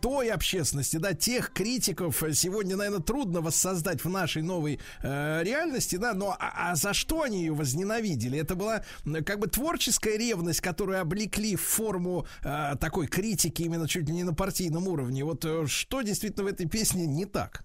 той 0.00 0.30
общественности, 0.30 0.98
да, 0.98 1.14
тех 1.14 1.52
критиков 1.52 2.22
сегодня, 2.32 2.76
наверное, 2.76 3.00
трудно 3.02 3.40
воссоздать 3.40 4.04
в 4.04 4.08
нашей 4.08 4.42
новой 4.42 4.78
э, 5.02 5.42
реальности, 5.42 5.96
да, 5.96 6.14
но 6.14 6.36
а, 6.38 6.70
а 6.70 6.76
за 6.76 6.94
что 6.94 7.22
они 7.22 7.40
ее 7.40 7.52
возненавидели? 7.52 8.38
Это 8.38 8.54
была 8.54 8.84
как 9.24 9.38
бы 9.38 9.48
творческая 9.48 10.16
ревность, 10.16 10.60
которую 10.60 11.00
облекли 11.00 11.56
в 11.56 11.62
форму 11.62 12.26
э, 12.42 12.76
такой 12.80 13.06
критики 13.06 13.62
именно 13.62 13.88
чуть 13.88 14.06
ли 14.06 14.14
не 14.14 14.24
на 14.24 14.34
партийном 14.34 14.86
уровне. 14.88 15.24
Вот 15.24 15.44
э, 15.44 15.66
что 15.66 16.02
действительно 16.02 16.44
в 16.44 16.48
этой 16.48 16.66
песне 16.66 17.06
не 17.06 17.26
так? 17.26 17.64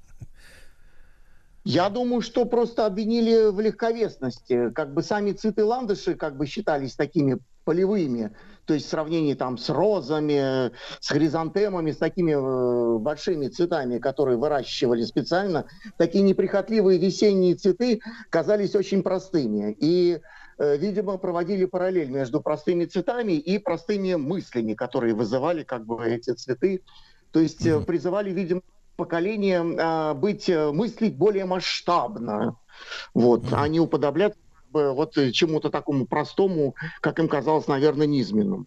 Я 1.65 1.89
думаю, 1.89 2.21
что 2.21 2.45
просто 2.45 2.85
обвинили 2.85 3.49
в 3.49 3.59
легковесности. 3.59 4.69
Как 4.69 4.93
бы 4.93 5.01
сами 5.01 5.31
циты 5.31 5.65
ландыши 5.65 6.13
как 6.13 6.37
бы 6.37 6.45
считались 6.45 6.93
такими 6.93 7.39
полевыми, 7.63 8.31
то 8.65 8.75
есть 8.75 8.85
в 8.85 8.89
сравнении 8.89 9.33
там 9.33 9.57
с 9.57 9.69
розами, 9.69 10.71
с 10.99 11.09
хризантемами, 11.09 11.89
с 11.89 11.97
такими 11.97 12.33
э, 12.33 12.99
большими 12.99 13.47
цветами, 13.47 13.97
которые 13.97 14.37
выращивали 14.37 15.01
специально, 15.01 15.65
такие 15.97 16.23
неприхотливые 16.23 16.99
весенние 16.99 17.55
цветы 17.55 17.99
казались 18.29 18.75
очень 18.75 19.01
простыми. 19.01 19.75
И, 19.79 20.21
э, 20.59 20.77
видимо, 20.77 21.17
проводили 21.17 21.65
параллель 21.65 22.11
между 22.11 22.41
простыми 22.41 22.85
цветами 22.85 23.33
и 23.33 23.57
простыми 23.57 24.13
мыслями, 24.13 24.75
которые 24.75 25.15
вызывали 25.15 25.63
как 25.63 25.83
бы 25.83 26.05
эти 26.05 26.29
цветы. 26.31 26.83
То 27.31 27.39
есть 27.39 27.65
mm-hmm. 27.65 27.85
призывали, 27.85 28.29
видимо, 28.29 28.61
поколение 28.95 29.63
а, 29.77 30.13
быть, 30.13 30.49
э, 30.49 30.71
мыслить 30.71 31.15
более 31.15 31.45
масштабно, 31.45 32.57
вот, 33.13 33.43
mm-hmm. 33.43 33.55
а 33.61 33.67
не 33.67 33.79
уподобляться 33.79 34.39
вот 34.73 35.13
чему-то 35.13 35.69
такому 35.69 36.05
простому, 36.05 36.75
как 36.99 37.19
им 37.19 37.29
казалось, 37.29 37.67
наверное, 37.67 38.07
низменному. 38.07 38.65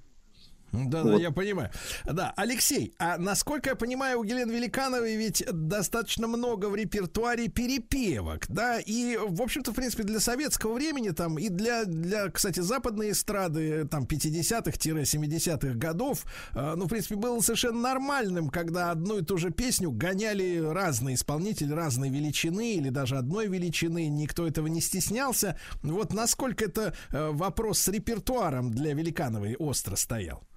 Да, 0.72 1.02
вот. 1.02 1.12
да, 1.12 1.18
я 1.18 1.30
понимаю. 1.30 1.70
Да, 2.04 2.32
Алексей, 2.36 2.94
а 2.98 3.18
насколько 3.18 3.70
я 3.70 3.76
понимаю, 3.76 4.20
у 4.20 4.22
Елены 4.22 4.52
Великановой 4.52 5.16
ведь 5.16 5.44
достаточно 5.50 6.26
много 6.26 6.66
в 6.66 6.76
репертуаре 6.76 7.48
перепевок, 7.48 8.46
да, 8.48 8.78
и, 8.78 9.16
в 9.16 9.40
общем-то, 9.40 9.72
в 9.72 9.74
принципе, 9.74 10.02
для 10.02 10.20
советского 10.20 10.74
времени 10.74 11.10
там 11.10 11.38
и 11.38 11.48
для, 11.48 11.84
для 11.84 12.28
кстати, 12.30 12.60
западной 12.60 13.12
эстрады 13.12 13.86
там 13.86 14.04
50-х-70-х 14.04 15.74
годов, 15.74 16.24
э, 16.54 16.74
ну, 16.76 16.84
в 16.84 16.88
принципе, 16.88 17.16
было 17.16 17.40
совершенно 17.40 17.80
нормальным, 17.80 18.50
когда 18.50 18.90
одну 18.90 19.18
и 19.18 19.24
ту 19.24 19.38
же 19.38 19.50
песню 19.50 19.90
гоняли 19.90 20.58
разные 20.58 21.14
исполнители 21.14 21.72
разной 21.72 22.10
величины 22.10 22.74
или 22.74 22.90
даже 22.90 23.16
одной 23.16 23.46
величины, 23.46 24.08
никто 24.08 24.46
этого 24.46 24.66
не 24.66 24.80
стеснялся. 24.80 25.58
Вот 25.82 26.12
насколько 26.12 26.64
это 26.64 26.94
э, 27.10 27.30
вопрос 27.30 27.78
с 27.78 27.88
репертуаром 27.88 28.70
для 28.70 28.92
Великановой 28.94 29.56
остро 29.56 29.96
стоял? 29.96 30.48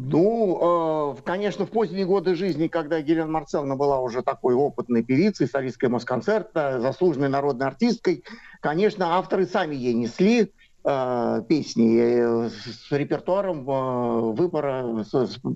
Ну, 0.00 1.16
э, 1.18 1.22
конечно, 1.24 1.66
в 1.66 1.70
поздние 1.70 2.06
годы 2.06 2.36
жизни, 2.36 2.68
когда 2.68 2.98
Елена 2.98 3.30
Марцеловна 3.30 3.74
была 3.74 4.00
уже 4.00 4.22
такой 4.22 4.54
опытной 4.54 5.02
певицей, 5.02 5.48
солисткой 5.48 5.88
Москонцерта, 5.88 6.80
заслуженной 6.80 7.28
народной 7.28 7.66
артисткой, 7.66 8.22
конечно, 8.60 9.16
авторы 9.16 9.46
сами 9.46 9.74
ей 9.74 9.94
несли 9.94 10.52
песни. 11.48 11.98
Э, 11.98 12.48
с 12.48 12.90
репертуаром 12.90 13.68
э, 13.68 14.32
выбора 14.32 15.04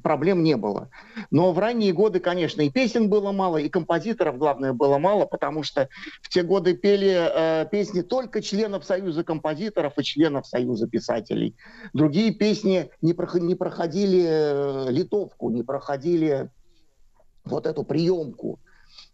проблем 0.03 0.43
не 0.43 0.57
было. 0.57 0.91
Но 1.31 1.53
в 1.53 1.59
ранние 1.59 1.93
годы, 1.93 2.21
конечно, 2.21 2.61
и 2.63 2.71
песен 2.71 3.09
было 3.09 3.33
мало, 3.33 3.57
и 3.57 3.69
композиторов, 3.69 4.37
главное, 4.37 4.73
было 4.73 4.99
мало, 4.99 5.25
потому 5.25 5.63
что 5.63 5.89
в 6.21 6.29
те 6.29 6.43
годы 6.43 6.75
пели 6.75 7.15
э, 7.15 7.67
песни 7.71 8.03
только 8.03 8.43
членов 8.43 8.85
Союза 8.85 9.25
композиторов 9.25 9.95
и 9.99 10.05
членов 10.05 10.47
Союза 10.47 10.87
писателей. 10.87 11.57
Другие 11.93 12.33
песни 12.33 12.91
не, 13.01 13.15
проход, 13.15 13.43
не 13.43 13.55
проходили 13.55 14.25
э, 14.27 14.91
литовку, 14.91 15.51
не 15.51 15.63
проходили 15.63 16.51
вот 17.45 17.67
эту 17.67 17.85
приемку. 17.85 18.61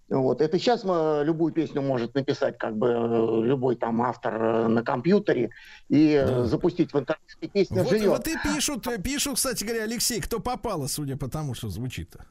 Вот. 0.09 0.41
Это 0.41 0.59
сейчас 0.59 0.85
мы, 0.85 1.23
любую 1.25 1.53
песню 1.53 1.83
может 1.83 2.15
написать 2.15 2.57
как 2.57 2.77
бы 2.77 2.89
э, 2.89 3.47
любой 3.47 3.77
там 3.77 4.01
автор 4.01 4.43
э, 4.43 4.69
на 4.69 4.83
компьютере 4.83 5.51
и 5.89 6.13
э, 6.13 6.27
да. 6.27 6.45
запустить 6.47 6.95
в 6.95 6.99
интернете, 6.99 7.37
и 7.43 7.49
песня 7.49 7.83
вот, 7.83 7.91
живет. 7.91 8.09
Вот 8.09 8.27
и 8.27 8.37
пишут, 8.43 8.87
пишут, 9.03 9.35
кстати 9.35 9.65
говоря, 9.65 9.83
Алексей, 9.83 10.21
кто 10.21 10.41
попало, 10.41 10.87
судя 10.87 11.17
по 11.17 11.29
тому, 11.29 11.55
что 11.55 11.69
звучит-то. 11.69 12.25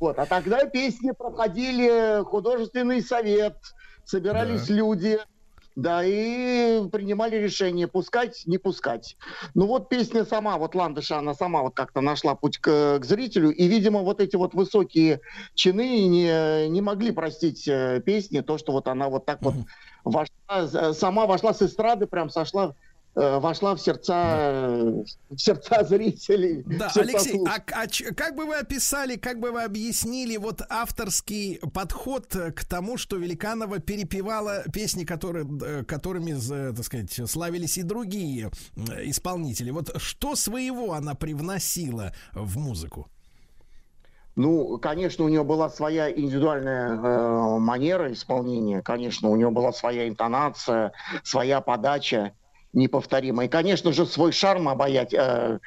Вот, 0.00 0.18
а 0.18 0.26
тогда 0.26 0.64
песни 0.66 1.12
проходили 1.12 2.22
художественный 2.24 3.02
совет, 3.02 3.56
собирались 4.04 4.68
люди, 4.68 5.18
да, 5.76 6.02
и 6.04 6.88
принимали 6.88 7.36
решение, 7.36 7.86
пускать, 7.86 8.42
не 8.46 8.58
пускать. 8.58 9.16
Ну 9.54 9.66
вот 9.66 9.88
песня 9.88 10.24
сама, 10.24 10.56
вот 10.56 10.74
Ландыша, 10.74 11.18
она 11.18 11.34
сама 11.34 11.62
вот 11.62 11.74
как-то 11.74 12.00
нашла 12.00 12.34
путь 12.34 12.58
к, 12.58 12.98
к 12.98 13.04
зрителю, 13.04 13.50
и, 13.50 13.66
видимо, 13.68 14.00
вот 14.00 14.20
эти 14.20 14.36
вот 14.36 14.54
высокие 14.54 15.20
чины 15.54 16.06
не, 16.06 16.68
не 16.68 16.80
могли 16.80 17.12
простить 17.12 17.68
э, 17.68 18.02
песни, 18.04 18.40
то, 18.40 18.58
что 18.58 18.72
вот 18.72 18.88
она 18.88 19.08
вот 19.08 19.26
так 19.26 19.42
вот 19.42 19.54
вошла, 20.04 20.94
сама 20.94 21.26
вошла 21.26 21.52
с 21.52 21.62
эстрады, 21.62 22.06
прям 22.06 22.30
сошла 22.30 22.74
Э, 22.74 22.85
вошла 23.16 23.74
в 23.74 23.80
сердца, 23.80 24.78
в 25.30 25.38
сердца 25.38 25.84
зрителей. 25.84 26.62
Да, 26.66 26.90
сердца 26.90 27.00
Алексей, 27.00 27.40
а, 27.46 27.62
а 27.72 28.14
как 28.14 28.36
бы 28.36 28.44
вы 28.44 28.56
описали, 28.56 29.16
как 29.16 29.40
бы 29.40 29.50
вы 29.50 29.62
объяснили 29.62 30.36
вот 30.36 30.60
авторский 30.68 31.58
подход 31.72 32.26
к 32.26 32.64
тому, 32.64 32.98
что 32.98 33.16
Великанова 33.16 33.78
перепевала 33.78 34.64
песни, 34.72 35.04
которые, 35.04 35.48
э, 35.62 35.84
которыми, 35.84 36.34
так 36.74 36.84
сказать, 36.84 37.20
славились 37.28 37.78
и 37.78 37.82
другие 37.82 38.50
исполнители. 39.04 39.70
Вот 39.70 39.90
что 39.96 40.36
своего 40.36 40.92
она 40.92 41.14
привносила 41.14 42.12
в 42.32 42.58
музыку? 42.58 43.08
Ну, 44.36 44.76
конечно, 44.78 45.24
у 45.24 45.28
нее 45.28 45.44
была 45.44 45.70
своя 45.70 46.10
индивидуальная 46.12 46.90
э, 46.90 47.58
манера 47.58 48.12
исполнения, 48.12 48.82
конечно, 48.82 49.30
у 49.30 49.36
нее 49.36 49.50
была 49.50 49.72
своя 49.72 50.06
интонация, 50.06 50.92
своя 51.24 51.62
подача 51.62 52.34
неповторимо. 52.76 53.44
И, 53.44 53.48
конечно 53.48 53.92
же, 53.92 54.06
свой 54.06 54.32
шарм 54.32 54.68
обаять, 54.68 55.14
э, 55.14 55.58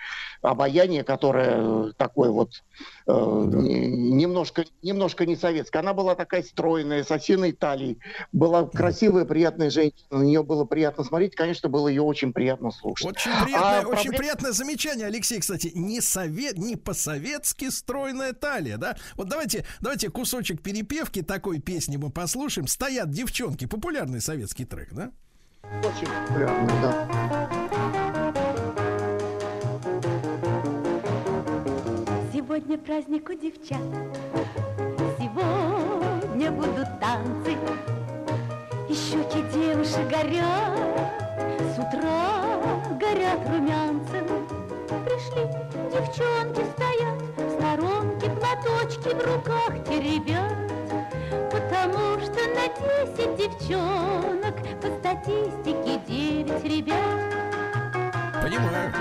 обаяние, 0.41 1.03
которое 1.03 1.91
такое 1.93 2.29
вот 2.29 2.63
э, 3.07 3.43
да. 3.47 3.57
немножко, 3.57 4.63
немножко 4.81 5.25
не 5.25 5.35
советское. 5.35 5.79
Она 5.79 5.93
была 5.93 6.15
такая 6.15 6.43
стройная, 6.43 7.03
с 7.03 7.11
осиной 7.11 7.51
талией, 7.51 7.99
была 8.31 8.65
красивая, 8.65 9.25
приятная 9.25 9.69
женщина, 9.69 10.19
на 10.19 10.23
нее 10.23 10.43
было 10.43 10.65
приятно 10.65 11.03
смотреть, 11.03 11.35
конечно, 11.35 11.67
было 11.67 11.87
ее 11.87 12.03
очень 12.03 12.31
приятно 12.31 12.71
слушать. 12.71 13.07
Очень 13.07 13.31
приятное, 13.43 13.81
а 13.81 13.87
очень 13.87 14.03
проблем... 14.03 14.17
приятное 14.17 14.51
замечание, 14.51 15.07
Алексей, 15.07 15.39
кстати, 15.39 15.71
не, 15.73 16.01
совет, 16.01 16.57
не 16.57 16.75
по-советски 16.75 17.69
стройная 17.69 18.33
талия, 18.33 18.77
да? 18.77 18.95
Вот 19.15 19.27
давайте, 19.27 19.65
давайте 19.81 20.09
кусочек 20.09 20.61
перепевки 20.61 21.21
такой 21.23 21.59
песни 21.59 21.97
мы 21.97 22.11
послушаем. 22.11 22.67
Стоят 22.67 23.09
девчонки, 23.09 23.65
популярный 23.65 24.21
советский 24.21 24.65
трек, 24.65 24.93
да? 24.93 25.11
Очень 25.63 26.07
популярный, 26.27 26.73
да. 26.81 27.07
Сегодня 32.33 32.77
праздник 32.77 33.29
у 33.29 33.33
девчат, 33.33 33.77
сегодня 35.17 36.51
будут 36.51 36.99
танцы, 36.99 37.57
и 38.89 38.93
щеки 38.93 39.43
девушек 39.53 40.07
горят, 40.09 40.79
с 41.59 41.79
утра 41.79 42.59
горят 42.99 43.39
румянцем. 43.49 44.25
Пришли 45.05 45.45
девчонки 45.91 46.63
стоят, 46.75 47.21
в 47.37 47.51
сторонке 47.51 48.29
платочки 48.31 49.09
в 49.09 49.35
руках 49.35 49.71
теребят. 49.87 50.68
Потому 51.81 52.19
что 52.19 52.33
на 52.33 52.67
десять 52.67 53.37
девчонок 53.37 54.55
по 54.81 54.87
статистике 54.99 56.01
девять 56.07 56.63
ребят. 56.65 57.58
Понимаю. 58.41 58.93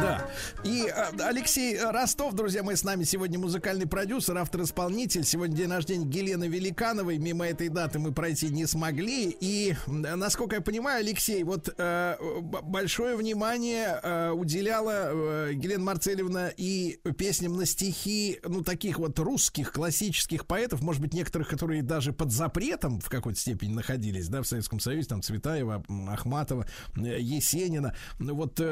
Да. 0.00 0.28
И 0.64 0.88
а, 0.88 1.10
Алексей 1.28 1.78
Ростов, 1.78 2.34
друзья 2.34 2.64
мои, 2.64 2.74
с 2.74 2.82
нами 2.82 3.04
сегодня 3.04 3.38
музыкальный 3.38 3.86
продюсер, 3.86 4.36
автор-исполнитель. 4.36 5.24
Сегодня 5.24 5.56
день 5.56 5.70
рождения 5.70 6.06
Елены 6.10 6.48
Великановой. 6.48 7.18
Мимо 7.18 7.46
этой 7.46 7.68
даты 7.68 8.00
мы 8.00 8.12
пройти 8.12 8.48
не 8.48 8.66
смогли. 8.66 9.36
И, 9.40 9.76
насколько 9.86 10.56
я 10.56 10.60
понимаю, 10.60 11.00
Алексей, 11.00 11.44
вот 11.44 11.72
э, 11.76 12.16
большое 12.62 13.16
внимание 13.16 14.00
э, 14.02 14.30
уделяла 14.30 15.10
э, 15.12 15.50
Елена 15.54 15.84
Марцелевна 15.84 16.48
и 16.56 16.98
песням 17.16 17.56
на 17.56 17.66
стихи, 17.66 18.40
ну, 18.44 18.62
таких 18.62 18.98
вот 18.98 19.18
русских 19.20 19.72
классических 19.72 20.46
поэтов, 20.46 20.82
может 20.82 21.00
быть, 21.00 21.14
некоторых, 21.14 21.48
которые 21.48 21.82
даже 21.82 22.12
под 22.12 22.32
запретом 22.32 23.00
в 23.00 23.08
какой-то 23.08 23.38
степени 23.38 23.72
находились, 23.72 24.28
да, 24.28 24.42
в 24.42 24.46
Советском 24.46 24.80
Союзе, 24.80 25.08
там, 25.08 25.22
Цветаева, 25.22 25.84
Ахматова, 26.08 26.66
э, 26.96 27.20
Есенина. 27.20 27.94
Вот 28.18 28.58
э, 28.58 28.71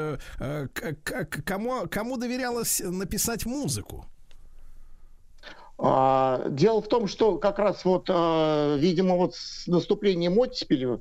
кому, 1.45 1.87
кому 1.89 2.17
доверялось 2.17 2.81
написать 2.83 3.45
музыку? 3.45 4.05
А, 5.83 6.47
дело 6.49 6.81
в 6.81 6.87
том, 6.87 7.07
что 7.07 7.39
как 7.39 7.57
раз 7.57 7.85
вот, 7.85 8.07
а, 8.07 8.77
видимо, 8.77 9.15
вот 9.15 9.35
с 9.35 9.65
наступлением 9.65 10.37
оттепели 10.37 10.99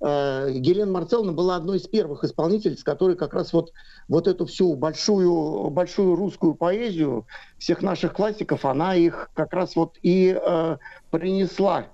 а, 0.00 0.48
Гелена 0.48 0.90
Марцеловна 0.90 1.32
была 1.32 1.56
одной 1.56 1.76
из 1.76 1.86
первых 1.86 2.24
исполнительниц, 2.24 2.82
которая 2.82 3.14
как 3.14 3.34
раз 3.34 3.52
вот, 3.52 3.72
вот 4.08 4.26
эту 4.26 4.46
всю 4.46 4.74
большую, 4.74 5.68
большую 5.68 6.16
русскую 6.16 6.54
поэзию 6.54 7.26
всех 7.58 7.82
наших 7.82 8.14
классиков, 8.14 8.64
она 8.64 8.94
их 8.94 9.30
как 9.34 9.52
раз 9.52 9.76
вот 9.76 9.98
и 10.02 10.34
э, 10.34 10.78
принесла 11.10 11.88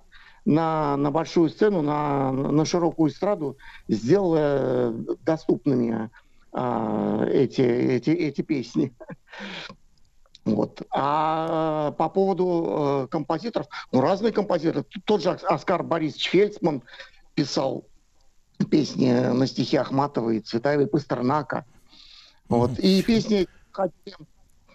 на, 0.45 0.97
на 0.97 1.11
большую 1.11 1.51
сцену, 1.51 1.83
на, 1.83 2.31
на 2.31 2.65
широкую 2.65 3.11
эстраду, 3.11 3.59
сделала 3.89 4.95
доступными 5.25 6.09
а, 6.53 7.25
эти, 7.27 7.61
эти, 7.61 8.11
эти 8.11 8.43
песни. 8.43 8.93
Вот. 10.45 10.83
А 10.91 11.93
по 11.93 12.09
поводу 12.09 13.05
э, 13.05 13.09
композиторов, 13.11 13.67
ну, 13.93 14.01
разные 14.01 14.33
композиторы. 14.33 14.85
Тот 15.05 15.23
же 15.23 15.31
Оскар 15.31 15.83
Борисович 15.83 16.31
Фельдсман 16.31 16.83
писал 17.35 17.85
песни 18.71 19.13
на 19.13 19.47
стихи 19.47 19.79
Цветаева 20.41 20.83
и 20.83 20.87
Пастернака. 20.87 21.67
Вот. 22.49 22.79
И 22.79 23.03
песни 23.03 23.47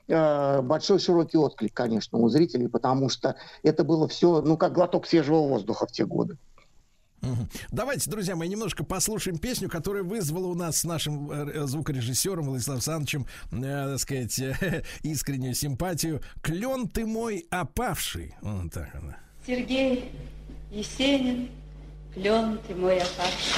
э, 0.08 0.62
большой 0.62 1.00
широкий 1.00 1.38
отклик, 1.38 1.74
конечно, 1.74 2.20
у 2.20 2.30
зрителей, 2.30 2.70
потому 2.70 3.10
что 3.10 3.36
это 3.64 3.84
было 3.84 4.08
все, 4.08 4.42
ну, 4.42 4.58
как 4.58 4.74
глоток 4.74 5.08
свежего 5.08 5.40
воздуха 5.40 5.88
в 5.88 5.92
те 5.92 6.06
годы. 6.06 6.38
Давайте, 7.72 8.10
друзья 8.10 8.36
мои, 8.36 8.50
немножко 8.50 8.84
послушаем 8.84 9.38
песню, 9.38 9.70
которая 9.70 10.04
вызвала 10.04 10.48
у 10.48 10.56
нас 10.56 10.80
с 10.80 10.84
нашим 10.84 11.32
э, 11.32 11.52
э, 11.54 11.66
звукорежиссером 11.66 12.46
Владиславом 12.46 12.78
Александровичем, 12.78 13.28
э, 13.52 13.92
так 13.92 14.00
сказать, 14.00 14.40
э, 14.40 14.84
искреннюю 15.04 15.54
симпатию. 15.54 16.22
«Клен 16.42 16.88
ты 16.88 17.06
мой 17.06 17.46
опавший». 17.50 18.36
Вот 18.42 18.72
так 18.74 18.94
она. 18.96 19.18
Сергей 19.46 20.12
Есенин, 20.72 21.50
«Клен 22.14 22.60
ты 22.68 22.76
мой 22.76 23.00
опавший». 23.00 23.54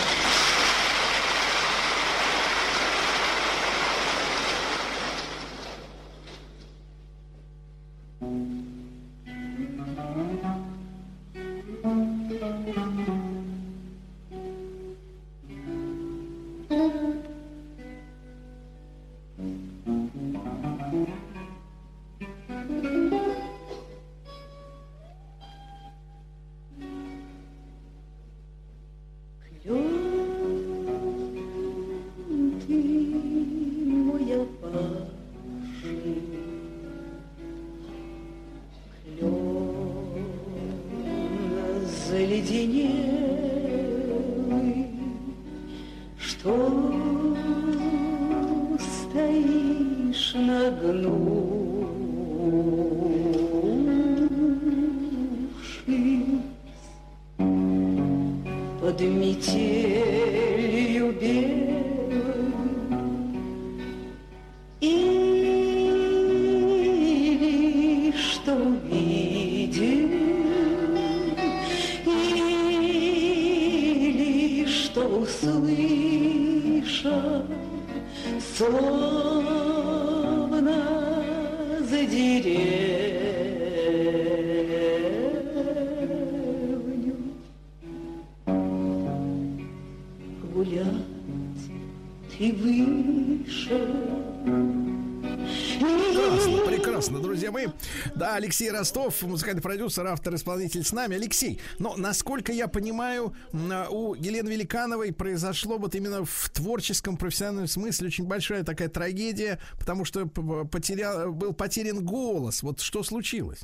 Алексей 98.56 98.72
Ростов, 98.72 99.22
музыкальный 99.23 99.61
продюсер, 99.61 100.07
автор, 100.07 100.34
исполнитель 100.34 100.86
с 100.86 100.94
нами. 100.94 101.18
Алексей, 101.18 101.60
но 101.77 101.95
насколько 101.98 102.53
я 102.53 102.69
понимаю, 102.69 103.36
а, 103.52 103.90
у 103.90 104.14
Елены 104.14 104.48
Великановой 104.48 105.11
произошло 105.11 105.77
вот 105.77 105.94
именно 105.94 106.23
в 106.23 106.49
творческом, 106.53 107.18
профессиональном 107.18 107.68
смысле 107.68 108.07
очень 108.07 108.23
большая 108.23 108.64
такая 108.64 108.88
трагедия, 108.88 109.60
потому 109.77 110.06
что 110.06 110.26
потерял, 110.26 111.34
был 111.34 111.52
потерян 111.52 112.06
голос. 112.06 112.64
Вот 112.64 112.80
что 112.80 113.03
случилось? 113.03 113.60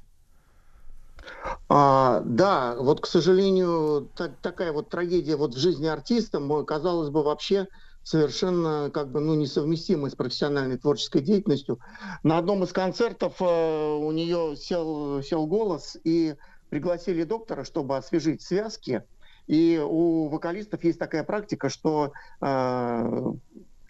А, 1.70 2.22
да, 2.26 2.76
вот, 2.76 3.00
к 3.00 3.06
сожалению, 3.06 4.10
та- 4.18 4.36
такая 4.42 4.74
вот 4.74 4.90
трагедия 4.90 5.38
вот 5.38 5.56
в 5.56 5.58
жизни 5.58 5.88
артиста, 5.88 6.42
казалось 6.66 7.12
бы, 7.12 7.24
вообще 7.24 7.70
совершенно 8.04 8.90
как 8.94 9.12
бы 9.12 9.20
ну 9.20 9.36
несовместимой 9.36 10.12
с 10.12 10.16
профессиональной 10.16 10.78
творческой 10.78 11.22
деятельностью. 11.22 11.80
На 12.24 12.38
одном 12.38 12.64
из 12.64 12.72
концертов 12.72 13.36
э, 13.40 13.46
у 13.46 14.12
нее 14.12 14.56
сел, 14.58 15.22
сел 15.22 15.46
голос 15.48 15.98
и 16.04 16.36
пригласили 16.70 17.24
доктора, 17.24 17.64
чтобы 17.64 17.98
освежить 17.98 18.42
связки. 18.42 19.04
И 19.48 19.84
у 19.84 20.30
вокалистов 20.30 20.84
есть 20.84 21.00
такая 21.00 21.24
практика, 21.24 21.70
что 21.70 22.14
э, 22.42 23.34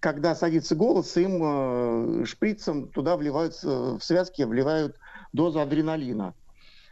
когда 0.02 0.34
садится 0.34 0.76
голос, 0.76 1.16
им 1.16 1.42
э, 1.44 2.26
шприцем 2.26 2.88
туда 2.88 3.16
вливают, 3.18 3.54
э, 3.64 3.98
в 4.00 4.04
связки 4.04 4.42
вливают 4.42 4.98
дозу 5.32 5.60
адреналина. 5.60 6.34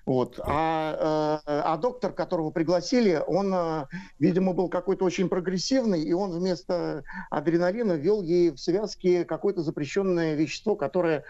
Вот. 0.05 0.39
А, 0.43 1.41
э, 1.45 1.61
а 1.65 1.77
доктор, 1.77 2.13
которого 2.13 2.51
пригласили, 2.51 3.21
он, 3.27 3.53
э, 3.53 3.85
видимо, 4.17 4.53
был 4.53 4.69
какой-то 4.69 5.05
очень 5.05 5.29
прогрессивный, 5.29 6.01
и 6.01 6.13
он 6.13 6.31
вместо 6.31 7.03
адреналина 7.29 7.93
ввел 7.93 8.21
ей 8.21 8.51
в 8.51 8.57
связки 8.57 9.23
какое-то 9.23 9.61
запрещенное 9.61 10.35
вещество, 10.35 10.75
которое, 10.75 11.25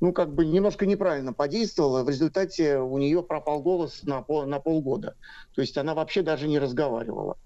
ну, 0.00 0.12
как 0.12 0.34
бы 0.34 0.46
немножко 0.46 0.86
неправильно 0.86 1.32
подействовало. 1.32 2.04
В 2.04 2.08
результате 2.08 2.78
у 2.78 2.98
нее 2.98 3.22
пропал 3.22 3.62
голос 3.62 4.02
на, 4.02 4.22
пол- 4.22 4.46
на 4.46 4.60
полгода. 4.60 5.14
То 5.54 5.60
есть 5.60 5.76
она 5.76 5.94
вообще 5.94 6.22
даже 6.22 6.46
не 6.46 6.58
разговаривала. 6.58 7.36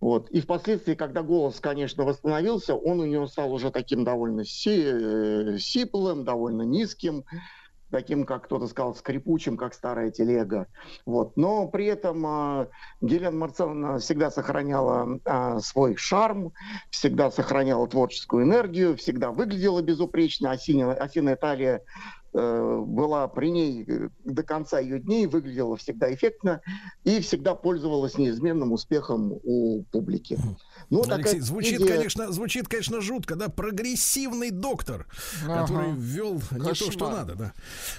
Вот. 0.00 0.30
И 0.30 0.40
впоследствии, 0.40 0.94
когда 0.94 1.22
голос, 1.22 1.58
конечно, 1.58 2.04
восстановился, 2.04 2.76
он 2.76 3.00
у 3.00 3.04
нее 3.04 3.26
стал 3.26 3.52
уже 3.52 3.70
таким 3.70 4.04
довольно 4.04 4.44
си- 4.44 4.84
э, 4.84 5.58
сиплым, 5.58 6.24
довольно 6.24 6.62
низким, 6.62 7.24
таким, 7.90 8.24
как 8.24 8.44
кто-то 8.44 8.66
сказал, 8.66 8.94
скрипучим, 8.94 9.56
как 9.56 9.74
старая 9.74 10.10
телега. 10.10 10.66
Вот. 11.06 11.36
Но 11.36 11.68
при 11.68 11.86
этом 11.86 12.24
э, 12.26 12.66
Гелена 13.00 13.36
Марцеловна 13.36 13.98
всегда 13.98 14.30
сохраняла 14.30 15.20
э, 15.24 15.60
свой 15.60 15.96
шарм, 15.96 16.52
всегда 16.90 17.30
сохраняла 17.30 17.86
творческую 17.88 18.44
энергию, 18.44 18.96
всегда 18.96 19.30
выглядела 19.30 19.82
безупречно. 19.82 20.50
Осиня, 20.50 20.92
осиная 20.92 21.36
талия 21.36 21.82
была 22.38 23.28
при 23.28 23.50
ней 23.50 23.84
э, 23.86 24.08
до 24.24 24.42
конца 24.42 24.78
ее 24.78 25.00
дней, 25.00 25.26
выглядела 25.26 25.76
всегда 25.76 26.12
эффектно 26.12 26.60
и 27.04 27.20
всегда 27.20 27.54
пользовалась 27.54 28.16
неизменным 28.18 28.72
успехом 28.72 29.32
у 29.42 29.82
публики. 29.90 30.38
Ну, 30.90 31.02
такая 31.02 31.16
Алексей, 31.16 31.40
звучит, 31.40 31.78
трагедия- 31.78 31.96
конечно, 31.96 32.32
звучит, 32.32 32.68
конечно, 32.68 33.00
жутко, 33.00 33.34
да, 33.36 33.48
прогрессивный 33.48 34.50
доктор, 34.50 35.06
который 35.42 35.92
Ага. 35.92 35.96
ввел 35.96 36.34
не 36.52 36.74
то, 36.74 36.74
что 36.74 37.10
надо, 37.10 37.34
да. 37.34 37.52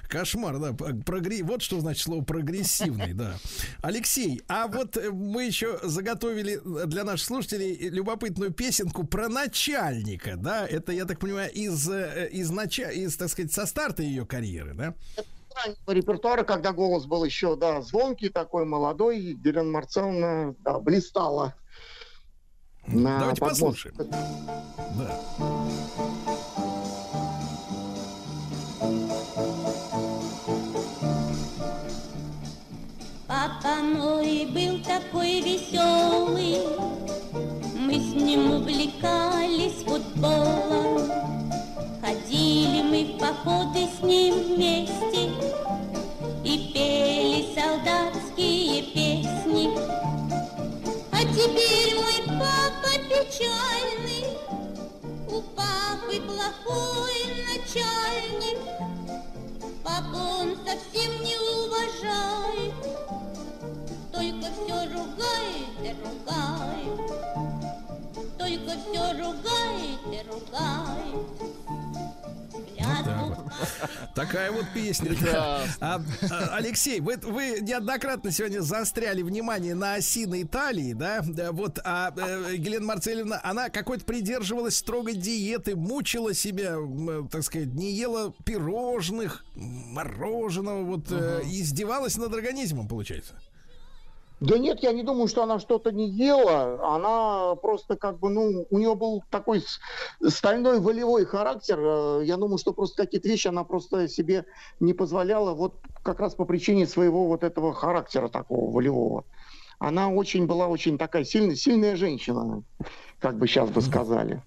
Кошмар, 0.07 0.59
да. 0.59 0.73
Прогре... 1.05 1.43
Вот 1.43 1.61
что 1.61 1.79
значит 1.79 2.03
слово 2.03 2.23
прогрессивный, 2.23 3.13
да. 3.13 3.35
Алексей, 3.81 4.41
а 4.47 4.67
вот 4.67 4.97
э, 4.97 5.11
мы 5.11 5.43
еще 5.45 5.79
заготовили 5.83 6.59
для 6.87 7.03
наших 7.03 7.27
слушателей 7.27 7.89
любопытную 7.89 8.51
песенку 8.51 9.05
про 9.05 9.27
начальника, 9.27 10.35
да. 10.37 10.65
Это, 10.67 10.91
я 10.91 11.05
так 11.05 11.19
понимаю, 11.19 11.51
из, 11.51 11.89
э, 11.89 12.29
из, 12.31 12.49
нача... 12.49 12.89
из 12.89 13.15
так 13.17 13.29
сказать, 13.29 13.51
со 13.51 13.65
старта 13.65 14.01
ее 14.03 14.25
карьеры, 14.29 14.73
да? 14.73 14.93
репертуара, 15.87 16.43
когда 16.43 16.71
голос 16.71 17.05
был 17.05 17.25
еще, 17.25 17.55
да, 17.55 17.81
звонкий 17.81 18.29
такой, 18.29 18.65
молодой, 18.65 19.19
Елена 19.19 19.69
Марцеловна 19.69 20.55
да, 20.59 20.79
блистала. 20.79 21.53
на 22.87 23.19
Давайте 23.19 23.41
подмостке. 23.41 23.91
послушаем. 23.91 24.11
Да. 24.97 25.19
Папа 33.27 33.81
мой 33.83 34.45
был 34.47 34.83
такой 34.83 35.41
веселый, 35.41 36.57
мы 37.75 37.93
с 37.93 38.13
ним 38.13 38.51
увлекались 38.51 39.83
футболом. 39.83 41.38
Ходили 42.09 42.81
мы 42.81 43.03
в 43.03 43.19
походы 43.19 43.85
с 43.85 44.01
ним 44.01 44.33
вместе 44.33 45.29
и 46.43 46.71
пели 46.73 47.53
солдатские 47.53 48.81
песни. 48.81 49.69
А 51.11 51.19
теперь 51.21 51.93
мой 51.97 52.39
папа 52.39 52.93
печальный, 53.07 54.25
у 55.27 55.39
папы 55.53 56.19
плохой 56.25 57.19
начальник. 57.45 58.57
Папу 59.83 60.17
он 60.17 60.57
совсем 60.65 61.11
не 61.23 61.37
уважает, 61.37 62.73
только 64.11 64.47
все 64.55 64.77
ругает 64.95 65.77
и 65.83 65.93
ругает, 66.01 66.97
только 68.39 68.71
все 68.79 69.11
ругает 69.11 70.01
и 70.11 70.27
ругает. 70.27 71.49
Клятву 72.65 73.51
Такая 74.15 74.51
вот 74.51 74.65
песня. 74.73 75.15
да. 75.21 75.63
А, 75.79 76.01
а, 76.29 76.55
Алексей, 76.55 76.99
вы, 76.99 77.17
вы 77.17 77.59
неоднократно 77.61 78.31
сегодня 78.31 78.61
заостряли 78.61 79.21
внимание 79.21 79.75
на 79.75 79.95
осиной 79.95 80.43
Италии, 80.43 80.93
да? 80.93 81.21
Да, 81.25 81.51
Вот, 81.51 81.79
а 81.83 82.13
э, 82.15 82.55
Елена 82.55 82.85
Марцелевна, 82.85 83.39
она 83.43 83.69
какой-то 83.69 84.05
придерживалась 84.05 84.77
строгой 84.77 85.15
диеты, 85.15 85.75
мучила 85.75 86.33
себя, 86.33 86.71
м, 86.73 87.27
так 87.29 87.43
сказать, 87.43 87.73
не 87.73 87.91
ела 87.93 88.33
пирожных, 88.45 89.45
мороженого, 89.55 90.83
вот, 90.83 91.07
э, 91.11 91.41
издевалась 91.45 92.17
над 92.17 92.33
организмом, 92.33 92.87
получается. 92.87 93.33
Да 94.39 94.57
нет, 94.57 94.81
я 94.81 94.93
не 94.93 95.03
думаю, 95.03 95.27
что 95.27 95.43
она 95.43 95.59
что-то 95.59 95.91
не 95.91 96.09
ела. 96.09 96.79
Она 96.95 97.55
просто 97.55 97.97
как 97.97 98.19
бы, 98.19 98.29
ну, 98.29 98.65
у 98.69 98.77
нее 98.77 98.95
был 98.95 99.23
такой 99.29 99.63
стальной 100.25 100.79
волевой 100.79 101.25
характер. 101.25 101.77
Э, 101.79 102.21
Я 102.23 102.37
думаю, 102.37 102.57
что 102.57 102.73
просто 102.73 103.03
какие-то 103.03 103.27
вещи 103.27 103.47
она 103.47 103.63
просто 103.65 104.07
себе 104.07 104.45
не 104.79 104.93
позволяла 104.93 105.53
вот 105.53 105.75
как 106.03 106.19
раз 106.19 106.35
по 106.35 106.45
причине 106.45 106.87
своего 106.87 107.27
вот 107.27 107.43
этого 107.43 107.73
характера 107.73 108.29
такого 108.29 108.71
волевого. 108.71 109.25
Она 109.79 110.09
очень 110.09 110.45
была 110.45 110.67
очень 110.67 110.97
такая 110.97 111.23
сильная, 111.23 111.55
сильная 111.55 111.95
женщина, 111.95 112.63
как 113.19 113.37
бы 113.37 113.47
сейчас 113.47 113.69
бы 113.69 113.81
сказали. 113.81 114.41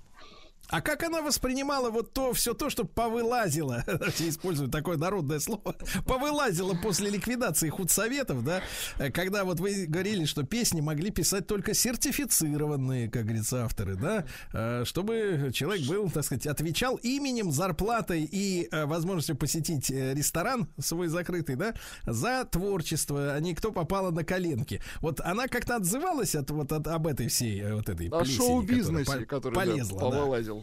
А 0.73 0.81
как 0.81 1.03
она 1.03 1.21
воспринимала 1.21 1.91
вот 1.91 2.15
то, 2.15 2.33
все 2.33 2.55
то, 2.55 2.71
что 2.71 2.87
повылазило, 2.87 3.85
использую 4.19 4.71
такое 4.71 4.97
народное 4.97 5.39
слово, 5.39 5.77
повылазило 6.07 6.73
после 6.73 7.11
ликвидации 7.11 7.69
худсоветов, 7.69 8.43
да, 8.43 8.63
э, 8.97 9.11
когда 9.11 9.45
вот 9.45 9.61
вы 9.61 9.85
говорили, 9.85 10.25
что 10.25 10.45
песни 10.45 10.81
могли 10.81 11.11
писать 11.11 11.47
только 11.47 11.75
сертифицированные, 11.75 13.11
как 13.11 13.25
говорится, 13.25 13.67
авторы, 13.67 13.97
да, 13.97 14.25
э, 14.55 14.85
чтобы 14.87 15.51
человек 15.53 15.87
был, 15.87 16.09
так 16.09 16.25
сказать, 16.25 16.47
отвечал 16.47 16.97
именем, 17.03 17.53
зарплатой 17.53 18.23
и 18.23 18.67
э, 18.73 18.87
возможностью 18.87 19.37
посетить 19.37 19.91
ресторан 19.91 20.69
свой 20.79 21.09
закрытый, 21.09 21.57
да, 21.57 21.75
за 22.07 22.47
творчество, 22.51 23.35
а 23.35 23.41
не 23.41 23.55
кто 23.55 23.73
попало 23.73 24.11
на 24.11 24.25
коленки. 24.25 24.81
Вот 25.01 25.21
она 25.21 25.49
как-то 25.49 25.77
отзывалась 25.77 26.35
от 26.35 26.51
вот 26.51 26.73
от, 26.73 26.87
об 26.87 27.07
этой 27.07 27.29
всей 27.29 27.73
вот 27.73 27.91
этой 27.91 28.09
О 28.09 28.25
шоу-бизнесе, 28.25 29.27
который 29.27 29.55
полезла, 29.55 30.01
да. 30.01 30.07
повылазил. 30.07 30.62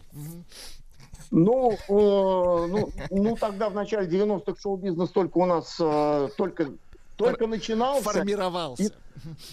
Ну, 1.32 1.72
э, 1.72 1.76
ну, 1.88 2.90
ну, 3.10 3.36
тогда 3.36 3.68
в 3.68 3.74
начале 3.74 4.08
90-х 4.08 4.60
шоу-бизнес 4.60 5.10
только 5.10 5.38
у 5.38 5.46
нас 5.46 5.76
э, 5.78 6.28
только 6.36 6.72
только 7.20 7.46
начинался. 7.46 8.02
Формировался. 8.02 8.82
И, 8.82 8.90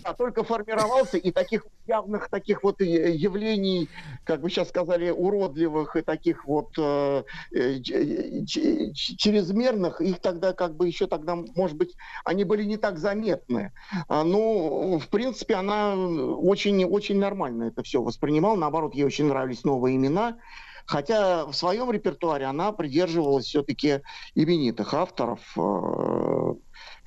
а 0.03 0.13
только 0.13 0.43
формировался, 0.43 1.17
и 1.17 1.31
таких 1.31 1.65
явных 1.87 2.29
таких 2.29 2.63
вот 2.63 2.81
э, 2.81 3.11
явлений, 3.11 3.89
как 4.23 4.41
бы 4.41 4.49
сейчас 4.49 4.69
сказали, 4.69 5.09
уродливых 5.09 5.95
и 5.95 6.01
таких 6.01 6.45
вот 6.45 6.69
э, 6.77 7.23
э, 7.51 7.79
чрезмерных, 7.81 10.01
их 10.01 10.19
тогда 10.19 10.53
как 10.53 10.75
бы 10.75 10.87
еще 10.87 11.07
тогда, 11.07 11.35
может 11.55 11.77
быть, 11.77 11.95
они 12.23 12.43
были 12.43 12.63
не 12.63 12.77
так 12.77 12.97
заметны. 12.97 13.71
А, 14.07 14.23
ну, 14.23 14.99
в 14.99 15.07
принципе, 15.09 15.55
она 15.55 15.95
очень-очень 15.95 17.19
нормально 17.19 17.65
это 17.65 17.83
все 17.83 18.01
воспринимала. 18.01 18.55
Наоборот, 18.55 18.95
ей 18.95 19.03
очень 19.03 19.25
нравились 19.25 19.63
новые 19.63 19.95
имена. 19.95 20.37
Хотя 20.85 21.45
в 21.45 21.53
своем 21.53 21.91
репертуаре 21.91 22.45
она 22.45 22.71
придерживалась 22.71 23.45
все-таки 23.45 24.01
именитых 24.35 24.93
авторов, 24.93 25.41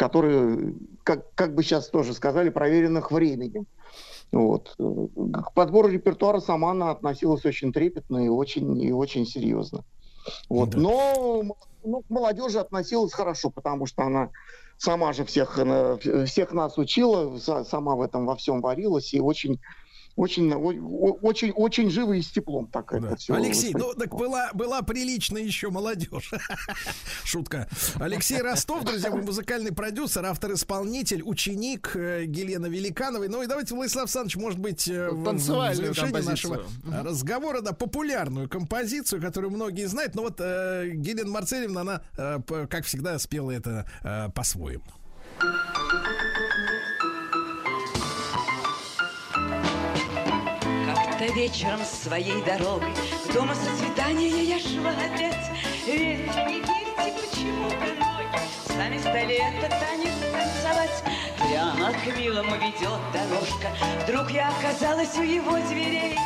которые, 0.01 0.72
как, 1.02 1.31
как 1.35 1.55
бы 1.55 1.62
сейчас 1.62 1.90
тоже 1.90 2.14
сказали, 2.14 2.48
проверенных 2.48 3.12
временем. 3.12 3.66
Вот. 4.32 4.74
К 4.78 5.52
подбору 5.52 5.89
репертуара 5.89 6.40
сама 6.40 6.70
она 6.70 6.90
относилась 6.90 7.44
очень 7.44 7.70
трепетно 7.70 8.24
и 8.24 8.28
очень, 8.28 8.81
и 8.81 8.93
очень 8.93 9.27
серьезно. 9.27 9.85
Вот. 10.48 10.70
Да. 10.70 10.78
Но 10.78 11.43
ну, 11.85 12.01
к 12.01 12.09
молодежи 12.09 12.59
относилась 12.59 13.12
хорошо, 13.12 13.51
потому 13.51 13.85
что 13.85 14.02
она 14.05 14.31
сама 14.78 15.12
же 15.12 15.27
всех, 15.27 15.59
э, 15.59 16.24
всех 16.24 16.52
нас 16.52 16.78
учила, 16.78 17.36
сама 17.64 17.94
в 17.94 18.01
этом 18.01 18.24
во 18.24 18.36
всем 18.36 18.62
варилась 18.62 19.12
и 19.12 19.20
очень 19.20 19.60
очень, 20.21 20.53
очень, 20.53 21.51
очень 21.53 21.91
живо 21.91 22.13
и 22.13 22.21
с 22.21 22.29
теплом 22.29 22.67
так 22.67 22.91
да. 22.91 23.09
это 23.09 23.17
все. 23.17 23.35
Алексей, 23.35 23.73
ну 23.73 23.95
так 23.95 24.15
была, 24.15 24.51
была 24.53 24.83
приличная 24.83 25.43
еще 25.43 25.71
молодежь. 25.71 26.33
Шутка. 27.25 27.69
Алексей 27.99 28.41
Ростов, 28.43 28.85
друзья, 28.85 29.11
мой 29.11 29.23
музыкальный 29.23 29.73
продюсер, 29.73 30.27
автор-исполнитель, 30.27 31.23
ученик 31.25 31.93
э, 31.95 32.25
Гелены 32.27 32.67
Великановой. 32.67 33.29
Ну 33.29 33.43
и 33.43 33.47
давайте, 33.47 33.75
Владислав 33.75 34.05
Александрович, 34.05 34.37
может 34.37 34.59
быть, 34.59 34.89
э, 34.89 35.09
в, 35.09 35.33
в 35.33 35.39
завершении 35.39 36.21
нашего 36.21 36.65
разговора, 36.93 37.63
да, 37.63 37.73
популярную 37.73 38.49
композицию, 38.49 39.23
которую 39.23 39.53
многие 39.53 39.87
знают, 39.87 40.15
но 40.15 40.23
вот 40.23 40.37
э, 40.39 40.91
Гелена 40.93 41.31
Марцелевна, 41.31 41.81
она, 41.81 42.03
э, 42.19 42.67
как 42.69 42.85
всегда, 42.85 43.19
спела 43.19 43.53
это 43.53 43.87
э, 44.03 44.29
по-своему. 44.35 44.85
Как-то 51.21 51.35
вечером 51.35 51.81
своей 51.85 52.43
дорогой 52.45 52.95
К 53.29 53.35
дому 53.35 53.53
со 53.55 53.77
свидания 53.77 54.43
я 54.43 54.59
шла 54.59 54.91
опять. 54.91 55.51
Верьте, 55.87 56.45
не 56.47 56.61
верьте, 56.61 57.13
почему 57.15 57.69
иной 57.69 58.25
Сами 58.65 58.97
стали 58.97 59.35
этот 59.35 59.69
танец 59.69 60.15
танцевать. 60.33 61.05
Прямо 61.37 61.93
к 61.93 62.17
милому 62.17 62.55
ведет 62.55 63.01
дорожка. 63.13 63.69
Вдруг 64.05 64.31
я 64.31 64.49
оказалась 64.49 65.15
у 65.19 65.23
его 65.23 65.59
дверей. 65.69 66.17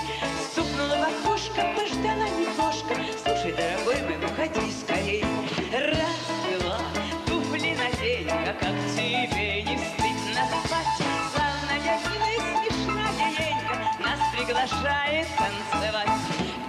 Стукнула 0.53 0.97
в 0.97 1.27
окошко, 1.27 1.75
пождала 1.77 2.29
немножко. 2.29 2.95
Слушай, 3.25 3.53
дорогой 3.53 4.01
мой, 4.03 4.19
выходи 4.19 4.71
скорей. 4.81 5.25
Раз, 5.73 6.61
два, 6.61 6.79
туфли 7.27 7.75
надень, 7.75 8.29
как 8.29 8.61
тебе 8.95 9.14
приглашает 14.65 15.27
танцевать. 15.37 16.09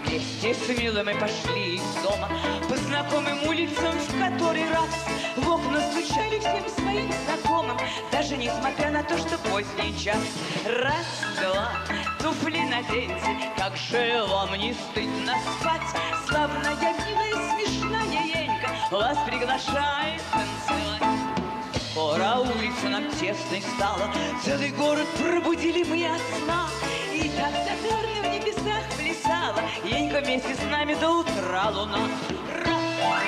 Вместе 0.06 0.54
с 0.54 0.80
милым 0.80 1.06
мы 1.06 1.16
пошли 1.16 1.76
из 1.76 1.84
дома 2.04 2.30
по 2.70 2.76
знакомым 2.76 3.48
улицам 3.48 3.98
в 3.98 4.20
который 4.20 4.70
раз 4.70 4.90
в 5.38 5.50
окна 5.50 5.82
стучали 5.92 6.40
всем 6.40 6.70
своим 6.70 7.12
знакомым, 7.26 7.78
даже 8.12 8.38
несмотря 8.38 8.92
на 8.92 9.04
то, 9.04 9.18
что 9.18 9.38
поздний 9.50 9.98
час. 9.98 10.20
Раз, 10.66 11.06
два, 11.42 11.72
туфли 12.20 12.60
наденьте, 12.60 13.52
как 13.58 13.76
же 13.78 14.24
вам 14.28 14.54
не 14.56 14.74
стыдно 14.74 15.34
спать. 15.60 15.82
Славная, 16.28 16.76
милая, 16.76 17.52
смешная 17.52 18.24
Енька 18.24 18.70
вас 18.92 19.18
приглашает 19.26 20.22
танцевать. 20.32 21.02
Пора 21.96 22.40
улица 22.42 22.90
нам 22.90 23.10
тесной 23.12 23.64
стала, 23.76 24.10
Целый 24.44 24.72
город 24.72 25.08
пробудили 25.18 25.84
мы 25.84 26.06
от 26.06 26.22
сна. 26.44 26.66
Так 27.36 27.52
задорно 27.52 28.22
в 28.22 28.32
небесах 28.32 28.84
плясала 28.98 29.62
Енька 29.84 30.22
вместе 30.22 30.56
с 30.56 30.64
нами 30.72 30.96
до 30.96 31.20
утра 31.20 31.70
луна. 31.70 32.08
Раз, 32.64 33.26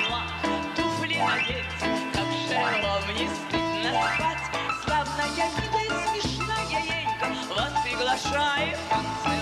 туфли 0.76 1.18
надеть, 1.18 1.66
как 2.14 2.28
шерлом 2.48 3.04
не 3.14 3.28
стыдно 3.28 3.90
спать. 4.14 4.44
Славная, 4.84 5.28
милая, 5.58 6.08
смешная 6.08 6.80
Енька 6.80 7.26
Вас 7.54 7.72
приглашает 7.84 8.78
танцевать. 8.88 9.37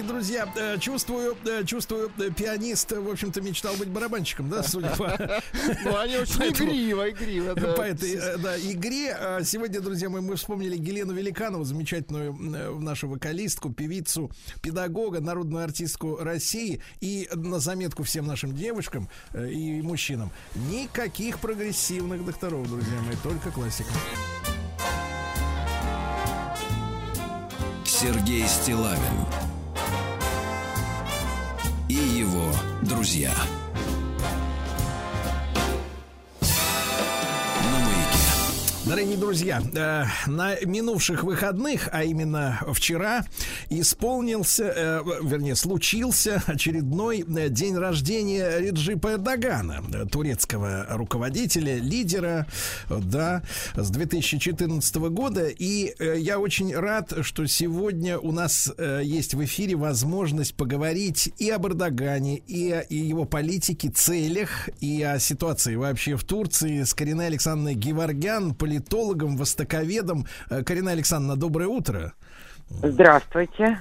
Дорогие 0.00 0.02
друзья, 0.02 0.48
э, 0.56 0.78
чувствую, 0.78 1.36
э, 1.44 1.64
чувствую, 1.64 2.10
э, 2.18 2.30
пианист, 2.30 2.92
в 2.92 3.08
общем-то, 3.08 3.40
мечтал 3.40 3.74
быть 3.76 3.88
барабанщиком, 3.88 4.48
да, 4.48 4.62
судя 4.62 4.90
по... 4.96 5.16
Ну, 5.84 5.96
они 5.96 6.16
очень 6.16 6.42
игриво, 6.42 7.10
игриво, 7.10 7.54
да. 7.54 7.72
По 7.72 7.82
этой, 7.82 8.38
да, 8.38 8.58
игре. 8.58 9.12
А 9.12 9.42
сегодня, 9.44 9.80
друзья 9.80 10.08
мои, 10.08 10.20
мы 10.20 10.36
вспомнили 10.36 10.76
Елену 10.76 11.12
Великанову, 11.12 11.64
замечательную 11.64 12.34
нашу 12.80 13.08
вокалистку, 13.08 13.70
певицу, 13.70 14.30
педагога, 14.62 15.20
народную 15.20 15.64
артистку 15.64 16.16
России. 16.16 16.80
И 17.00 17.28
на 17.34 17.58
заметку 17.58 18.02
всем 18.02 18.26
нашим 18.26 18.54
девушкам 18.54 19.08
и 19.34 19.80
мужчинам, 19.82 20.30
никаких 20.70 21.38
прогрессивных 21.40 22.24
докторов, 22.24 22.68
друзья 22.68 23.00
мои, 23.06 23.16
только 23.22 23.50
классика. 23.50 23.90
Сергей 27.84 28.46
Стилавин 28.46 29.59
и 31.90 32.18
его 32.20 32.52
друзья. 32.82 33.34
Дорогие 38.90 39.16
друзья, 39.18 39.62
э, 39.72 40.04
на 40.28 40.56
минувших 40.64 41.22
выходных, 41.22 41.88
а 41.92 42.02
именно 42.02 42.58
вчера, 42.72 43.24
исполнился, 43.68 44.64
э, 44.64 45.02
вернее, 45.22 45.54
случился 45.54 46.42
очередной 46.46 47.20
э, 47.20 47.50
день 47.50 47.76
рождения 47.76 48.58
Реджипа 48.58 49.12
Эрдогана, 49.12 49.84
турецкого 50.10 50.88
руководителя, 50.90 51.76
лидера, 51.76 52.48
да, 52.88 53.44
с 53.76 53.90
2014 53.90 54.96
года. 54.96 55.46
И 55.46 55.94
я 56.18 56.40
очень 56.40 56.74
рад, 56.74 57.12
что 57.22 57.46
сегодня 57.46 58.18
у 58.18 58.32
нас 58.32 58.72
есть 59.02 59.34
в 59.34 59.44
эфире 59.44 59.76
возможность 59.76 60.56
поговорить 60.56 61.32
и 61.38 61.48
об 61.50 61.64
Эрдогане, 61.64 62.38
и 62.38 62.72
о 62.72 62.84
его 62.88 63.24
политике, 63.24 63.88
целях, 63.88 64.68
и 64.80 65.00
о 65.02 65.20
ситуации 65.20 65.76
вообще 65.76 66.16
в 66.16 66.24
Турции 66.24 66.82
с 66.82 66.92
Кариной 66.92 67.28
Александровной 67.28 67.74
Геворгян, 67.74 68.52
политикой 68.52 68.79
политологом, 68.80 69.36
востоковедом. 69.36 70.26
Э, 70.50 70.62
Карина 70.62 70.92
Александровна, 70.92 71.36
доброе 71.36 71.68
утро. 71.68 72.12
Здравствуйте. 72.82 73.78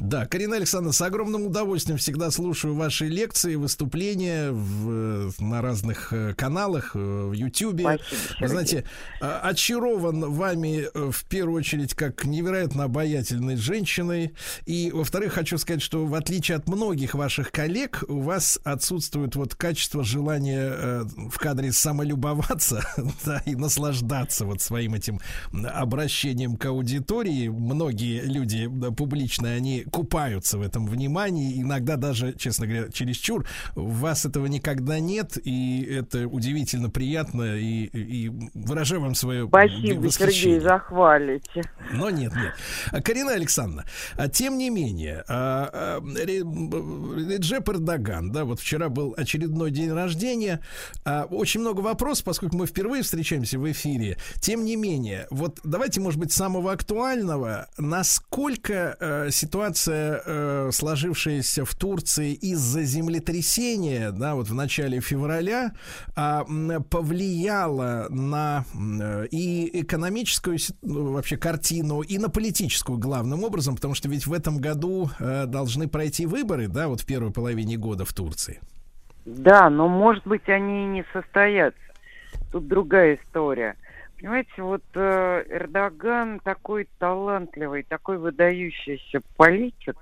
Да, 0.00 0.26
Карина 0.26 0.56
Александровна, 0.56 0.92
с 0.92 1.00
огромным 1.00 1.46
удовольствием 1.46 1.96
всегда 1.96 2.30
слушаю 2.30 2.74
ваши 2.74 3.06
лекции, 3.06 3.54
выступления 3.54 4.50
в, 4.50 5.32
на 5.40 5.62
разных 5.62 6.12
э, 6.12 6.34
каналах, 6.34 6.90
э, 6.94 6.98
в 6.98 7.32
Ютьюбе. 7.32 7.98
Вы 8.38 8.48
знаете, 8.48 8.84
а, 9.22 9.40
очарован 9.40 10.32
вами 10.32 10.88
э, 10.92 11.10
в 11.10 11.24
первую 11.24 11.58
очередь 11.58 11.94
как 11.94 12.26
невероятно 12.26 12.84
обаятельной 12.84 13.56
женщиной. 13.56 14.34
И, 14.66 14.90
во-вторых, 14.92 15.32
хочу 15.32 15.56
сказать, 15.56 15.80
что 15.80 16.04
в 16.04 16.14
отличие 16.14 16.56
от 16.56 16.68
многих 16.68 17.14
ваших 17.14 17.50
коллег, 17.50 18.04
у 18.08 18.20
вас 18.20 18.58
отсутствует 18.64 19.34
вот 19.34 19.54
качество 19.54 20.04
желания 20.04 21.06
в 21.30 21.38
кадре 21.38 21.72
самолюбоваться 21.72 22.86
да, 23.24 23.42
и 23.46 23.54
наслаждаться 23.54 24.44
вот 24.44 24.60
своим 24.60 24.94
этим 24.94 25.20
обращением 25.52 26.56
к 26.56 26.66
аудитории. 26.66 27.48
Многие 27.48 28.20
люди 28.22 28.70
публичные, 28.94 29.56
они 29.56 29.85
купаются 29.90 30.58
в 30.58 30.62
этом 30.62 30.86
внимании, 30.86 31.60
иногда 31.60 31.96
даже, 31.96 32.34
честно 32.34 32.66
говоря, 32.66 32.90
чересчур. 32.90 33.46
У 33.74 33.88
вас 33.88 34.24
этого 34.24 34.46
никогда 34.46 34.98
нет, 34.98 35.38
и 35.42 35.82
это 35.84 36.26
удивительно 36.26 36.90
приятно, 36.90 37.56
и, 37.56 37.84
и 37.84 38.28
выражаю 38.54 39.02
вам 39.02 39.14
свое 39.14 39.46
Спасибо, 39.46 40.10
Сергей, 40.10 40.60
захвалите. 40.60 41.62
Но 41.92 42.10
нет, 42.10 42.32
нет. 42.34 43.04
Карина 43.04 43.32
Александровна, 43.32 43.84
а 44.16 44.28
тем 44.28 44.58
не 44.58 44.70
менее, 44.70 45.24
а, 45.28 46.00
а, 46.00 46.00
Реджеп 46.00 47.68
Эрдоган, 47.68 48.32
да, 48.32 48.44
вот 48.44 48.60
вчера 48.60 48.88
был 48.88 49.14
очередной 49.16 49.70
день 49.70 49.92
рождения, 49.92 50.60
очень 51.04 51.60
много 51.60 51.80
вопросов, 51.80 52.24
поскольку 52.24 52.56
мы 52.56 52.66
впервые 52.66 53.02
встречаемся 53.02 53.58
в 53.58 53.70
эфире. 53.70 54.18
Тем 54.40 54.64
не 54.64 54.76
менее, 54.76 55.26
вот 55.30 55.60
давайте, 55.64 56.00
может 56.00 56.18
быть, 56.18 56.32
самого 56.32 56.72
актуального, 56.72 57.68
насколько 57.78 59.28
ситуация 59.30 59.75
ситуация, 59.76 60.22
э, 60.24 60.70
сложившаяся 60.72 61.64
в 61.64 61.74
Турции 61.74 62.32
из-за 62.32 62.82
землетрясения, 62.82 64.10
да, 64.10 64.34
вот 64.34 64.48
в 64.48 64.54
начале 64.54 65.00
февраля, 65.00 65.72
э, 66.16 66.42
повлияла 66.90 68.06
на 68.10 68.64
э, 68.74 69.26
и 69.30 69.82
экономическую 69.82 70.58
ну, 70.82 71.12
вообще 71.12 71.36
картину, 71.36 72.00
и 72.00 72.18
на 72.18 72.28
политическую 72.28 72.98
главным 72.98 73.44
образом, 73.44 73.74
потому 73.74 73.94
что 73.94 74.08
ведь 74.08 74.26
в 74.26 74.32
этом 74.32 74.58
году 74.58 75.10
э, 75.18 75.46
должны 75.46 75.88
пройти 75.88 76.26
выборы, 76.26 76.68
да, 76.68 76.88
вот 76.88 77.00
в 77.00 77.06
первой 77.06 77.30
половине 77.30 77.76
года 77.76 78.04
в 78.04 78.12
Турции. 78.12 78.60
Да, 79.26 79.70
но 79.70 79.88
может 79.88 80.26
быть 80.26 80.48
они 80.48 80.84
и 80.84 80.86
не 80.86 81.04
состоятся. 81.12 81.80
Тут 82.52 82.68
другая 82.68 83.16
история. 83.16 83.74
Понимаете, 84.18 84.62
вот 84.62 84.82
э, 84.94 85.44
Эрдоган 85.50 86.40
такой 86.40 86.88
талантливый, 86.98 87.82
такой 87.82 88.16
выдающийся 88.16 89.20
политик, 89.36 89.96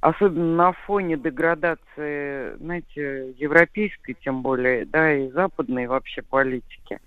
особенно 0.00 0.54
на 0.54 0.72
фоне 0.72 1.16
деградации, 1.16 2.56
знаете, 2.58 3.32
европейской, 3.32 4.14
тем 4.14 4.42
более, 4.42 4.86
да, 4.86 5.12
и 5.12 5.30
западной 5.30 5.88
вообще 5.88 6.22
политики. 6.22 7.00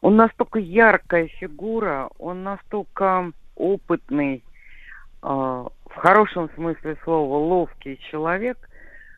Он 0.00 0.16
настолько 0.16 0.58
яркая 0.58 1.26
фигура, 1.26 2.08
он 2.18 2.42
настолько 2.42 3.30
опытный, 3.54 4.42
э, 5.22 5.26
в 5.26 5.94
хорошем 5.94 6.48
смысле 6.54 6.96
слова, 7.04 7.36
ловкий 7.36 7.98
человек, 8.10 8.56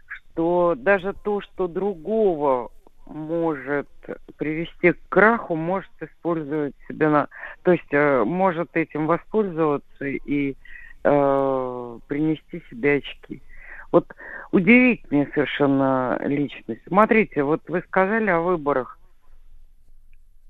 что 0.09 0.75
даже 0.77 1.13
то, 1.13 1.41
что 1.41 1.69
другого 1.69 2.73
может 3.13 3.89
привести 4.37 4.93
к 4.93 4.99
краху, 5.09 5.55
может 5.55 5.91
использовать 6.01 6.75
себя 6.89 7.11
на... 7.11 7.29
То 7.63 7.73
есть 7.73 7.93
э, 7.93 8.25
может 8.25 8.77
этим 8.77 9.07
воспользоваться 9.07 10.07
и 10.07 10.57
э, 11.05 11.99
принести 12.09 12.63
себе 12.71 12.97
очки. 12.97 13.43
Вот 13.91 14.07
удивительная 14.51 15.29
совершенно 15.35 16.19
личность. 16.25 16.81
Смотрите, 16.87 17.43
вот 17.43 17.63
вы 17.69 17.83
сказали 17.83 18.31
о 18.31 18.41
выборах. 18.41 18.99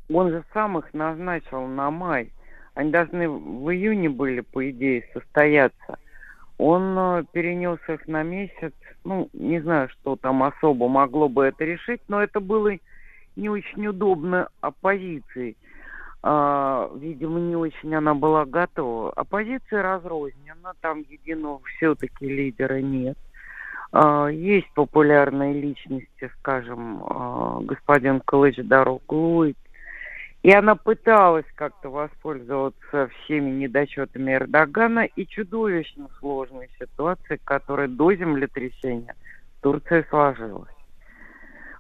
Он 0.08 0.30
же 0.30 0.44
сам 0.52 0.78
их 0.78 0.92
назначил 0.94 1.66
на 1.66 1.90
май. 1.90 2.32
Они 2.74 2.90
должны 2.90 3.28
в 3.28 3.70
июне 3.70 4.08
были, 4.08 4.40
по 4.40 4.70
идее, 4.70 5.08
состояться. 5.12 5.98
Он 6.58 6.96
э, 6.96 7.24
перенес 7.32 7.78
их 7.88 8.06
на 8.06 8.22
месяц. 8.22 8.72
Ну, 9.04 9.28
не 9.32 9.60
знаю, 9.60 9.88
что 9.88 10.16
там 10.16 10.42
особо 10.42 10.88
могло 10.88 11.28
бы 11.28 11.44
это 11.44 11.64
решить, 11.64 12.00
но 12.08 12.22
это 12.22 12.40
было 12.40 12.72
не 13.36 13.48
очень 13.48 13.86
удобно 13.86 14.48
оппозиции. 14.60 15.56
А, 16.22 16.88
видимо, 16.94 17.40
не 17.40 17.56
очень 17.56 17.94
она 17.94 18.14
была 18.14 18.44
готова. 18.44 19.10
Оппозиция 19.12 19.82
разрознена, 19.82 20.74
там 20.80 21.00
единого 21.08 21.60
все-таки 21.76 22.26
лидера 22.28 22.80
нет. 22.80 23.18
А, 23.90 24.28
есть 24.28 24.72
популярные 24.74 25.52
личности, 25.52 26.30
скажем, 26.38 27.02
а, 27.04 27.60
господин 27.62 28.20
Калыч 28.20 28.56
Дароглу 28.58 29.52
и 30.42 30.50
она 30.50 30.74
пыталась 30.74 31.46
как-то 31.54 31.88
воспользоваться 31.88 33.08
всеми 33.08 33.50
недочетами 33.50 34.34
Эрдогана 34.34 35.04
и 35.04 35.26
чудовищно 35.26 36.08
сложной 36.18 36.68
ситуацией, 36.80 37.40
которая 37.44 37.86
до 37.86 38.12
землетрясения 38.12 39.14
в 39.58 39.62
Турции 39.62 40.04
сложилась. 40.10 40.68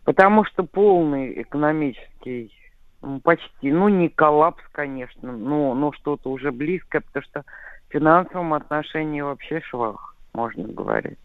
Потому 0.04 0.44
что 0.44 0.62
полный 0.62 1.42
экономический, 1.42 2.52
почти, 3.24 3.72
ну 3.72 3.88
не 3.88 4.08
коллапс, 4.08 4.62
конечно, 4.70 5.32
но, 5.32 5.74
но 5.74 5.92
что-то 5.92 6.30
уже 6.30 6.52
близкое, 6.52 7.00
потому 7.00 7.24
что 7.24 7.44
в 7.88 7.92
финансовом 7.92 8.54
отношении 8.54 9.20
вообще 9.20 9.60
швах, 9.60 10.14
можно 10.34 10.68
говорить. 10.68 11.18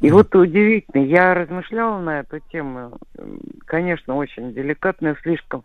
И 0.00 0.10
вот 0.10 0.34
удивительно, 0.34 1.02
я 1.02 1.34
размышляла 1.34 2.00
на 2.00 2.20
эту 2.20 2.40
тему, 2.40 2.98
конечно, 3.66 4.16
очень 4.16 4.52
деликатно, 4.54 5.16
слишком 5.22 5.62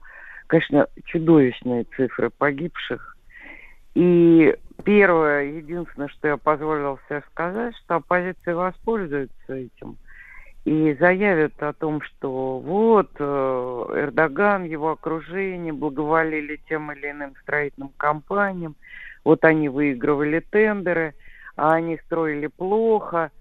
конечно, 0.50 0.88
чудовищные 1.06 1.86
цифры 1.96 2.30
погибших. 2.32 3.16
И 3.94 4.56
первое, 4.84 5.44
единственное, 5.44 6.10
что 6.10 6.28
я 6.28 6.38
позволил 6.38 7.00
себе 7.08 7.24
сказать, 7.32 7.76
что 7.78 7.96
оппозиция 7.96 8.56
воспользуется 8.56 9.54
этим 9.54 9.98
и 10.66 10.96
заявит 11.00 11.62
о 11.62 11.74
том, 11.74 12.02
что 12.02 12.60
вот 12.60 13.12
э, 13.20 13.86
Эрдоган, 13.96 14.64
его 14.66 14.92
окружение 14.92 15.72
благоволили 15.72 16.60
тем 16.68 16.92
или 16.92 17.12
иным 17.12 17.36
строительным 17.42 17.92
компаниям, 17.98 18.76
вот 19.24 19.46
они 19.46 19.70
выигрывали 19.70 20.40
тендеры, 20.40 21.14
а 21.56 21.74
они 21.74 21.98
строили 22.06 22.48
плохо, 22.48 23.32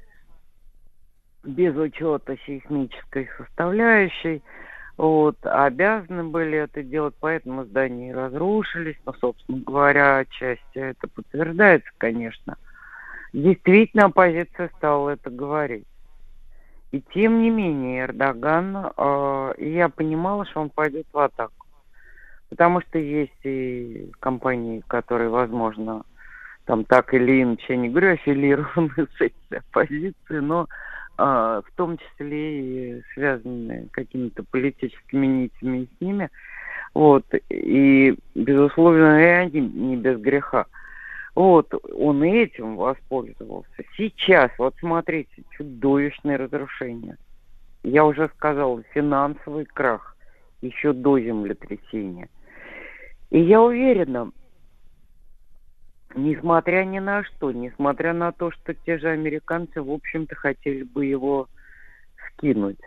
без 1.44 1.74
учета 1.76 2.36
сейсмической 2.44 3.28
составляющей 3.38 4.42
вот, 4.98 5.36
обязаны 5.44 6.24
были 6.24 6.58
это 6.58 6.82
делать, 6.82 7.14
поэтому 7.20 7.64
здания 7.64 8.12
разрушились, 8.12 8.96
но, 9.06 9.14
собственно 9.20 9.60
говоря, 9.60 10.18
отчасти 10.18 10.60
это 10.74 11.06
подтверждается, 11.06 11.88
конечно. 11.98 12.56
Действительно, 13.32 14.06
оппозиция 14.06 14.70
стала 14.76 15.10
это 15.10 15.30
говорить. 15.30 15.86
И 16.90 17.00
тем 17.14 17.42
не 17.42 17.50
менее, 17.50 18.06
Эрдоган, 18.06 18.90
э, 18.96 19.54
я 19.58 19.88
понимала, 19.88 20.44
что 20.46 20.62
он 20.62 20.70
пойдет 20.70 21.06
в 21.12 21.18
атаку. 21.18 21.66
Потому 22.48 22.80
что 22.80 22.98
есть 22.98 23.38
и 23.44 24.10
компании, 24.18 24.82
которые, 24.88 25.28
возможно, 25.28 26.02
там 26.64 26.84
так 26.84 27.14
или 27.14 27.42
иначе, 27.42 27.64
я 27.68 27.76
не 27.76 27.88
говорю, 27.88 28.14
аффилированы 28.14 29.06
с 29.16 29.20
этой 29.20 29.58
оппозицией, 29.58 30.40
но 30.40 30.66
в 31.18 31.64
том 31.74 31.98
числе 31.98 32.60
и 32.98 33.02
связанные 33.12 33.88
какими-то 33.90 34.44
политическими 34.44 35.26
нитями 35.26 35.88
с 35.98 36.00
ними. 36.00 36.30
Вот. 36.94 37.24
И, 37.50 38.16
безусловно, 38.34 39.20
и 39.20 39.24
они 39.24 39.60
не 39.60 39.96
без 39.96 40.18
греха. 40.20 40.66
Вот, 41.34 41.72
он 41.94 42.22
этим 42.24 42.76
воспользовался. 42.76 43.84
Сейчас, 43.96 44.50
вот 44.58 44.74
смотрите, 44.80 45.44
чудовищное 45.50 46.36
разрушение. 46.36 47.16
Я 47.84 48.04
уже 48.04 48.28
сказал, 48.36 48.82
финансовый 48.92 49.64
крах 49.64 50.16
еще 50.62 50.92
до 50.92 51.20
землетрясения. 51.20 52.28
И 53.30 53.40
я 53.40 53.62
уверена, 53.62 54.32
несмотря 56.14 56.84
ни 56.84 56.98
на 56.98 57.24
что, 57.24 57.52
несмотря 57.52 58.12
на 58.12 58.32
то, 58.32 58.50
что 58.50 58.74
те 58.74 58.98
же 58.98 59.08
американцы, 59.08 59.82
в 59.82 59.90
общем-то, 59.90 60.34
хотели 60.34 60.82
бы 60.82 61.04
его 61.04 61.48
скинуть. 62.28 62.80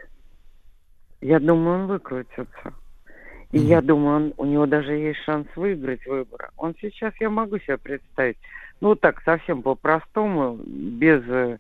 Я 1.22 1.39
думаю, 1.39 1.81
он 1.81 1.88
выкрутится. 1.88 2.48
И 3.52 3.57
mm-hmm. 3.57 3.60
я 3.60 3.81
думаю, 3.81 4.15
он, 4.15 4.34
у 4.38 4.45
него 4.45 4.65
даже 4.65 4.93
есть 4.93 5.19
шанс 5.23 5.48
выиграть 5.56 6.06
выборы. 6.06 6.49
Он 6.57 6.73
сейчас, 6.81 7.14
я 7.19 7.30
могу 7.30 7.60
себе 7.60 7.77
представить, 7.77 8.38
ну 8.80 8.95
так, 8.95 9.22
совсем 9.23 9.61
по-простому, 9.61 10.57
без, 10.65 11.22
э, 11.27 11.57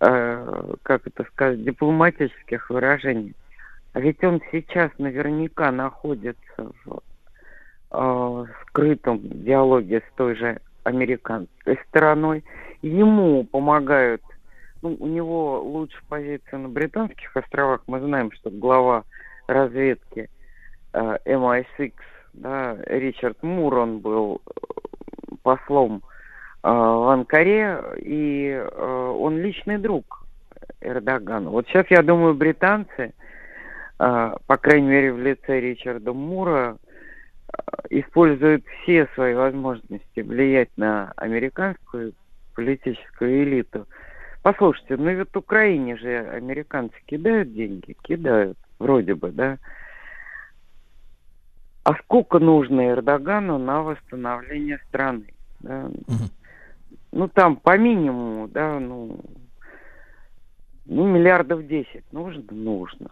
э, 0.00 0.74
как 0.82 1.06
это 1.06 1.24
сказать, 1.24 1.62
дипломатических 1.62 2.70
выражений. 2.70 3.34
А 3.92 4.00
ведь 4.00 4.24
он 4.24 4.40
сейчас 4.50 4.90
наверняка 4.98 5.70
находится 5.70 6.72
в 6.84 7.02
э, 7.92 8.44
скрытом 8.62 9.20
диалоге 9.22 10.00
с 10.00 10.16
той 10.16 10.34
же 10.34 10.60
американской 10.84 11.78
стороной. 11.88 12.44
Ему 12.82 13.44
помогают, 13.44 14.22
ну, 14.82 14.96
у 15.00 15.06
него 15.06 15.60
лучше 15.62 15.96
позиция 16.08 16.58
на 16.58 16.68
Британских 16.68 17.36
островах. 17.36 17.82
Мы 17.86 18.00
знаем, 18.00 18.30
что 18.32 18.50
глава 18.50 19.04
разведки 19.46 20.28
э, 20.92 21.16
MI6, 21.24 21.92
да, 22.34 22.76
Ричард 22.86 23.42
Мур, 23.42 23.74
он 23.74 23.98
был 23.98 24.42
э, 24.46 24.50
послом 25.42 26.02
э, 26.62 26.68
в 26.68 27.12
Анкаре, 27.12 27.82
и 27.98 28.48
э, 28.50 29.14
он 29.18 29.38
личный 29.38 29.78
друг 29.78 30.24
Эрдогана. 30.80 31.50
Вот 31.50 31.66
сейчас, 31.68 31.86
я 31.88 32.02
думаю, 32.02 32.34
британцы, 32.34 33.12
э, 33.98 34.34
по 34.46 34.56
крайней 34.56 34.88
мере, 34.88 35.12
в 35.12 35.18
лице 35.18 35.60
Ричарда 35.60 36.12
Мура, 36.12 36.76
использует 37.90 38.64
все 38.82 39.06
свои 39.14 39.34
возможности 39.34 40.20
влиять 40.20 40.70
на 40.76 41.12
американскую 41.16 42.14
политическую 42.54 43.44
элиту. 43.44 43.86
Послушайте, 44.42 44.96
ну 44.96 45.10
ведь 45.10 45.34
Украине 45.34 45.96
же 45.96 46.18
американцы 46.18 46.94
кидают 47.06 47.52
деньги, 47.52 47.96
кидают, 48.02 48.58
вроде 48.78 49.14
бы, 49.14 49.32
да. 49.32 49.58
А 51.82 51.94
сколько 51.94 52.38
нужно 52.38 52.90
Эрдогану 52.90 53.58
на 53.58 53.82
восстановление 53.82 54.78
страны? 54.88 55.26
Да? 55.60 55.86
Угу. 55.86 56.30
Ну 57.12 57.28
там 57.28 57.56
по 57.56 57.78
минимуму, 57.78 58.48
да, 58.48 58.78
ну, 58.80 59.20
ну 60.86 61.06
миллиардов 61.06 61.66
десять 61.66 62.10
нужно, 62.12 62.42
нужно. 62.50 63.10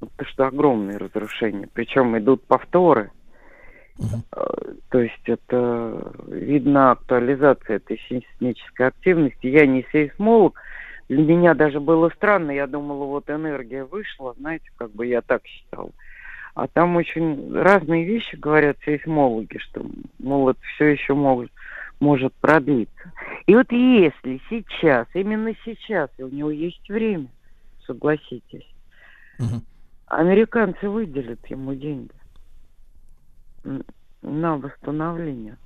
Это 0.00 0.24
что 0.26 0.46
огромные 0.46 0.96
разрушения. 0.96 1.68
Причем 1.72 2.16
идут 2.18 2.44
повторы. 2.44 3.10
Э, 3.98 4.44
То 4.90 5.00
есть 5.00 5.22
это 5.24 6.12
видна 6.26 6.92
актуализация 6.92 7.76
этой 7.76 8.00
сейсмической 8.08 8.88
активности. 8.88 9.46
Я 9.46 9.66
не 9.66 9.86
сейсмолог. 9.92 10.60
Для 11.08 11.22
меня 11.22 11.54
даже 11.54 11.80
было 11.80 12.10
странно. 12.10 12.50
Я 12.50 12.66
думала, 12.66 13.04
вот 13.04 13.30
энергия 13.30 13.84
вышла, 13.84 14.34
знаете, 14.38 14.70
как 14.76 14.90
бы 14.92 15.06
я 15.06 15.22
так 15.22 15.44
считала. 15.46 15.90
А 16.54 16.66
там 16.68 16.96
очень 16.96 17.52
разные 17.52 18.04
вещи 18.04 18.34
говорят 18.36 18.78
сейсмологи, 18.84 19.58
что, 19.58 19.84
мол, 20.18 20.48
это 20.48 20.60
все 20.74 20.86
еще 20.86 21.14
может, 21.14 21.52
может 22.00 22.32
продлиться. 22.34 23.12
И 23.46 23.54
вот 23.54 23.70
если 23.70 24.40
сейчас, 24.48 25.06
именно 25.12 25.52
сейчас, 25.64 26.08
и 26.16 26.22
у 26.22 26.28
него 26.28 26.50
есть 26.50 26.88
время, 26.88 27.28
согласитесь, 27.86 28.66
американцы 30.06 30.88
выделят 30.88 31.44
ему 31.46 31.74
деньги 31.74 32.15
на 34.22 34.56
восстановление. 34.56 35.56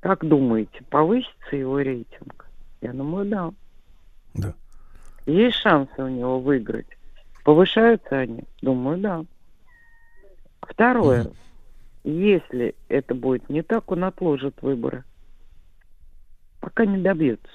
Как 0.00 0.26
думаете, 0.26 0.82
повысится 0.90 1.56
его 1.56 1.78
рейтинг? 1.78 2.46
Я 2.80 2.92
думаю, 2.92 3.26
да. 3.26 3.52
Да. 4.34 4.54
Есть 5.26 5.56
шансы 5.58 6.02
у 6.02 6.08
него 6.08 6.40
выиграть. 6.40 6.88
Повышаются 7.44 8.18
они? 8.18 8.44
Думаю, 8.60 8.98
да. 8.98 9.24
Второе. 10.60 11.30
Если 12.04 12.74
это 12.88 13.14
будет 13.14 13.48
не 13.48 13.62
так, 13.62 13.90
он 13.92 14.04
отложит 14.04 14.60
выборы. 14.62 15.04
Пока 16.60 16.84
не 16.84 16.98
добьется. 16.98 17.50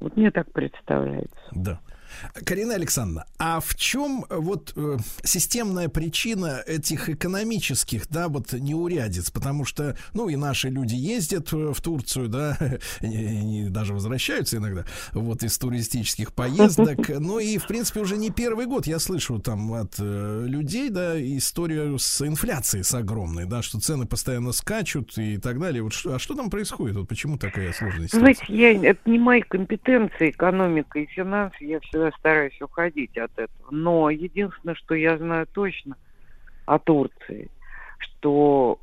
Вот 0.00 0.16
мне 0.16 0.30
так 0.30 0.50
представляется. 0.52 1.48
Да. 1.52 1.80
Карина 2.44 2.74
Александровна, 2.74 3.26
а 3.38 3.60
в 3.60 3.74
чем 3.74 4.24
э, 4.28 4.36
вот 4.36 4.72
э, 4.76 4.96
системная 5.24 5.88
причина 5.88 6.62
этих 6.66 7.08
экономических, 7.08 8.08
да, 8.08 8.28
вот 8.28 8.52
неурядиц? 8.52 9.30
Потому 9.30 9.64
что, 9.64 9.96
ну, 10.14 10.28
и 10.28 10.36
наши 10.36 10.68
люди 10.68 10.94
ездят 10.94 11.52
э, 11.52 11.72
в 11.72 11.80
Турцию, 11.80 12.28
да, 12.28 12.58
и, 13.00 13.66
и 13.66 13.68
даже 13.68 13.94
возвращаются 13.94 14.56
иногда, 14.56 14.84
вот, 15.12 15.42
из 15.42 15.58
туристических 15.58 16.32
поездок. 16.32 17.08
Ну, 17.20 17.38
и, 17.38 17.58
в 17.58 17.66
принципе, 17.66 18.00
уже 18.00 18.16
не 18.16 18.30
первый 18.30 18.66
год 18.66 18.86
я 18.86 18.98
слышу 18.98 19.38
там 19.38 19.72
от 19.74 19.96
э, 19.98 20.44
людей, 20.46 20.88
да, 20.90 21.20
историю 21.20 21.98
с 21.98 22.26
инфляцией, 22.26 22.82
с 22.82 22.94
огромной, 22.94 23.44
да, 23.44 23.62
что 23.62 23.78
цены 23.78 24.06
постоянно 24.06 24.52
скачут 24.52 25.18
и 25.18 25.38
так 25.38 25.58
далее. 25.58 25.82
Вот 25.82 25.92
что, 25.92 26.14
а 26.14 26.18
что 26.18 26.34
там 26.34 26.50
происходит? 26.50 26.96
Вот 26.96 27.08
почему 27.08 27.36
такая 27.36 27.72
ситуация? 27.72 28.08
Знаете, 28.08 28.44
я, 28.48 28.72
это 28.72 29.00
не 29.04 29.18
мои 29.18 29.42
компетенции, 29.42 30.30
экономика 30.30 30.98
и 30.98 31.06
финансы, 31.06 31.64
я 31.64 31.80
всегда 32.00 32.10
стараюсь 32.18 32.60
уходить 32.60 33.16
от 33.18 33.32
этого. 33.32 33.70
Но 33.70 34.10
единственное, 34.10 34.74
что 34.74 34.94
я 34.94 35.16
знаю 35.18 35.46
точно 35.46 35.96
о 36.66 36.78
Турции, 36.78 37.50
что 37.98 38.78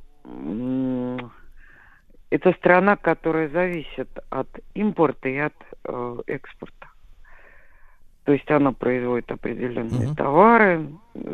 это 2.29 2.51
страна, 2.53 2.95
которая 2.95 3.49
зависит 3.49 4.09
от 4.29 4.47
импорта 4.73 5.29
и 5.29 5.37
от 5.37 5.53
э, 5.85 6.17
экспорта. 6.27 6.87
То 8.25 8.33
есть 8.33 8.51
она 8.51 8.73
производит 8.73 9.31
определенные 9.31 10.13
товары, 10.13 10.85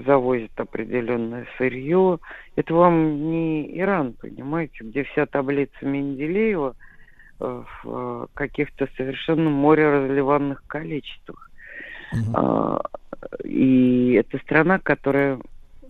завозит 0.06 0.52
определенное 0.58 1.48
сырье. 1.58 2.20
Это 2.56 2.76
вам 2.76 3.32
не 3.32 3.80
Иран, 3.80 4.14
понимаете, 4.14 4.78
где 4.82 5.04
вся 5.04 5.26
таблица 5.26 5.74
Менделеева 5.82 6.76
э, 7.40 7.64
в 7.84 7.88
э, 7.88 8.28
каких-то 8.36 8.88
совершенно 8.96 9.50
море 9.50 9.90
разливанных 9.90 10.64
количествах. 10.68 11.50
А, 12.34 12.82
И 13.44 14.14
это 14.14 14.38
страна, 14.40 14.80
которая, 14.80 15.40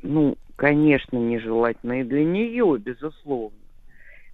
ну, 0.02 0.36
конечно, 0.56 1.18
нежелательна 1.18 2.02
и 2.02 2.04
для 2.04 2.24
нее, 2.24 2.78
безусловно. 2.80 3.58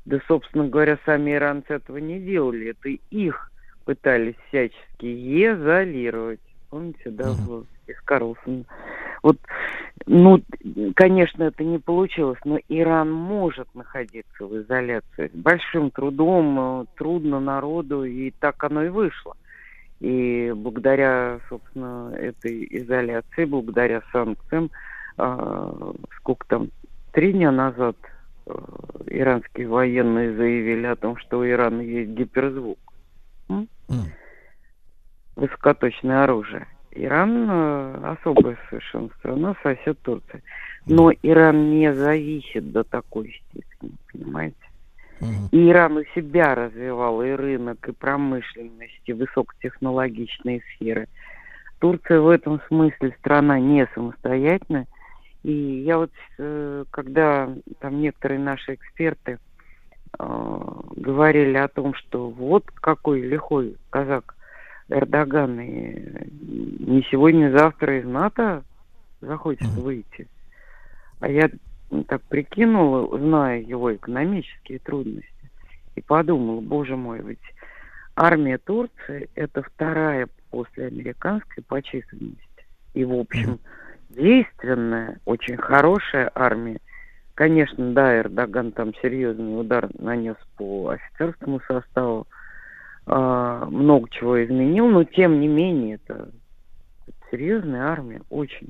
Да, 0.05 0.19
собственно 0.27 0.67
говоря, 0.67 0.97
сами 1.05 1.31
иранцы 1.31 1.73
этого 1.73 1.97
не 1.97 2.19
делали. 2.19 2.71
Это 2.71 2.89
их 3.11 3.51
пытались 3.85 4.35
всячески 4.47 5.05
изолировать. 5.05 6.39
Помните, 6.69 7.09
да, 7.09 7.31
в- 7.31 7.65
из 7.87 7.99
Карлсона. 8.05 8.63
Вот, 9.23 9.37
ну, 10.05 10.41
конечно, 10.95 11.43
это 11.43 11.63
не 11.63 11.79
получилось, 11.79 12.39
но 12.45 12.59
Иран 12.69 13.11
может 13.11 13.67
находиться 13.73 14.45
в 14.45 14.61
изоляции. 14.61 15.29
С 15.33 15.35
большим 15.37 15.91
трудом, 15.91 16.59
э, 16.59 16.85
трудно 16.95 17.39
народу, 17.39 18.05
и 18.05 18.31
так 18.39 18.63
оно 18.63 18.83
и 18.83 18.89
вышло. 18.89 19.35
И 19.99 20.53
благодаря, 20.55 21.39
собственно, 21.49 22.13
этой 22.15 22.65
изоляции, 22.69 23.45
благодаря 23.45 24.01
санкциям, 24.11 24.71
а, 25.17 25.93
сколько 26.17 26.47
там, 26.47 26.69
три 27.11 27.33
дня 27.33 27.51
назад 27.51 27.97
э, 28.45 28.53
иранские 29.07 29.67
военные 29.67 30.35
заявили 30.35 30.85
о 30.85 30.95
том, 30.95 31.17
что 31.17 31.39
у 31.39 31.45
Ирана 31.45 31.81
есть 31.81 32.11
гиперзвук. 32.11 32.79
М? 33.49 33.67
Высокоточное 35.35 36.23
оружие. 36.23 36.67
Иран 36.91 37.49
э, 37.49 38.13
особая 38.13 38.57
совершенно 38.69 39.09
страна, 39.19 39.55
сосед 39.63 39.99
Турции. 40.01 40.41
Но 40.85 41.11
Иран 41.21 41.71
не 41.71 41.93
зависит 41.93 42.71
до 42.71 42.83
такой 42.83 43.41
степени, 43.49 43.91
понимаете? 44.11 44.68
И 45.51 45.69
Иран 45.69 45.97
у 45.97 46.03
себя 46.15 46.55
развивал 46.55 47.21
и 47.21 47.31
рынок, 47.31 47.87
и 47.87 47.91
промышленность, 47.91 49.01
и 49.05 49.13
высокотехнологичные 49.13 50.61
сферы. 50.75 51.07
Турция 51.79 52.19
в 52.19 52.29
этом 52.29 52.61
смысле 52.67 53.15
страна 53.19 53.59
не 53.59 53.87
самостоятельная. 53.93 54.87
И 55.43 55.51
я 55.85 55.97
вот, 55.97 56.11
э, 56.37 56.83
когда 56.91 57.49
там 57.79 58.01
некоторые 58.01 58.39
наши 58.39 58.73
эксперты 58.73 59.39
э, 60.17 60.71
говорили 60.97 61.55
о 61.55 61.69
том, 61.69 61.93
что 61.93 62.29
вот 62.29 62.65
какой 62.71 63.21
лихой 63.21 63.77
казак 63.89 64.35
Эрдоган, 64.89 65.59
и 65.61 66.29
не 66.31 67.05
сегодня, 67.09 67.55
завтра 67.55 67.99
из 67.99 68.05
НАТО 68.05 68.63
захочет 69.21 69.67
выйти. 69.69 70.27
А 71.19 71.29
я 71.29 71.49
так 72.07 72.21
прикинула, 72.23 73.17
зная 73.17 73.59
его 73.59 73.95
экономические 73.95 74.79
трудности, 74.79 75.49
и 75.95 76.01
подумала, 76.01 76.61
боже 76.61 76.95
мой, 76.95 77.21
ведь 77.21 77.39
армия 78.15 78.57
Турции 78.57 79.29
это 79.35 79.63
вторая 79.63 80.27
после 80.51 80.87
американской 80.87 81.63
по 81.63 81.81
численности. 81.81 82.65
И, 82.93 83.05
в 83.05 83.13
общем, 83.13 83.59
действенная, 84.09 85.19
очень 85.25 85.57
хорошая 85.57 86.31
армия. 86.33 86.79
Конечно, 87.35 87.93
да, 87.93 88.19
Эрдоган 88.19 88.71
там 88.71 88.93
серьезный 88.95 89.59
удар 89.59 89.89
нанес 89.97 90.35
по 90.57 90.89
офицерскому 90.89 91.61
составу, 91.67 92.27
а, 93.05 93.65
много 93.65 94.09
чего 94.09 94.43
изменил, 94.43 94.87
но 94.87 95.05
тем 95.05 95.39
не 95.39 95.47
менее 95.47 95.95
это, 95.95 96.29
это 97.07 97.17
серьезная 97.31 97.87
армия, 97.87 98.21
очень. 98.29 98.69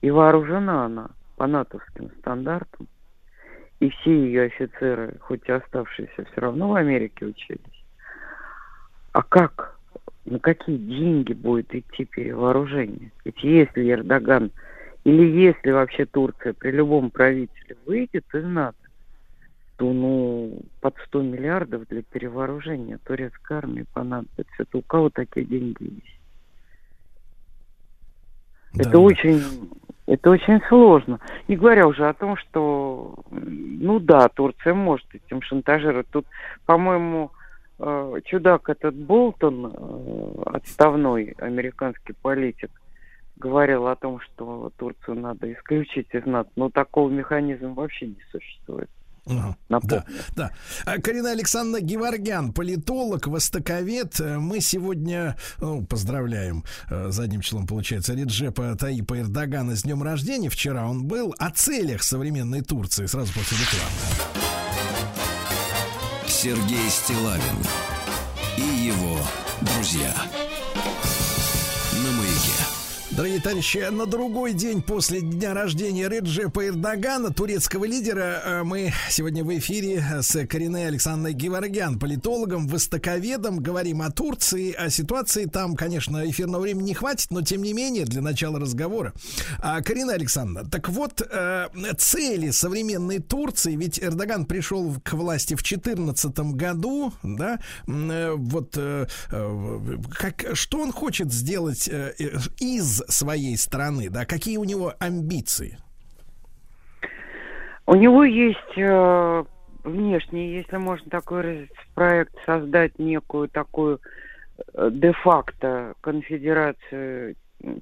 И 0.00 0.10
вооружена 0.10 0.84
она 0.84 1.10
по 1.38 1.46
натовским 1.46 2.10
стандартам. 2.18 2.88
И 3.80 3.90
все 3.90 4.10
ее 4.10 4.42
офицеры, 4.42 5.16
хоть 5.20 5.48
и 5.48 5.52
оставшиеся, 5.52 6.24
все 6.24 6.40
равно 6.40 6.68
в 6.68 6.74
Америке 6.74 7.26
учились. 7.26 7.84
А 9.12 9.22
как? 9.22 9.78
На 10.24 10.40
какие 10.40 10.76
деньги 10.76 11.32
будет 11.32 11.72
идти 11.74 12.04
перевооружение? 12.04 13.12
Ведь 13.24 13.42
если 13.42 13.90
Эрдоган 13.90 14.50
или 15.04 15.24
если 15.24 15.70
вообще 15.70 16.06
Турция 16.06 16.52
при 16.52 16.72
любом 16.72 17.10
правителе 17.10 17.76
выйдет 17.86 18.24
из 18.34 18.44
НАТО, 18.44 18.76
то 19.76 19.92
ну 19.92 20.60
под 20.80 20.96
100 21.06 21.22
миллиардов 21.22 21.86
для 21.86 22.02
перевооружения 22.02 22.98
турецкой 22.98 23.58
армии 23.58 23.86
понадобится. 23.94 24.54
Это 24.58 24.78
у 24.78 24.82
кого 24.82 25.08
такие 25.08 25.46
деньги 25.46 25.84
есть? 25.84 26.18
это 28.76 28.98
очень 28.98 29.42
это 30.08 30.30
очень 30.30 30.60
сложно. 30.68 31.20
Не 31.48 31.56
говоря 31.56 31.86
уже 31.86 32.08
о 32.08 32.14
том, 32.14 32.36
что, 32.36 33.14
ну 33.30 34.00
да, 34.00 34.28
Турция 34.28 34.72
может 34.72 35.06
этим 35.14 35.42
шантажировать. 35.42 36.08
Тут, 36.10 36.26
по-моему, 36.64 37.30
э, 37.78 38.20
чудак 38.24 38.70
этот 38.70 38.94
Болтон, 38.94 39.66
э, 39.66 40.42
отставной 40.46 41.34
американский 41.38 42.14
политик, 42.14 42.70
говорил 43.36 43.86
о 43.86 43.96
том, 43.96 44.20
что 44.20 44.72
Турцию 44.78 45.20
надо 45.20 45.52
исключить 45.52 46.08
из 46.12 46.24
НАТО. 46.24 46.50
Но 46.56 46.70
такого 46.70 47.10
механизма 47.10 47.74
вообще 47.74 48.06
не 48.06 48.22
существует. 48.32 48.88
Да, 49.68 50.04
да. 50.34 50.50
А, 50.84 50.98
Карина 50.98 51.30
Александровна 51.30 51.84
Геворгян, 51.84 52.52
политолог, 52.52 53.26
востоковед. 53.26 54.18
Мы 54.20 54.60
сегодня 54.60 55.36
ну, 55.58 55.84
поздравляем 55.84 56.64
э, 56.90 57.10
задним 57.10 57.40
числом, 57.40 57.66
получается, 57.66 58.14
Реджепа 58.14 58.76
Таипа 58.76 59.20
Эрдогана 59.20 59.76
с 59.76 59.82
днем 59.82 60.02
рождения. 60.02 60.48
Вчера 60.48 60.86
он 60.86 61.04
был 61.04 61.34
о 61.38 61.50
целях 61.50 62.02
современной 62.02 62.62
Турции 62.62 63.06
сразу 63.06 63.32
после 63.32 63.58
рекламы. 63.58 64.38
Сергей 66.26 66.88
Стилавин 66.88 67.56
и 68.56 68.86
его 68.86 69.18
друзья. 69.60 70.14
Дорогие 73.18 73.40
товарищи, 73.40 73.78
на 73.90 74.06
другой 74.06 74.52
день 74.52 74.80
после 74.80 75.20
дня 75.20 75.52
рождения 75.52 76.08
Реджепа 76.08 76.68
Эрдогана, 76.68 77.32
турецкого 77.32 77.84
лидера, 77.84 78.40
э, 78.44 78.62
мы 78.62 78.92
сегодня 79.10 79.42
в 79.42 79.58
эфире 79.58 80.04
с 80.22 80.46
Кариной 80.46 80.86
Александрой 80.86 81.32
Геворгян, 81.32 81.98
политологом, 81.98 82.68
востоковедом, 82.68 83.58
говорим 83.58 84.02
о 84.02 84.12
Турции, 84.12 84.72
о 84.72 84.88
ситуации. 84.88 85.46
Там, 85.46 85.74
конечно, 85.74 86.30
эфирного 86.30 86.62
времени 86.62 86.90
не 86.90 86.94
хватит, 86.94 87.32
но 87.32 87.42
тем 87.42 87.62
не 87.62 87.72
менее, 87.72 88.04
для 88.04 88.22
начала 88.22 88.60
разговора. 88.60 89.12
А, 89.58 89.82
Карина 89.82 90.12
Александровна, 90.12 90.70
так 90.70 90.88
вот, 90.88 91.20
э, 91.20 91.66
цели 91.98 92.52
современной 92.52 93.18
Турции, 93.18 93.74
ведь 93.74 93.98
Эрдоган 93.98 94.46
пришел 94.46 94.94
к 95.02 95.14
власти 95.14 95.54
в 95.54 95.64
2014 95.64 96.52
году, 96.52 97.12
да, 97.24 97.58
э, 97.88 98.34
вот 98.36 98.78
как, 98.78 100.46
что 100.52 100.78
он 100.78 100.92
хочет 100.92 101.32
сделать 101.32 101.90
из 102.60 103.02
своей 103.08 103.56
страны, 103.56 104.10
да, 104.10 104.24
какие 104.24 104.56
у 104.56 104.64
него 104.64 104.92
амбиции? 104.98 105.78
У 107.86 107.94
него 107.94 108.22
есть 108.24 108.76
э, 108.76 109.44
внешний, 109.82 110.56
если 110.56 110.76
можно 110.76 111.10
такой 111.10 111.42
выразить, 111.42 111.70
проект 111.94 112.34
создать 112.44 112.98
некую 112.98 113.48
такую 113.48 114.00
э, 114.74 114.90
де-факто 114.92 115.94
конфедерацию 116.00 117.34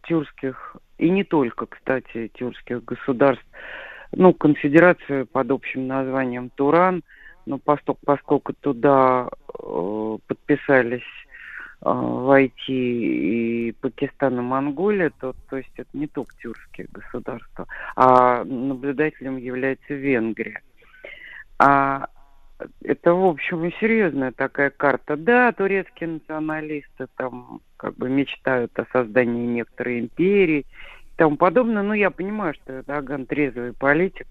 тюркских, 0.04 0.76
и 0.98 1.10
не 1.10 1.24
только, 1.24 1.66
кстати, 1.66 2.30
тюркских 2.34 2.84
государств, 2.84 3.44
ну, 4.12 4.32
конфедерацию 4.32 5.26
под 5.26 5.50
общим 5.50 5.86
названием 5.86 6.50
Туран, 6.54 7.02
но 7.44 7.58
поскольку, 7.58 8.00
поскольку 8.04 8.52
туда 8.54 9.28
э, 9.28 10.18
подписались 10.26 11.02
войти 11.80 13.68
и 13.68 13.72
Пакистан, 13.72 14.38
и 14.38 14.42
Монголия, 14.42 15.10
то, 15.20 15.34
то 15.48 15.56
есть 15.56 15.72
это 15.76 15.88
не 15.92 16.06
только 16.06 16.34
тюркские 16.36 16.88
государства, 16.92 17.66
а 17.94 18.44
наблюдателем 18.44 19.36
является 19.36 19.94
Венгрия. 19.94 20.62
А 21.58 22.08
это, 22.82 23.12
в 23.14 23.26
общем, 23.26 23.64
и 23.64 23.72
серьезная 23.78 24.32
такая 24.32 24.70
карта. 24.70 25.16
Да, 25.16 25.52
турецкие 25.52 26.08
националисты 26.08 27.06
там 27.16 27.60
как 27.76 27.94
бы 27.96 28.08
мечтают 28.08 28.78
о 28.78 28.86
создании 28.92 29.46
некоторой 29.46 30.00
империи 30.00 30.60
и 30.60 31.16
тому 31.16 31.36
подобное, 31.36 31.82
но 31.82 31.94
я 31.94 32.10
понимаю, 32.10 32.54
что 32.54 32.78
Эрдоган 32.78 33.26
трезвый 33.26 33.72
политик, 33.72 34.26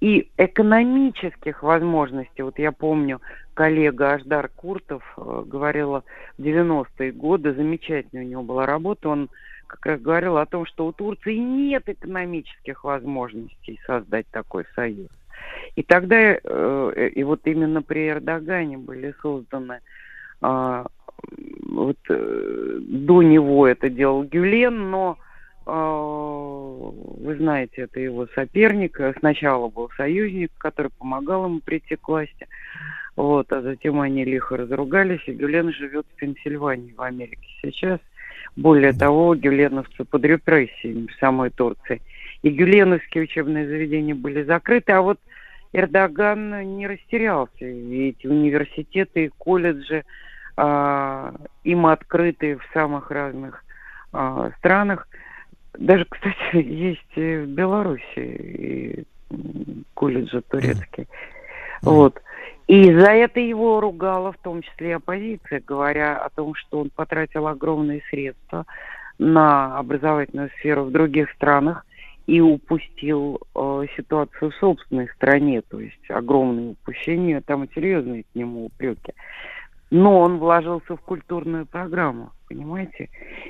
и 0.00 0.30
экономических 0.38 1.62
возможностей. 1.62 2.42
Вот 2.42 2.58
я 2.58 2.72
помню, 2.72 3.20
коллега 3.54 4.14
Аждар 4.14 4.48
Куртов 4.48 5.02
э, 5.16 5.42
говорила 5.46 6.04
в 6.38 6.42
90-е 6.42 7.12
годы, 7.12 7.52
замечательная 7.52 8.24
у 8.24 8.28
него 8.28 8.42
была 8.42 8.66
работа, 8.66 9.10
он 9.10 9.28
как 9.66 9.86
раз 9.86 10.00
говорил 10.00 10.38
о 10.38 10.46
том, 10.46 10.66
что 10.66 10.86
у 10.86 10.92
Турции 10.92 11.36
нет 11.36 11.88
экономических 11.88 12.82
возможностей 12.82 13.78
создать 13.86 14.26
такой 14.32 14.64
союз. 14.74 15.08
И 15.76 15.82
тогда, 15.82 16.16
э, 16.42 17.10
и 17.14 17.22
вот 17.22 17.40
именно 17.44 17.82
при 17.82 18.08
Эрдогане 18.08 18.78
были 18.78 19.14
созданы 19.20 19.80
э, 20.42 20.84
вот, 21.66 21.98
э, 22.08 22.78
до 22.80 23.22
него 23.22 23.66
это 23.66 23.90
делал 23.90 24.24
Гюлен, 24.24 24.90
но 24.90 25.18
а, 25.18 25.29
вы 25.66 27.36
знаете, 27.36 27.82
это 27.82 28.00
его 28.00 28.26
соперник. 28.34 29.00
Сначала 29.18 29.68
был 29.68 29.90
союзник, 29.96 30.50
который 30.58 30.90
помогал 30.98 31.44
ему 31.44 31.60
прийти 31.60 31.96
к 31.96 32.08
власти. 32.08 32.48
Вот, 33.16 33.52
а 33.52 33.60
затем 33.60 34.00
они 34.00 34.24
лихо 34.24 34.56
разругались, 34.56 35.20
и 35.26 35.32
Гюлен 35.32 35.72
живет 35.72 36.06
в 36.06 36.16
Пенсильвании, 36.16 36.94
в 36.96 37.02
Америке 37.02 37.46
сейчас. 37.60 38.00
Более 38.56 38.92
того, 38.92 39.34
гюленовцы 39.34 40.04
под 40.04 40.24
репрессиями 40.24 41.06
в 41.06 41.14
самой 41.20 41.50
Турции. 41.50 42.00
И 42.42 42.50
гюленовские 42.50 43.24
учебные 43.24 43.66
заведения 43.66 44.14
были 44.14 44.42
закрыты, 44.42 44.92
а 44.92 45.02
вот 45.02 45.18
Эрдоган 45.72 46.76
не 46.76 46.86
растерялся. 46.86 47.64
Эти 47.64 48.26
университеты 48.26 49.26
и 49.26 49.28
колледжи 49.28 50.04
а, 50.56 51.34
им 51.64 51.86
открыты 51.86 52.56
в 52.56 52.62
самых 52.72 53.10
разных 53.10 53.64
а, 54.12 54.50
странах. 54.58 55.06
Даже, 55.78 56.04
кстати, 56.04 56.36
есть 56.56 57.16
в 57.16 57.46
Беларуси 57.46 59.06
колледжи 59.94 60.42
турецкие. 60.42 61.06
Mm. 61.06 61.08
Вот. 61.82 62.20
И 62.66 62.92
за 62.94 63.10
это 63.10 63.40
его 63.40 63.80
ругала 63.80 64.32
в 64.32 64.38
том 64.38 64.62
числе 64.62 64.96
оппозиция, 64.96 65.62
говоря 65.66 66.16
о 66.18 66.30
том, 66.30 66.54
что 66.54 66.80
он 66.80 66.90
потратил 66.90 67.48
огромные 67.48 68.02
средства 68.10 68.64
на 69.18 69.76
образовательную 69.78 70.50
сферу 70.58 70.84
в 70.84 70.92
других 70.92 71.30
странах 71.32 71.84
и 72.26 72.40
упустил 72.40 73.40
э, 73.56 73.86
ситуацию 73.96 74.52
в 74.52 74.54
собственной 74.56 75.08
стране, 75.16 75.62
то 75.62 75.80
есть 75.80 76.08
огромные 76.08 76.70
упущения, 76.70 77.40
там 77.40 77.68
серьезные 77.74 78.22
к 78.22 78.34
нему 78.34 78.66
упреки 78.66 79.14
но 79.90 80.20
он 80.20 80.38
вложился 80.38 80.96
в 80.96 81.00
культурную 81.00 81.66
программу, 81.66 82.30
понимаете? 82.48 83.08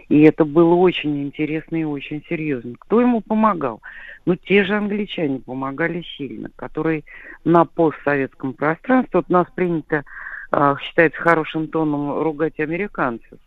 И 0.09 0.23
это 0.23 0.45
было 0.45 0.75
очень 0.75 1.23
интересно 1.23 1.77
и 1.77 1.85
очень 1.85 2.25
серьезно. 2.29 2.75
Кто 2.81 3.01
ему 3.01 3.21
помогал? 3.21 3.83
Ну, 4.25 4.37
те 4.37 4.65
же 4.65 4.75
англичане 4.75 5.41
помогали 5.41 6.03
сильно, 6.17 6.51
которые 6.57 7.05
на 7.45 7.65
постсоветском 7.65 8.55
пространстве, 8.55 9.21
вот 9.21 9.27
у 9.29 9.33
нас 9.33 9.47
принято, 9.55 10.05
э, 10.53 10.75
считается 10.83 11.21
хорошим 11.21 11.69
тоном 11.69 12.23
ругать 12.23 12.59
американцев, 12.59 13.39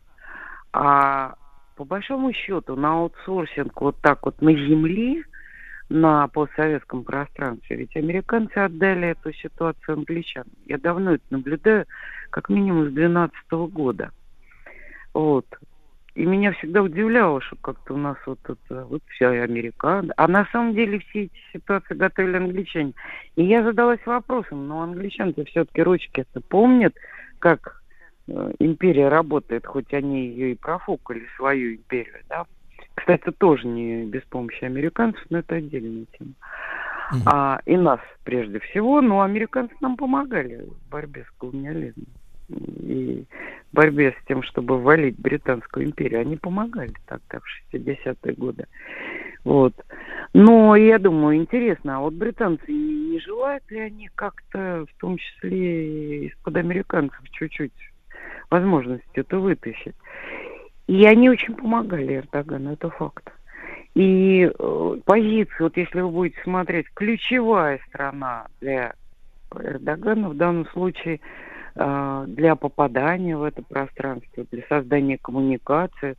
а 0.71 1.35
по 1.75 1.85
большому 1.85 2.31
счету 2.33 2.75
на 2.75 2.93
аутсорсинг 2.93 3.81
вот 3.81 3.97
так 4.01 4.25
вот 4.25 4.41
на 4.41 4.53
земле, 4.53 5.23
на 5.93 6.27
постсоветском 6.27 7.03
пространстве. 7.03 7.77
Ведь 7.77 7.95
американцы 7.95 8.57
отдали 8.57 9.09
эту 9.09 9.31
ситуацию 9.31 9.97
англичанам. 9.97 10.51
Я 10.65 10.79
давно 10.79 11.13
это 11.13 11.23
наблюдаю, 11.29 11.85
как 12.31 12.49
минимум 12.49 12.89
с 12.89 12.93
2012 12.93 13.51
года. 13.71 14.11
Вот. 15.13 15.45
И 16.15 16.25
меня 16.25 16.51
всегда 16.53 16.81
удивляло, 16.81 17.41
что 17.41 17.55
как-то 17.57 17.93
у 17.93 17.97
нас 17.97 18.17
вот 18.25 18.39
это, 18.43 18.85
вот 18.85 19.03
вся 19.09 19.29
американцы. 19.29 20.11
А 20.17 20.27
на 20.27 20.47
самом 20.51 20.73
деле 20.73 20.97
все 20.99 21.25
эти 21.25 21.37
ситуации 21.53 21.93
готовили 21.93 22.37
англичане. 22.37 22.93
И 23.35 23.43
я 23.43 23.63
задалась 23.63 24.03
вопросом, 24.05 24.67
но 24.67 24.81
англичане 24.81 25.33
все-таки 25.45 25.83
ручки 25.83 26.21
это 26.21 26.41
помнят, 26.41 26.95
как 27.37 27.83
э, 28.27 28.53
империя 28.57 29.09
работает, 29.09 29.67
хоть 29.67 29.93
они 29.93 30.27
ее 30.27 30.53
и 30.53 30.55
профукали, 30.55 31.27
свою 31.37 31.75
империю, 31.75 32.21
да. 32.29 32.45
Кстати, 32.95 33.31
тоже 33.31 33.67
не 33.67 34.05
без 34.05 34.21
помощи 34.23 34.63
американцев, 34.63 35.23
но 35.29 35.39
это 35.39 35.55
отдельная 35.55 36.05
тема. 36.17 36.31
Mm-hmm. 37.13 37.21
А, 37.25 37.59
и 37.65 37.75
нас 37.75 37.99
прежде 38.23 38.59
всего, 38.59 39.01
но 39.01 39.21
американцы 39.21 39.75
нам 39.81 39.97
помогали 39.97 40.65
в 40.65 40.89
борьбе 40.89 41.25
с 41.25 41.39
колониализмом 41.39 42.05
и 42.49 43.25
борьбе 43.71 44.11
с 44.11 44.27
тем, 44.27 44.43
чтобы 44.43 44.79
валить 44.79 45.19
Британскую 45.19 45.85
империю. 45.85 46.21
Они 46.21 46.37
помогали 46.37 46.93
тогда, 47.07 47.39
в 47.39 47.75
60-е 47.75 48.33
годы. 48.35 48.67
Вот. 49.43 49.73
Но 50.33 50.75
я 50.75 50.99
думаю, 50.99 51.37
интересно, 51.37 51.97
а 51.97 51.99
вот 51.99 52.13
британцы 52.13 52.71
не, 52.71 53.11
не 53.11 53.19
желают 53.19 53.69
ли 53.69 53.79
они 53.79 54.09
как-то, 54.15 54.85
в 54.89 54.99
том 54.99 55.17
числе 55.17 56.27
из-под 56.27 56.55
американцев, 56.55 57.19
чуть-чуть 57.31 57.73
возможность 58.49 59.03
это 59.13 59.37
вытащить? 59.39 59.95
И 60.87 61.05
они 61.05 61.29
очень 61.29 61.55
помогали 61.55 62.17
Эрдогану, 62.17 62.73
это 62.73 62.89
факт. 62.89 63.31
И 63.95 64.49
э, 64.51 64.97
позиции, 65.05 65.55
вот 65.59 65.77
если 65.77 66.01
вы 66.01 66.09
будете 66.09 66.41
смотреть, 66.41 66.87
ключевая 66.93 67.79
страна 67.87 68.47
для 68.59 68.93
Эрдогана 69.55 70.29
в 70.29 70.35
данном 70.35 70.65
случае 70.67 71.19
э, 71.75 72.25
для 72.27 72.55
попадания 72.55 73.37
в 73.37 73.43
это 73.43 73.61
пространство, 73.61 74.45
для 74.51 74.63
создания 74.67 75.17
коммуникации, 75.17 76.15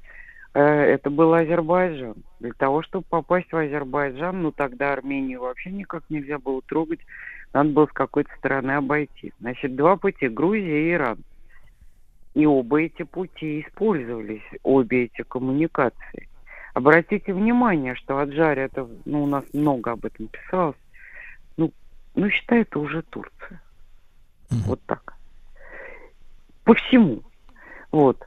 э, 0.55 0.61
это 0.62 1.11
был 1.11 1.35
Азербайджан. 1.35 2.15
Для 2.39 2.53
того, 2.53 2.82
чтобы 2.82 3.05
попасть 3.09 3.53
в 3.53 3.57
Азербайджан, 3.57 4.43
ну 4.43 4.53
тогда 4.53 4.93
Армению 4.93 5.41
вообще 5.41 5.70
никак 5.70 6.05
нельзя 6.09 6.39
было 6.39 6.62
трогать, 6.62 7.01
надо 7.53 7.70
было 7.70 7.86
с 7.86 7.93
какой-то 7.93 8.31
стороны 8.39 8.73
обойти. 8.73 9.32
Значит, 9.41 9.74
два 9.74 9.97
пути, 9.97 10.28
Грузия 10.28 10.89
и 10.89 10.93
Иран. 10.93 11.19
И 12.35 12.47
оба 12.47 12.82
эти 12.82 13.05
пути 13.05 13.61
использовались, 13.61 14.43
обе 14.65 15.05
эти 15.05 15.23
коммуникации. 15.23 16.28
Обратите 16.74 17.32
внимание, 17.32 17.94
что 17.94 18.19
Аджари, 18.19 18.62
это, 18.62 18.89
ну, 19.05 19.23
у 19.23 19.27
нас 19.27 19.44
много 19.52 19.93
об 19.93 20.05
этом 20.05 20.27
писалось, 20.27 20.77
ну, 21.56 21.73
ну 22.16 22.28
считай, 22.31 22.62
это 22.62 22.81
уже 22.81 23.02
Турция. 23.02 23.62
Mm-hmm. 24.51 24.65
Вот 24.66 24.81
так. 24.86 25.15
По 26.65 26.74
всему. 26.74 27.23
Вот. 27.93 28.27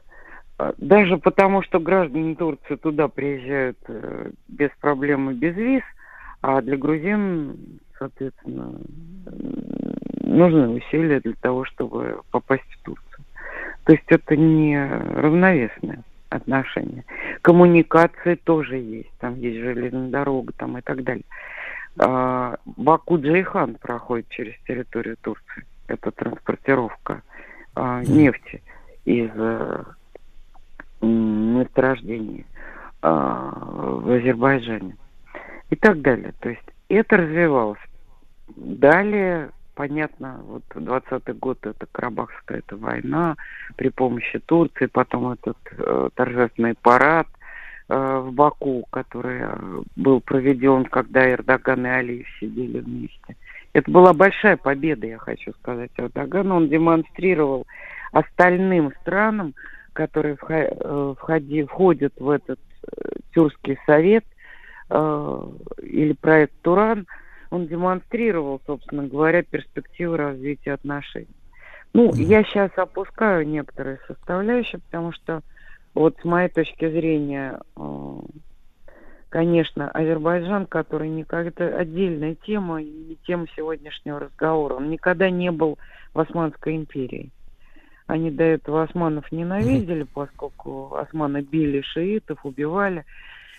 А, 0.58 0.74
даже 0.78 1.18
потому, 1.18 1.62
что 1.62 1.80
граждане 1.80 2.36
Турции 2.36 2.76
туда 2.76 3.10
приезжают 3.10 3.78
э, 3.90 4.32
без 4.48 4.70
проблем 4.80 5.30
и 5.32 5.34
без 5.34 5.56
виз, 5.56 5.84
а 6.42 6.62
для 6.62 6.78
грузин, 6.78 7.80
соответственно, 8.00 8.80
нужны 10.22 10.70
усилия 10.70 11.20
для 11.20 11.34
того, 11.34 11.66
чтобы 11.66 12.22
попасть 12.32 12.64
в 12.64 12.84
Турцию. 12.84 13.07
То 13.88 13.94
есть 13.94 14.04
это 14.08 14.36
не 14.36 14.78
равновесное 14.86 16.04
отношение. 16.28 17.06
коммуникации 17.42 18.36
тоже 18.36 18.76
есть. 18.76 19.10
Там 19.20 19.40
есть 19.40 19.60
железная 19.60 20.10
дорога 20.10 20.52
там 20.58 20.78
и 20.78 20.82
так 20.82 21.06
далее. 21.06 21.24
А, 21.98 22.58
Баку-Джейхан 22.66 23.76
проходит 23.76 24.28
через 24.28 24.56
территорию 24.68 25.16
Турции. 25.22 25.64
Это 25.88 26.12
транспортировка 26.12 27.22
а, 27.76 28.04
нефти 28.04 28.62
из 29.06 29.30
а, 29.38 29.86
месторождений 31.00 32.46
а, 33.02 33.54
в 33.56 34.12
Азербайджане. 34.12 34.98
И 35.70 35.78
так 35.78 36.02
далее. 36.02 36.34
То 36.42 36.50
есть 36.50 36.68
это 36.90 37.16
развивалось. 37.16 37.80
Далее 38.58 39.52
понятно, 39.78 40.42
вот 40.44 40.64
20-й 40.74 41.34
год 41.34 41.64
это 41.66 41.86
Карабахская 41.92 42.60
эта 42.60 42.76
война 42.76 43.36
при 43.76 43.90
помощи 43.90 44.40
Турции, 44.40 44.88
потом 44.88 45.34
этот 45.34 45.58
э, 45.72 46.10
торжественный 46.16 46.74
парад 46.74 47.28
э, 47.88 47.96
в 47.96 48.34
Баку, 48.34 48.88
который 48.90 49.42
э, 49.44 49.84
был 49.96 50.20
проведен, 50.20 50.86
когда 50.86 51.32
Эрдоган 51.32 51.86
и 51.86 51.90
Алиев 51.90 52.28
сидели 52.40 52.80
вместе. 52.80 53.36
Это 53.74 53.92
была 53.92 54.14
большая 54.14 54.58
победа, 54.58 55.06
я 55.06 55.20
хочу 55.20 55.54
сказать, 55.62 55.92
Эрдогана. 55.98 56.56
Он 56.56 56.70
демонстрировал 56.70 57.68
остальным 58.12 58.92
странам, 59.02 59.54
которые 59.94 60.38
э, 60.50 61.14
входи, 61.20 61.64
входят 61.66 62.14
в 62.18 62.32
этот 62.32 62.60
э, 62.82 63.10
Тюркский 63.36 63.78
совет 63.86 64.26
э, 64.90 65.42
или 65.84 66.14
проект 66.14 66.54
Туран, 66.64 67.06
он 67.50 67.68
демонстрировал, 67.68 68.62
собственно 68.66 69.08
говоря, 69.08 69.44
перспективы 69.44 70.18
развития 70.18 70.74
отношений. 70.74 71.28
Ну, 71.94 72.14
я 72.14 72.44
сейчас 72.44 72.72
опускаю 72.76 73.48
некоторые 73.48 74.00
составляющие, 74.08 74.80
потому 74.80 75.12
что 75.14 75.42
вот 75.94 76.18
с 76.22 76.26
моей 76.26 76.50
точки 76.50 76.90
зрения, 76.90 77.60
э, 77.76 78.20
конечно, 79.30 79.90
Азербайджан, 79.90 80.68
который 80.68 81.10
никогда 81.10 81.66
отдельная 81.76 82.36
тема 82.36 82.82
и 82.82 83.18
тема 83.26 83.48
сегодняшнего 83.56 84.20
разговора, 84.20 84.76
он 84.76 84.90
никогда 84.90 85.30
не 85.30 85.52
был 85.52 85.80
в 86.14 86.20
Османской 86.20 86.76
империи. 86.76 87.32
Они 88.06 88.32
до 88.32 88.44
этого 88.44 88.84
османов 88.84 89.30
ненавидели, 89.32 90.04
поскольку 90.04 90.96
османы 90.96 91.42
били 91.42 91.82
шиитов, 91.82 92.46
убивали. 92.46 93.06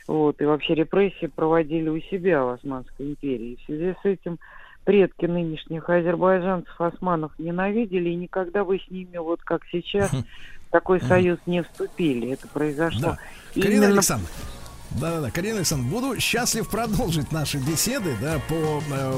Вот, 0.09 0.41
и 0.41 0.45
вообще 0.47 0.75
репрессии 0.75 1.27
проводили 1.27 1.91
у 1.91 2.01
себя 2.01 2.43
в 2.43 2.49
Османской 2.49 3.11
империи. 3.11 3.53
И 3.53 3.57
в 3.57 3.67
связи 3.67 3.95
с 4.03 4.05
этим 4.07 4.39
предки 4.85 5.27
нынешних 5.27 5.87
азербайджанцев 5.91 6.81
османов 6.81 7.33
ненавидели, 7.39 8.09
и 8.09 8.15
никогда 8.15 8.65
бы 8.65 8.79
с 8.79 8.91
ними, 8.91 9.19
вот 9.19 9.43
как 9.43 9.61
сейчас, 9.71 10.11
в 10.11 10.71
такой 10.71 11.03
союз 11.03 11.39
не 11.45 11.63
вступили. 11.63 12.31
Это 12.31 12.49
произошло. 12.49 13.01
Да. 13.01 13.19
Карина 13.53 13.85
Именно... 13.85 13.93
Александровна, 13.93 14.35
да-да-да, 14.99 15.31
Карина 15.31 15.57
Александровна, 15.59 15.93
буду 15.93 16.19
счастлив 16.19 16.71
продолжить 16.71 17.31
наши 17.31 17.59
беседы, 17.59 18.17
да, 18.23 18.41
по 18.49 18.55
э, 18.55 19.13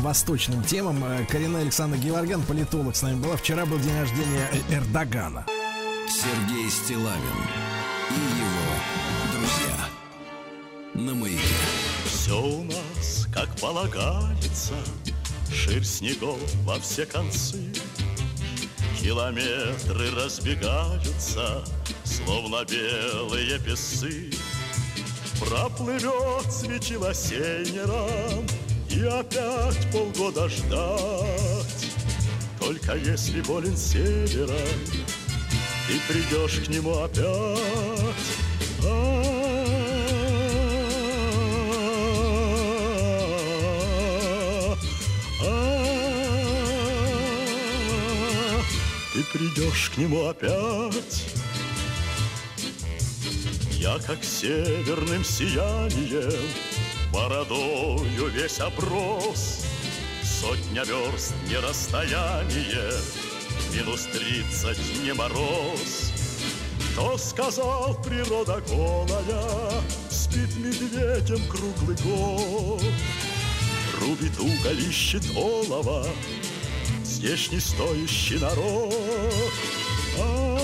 восточным 0.00 0.62
темам. 0.62 1.02
Карина 1.28 1.58
Александровна 1.58 2.04
Геворгян, 2.04 2.42
политолог, 2.42 2.94
с 2.94 3.02
нами 3.02 3.20
была. 3.20 3.36
Вчера 3.36 3.66
был 3.66 3.80
день 3.80 3.98
рождения 3.98 4.48
Эрдогана. 4.70 5.44
Сергей 6.08 6.70
Стилавин 6.70 7.42
и 8.10 8.38
его 8.38 8.75
на 10.96 11.14
маяке. 11.14 11.42
Все 12.06 12.40
у 12.40 12.64
нас, 12.64 13.28
как 13.32 13.48
полагается, 13.60 14.74
ширь 15.52 15.84
снегов 15.84 16.38
во 16.64 16.78
все 16.80 17.06
концы. 17.06 17.60
Километры 19.00 20.10
разбегаются, 20.10 21.64
словно 22.04 22.64
белые 22.64 23.58
песы. 23.58 24.30
Проплывет 25.38 26.50
светило 26.50 27.12
сенером 27.12 28.46
И 28.88 29.02
опять 29.02 29.92
полгода 29.92 30.48
ждать 30.48 31.90
Только 32.58 32.96
если 32.96 33.42
болен 33.42 33.76
севером 33.76 34.56
Ты 35.86 36.00
придешь 36.08 36.64
к 36.64 36.68
нему 36.68 36.98
опять 37.00 37.60
Ты 49.16 49.22
придешь 49.38 49.92
к 49.94 49.96
нему 49.96 50.26
опять. 50.26 51.24
Я 53.72 53.98
как 54.06 54.22
северным 54.22 55.24
сиянием 55.24 56.50
Бородою 57.14 58.26
весь 58.28 58.60
оброс. 58.60 59.64
Сотня 60.22 60.84
верст 60.84 61.32
не 61.48 61.56
расстояние 61.56 62.92
Минус 63.72 64.06
тридцать 64.12 65.02
не 65.02 65.14
мороз. 65.14 66.12
Кто 66.92 67.16
сказал, 67.16 67.98
природа 68.02 68.62
голая 68.68 69.82
Спит 70.10 70.54
медведем 70.58 71.40
круглый 71.48 71.96
год? 72.04 72.82
Рубит 73.98 74.38
уголь, 74.38 74.82
ищет 74.90 75.24
олова 75.34 76.06
Не 77.18 77.60
стоящий 77.60 78.38
народ 78.38 78.92
а 80.18 80.56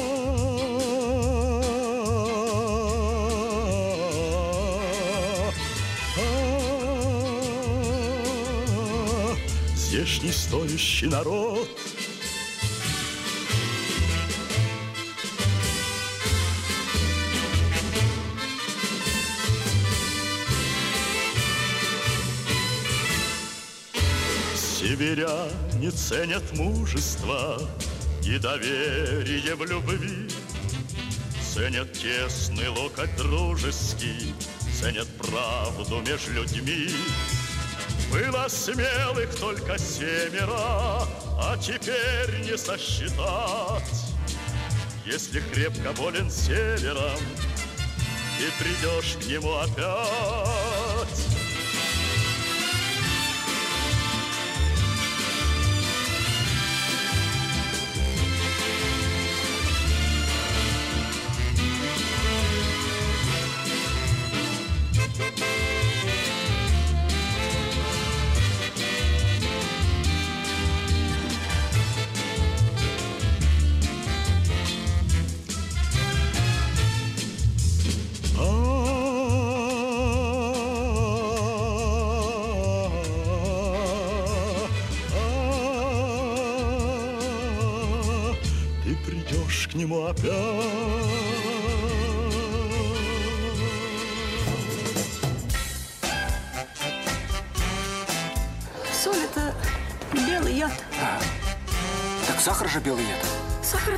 здешний 9.75 10.33
стоящий 10.33 11.07
народ. 11.09 11.69
Северяне 24.93 25.91
ценят 25.91 26.43
мужество 26.53 27.59
и 28.23 28.37
доверие 28.37 29.55
в 29.55 29.65
любви, 29.65 30.29
Ценят 31.51 31.95
тесный 31.95 32.69
локоть 32.69 33.17
дружеский, 33.17 34.35
ценят 34.79 35.09
правду 35.17 36.03
между 36.03 36.33
людьми. 36.33 36.91
Было 38.11 38.47
смелых 38.49 39.35
только 39.37 39.79
семеро, 39.79 41.09
а 41.41 41.57
теперь 41.57 42.45
не 42.45 42.59
сосчитать. 42.59 43.83
Если 45.07 45.41
крепко 45.55 45.95
болен 45.97 46.31
севером, 46.31 47.19
и 48.39 48.63
придешь 48.63 49.17
к 49.23 49.27
нему 49.27 49.55
опять. 49.55 51.42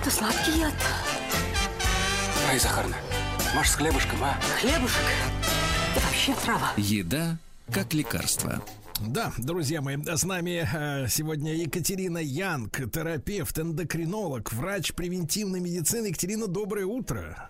Это 0.05 0.11
сладкий 0.11 0.59
яд. 0.61 0.75
Ай, 2.51 2.59
Захарна, 2.59 2.97
маш 3.55 3.71
с 3.71 3.75
хлебушком, 3.75 4.23
а? 4.23 4.39
Хлебушек? 4.61 5.01
Это 5.93 6.05
вообще 6.05 6.35
трава. 6.45 6.73
Еда 6.77 7.39
как 7.73 7.95
лекарство. 7.95 8.63
Да, 9.01 9.33
друзья 9.39 9.81
мои, 9.81 9.97
с 9.97 10.25
нами 10.25 10.69
э, 10.71 11.09
сегодня 11.09 11.55
Екатерина 11.55 12.19
Янг, 12.19 12.77
терапевт, 12.93 13.59
эндокринолог, 13.59 14.53
врач 14.53 14.93
превентивной 14.93 15.61
медицины. 15.61 16.09
Екатерина, 16.09 16.49
доброе 16.49 16.85
утро. 16.85 17.49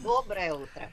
Доброе 0.00 0.54
утро. 0.54 0.90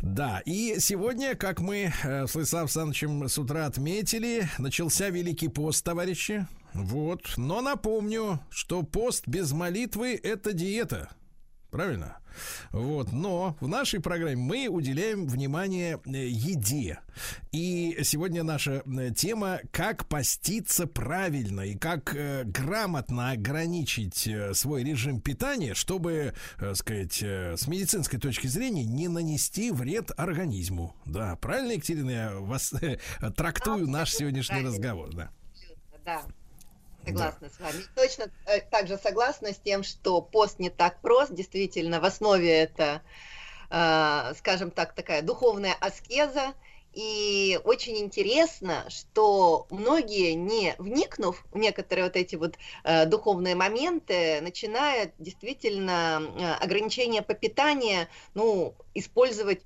Да, 0.00 0.40
и 0.46 0.76
сегодня, 0.78 1.34
как 1.34 1.58
мы 1.58 1.92
э, 2.04 2.26
с 2.28 2.34
Лысавом 2.36 2.66
Александровичем 2.66 3.28
с 3.28 3.38
утра 3.38 3.66
отметили, 3.66 4.48
начался 4.58 5.08
Великий 5.08 5.48
пост, 5.48 5.84
товарищи. 5.84 6.46
Вот. 6.74 7.34
Но 7.36 7.60
напомню, 7.60 8.40
что 8.50 8.82
пост 8.82 9.26
без 9.26 9.52
молитвы– 9.52 10.18
это 10.22 10.52
диета. 10.52 11.10
Правильно? 11.70 12.18
Вот, 12.70 13.12
но 13.12 13.56
в 13.60 13.68
нашей 13.68 14.00
программе 14.00 14.36
мы 14.36 14.68
уделяем 14.68 15.26
внимание 15.26 16.00
э, 16.04 16.26
еде. 16.28 16.98
И 17.50 17.98
сегодня 18.02 18.42
наша 18.42 18.82
э, 18.84 19.10
тема 19.14 19.60
как 19.70 20.06
поститься 20.06 20.86
правильно 20.86 21.62
и 21.62 21.76
как 21.76 22.14
э, 22.14 22.44
грамотно 22.44 23.30
ограничить 23.30 24.26
э, 24.26 24.54
свой 24.54 24.84
режим 24.84 25.20
питания, 25.20 25.74
чтобы, 25.74 26.34
э, 26.58 26.74
сказать, 26.74 27.22
э, 27.22 27.56
с 27.56 27.66
медицинской 27.66 28.18
точки 28.18 28.46
зрения 28.46 28.84
не 28.84 29.08
нанести 29.08 29.70
вред 29.70 30.10
организму. 30.16 30.94
Да, 31.04 31.36
правильно, 31.36 31.72
Екатерина, 31.72 32.10
я 32.10 32.34
вас 32.34 32.72
э, 32.74 32.98
трактую 33.36 33.88
наш 33.88 34.12
сегодняшний 34.12 34.62
разговор, 34.62 35.14
да. 35.14 35.30
Да, 36.04 36.22
согласна 37.04 37.50
с 37.50 37.60
вами. 37.60 37.82
Точно 37.94 38.30
э, 38.46 38.60
так 38.60 38.88
же 38.88 38.98
согласна 38.98 39.52
с 39.52 39.58
тем, 39.58 39.82
что 39.82 40.20
пост 40.20 40.58
не 40.58 40.70
так 40.70 41.00
прост. 41.00 41.34
Действительно, 41.34 42.00
в 42.00 42.04
основе 42.04 42.50
это, 42.50 43.02
э, 43.70 44.34
скажем 44.36 44.70
так, 44.70 44.94
такая 44.94 45.22
духовная 45.22 45.74
аскеза. 45.80 46.54
И 46.94 47.58
очень 47.64 47.96
интересно, 47.98 48.84
что 48.90 49.66
многие, 49.70 50.32
не 50.34 50.74
вникнув 50.78 51.42
в 51.50 51.56
некоторые 51.56 52.04
вот 52.04 52.16
эти 52.16 52.36
вот 52.36 52.56
э, 52.84 53.06
духовные 53.06 53.54
моменты, 53.54 54.40
начинают 54.42 55.12
действительно 55.18 56.22
э, 56.22 56.52
ограничения 56.62 57.22
по 57.22 57.32
питанию, 57.32 58.08
ну, 58.34 58.74
использовать 58.92 59.62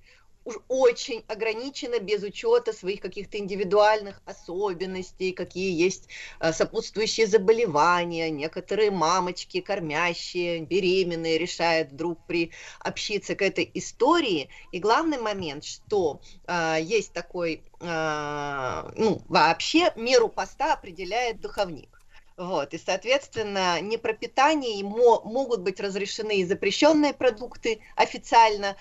уж 0.46 0.56
очень 0.68 1.24
ограничено, 1.26 1.98
без 1.98 2.22
учета 2.22 2.72
своих 2.72 3.00
каких-то 3.00 3.36
индивидуальных 3.38 4.22
особенностей, 4.24 5.32
какие 5.32 5.72
есть 5.72 6.08
э, 6.40 6.52
сопутствующие 6.52 7.26
заболевания. 7.26 8.30
Некоторые 8.30 8.90
мамочки, 8.90 9.60
кормящие, 9.60 10.60
беременные 10.60 11.36
решают 11.36 11.90
вдруг 11.90 12.24
приобщиться 12.26 13.34
к 13.34 13.42
этой 13.42 13.68
истории. 13.74 14.48
И 14.70 14.78
главный 14.78 15.18
момент, 15.18 15.64
что 15.64 16.20
э, 16.46 16.76
есть 16.80 17.12
такой, 17.12 17.64
э, 17.80 18.90
ну, 18.96 19.20
вообще 19.28 19.92
меру 19.96 20.28
поста 20.28 20.74
определяет 20.74 21.40
духовник. 21.40 21.90
Вот, 22.36 22.74
и, 22.74 22.78
соответственно, 22.78 23.80
не 23.80 23.96
про 23.96 24.12
питание 24.12 24.84
мо- 24.84 25.22
могут 25.24 25.62
быть 25.62 25.80
разрешены 25.80 26.40
и 26.40 26.44
запрещенные 26.44 27.14
продукты 27.14 27.80
официально 27.96 28.76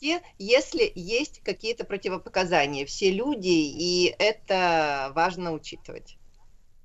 в 0.00 0.02
посте, 0.02 0.22
если 0.38 0.90
есть 0.94 1.40
какие-то 1.44 1.84
противопоказания. 1.84 2.86
Все 2.86 3.10
люди, 3.10 3.48
и 3.48 4.14
это 4.18 5.12
важно 5.14 5.52
учитывать. 5.52 6.16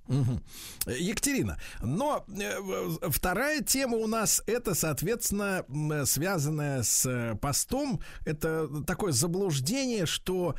Мгм. 0.07 0.43
Екатерина, 0.85 1.57
но 1.81 2.23
э, 2.27 3.09
вторая 3.09 3.61
тема 3.63 3.97
у 3.97 4.05
нас 4.05 4.43
это, 4.45 4.75
соответственно, 4.75 5.65
связанная 6.05 6.83
с 6.83 7.07
э, 7.07 7.35
постом. 7.41 8.01
Это 8.23 8.69
такое 8.85 9.13
заблуждение, 9.13 10.05
что 10.05 10.53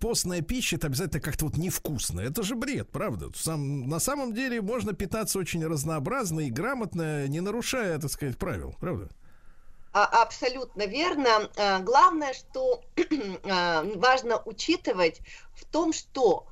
постная 0.00 0.40
пища 0.40 0.74
это 0.74 0.88
обязательно 0.88 1.20
как-то 1.20 1.44
вот 1.44 1.56
невкусная. 1.56 2.26
Это 2.26 2.42
же 2.42 2.56
бред, 2.56 2.90
правда? 2.90 3.28
Сам, 3.36 3.88
на 3.88 4.00
самом 4.00 4.34
деле 4.34 4.60
можно 4.60 4.92
питаться 4.92 5.38
очень 5.38 5.64
разнообразно 5.64 6.40
и 6.40 6.50
грамотно, 6.50 7.28
не 7.28 7.40
нарушая, 7.40 7.96
так 8.00 8.10
сказать, 8.10 8.38
правил, 8.38 8.74
правда? 8.80 9.08
А, 9.92 10.22
Абсолютно 10.22 10.86
верно. 10.86 11.50
А, 11.56 11.80
Главное, 11.80 12.32
что 12.32 12.82
а, 13.44 13.82
важно 13.96 14.40
учитывать 14.44 15.20
в 15.54 15.64
том, 15.64 15.92
что 15.92 16.46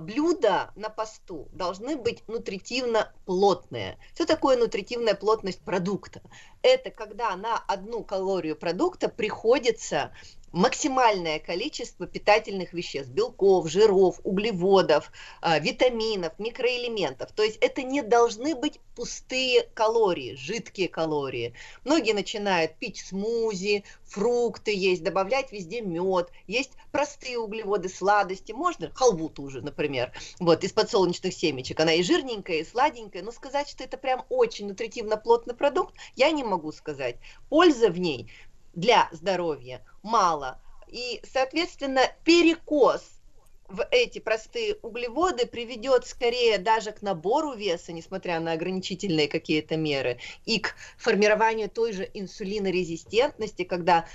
блюда 0.00 0.72
на 0.74 0.88
посту 0.88 1.46
должны 1.52 1.96
быть 1.96 2.26
нутритивно 2.26 3.12
плотные. 3.24 3.98
Что 4.14 4.26
такое 4.26 4.56
нутритивная 4.56 5.14
плотность 5.14 5.60
продукта? 5.60 6.22
Это 6.60 6.90
когда 6.90 7.36
на 7.36 7.56
одну 7.56 8.02
калорию 8.02 8.56
продукта 8.56 9.08
приходится 9.08 10.12
максимальное 10.52 11.38
количество 11.38 12.06
питательных 12.06 12.72
веществ, 12.72 13.10
белков, 13.10 13.68
жиров, 13.68 14.20
углеводов, 14.24 15.12
а, 15.40 15.58
витаминов, 15.58 16.38
микроэлементов. 16.38 17.32
То 17.32 17.42
есть 17.42 17.58
это 17.60 17.82
не 17.82 18.02
должны 18.02 18.54
быть 18.54 18.80
пустые 18.96 19.62
калории, 19.74 20.34
жидкие 20.34 20.88
калории. 20.88 21.54
Многие 21.84 22.12
начинают 22.12 22.76
пить 22.76 22.98
смузи, 22.98 23.84
фрукты 24.04 24.74
есть, 24.74 25.02
добавлять 25.02 25.52
везде 25.52 25.80
мед, 25.80 26.30
есть 26.46 26.72
простые 26.92 27.38
углеводы, 27.38 27.88
сладости, 27.88 28.52
можно 28.52 28.90
халву 28.92 29.28
ту 29.28 29.48
же, 29.48 29.62
например, 29.62 30.12
вот, 30.38 30.64
из 30.64 30.72
подсолнечных 30.72 31.32
семечек. 31.32 31.78
Она 31.80 31.94
и 31.94 32.02
жирненькая, 32.02 32.58
и 32.58 32.64
сладенькая, 32.64 33.22
но 33.22 33.32
сказать, 33.32 33.68
что 33.68 33.84
это 33.84 33.96
прям 33.96 34.24
очень 34.28 34.68
нутритивно 34.68 35.16
плотный 35.16 35.54
продукт, 35.54 35.94
я 36.16 36.30
не 36.30 36.44
могу 36.44 36.72
сказать. 36.72 37.16
Польза 37.48 37.88
в 37.88 37.98
ней 37.98 38.28
для 38.72 39.08
здоровья 39.12 39.84
мало. 40.02 40.60
И, 40.88 41.20
соответственно, 41.24 42.02
перекос 42.24 43.20
в 43.68 43.86
эти 43.92 44.18
простые 44.18 44.76
углеводы 44.82 45.46
приведет 45.46 46.06
скорее 46.06 46.58
даже 46.58 46.90
к 46.90 47.02
набору 47.02 47.54
веса, 47.54 47.92
несмотря 47.92 48.40
на 48.40 48.52
ограничительные 48.52 49.28
какие-то 49.28 49.76
меры, 49.76 50.18
и 50.44 50.58
к 50.58 50.74
формированию 50.98 51.70
той 51.70 51.92
же 51.92 52.10
инсулинорезистентности, 52.12 53.62
когда 53.62 54.06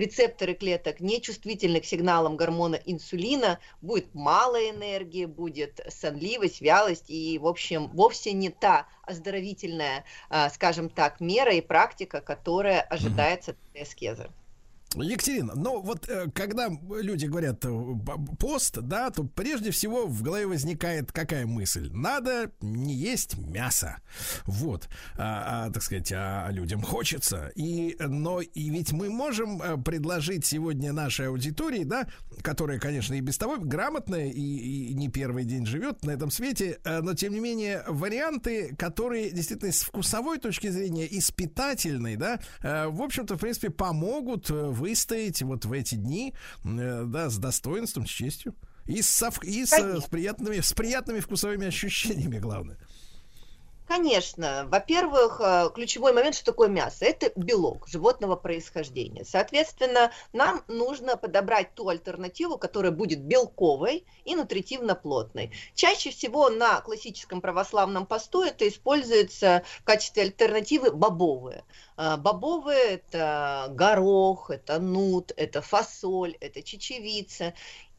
рецепторы 0.00 0.54
клеток 0.54 1.00
нечувствительны 1.00 1.80
к 1.80 1.84
сигналам 1.84 2.36
гормона 2.36 2.76
инсулина, 2.84 3.60
будет 3.80 4.14
мало 4.14 4.56
энергии, 4.70 5.26
будет 5.26 5.80
сонливость, 5.88 6.60
вялость 6.60 7.10
и, 7.10 7.38
в 7.38 7.46
общем, 7.46 7.88
вовсе 7.88 8.32
не 8.32 8.50
та 8.50 8.88
оздоровительная, 9.02 10.04
а, 10.28 10.50
скажем 10.50 10.88
так, 10.88 11.20
мера 11.20 11.54
и 11.54 11.60
практика, 11.60 12.20
которая 12.20 12.80
ожидается 12.80 13.52
от 13.52 13.56
этой 13.70 13.82
аскезы. 13.82 14.30
Екатерина, 14.96 15.52
ну 15.54 15.80
вот 15.80 16.08
э, 16.08 16.28
когда 16.34 16.68
люди 16.68 17.26
говорят 17.26 17.64
э, 17.64 17.94
пост, 18.40 18.78
да, 18.80 19.10
то 19.10 19.22
прежде 19.22 19.70
всего 19.70 20.06
в 20.06 20.22
голове 20.22 20.46
возникает 20.46 21.12
какая 21.12 21.46
мысль? 21.46 21.90
Надо 21.92 22.50
не 22.60 22.94
есть 22.94 23.38
мясо. 23.38 23.98
Вот, 24.46 24.88
а, 25.16 25.66
а, 25.66 25.70
так 25.70 25.84
сказать, 25.84 26.10
а 26.12 26.48
людям 26.50 26.82
хочется. 26.82 27.52
И, 27.54 27.96
но 28.00 28.40
и 28.40 28.70
ведь 28.70 28.90
мы 28.92 29.10
можем 29.10 29.62
э, 29.62 29.76
предложить 29.80 30.44
сегодня 30.44 30.92
нашей 30.92 31.28
аудитории, 31.28 31.84
да, 31.84 32.08
которая, 32.42 32.78
конечно, 32.78 33.14
и 33.14 33.20
без 33.20 33.38
того 33.38 33.56
грамотная 33.58 34.26
и, 34.26 34.40
и 34.40 34.94
не 34.94 35.08
первый 35.08 35.44
день 35.44 35.66
живет 35.66 36.04
на 36.04 36.10
этом 36.12 36.30
свете, 36.30 36.78
э, 36.84 37.00
но 37.00 37.14
тем 37.14 37.32
не 37.32 37.40
менее 37.40 37.84
варианты, 37.86 38.74
которые 38.76 39.30
действительно 39.30 39.72
с 39.72 39.82
вкусовой 39.82 40.38
точки 40.38 40.68
зрения 40.68 41.06
и 41.06 41.20
с 41.20 41.30
питательной, 41.30 42.16
да, 42.16 42.40
э, 42.62 42.86
в 42.88 43.02
общем-то, 43.02 43.36
в 43.36 43.40
принципе, 43.40 43.70
помогут 43.70 44.50
э, 44.50 44.54
выстоять 44.54 45.42
вот 45.42 45.64
в 45.64 45.72
эти 45.72 45.94
дни, 45.94 46.34
да, 46.64 47.30
с 47.30 47.38
достоинством, 47.38 48.06
с 48.06 48.10
честью. 48.10 48.54
И, 48.86 49.00
вк- 49.00 49.44
и 49.44 49.64
с, 49.64 49.72
с 49.72 50.06
приятными, 50.08 50.60
с 50.60 50.72
приятными 50.72 51.20
вкусовыми 51.20 51.66
ощущениями, 51.66 52.38
главное. 52.38 52.78
Конечно. 53.90 54.68
Во-первых, 54.68 55.40
э, 55.40 55.68
ключевой 55.74 56.12
момент, 56.12 56.36
что 56.36 56.44
такое 56.44 56.68
мясо? 56.68 57.04
Это 57.04 57.32
белок 57.34 57.88
животного 57.88 58.36
происхождения. 58.36 59.24
Соответственно, 59.24 60.12
нам 60.32 60.62
нужно 60.68 61.16
подобрать 61.16 61.74
ту 61.74 61.88
альтернативу, 61.88 62.56
которая 62.56 62.92
будет 62.92 63.18
белковой 63.20 64.04
и 64.24 64.36
нутритивно 64.36 64.94
плотной. 64.94 65.50
Чаще 65.74 66.10
всего 66.10 66.50
на 66.50 66.80
классическом 66.82 67.40
православном 67.40 68.06
посту 68.06 68.42
это 68.44 68.68
используется 68.68 69.64
в 69.80 69.82
качестве 69.82 70.22
альтернативы 70.22 70.92
бобовые. 70.92 71.64
А, 71.96 72.16
Бобовые– 72.16 72.78
это 72.90 73.66
горох, 73.70 74.50
это 74.50 74.78
нут, 74.78 75.32
это 75.36 75.62
фасоль, 75.62 76.36
это 76.38 76.62
чечевица. 76.62 77.54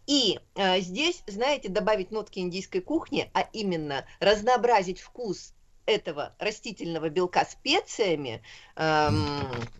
И 0.07 0.39
э, 0.55 0.79
здесь, 0.79 1.21
знаете, 1.27 1.67
добавить 1.67 2.11
нотки 2.11 2.39
индийской 2.39 2.79
кухни, 2.79 3.29
а 3.33 3.41
именно 3.51 4.05
разнообразить 4.21 5.01
вкус 5.01 5.53
этого 5.91 6.33
растительного 6.39 7.09
белка 7.09 7.45
специями 7.45 8.41
эм, 8.75 9.23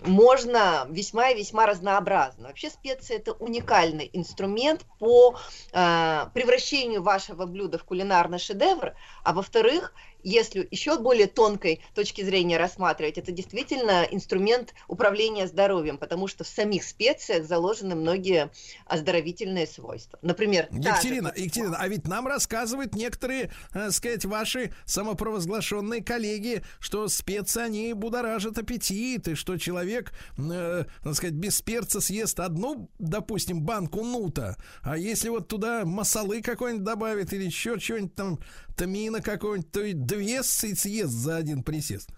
можно 0.03 0.85
весьма 0.89 1.29
и 1.29 1.37
весьма 1.37 1.65
разнообразно. 1.65 2.47
Вообще 2.47 2.69
специи 2.69 3.15
это 3.15 3.33
уникальный 3.33 4.09
инструмент 4.13 4.85
по 4.99 5.37
э, 5.71 6.25
превращению 6.33 7.01
вашего 7.01 7.45
блюда 7.45 7.77
в 7.77 7.83
кулинарный 7.83 8.39
шедевр, 8.39 8.93
а 9.23 9.33
во-вторых, 9.33 9.93
если 10.23 10.67
еще 10.71 10.99
более 10.99 11.27
тонкой 11.27 11.81
точки 11.93 12.21
зрения 12.21 12.57
рассматривать, 12.57 13.17
это 13.17 13.31
действительно 13.31 14.07
инструмент 14.09 14.73
управления 14.87 15.47
здоровьем, 15.47 15.97
потому 15.97 16.27
что 16.27 16.43
в 16.43 16.47
самих 16.47 16.83
специях 16.83 17.45
заложены 17.45 17.95
многие 17.95 18.51
оздоровительные 18.85 19.67
свойства. 19.67 20.19
Например, 20.21 20.67
Екатерина, 20.71 21.33
же- 21.35 21.41
Екатерина, 21.43 21.77
а 21.79 21.87
ведь 21.87 22.07
нам 22.07 22.27
рассказывают 22.27 22.95
некоторые, 22.95 23.51
э, 23.73 23.91
сказать, 23.91 24.25
ваши 24.25 24.73
самопровозглашенные 24.85 26.03
коллеги, 26.03 26.63
что 26.79 27.07
специи, 27.07 27.61
они 27.61 27.93
будоражат 27.93 28.57
аппетит, 28.57 29.27
и 29.27 29.35
что 29.35 29.57
человек, 29.57 30.13
э, 30.37 30.85
так 31.03 31.15
сказать, 31.15 31.35
без 31.35 31.61
перца 31.61 32.01
съест 32.01 32.39
одну, 32.39 32.89
допустим, 32.99 33.61
банку 33.61 34.03
нута, 34.03 34.57
а 34.81 34.97
если 34.97 35.29
вот 35.29 35.47
туда 35.47 35.85
масалы 35.85 36.41
какой-нибудь 36.41 36.83
добавит 36.83 37.33
или 37.33 37.45
еще 37.45 37.79
что-нибудь 37.79 38.15
там, 38.15 38.39
тамина 38.81 39.21
какой-нибудь, 39.21 39.71
то 39.71 39.81
и 39.81 39.93
две 39.93 40.41
съест 40.41 41.11
за 41.11 41.35
один 41.35 41.61
присест. 41.61 42.09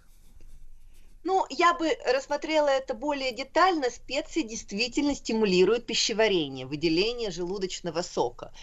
Ну, 1.26 1.46
я 1.50 1.74
бы 1.74 1.90
рассмотрела 2.06 2.70
это 2.70 2.94
более 2.94 3.34
детально. 3.34 3.90
Специи 3.90 4.44
действительно 4.44 5.14
стимулируют 5.14 5.86
пищеварение, 5.86 6.66
выделение 6.66 7.32
желудочного 7.32 8.02
сока. 8.02 8.54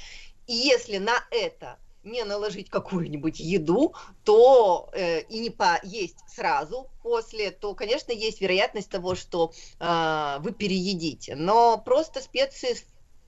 И 0.46 0.54
если 0.54 0.96
на 0.96 1.12
это 1.30 1.78
не 2.02 2.24
наложить 2.24 2.70
какую-нибудь 2.70 3.38
еду, 3.38 3.94
то 4.24 4.88
э, 4.94 5.20
и 5.24 5.38
не 5.40 5.50
поесть 5.50 6.24
сразу 6.26 6.88
после, 7.02 7.50
то, 7.50 7.74
конечно, 7.74 8.12
есть 8.12 8.40
вероятность 8.40 8.88
того, 8.88 9.14
что 9.14 9.52
э, 9.78 10.36
вы 10.40 10.52
переедите. 10.52 11.36
Но 11.36 11.76
просто 11.76 12.22
специи 12.22 12.78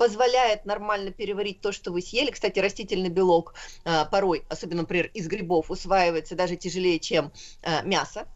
позволяет 0.03 0.65
нормально 0.65 1.13
переварить 1.13 1.61
то, 1.61 1.71
что 1.71 1.93
вы 1.93 2.03
съели. 2.03 2.33
Кстати, 2.33 2.59
растительный 2.59 3.09
белок 3.09 3.55
э, 3.85 4.05
порой, 4.11 4.45
особенно, 4.49 4.81
например, 4.81 5.07
из 5.15 5.29
грибов, 5.29 5.71
усваивается 5.71 6.35
даже 6.35 6.57
тяжелее, 6.57 6.99
чем 6.99 7.31
э, 7.63 7.85
мясо. 7.85 8.27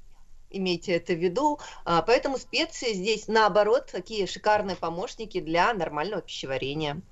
Имейте 0.48 0.92
это 0.92 1.12
в 1.14 1.18
виду. 1.18 1.58
А, 1.84 2.02
Поэтому 2.02 2.38
специи 2.38 2.92
здесь, 2.92 3.26
наоборот, 3.26 3.88
такие 3.90 4.28
шикарные 4.28 4.76
помощники 4.76 5.40
для 5.40 5.74
нормального 5.74 6.22
пищеварения. 6.22 7.02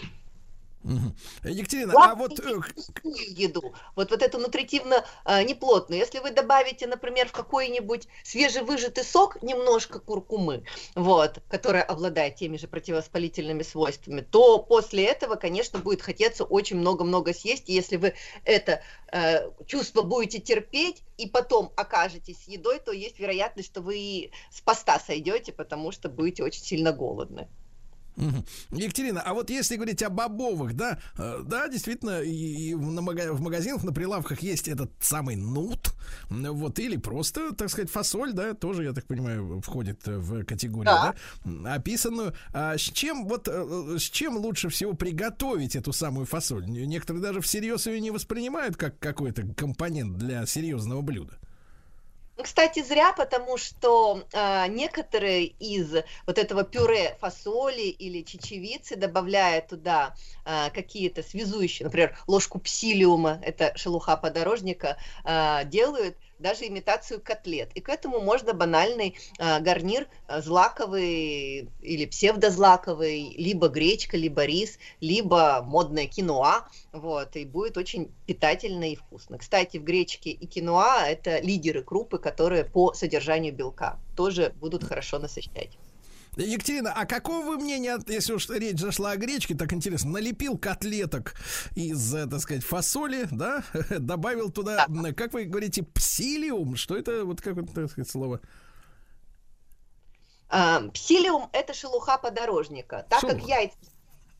Екатерина, 1.44 1.94
а 1.96 2.14
вот... 2.14 2.38
э, 2.40 2.60
еду, 3.04 3.74
вот, 3.96 4.10
вот 4.10 4.22
эту 4.22 4.38
нутритивно 4.38 5.04
а, 5.24 5.42
неплотную. 5.42 6.00
Если 6.00 6.18
вы 6.18 6.30
добавите, 6.30 6.86
например, 6.86 7.28
в 7.28 7.32
какой-нибудь 7.32 8.06
свежевыжатый 8.22 9.02
сок 9.04 9.42
немножко 9.42 9.98
куркумы, 9.98 10.64
вот, 10.94 11.42
которая 11.48 11.82
обладает 11.82 12.36
теми 12.36 12.58
же 12.58 12.68
противовоспалительными 12.68 13.62
свойствами, 13.62 14.20
то 14.20 14.58
после 14.58 15.04
этого, 15.04 15.36
конечно, 15.36 15.78
будет 15.78 16.02
хотеться 16.02 16.44
очень 16.44 16.76
много-много 16.76 17.32
съесть. 17.32 17.70
И 17.70 17.72
если 17.72 17.96
вы 17.96 18.14
это 18.44 18.82
э, 19.10 19.50
чувство 19.66 20.02
будете 20.02 20.38
терпеть 20.38 21.02
и 21.16 21.26
потом 21.26 21.72
окажетесь 21.76 22.44
с 22.44 22.48
едой, 22.48 22.78
то 22.78 22.92
есть 22.92 23.18
вероятность, 23.18 23.68
что 23.70 23.80
вы 23.80 24.30
с 24.50 24.60
поста 24.60 24.98
сойдете, 24.98 25.52
потому 25.52 25.92
что 25.92 26.10
будете 26.10 26.42
очень 26.42 26.62
сильно 26.62 26.92
голодны. 26.92 27.48
Екатерина, 28.70 29.20
а 29.20 29.34
вот 29.34 29.50
если 29.50 29.76
говорить 29.76 30.02
о 30.02 30.10
бобовых, 30.10 30.74
да, 30.74 30.98
э, 31.18 31.42
да, 31.44 31.68
действительно, 31.68 32.20
и, 32.22 32.30
и 32.30 32.74
в, 32.74 32.92
на 32.92 33.00
мага- 33.02 33.32
в 33.32 33.40
магазинах 33.40 33.82
на 33.84 33.92
прилавках 33.92 34.40
есть 34.40 34.68
этот 34.68 34.90
самый 35.00 35.36
нут, 35.36 35.92
вот, 36.30 36.78
или 36.78 36.96
просто, 36.96 37.54
так 37.54 37.70
сказать, 37.70 37.90
фасоль, 37.90 38.32
да, 38.32 38.54
тоже, 38.54 38.84
я 38.84 38.92
так 38.92 39.06
понимаю, 39.06 39.60
входит 39.62 40.06
э, 40.06 40.16
в 40.18 40.44
категорию, 40.44 40.94
да, 41.44 41.50
м, 41.50 41.66
описанную. 41.66 42.34
А 42.52 42.76
с 42.76 42.82
чем, 42.82 43.26
вот, 43.26 43.48
э, 43.48 43.96
с 43.98 44.02
чем 44.02 44.36
лучше 44.36 44.68
всего 44.68 44.94
приготовить 44.94 45.76
эту 45.76 45.92
самую 45.92 46.26
фасоль? 46.26 46.64
Некоторые 46.66 47.22
даже 47.22 47.40
всерьез 47.40 47.86
ее 47.86 48.00
не 48.00 48.10
воспринимают 48.10 48.76
как 48.76 48.98
какой-то 48.98 49.42
компонент 49.54 50.16
для 50.18 50.46
серьезного 50.46 51.02
блюда. 51.02 51.38
Кстати, 52.42 52.82
зря, 52.82 53.12
потому 53.12 53.56
что 53.56 54.26
а, 54.32 54.66
некоторые 54.66 55.46
из 55.46 55.94
вот 56.26 56.36
этого 56.36 56.64
пюре 56.64 57.16
фасоли 57.20 57.82
или 57.82 58.22
чечевицы, 58.24 58.96
добавляя 58.96 59.60
туда 59.60 60.14
а, 60.44 60.70
какие-то 60.70 61.22
связующие, 61.22 61.86
например, 61.86 62.18
ложку 62.26 62.58
псилиума, 62.58 63.40
это 63.44 63.72
шелуха 63.76 64.16
подорожника, 64.16 64.96
а, 65.22 65.62
делают 65.62 66.18
даже 66.38 66.66
имитацию 66.66 67.20
котлет. 67.20 67.70
И 67.74 67.80
к 67.80 67.88
этому 67.88 68.20
можно 68.20 68.54
банальный 68.54 69.16
а, 69.38 69.60
гарнир 69.60 70.08
а, 70.26 70.40
злаковый 70.40 71.68
или 71.80 72.06
псевдозлаковый, 72.06 73.34
либо 73.36 73.68
гречка, 73.68 74.16
либо 74.16 74.44
рис, 74.44 74.78
либо 75.00 75.62
модная 75.64 76.06
киноа, 76.06 76.68
вот, 76.92 77.36
и 77.36 77.44
будет 77.44 77.76
очень 77.76 78.12
питательно 78.26 78.90
и 78.90 78.96
вкусно. 78.96 79.38
Кстати, 79.38 79.76
в 79.78 79.84
гречке 79.84 80.30
и 80.30 80.46
киноа 80.46 81.06
это 81.06 81.40
лидеры 81.40 81.82
крупы, 81.82 82.18
которые 82.18 82.64
по 82.64 82.92
содержанию 82.92 83.52
белка 83.52 83.98
тоже 84.16 84.52
будут 84.56 84.84
хорошо 84.84 85.18
насыщать. 85.18 85.78
Екатерина, 86.36 86.92
а 86.92 87.06
какого 87.06 87.44
вы 87.44 87.56
мнения, 87.56 87.98
если 88.08 88.32
уж 88.32 88.48
речь 88.48 88.78
зашла 88.78 89.12
о 89.12 89.16
гречке, 89.16 89.54
так 89.54 89.72
интересно, 89.72 90.10
налепил 90.10 90.58
котлеток 90.58 91.34
из, 91.74 92.14
э, 92.14 92.26
так 92.26 92.40
сказать, 92.40 92.64
фасоли, 92.64 93.28
да, 93.30 93.62
добавил 93.98 94.50
туда, 94.50 94.86
как 95.16 95.32
вы 95.32 95.44
говорите, 95.44 95.82
псилиум, 95.82 96.76
что 96.76 96.96
это, 96.96 97.24
вот 97.24 97.40
как 97.40 97.54
вот, 97.54 97.72
так 97.72 97.90
сказать, 97.90 98.10
слово? 98.10 98.40
А, 100.48 100.80
Псилиум 100.90 101.48
это 101.52 101.74
шелуха 101.74 102.18
подорожника. 102.18 103.06
Так 103.08 103.22
как 103.22 103.30
Шелуха. 103.30 103.48
яйца, 103.48 103.76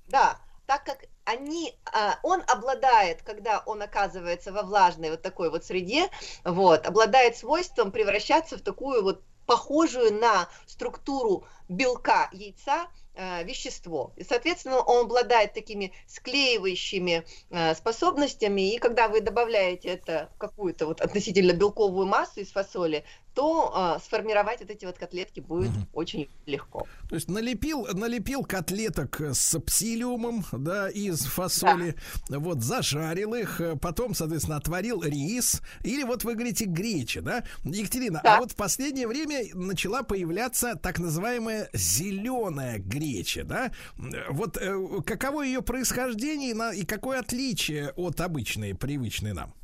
да, 0.06 0.39
так 0.66 0.84
как 0.84 0.98
они, 1.24 1.76
а, 1.92 2.18
он 2.23 2.42
обладает, 2.47 3.23
когда 3.23 3.62
он 3.66 3.82
оказывается 3.82 4.52
во 4.52 4.62
влажной 4.62 5.10
вот 5.10 5.23
такой 5.23 5.50
вот 5.50 5.64
среде, 5.64 6.08
вот, 6.44 6.86
обладает 6.86 7.36
свойством 7.36 7.90
превращаться 7.90 8.56
в 8.56 8.60
такую 8.60 9.02
вот 9.02 9.23
похожую 9.47 10.14
на 10.14 10.48
структуру 10.66 11.47
белка 11.68 12.28
яйца 12.32 12.89
э, 13.14 13.44
вещество. 13.44 14.12
И, 14.16 14.24
соответственно, 14.24 14.81
он 14.81 15.06
обладает 15.06 15.52
такими 15.55 15.92
склеивающими 16.06 17.24
э, 17.50 17.74
способностями, 17.74 18.74
и 18.74 18.78
когда 18.78 19.08
вы 19.08 19.20
добавляете 19.20 19.89
это 19.89 20.31
в 20.34 20.39
какую-то 20.39 20.86
вот 20.86 21.00
относительно 21.00 21.52
белковую 21.52 22.06
массу 22.06 22.40
из 22.40 22.50
фасоли, 22.50 23.05
то 23.34 23.96
э, 23.98 24.04
сформировать 24.04 24.60
вот 24.60 24.70
эти 24.70 24.84
вот 24.84 24.96
котлетки 24.96 25.40
будет 25.40 25.70
очень 25.92 26.28
легко. 26.46 26.86
То 27.08 27.16
есть 27.16 27.28
налепил, 27.28 27.86
налепил 27.92 28.44
котлеток 28.44 29.20
с 29.20 29.58
псилиумом, 29.60 30.44
да, 30.52 30.88
из 30.88 31.24
фасоли, 31.24 31.96
вот, 32.28 32.62
зажарил 32.62 33.34
их, 33.34 33.60
э, 33.60 33.76
потом, 33.76 34.14
соответственно, 34.14 34.56
отварил 34.56 35.02
рис, 35.02 35.60
или 35.82 36.04
вот 36.04 36.24
вы 36.24 36.34
говорите 36.34 36.64
греча, 36.66 37.20
да? 37.22 37.44
Екатерина, 37.64 38.20
а 38.24 38.38
вот 38.40 38.52
в 38.52 38.56
последнее 38.56 39.08
время 39.08 39.44
начала 39.54 40.02
появляться 40.02 40.76
так 40.76 40.98
называемая 40.98 41.68
зеленая 41.72 42.78
греча, 42.78 43.44
да? 43.44 43.72
Э, 43.98 44.30
Вот 44.30 44.56
э, 44.60 44.76
каково 45.04 45.42
ее 45.42 45.60
происхождение 45.62 46.50
и 46.50 46.54
на- 46.54 46.72
и 46.72 46.84
какое 46.84 47.18
отличие 47.20 47.90
от 47.96 48.20
обычной, 48.20 48.74
привычной 48.74 49.32
нам? 49.32 49.54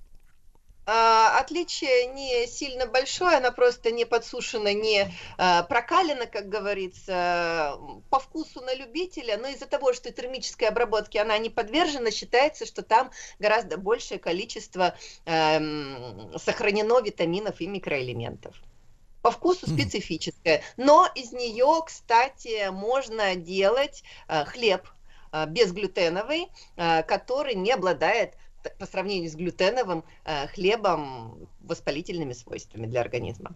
А, 0.93 1.39
Отличие 1.39 2.07
не 2.07 2.49
сильно 2.49 2.85
большое, 2.85 3.37
она 3.37 3.53
просто 3.53 3.93
не 3.93 4.05
подсушена, 4.05 4.75
не 4.75 5.07
а, 5.39 5.63
прокалена, 5.63 6.27
как 6.27 6.49
говорится, 6.49 7.79
по 8.11 8.19
вкусу 8.19 8.61
на 8.61 8.75
любителя, 8.75 9.39
но 9.39 9.47
из-за 9.47 9.67
того, 9.67 9.93
что 9.93 10.11
термической 10.11 10.67
обработке 10.67 11.21
она 11.21 11.39
не 11.39 11.49
подвержена, 11.49 12.11
считается, 12.11 12.67
что 12.67 12.83
там 12.83 13.13
гораздо 13.39 13.77
большее 13.77 14.19
количество 14.19 14.97
эм, 15.27 16.37
сохранено 16.37 17.01
витаминов 17.01 17.61
и 17.61 17.69
микроэлементов. 17.69 18.57
По 19.23 19.31
вкусу 19.31 19.71
специфическое, 19.71 20.65
но 20.77 21.09
из 21.15 21.31
нее, 21.31 21.83
кстати, 21.87 22.69
можно 22.71 23.37
делать 23.37 24.03
э, 24.27 24.45
хлеб 24.45 24.89
э, 25.31 25.47
безглютеновый, 25.47 26.49
э, 26.77 27.05
который 27.05 27.55
не 27.55 27.71
обладает 27.71 28.35
по 28.79 28.87
сравнению 28.87 29.31
с 29.31 29.35
глютеновым 29.35 30.05
э, 30.25 30.47
хлебом 30.49 31.49
воспалительными 31.61 32.33
свойствами 32.33 32.87
для 32.87 33.01
организма. 33.01 33.55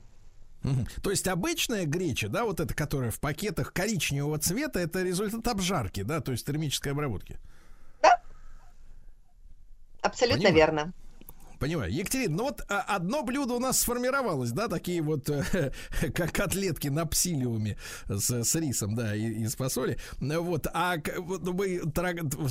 То 1.03 1.11
есть 1.11 1.29
обычная 1.29 1.85
греча, 1.85 2.29
да, 2.29 2.45
вот 2.45 2.59
эта, 2.59 2.73
которая 2.73 3.11
в 3.11 3.21
пакетах 3.21 3.75
коричневого 3.75 4.39
цвета, 4.39 4.81
это 4.81 5.03
результат 5.03 5.47
обжарки, 5.47 6.03
да, 6.03 6.21
то 6.21 6.33
есть 6.33 6.47
термической 6.47 6.93
обработки. 6.93 7.39
Абсолютно 10.01 10.49
Понимаю. 10.49 10.57
верно. 10.57 10.93
Понимаю. 11.65 11.91
Екатерина, 11.91 12.37
ну 12.37 12.45
вот 12.45 12.63
а, 12.69 12.83
одно 12.83 13.23
блюдо 13.23 13.55
у 13.55 13.59
нас 13.59 13.81
сформировалось, 13.81 14.53
да, 14.53 14.69
такие 14.69 15.01
вот 15.01 15.31
э, 15.31 15.73
как 16.15 16.31
котлетки 16.31 16.89
на 16.89 17.07
псилиуме 17.07 17.79
с, 18.07 18.45
с 18.45 18.55
рисом, 18.57 18.95
да, 18.95 19.17
и, 19.17 19.45
из 19.45 19.57
фасоли. 19.57 19.97
Ну 20.21 20.43
Вот, 20.43 20.67
а 20.75 20.97
мы 20.99 21.81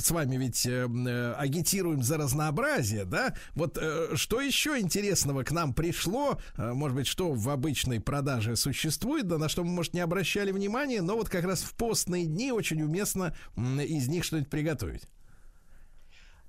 с 0.00 0.10
вами 0.10 0.36
ведь 0.36 0.66
э, 0.66 0.88
э, 0.88 1.34
агитируем 1.34 2.02
за 2.02 2.16
разнообразие, 2.16 3.04
да? 3.04 3.36
Вот 3.54 3.78
что 4.16 4.40
еще 4.40 4.80
интересного 4.80 5.44
к 5.44 5.52
нам 5.52 5.74
пришло, 5.74 6.40
может 6.56 6.96
быть, 6.96 7.06
что 7.06 7.30
в 7.30 7.48
обычной 7.50 8.00
продаже 8.00 8.56
существует, 8.56 9.28
да, 9.28 9.38
на 9.38 9.48
что 9.48 9.62
мы, 9.62 9.70
может, 9.70 9.94
не 9.94 10.00
обращали 10.00 10.50
внимания, 10.50 11.02
но 11.02 11.14
вот 11.14 11.28
как 11.28 11.44
раз 11.44 11.62
в 11.62 11.76
постные 11.76 12.26
дни 12.26 12.50
очень 12.50 12.82
уместно 12.82 13.32
из 13.56 14.08
них 14.08 14.24
что-нибудь 14.24 14.50
приготовить. 14.50 15.02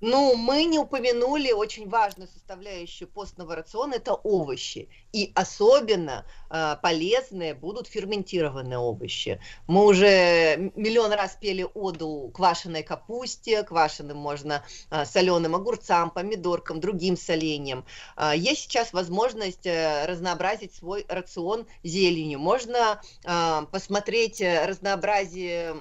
Ну, 0.00 0.36
мы 0.36 0.64
не 0.64 0.78
упомянули 0.78 1.52
очень 1.52 1.88
важную 1.88 2.28
составляющую 2.28 3.08
постного 3.08 3.56
рациона– 3.56 3.94
это 3.96 4.12
овощи. 4.12 4.90
И 5.12 5.32
особенно 5.34 6.26
э, 6.50 6.76
полезные 6.82 7.54
будут 7.54 7.86
ферментированные 7.86 8.78
овощи. 8.78 9.40
Мы 9.66 9.86
уже 9.86 10.70
миллион 10.76 11.12
раз 11.12 11.38
пели 11.40 11.66
оду 11.72 12.30
квашеной 12.34 12.82
капусте, 12.82 13.62
квашеным 13.62 14.18
можно 14.18 14.62
э, 14.90 15.06
соленым 15.06 15.54
огурцам, 15.54 16.10
помидоркам, 16.10 16.78
другим 16.78 17.16
соленьям. 17.16 17.86
Э, 18.18 18.32
есть 18.36 18.62
сейчас 18.62 18.92
возможность 18.92 19.66
э, 19.66 20.04
разнообразить 20.04 20.74
свой 20.74 21.06
рацион 21.08 21.66
зеленью. 21.82 22.38
Можно 22.38 23.00
э, 23.24 23.66
посмотреть 23.72 24.42
разнообразие 24.42 25.76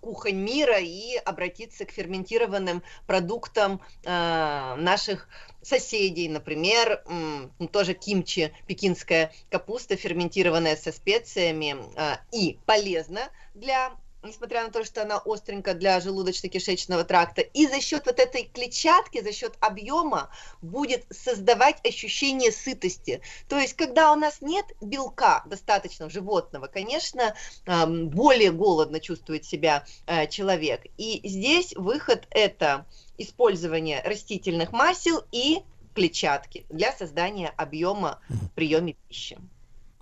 кухонь 0.00 0.36
мира 0.36 0.78
и 0.78 1.16
обратиться 1.16 1.84
к 1.84 1.90
ферментированным 1.90 2.82
продуктам 3.06 3.80
а, 4.06 4.76
наших 4.76 5.28
соседей, 5.62 6.28
например, 6.28 7.02
ну, 7.06 7.68
тоже 7.68 7.94
кимчи, 7.94 8.52
пекинская 8.66 9.32
капуста, 9.50 9.96
ферментированная 9.96 10.76
со 10.76 10.92
специями 10.92 11.76
а, 11.96 12.20
и 12.32 12.58
полезна 12.66 13.30
для 13.54 13.92
несмотря 14.24 14.64
на 14.64 14.70
то, 14.70 14.84
что 14.84 15.02
она 15.02 15.20
остренькая 15.24 15.74
для 15.74 15.98
желудочно-кишечного 15.98 17.04
тракта, 17.04 17.42
и 17.42 17.66
за 17.66 17.80
счет 17.80 18.06
вот 18.06 18.18
этой 18.18 18.44
клетчатки, 18.44 19.22
за 19.22 19.32
счет 19.32 19.54
объема 19.60 20.30
будет 20.62 21.06
создавать 21.10 21.84
ощущение 21.86 22.50
сытости. 22.50 23.20
То 23.48 23.58
есть, 23.58 23.74
когда 23.74 24.12
у 24.12 24.16
нас 24.16 24.40
нет 24.40 24.66
белка 24.80 25.42
достаточно 25.46 26.08
животного, 26.10 26.66
конечно, 26.66 27.34
более 27.66 28.52
голодно 28.52 29.00
чувствует 29.00 29.44
себя 29.44 29.84
э, 30.06 30.26
человек. 30.28 30.82
И 30.96 31.20
здесь 31.24 31.74
выход 31.76 32.26
это 32.30 32.86
использование 33.18 34.02
растительных 34.02 34.72
масел 34.72 35.22
и 35.30 35.62
клетчатки 35.94 36.66
для 36.68 36.92
создания 36.92 37.52
объема 37.56 38.20
в 38.28 38.50
приеме 38.50 38.94
пищи. 39.08 39.38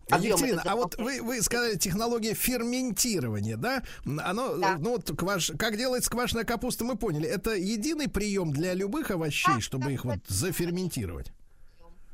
Екатерина, 0.08 0.62
а 0.64 0.76
вот 0.76 0.96
вы, 0.98 1.22
вы 1.22 1.42
сказали 1.42 1.76
технология 1.76 2.34
ферментирования, 2.34 3.56
да? 3.56 3.82
Оно, 4.04 4.56
да. 4.56 4.76
ну 4.78 4.90
вот 4.92 5.10
кваш, 5.16 5.52
как 5.58 5.76
делается 5.76 6.10
квашеная 6.10 6.44
капуста, 6.44 6.84
мы 6.84 6.96
поняли. 6.96 7.28
Это 7.28 7.54
единый 7.54 8.08
прием 8.08 8.52
для 8.52 8.74
любых 8.74 9.10
овощей, 9.10 9.60
чтобы 9.60 9.92
их 9.92 10.04
вот 10.04 10.18
заферментировать 10.28 11.32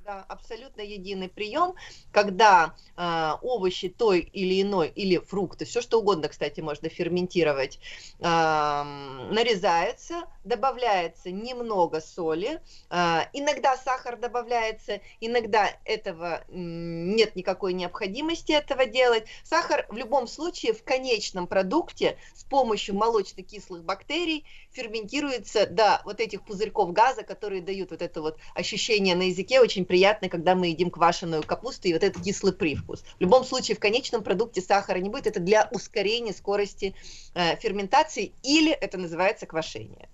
да, 0.09 0.25
абсолютно 0.27 0.81
единый 0.81 1.29
прием, 1.29 1.75
когда 2.13 2.75
э, 2.97 3.33
овощи 3.43 3.91
той 3.91 4.21
или 4.21 4.63
иной, 4.63 4.89
или 4.89 5.19
фрукты, 5.19 5.67
все 5.67 5.83
что 5.83 6.01
угодно, 6.01 6.29
кстати, 6.29 6.63
можно 6.63 6.89
ферментировать, 6.89 7.79
э, 8.19 8.23
нарезается, 8.25 10.23
добавляется 10.45 11.31
немного 11.31 12.01
соли, 12.01 12.63
э, 12.89 13.19
иногда 13.35 13.77
сахар 13.77 14.17
добавляется, 14.17 15.03
иногда 15.21 15.69
этого 15.85 16.43
нет 16.49 17.37
никакой 17.37 17.75
необходимости 17.75 18.53
этого 18.53 18.87
делать. 18.87 19.27
Сахар 19.45 19.85
в 19.91 19.97
любом 19.99 20.27
случае 20.27 20.73
в 20.73 20.85
конечном 20.85 21.47
продукте 21.47 22.17
с 22.35 22.45
помощью 22.45 22.95
молочно-кислых 22.95 23.85
бактерий 23.85 24.47
ферментируется 24.71 25.67
до 25.67 26.01
вот 26.07 26.21
этих 26.21 26.45
пузырьков 26.45 26.95
газа, 26.95 27.25
которые 27.25 27.61
дают 27.61 27.91
вот 27.91 28.01
это 28.01 28.23
вот 28.23 28.39
ощущение 28.55 29.15
на 29.15 29.25
языке 29.25 29.61
очень 29.61 29.85
приятно 29.85 29.98
приятно, 29.99 30.29
когда 30.29 30.55
мы 30.55 30.69
едим 30.69 30.91
квашеную 30.91 31.43
капусту 31.43 31.89
и 31.89 31.93
вот 31.93 32.05
этот 32.05 32.23
кислый 32.23 32.53
привкус. 32.53 33.03
В 33.19 33.21
любом 33.21 33.45
случае, 33.45 33.77
в 33.77 33.81
конечном 33.81 34.23
продукте 34.23 34.61
сахара 34.61 35.01
не 35.01 35.09
будет. 35.11 35.27
Это 35.27 35.41
для 35.41 35.69
ускорения 35.73 36.33
скорости 36.33 36.95
э, 37.35 37.57
ферментации 37.57 38.33
или 38.45 38.71
это 38.71 38.97
называется 38.97 39.47
квашение. 39.47 40.09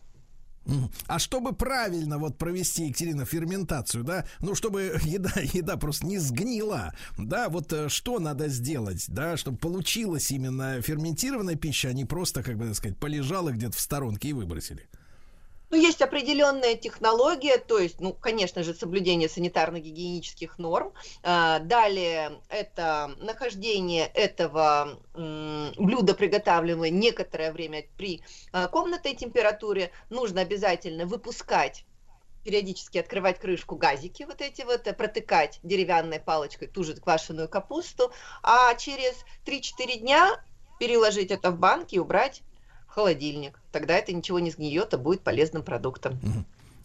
А 1.07 1.19
чтобы 1.19 1.53
правильно 1.53 2.17
вот 2.17 2.39
провести, 2.39 2.87
Екатерина, 2.87 3.27
ферментацию, 3.27 4.05
да, 4.05 4.25
ну, 4.41 4.55
чтобы 4.55 4.99
еда, 5.05 5.33
еда 5.53 5.77
просто 5.77 6.07
не 6.07 6.17
сгнила, 6.17 6.95
да, 7.19 7.51
вот 7.51 7.71
э, 7.75 7.91
что 7.91 8.19
надо 8.19 8.49
сделать, 8.49 9.05
да, 9.09 9.37
чтобы 9.37 9.59
получилась 9.59 10.31
именно 10.31 10.81
ферментированная 10.81 11.57
пища, 11.57 11.89
а 11.89 11.93
не 11.93 12.07
просто, 12.07 12.43
как 12.43 12.57
бы 12.57 12.65
так 12.69 12.77
сказать, 12.77 12.97
полежала 12.97 13.51
где-то 13.51 13.77
в 13.77 13.81
сторонке 13.81 14.29
и 14.29 14.33
выбросили. 14.33 14.89
Ну, 15.75 15.81
есть 15.81 16.03
определенная 16.03 16.77
технология, 16.77 17.59
то 17.59 17.81
есть, 17.81 18.01
ну, 18.01 18.13
конечно 18.13 18.63
же, 18.63 18.75
соблюдение 18.75 19.29
санитарно-гигиенических 19.29 20.53
норм. 20.59 20.93
А, 21.25 21.59
далее 21.59 22.41
это 22.49 23.11
нахождение 23.19 24.07
этого 24.07 25.01
блюда, 25.15 26.15
приготавливаемое 26.15 26.91
некоторое 26.91 27.51
время 27.51 27.87
при 27.97 28.23
а, 28.53 28.69
комнатной 28.69 29.17
температуре. 29.17 29.91
Нужно 30.11 30.43
обязательно 30.43 31.07
выпускать 31.07 31.85
периодически 32.45 32.99
открывать 32.99 33.41
крышку 33.41 33.75
газики 33.75 34.23
вот 34.23 34.43
эти 34.43 34.63
вот, 34.63 34.87
э, 34.87 34.93
протыкать 34.93 35.59
деревянной 35.65 36.21
палочкой 36.21 36.69
ту 36.69 36.85
же 36.85 36.95
квашеную 36.95 37.49
капусту, 37.49 38.13
а 38.45 38.73
через 38.77 39.25
3-4 39.45 39.97
дня 39.97 40.41
переложить 40.79 41.33
это 41.33 41.51
в 41.51 41.59
банки 41.59 41.97
и 41.97 41.99
убрать 41.99 42.43
холодильник. 42.95 43.61
Тогда 43.73 43.97
это 43.99 44.13
ничего 44.13 44.39
не 44.39 44.51
сгниет, 44.51 44.95
а 44.95 44.99
будет 44.99 45.23
полезным 45.23 45.63
продуктом. 45.63 46.19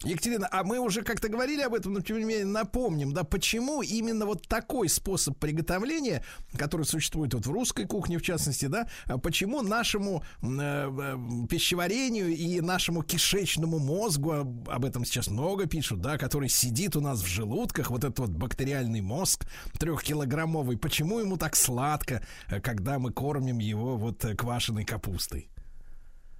Екатерина, 0.02 0.48
а 0.50 0.64
мы 0.64 0.78
уже 0.78 1.02
как-то 1.02 1.28
говорили 1.28 1.60
об 1.60 1.74
этом, 1.74 1.92
но 1.92 2.00
тем 2.00 2.18
не 2.18 2.24
менее 2.24 2.46
напомним, 2.46 3.12
да, 3.12 3.22
почему 3.22 3.82
именно 3.82 4.24
вот 4.24 4.48
такой 4.48 4.88
способ 4.88 5.36
приготовления, 5.36 6.24
который 6.56 6.86
существует 6.86 7.34
вот 7.34 7.44
в 7.44 7.50
русской 7.50 7.84
кухне 7.84 8.16
в 8.16 8.22
частности, 8.22 8.64
да, 8.64 8.88
а 9.04 9.18
почему 9.18 9.60
нашему 9.60 10.24
э, 10.40 10.46
э, 10.48 11.46
пищеварению 11.50 12.28
и 12.28 12.62
нашему 12.62 13.02
кишечному 13.02 13.78
мозгу, 13.78 14.32
об, 14.32 14.70
об 14.70 14.86
этом 14.86 15.04
сейчас 15.04 15.28
много 15.28 15.66
пишут, 15.66 16.00
да, 16.00 16.16
который 16.16 16.48
сидит 16.48 16.96
у 16.96 17.02
нас 17.02 17.20
в 17.20 17.26
желудках, 17.26 17.90
вот 17.90 18.02
этот 18.02 18.20
вот 18.20 18.30
бактериальный 18.30 19.02
мозг 19.02 19.44
трехкилограммовый, 19.78 20.78
почему 20.78 21.20
ему 21.20 21.36
так 21.36 21.54
сладко, 21.54 22.22
э, 22.48 22.58
когда 22.62 22.98
мы 22.98 23.12
кормим 23.12 23.58
его 23.58 23.98
вот 23.98 24.24
э, 24.24 24.34
квашеной 24.34 24.86
капустой? 24.86 25.50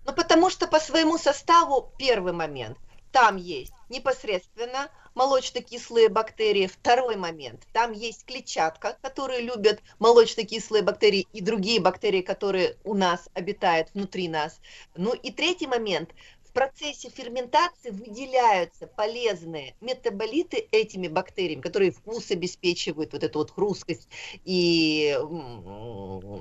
Ну, 0.05 0.13
потому 0.13 0.51
что 0.51 0.67
по 0.67 0.81
своему 0.81 1.19
составу 1.19 1.93
первый 1.99 2.33
момент. 2.33 2.79
Там 3.13 3.37
есть 3.37 3.73
непосредственно 3.89 4.89
молочно-кислые 5.15 6.09
бактерии. 6.09 6.67
Второй 6.67 7.17
момент. 7.17 7.67
Там 7.73 7.93
есть 7.93 8.25
клетчатка, 8.25 8.97
которые 9.03 9.41
любят 9.41 9.81
молочно-кислые 9.99 10.83
бактерии 10.83 11.27
и 11.33 11.41
другие 11.41 11.81
бактерии, 11.81 12.23
которые 12.23 12.77
у 12.85 12.95
нас 12.95 13.29
обитают 13.35 13.89
внутри 13.95 14.29
нас. 14.29 14.61
Ну 14.95 15.13
и 15.13 15.33
третий 15.33 15.67
момент 15.67 16.11
в 16.51 16.53
процессе 16.53 17.09
ферментации 17.09 17.91
выделяются 17.91 18.89
полезные 18.89 19.77
метаболиты 19.81 20.57
этими 20.73 21.07
бактериями, 21.07 21.61
которые 21.61 21.93
вкус 21.93 22.31
обеспечивают, 22.33 23.13
вот 23.13 23.23
эту 23.23 23.39
вот 23.39 23.53
хрусткость 23.53 24.09
и 24.45 25.17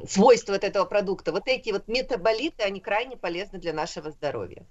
свойства 0.08 0.56
от 0.56 0.64
этого 0.64 0.86
продукта. 0.86 1.32
Вот 1.32 1.44
эти 1.48 1.70
вот 1.70 1.88
метаболиты, 1.88 2.64
они 2.64 2.80
крайне 2.80 3.18
полезны 3.18 3.60
для 3.60 3.72
нашего 3.72 4.10
здоровья. 4.10 4.66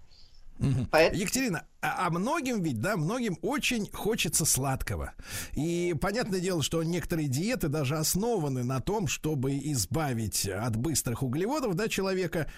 Поэтому... 0.90 1.20
Екатерина, 1.20 1.64
а, 1.80 2.06
а 2.06 2.10
многим 2.10 2.62
ведь, 2.62 2.80
да, 2.80 2.96
многим 2.96 3.38
очень 3.40 3.88
хочется 3.92 4.44
сладкого. 4.44 5.12
И 5.52 5.94
понятное 6.00 6.40
дело, 6.40 6.62
что 6.62 6.82
некоторые 6.82 7.28
диеты 7.28 7.68
даже 7.68 7.96
основаны 7.96 8.64
на 8.64 8.80
том, 8.80 9.06
чтобы 9.06 9.56
избавить 9.58 10.48
от 10.48 10.76
быстрых 10.76 11.22
углеводов, 11.22 11.74
да, 11.74 11.88
человека, 11.88 12.50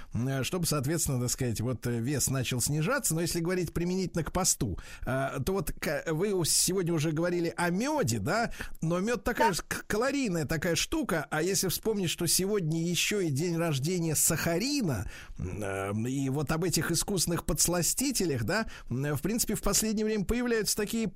чтобы, 0.42 0.66
соответственно, 0.66 1.20
так 1.20 1.30
сказать, 1.30 1.60
вот 1.60 1.86
э, 1.86 1.98
вес 1.98 2.30
начал 2.30 2.62
снижаться. 2.62 3.14
Но 3.14 3.20
если 3.20 3.40
говорить 3.40 3.74
применительно 3.74 4.24
к 4.24 4.32
посту, 4.32 4.78
э, 5.04 5.38
то 5.44 5.52
вот 5.52 5.72
вы 6.06 6.42
сегодня 6.46 6.94
уже 6.94 7.12
говорили 7.12 7.52
о 7.56 7.68
меде, 7.68 8.20
да, 8.20 8.52
но 8.80 9.00
мед 9.00 9.22
такая 9.22 9.52
да. 9.52 9.76
калорийная 9.86 10.46
такая 10.46 10.76
штука, 10.76 11.26
а 11.30 11.42
если 11.42 11.68
вспомнить, 11.68 12.08
что 12.08 12.26
сегодня 12.26 12.82
еще 12.82 13.26
и 13.26 13.30
день 13.30 13.58
рождения 13.58 14.16
сахарина, 14.16 15.10
э, 15.28 15.29
и 15.40 16.28
вот 16.30 16.50
об 16.52 16.64
этих 16.64 16.90
искусственных 16.90 17.44
подсластителях, 17.44 18.44
да, 18.44 18.66
в 18.88 19.20
принципе, 19.20 19.54
в 19.54 19.62
последнее 19.62 20.04
время 20.04 20.24
появляются 20.24 20.76
такие 20.76 21.10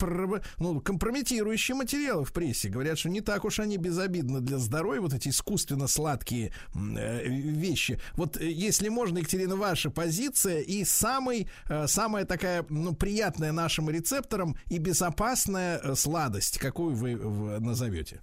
ну, 0.59 0.81
компрометирующие 0.81 1.75
материалы 1.75 2.25
в 2.25 2.33
прессе. 2.33 2.69
Говорят, 2.69 2.99
что 2.99 3.09
не 3.09 3.20
так 3.20 3.44
уж 3.44 3.61
они 3.61 3.77
безобидны 3.77 4.41
для 4.41 4.59
здоровья, 4.59 5.01
вот 5.01 5.15
эти 5.15 5.28
искусственно 5.28 5.86
сладкие 5.86 6.53
э, 6.75 7.28
вещи. 7.28 8.01
Вот 8.15 8.36
э, 8.36 8.51
если 8.51 8.89
можно, 8.89 9.19
Екатерина, 9.19 9.57
ваша 9.57 9.91
позиция 9.91 10.61
и 10.61 10.85
самый, 10.85 11.49
э, 11.69 11.86
самая 11.86 12.25
такая, 12.25 12.65
ну, 12.69 12.94
приятная 12.94 13.53
нашим 13.53 13.91
рецепторам 13.91 14.57
и 14.67 14.78
безопасная 14.78 15.94
сладость, 15.94 16.59
какую 16.59 16.94
вы 16.94 17.15
назовете? 17.61 18.20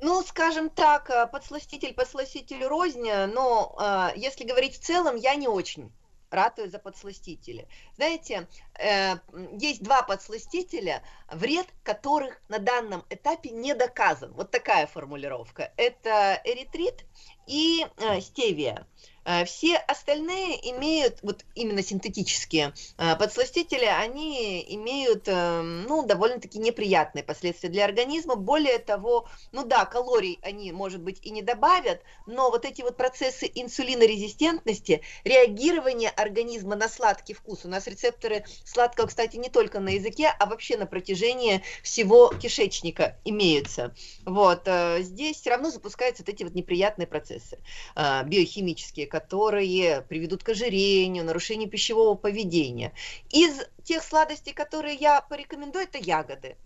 Ну, 0.00 0.22
скажем 0.22 0.70
так, 0.70 1.30
подсластитель 1.32 1.92
подсластитель 1.92 2.64
розня, 2.64 3.26
но 3.26 3.76
э, 3.80 4.18
если 4.18 4.44
говорить 4.44 4.76
в 4.76 4.84
целом, 4.84 5.16
я 5.16 5.34
не 5.34 5.48
очень 5.48 5.92
ратую 6.30 6.70
за 6.70 6.78
подсластители. 6.78 7.68
Знаете, 7.96 8.48
э, 8.78 9.16
есть 9.58 9.82
два 9.82 10.02
подсластителя, 10.02 11.02
вред 11.30 11.66
которых 11.82 12.40
на 12.48 12.58
данном 12.58 13.04
этапе 13.10 13.50
не 13.50 13.74
доказан. 13.74 14.32
Вот 14.32 14.50
такая 14.50 14.86
формулировка. 14.86 15.72
Это 15.76 16.40
эритрит 16.44 17.04
и 17.46 17.86
э, 17.96 18.20
стевия. 18.20 18.86
А, 19.30 19.44
Все 19.44 19.76
остальные 19.76 20.70
имеют, 20.70 21.18
вот 21.20 21.44
именно 21.54 21.82
синтетические 21.82 22.72
а, 22.96 23.14
подсластители, 23.14 23.84
они 23.84 24.64
имеют, 24.74 25.28
эм, 25.28 25.82
ну, 25.82 26.02
довольно-таки 26.02 26.58
неприятные 26.58 27.22
последствия 27.22 27.68
для 27.68 27.84
организма. 27.84 28.36
Более 28.36 28.78
того, 28.78 29.28
ну 29.52 29.66
да, 29.66 29.84
калорий 29.84 30.38
они, 30.40 30.72
может 30.72 31.02
быть, 31.02 31.18
и 31.20 31.28
не 31.28 31.42
добавят, 31.42 32.00
но 32.24 32.50
вот 32.50 32.64
эти 32.64 32.80
вот 32.80 32.96
процессы 32.96 33.50
инсулинорезистентности, 33.54 35.02
реагирование 35.24 36.08
организма 36.08 36.74
на 36.74 36.88
сладкий 36.88 37.34
вкус, 37.34 37.66
у 37.66 37.68
нас 37.68 37.86
рецепторы 37.86 38.46
сладкого, 38.64 39.08
кстати, 39.08 39.36
не 39.36 39.50
только 39.50 39.78
на 39.78 39.90
языке, 39.90 40.32
а 40.38 40.46
вообще 40.46 40.78
на 40.78 40.86
протяжении 40.86 41.62
всего 41.82 42.28
кишечника 42.28 43.18
имеются. 43.26 43.94
Вот, 44.24 44.62
э, 44.64 45.02
здесь 45.02 45.36
все 45.36 45.50
равно 45.50 45.68
запускаются 45.70 46.22
вот 46.22 46.32
эти 46.32 46.44
вот 46.44 46.54
неприятные 46.54 47.06
процессы 47.06 47.58
э, 47.94 48.24
биохимические, 48.24 49.06
приведут 49.20 50.42
к 50.42 50.50
ожирению, 50.50 51.24
нарушению 51.24 51.68
пищевого 51.68 52.14
поведения. 52.14 52.92
Из 53.30 53.66
тех 53.84 54.02
сладостей, 54.02 54.52
которые 54.52 54.94
я 54.94 55.20
порекомендую, 55.20 55.84
это 55.84 55.98
ягоды. 55.98 56.56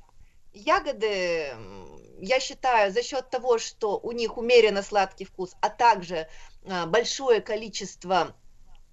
Ягоды, 0.53 1.55
я 2.21 2.41
считаю, 2.41 2.93
за 2.93 3.03
счет 3.03 3.31
того, 3.31 3.59
что 3.59 3.99
у 3.99 4.13
них 4.13 4.37
умеренно 4.37 4.83
сладкий 4.83 5.25
вкус, 5.25 5.57
а 5.61 5.71
также 5.71 6.29
а, 6.67 6.87
большое 6.87 7.41
количество 7.41 8.37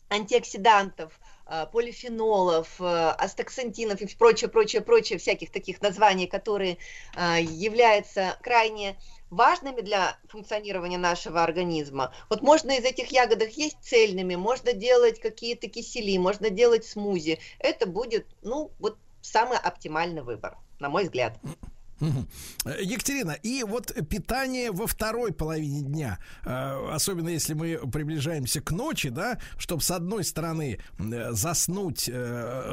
антиоксидантов, 0.10 1.20
а, 1.46 1.66
полифенолов, 1.66 2.76
а, 2.80 3.14
астаксантинов 3.14 4.02
и 4.02 4.16
прочее, 4.16 4.50
прочее, 4.50 4.82
прочее, 4.82 5.20
всяких 5.20 5.52
таких 5.52 5.82
названий, 5.82 6.28
которые 6.28 6.78
являются 7.16 8.38
крайне 8.42 8.98
важными 9.30 9.82
для 9.82 10.18
функционирования 10.28 10.98
нашего 10.98 11.44
организма. 11.44 12.14
Вот 12.30 12.42
можно 12.42 12.72
из 12.72 12.84
этих 12.84 13.12
ягодок 13.12 13.50
есть 13.52 13.78
цельными, 13.82 14.36
можно 14.36 14.74
делать 14.74 15.20
какие-то 15.20 15.68
кисели, 15.70 16.18
можно 16.18 16.50
делать 16.50 16.86
смузи. 16.86 17.40
Это 17.60 17.86
будет, 17.86 18.28
ну, 18.42 18.72
вот 18.80 18.98
самый 19.22 19.58
оптимальный 19.58 20.22
выбор, 20.22 20.58
на 20.80 20.90
мой 20.90 21.04
взгляд. 21.04 21.38
Э, 22.02 22.82
Екатерина, 22.82 23.32
и 23.32 23.64
вот 23.64 23.94
питание 24.10 24.72
во 24.72 24.88
второй 24.88 25.34
половине 25.34 25.82
дня, 25.82 26.20
э, 26.46 26.90
особенно 26.92 27.30
если 27.30 27.54
мы 27.54 27.78
приближаемся 27.92 28.62
к 28.62 28.72
ночи, 28.72 29.10
да, 29.10 29.40
чтобы 29.58 29.82
с 29.82 29.92
одной 29.92 30.24
стороны 30.24 30.80
э, 30.98 31.32
заснуть 31.32 32.10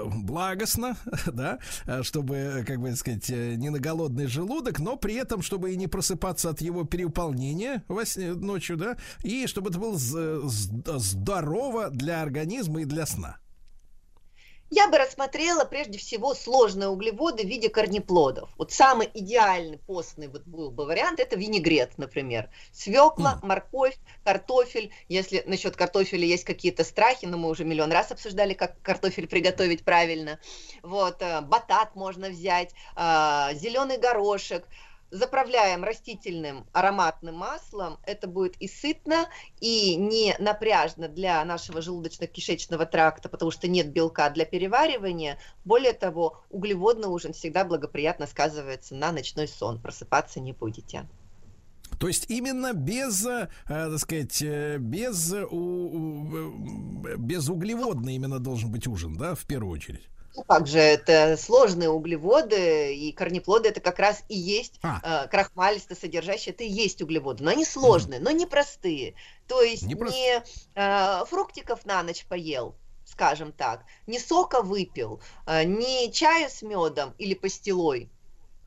благостно, 0.06 0.96
да, 1.26 1.58
чтобы, 2.02 2.64
как 2.66 2.80
бы 2.80 2.94
сказать, 2.96 3.28
не 3.28 3.70
на 3.70 3.78
голодный 3.78 4.26
желудок, 4.26 4.78
но 4.78 4.96
при 4.96 5.14
этом, 5.14 5.42
чтобы 5.42 5.72
и 5.72 5.76
не 5.76 5.86
просыпаться 5.86 6.50
от 6.50 6.60
его 6.60 6.84
переуполнения 6.84 7.82
во 7.88 8.04
сне, 8.04 8.34
ночью, 8.34 8.76
да, 8.76 8.96
и 9.22 9.46
чтобы 9.46 9.70
это 9.70 9.78
было 9.78 9.96
здорово 9.96 11.90
для 11.90 12.22
организма 12.22 12.82
и 12.82 12.84
для 12.84 13.06
сна. 13.06 13.38
Я 14.70 14.88
бы 14.88 14.98
рассмотрела 14.98 15.64
прежде 15.64 15.96
всего 15.98 16.34
сложные 16.34 16.88
углеводы 16.88 17.44
в 17.44 17.46
виде 17.46 17.68
корнеплодов. 17.68 18.50
Вот 18.58 18.72
самый 18.72 19.08
идеальный 19.14 19.78
постный 19.78 20.26
вот 20.26 20.42
был 20.44 20.70
бы 20.70 20.86
вариант 20.86 21.20
это 21.20 21.36
винегрет, 21.36 21.96
например. 21.98 22.50
Свекла, 22.72 23.38
морковь, 23.42 23.96
картофель. 24.24 24.90
Если 25.08 25.44
насчет 25.46 25.76
картофеля 25.76 26.26
есть 26.26 26.44
какие-то 26.44 26.82
страхи, 26.82 27.26
но 27.26 27.38
мы 27.38 27.48
уже 27.48 27.64
миллион 27.64 27.92
раз 27.92 28.10
обсуждали, 28.10 28.54
как 28.54 28.80
картофель 28.82 29.28
приготовить 29.28 29.84
правильно. 29.84 30.40
Вот, 30.82 31.22
э, 31.22 31.40
батат 31.42 31.94
можно 31.94 32.28
взять, 32.28 32.72
зеленый 32.96 33.98
горошек. 33.98 34.66
Заправляем 35.10 35.84
растительным 35.84 36.66
ароматным 36.72 37.36
маслом. 37.36 37.98
Это 38.04 38.26
будет 38.26 38.56
и 38.56 38.66
сытно, 38.66 39.28
и 39.60 39.94
не 39.94 40.34
напряжно 40.38 41.08
для 41.08 41.44
нашего 41.44 41.78
желудочно-кишечного 41.78 42.86
тракта, 42.86 43.28
потому 43.28 43.50
что 43.50 43.68
нет 43.68 43.92
белка 43.92 44.28
для 44.30 44.44
переваривания. 44.44 45.38
Более 45.64 45.92
того, 45.92 46.42
углеводный 46.50 47.08
ужин 47.08 47.32
всегда 47.32 47.64
благоприятно 47.64 48.26
сказывается 48.26 48.94
на 48.96 49.12
ночной 49.12 49.46
сон. 49.46 49.80
Просыпаться 49.80 50.40
не 50.40 50.52
будете. 50.52 51.06
То 52.00 52.08
есть 52.08 52.28
именно 52.28 52.72
без, 52.72 53.24
э, 53.24 53.48
так 53.68 53.98
сказать, 53.98 54.42
э, 54.42 54.76
без, 54.78 55.32
у- 55.32 57.06
э, 57.06 57.16
безуглеводный 57.16 58.16
именно 58.16 58.38
должен 58.40 58.70
быть 58.72 58.86
ужин, 58.88 59.16
да, 59.16 59.34
в 59.36 59.46
первую 59.46 59.72
очередь. 59.72 60.08
Ну, 60.36 60.44
как 60.44 60.66
же, 60.66 60.78
это 60.78 61.38
сложные 61.38 61.88
углеводы, 61.88 62.94
и 62.94 63.10
корнеплоды 63.12 63.70
это 63.70 63.80
как 63.80 63.98
раз 63.98 64.22
и 64.28 64.36
есть 64.36 64.78
э, 65.02 65.28
крахмалисто 65.28 65.94
содержащие, 65.94 66.54
это 66.54 66.62
и 66.62 66.68
есть 66.68 67.00
углеводы. 67.00 67.42
Но 67.42 67.50
они 67.50 67.64
сложные, 67.64 68.20
но 68.20 68.30
непростые. 68.30 69.14
То 69.48 69.62
есть 69.62 69.84
не, 69.84 70.42
э, 70.74 71.24
фруктиков 71.24 71.86
на 71.86 72.02
ночь 72.02 72.26
поел, 72.26 72.74
скажем 73.06 73.52
так, 73.52 73.84
не 74.06 74.18
сока 74.18 74.60
выпил, 74.60 75.20
э, 75.46 75.64
не 75.64 76.12
чая 76.12 76.50
с 76.50 76.60
медом 76.60 77.14
или 77.16 77.32
пастилой, 77.32 78.10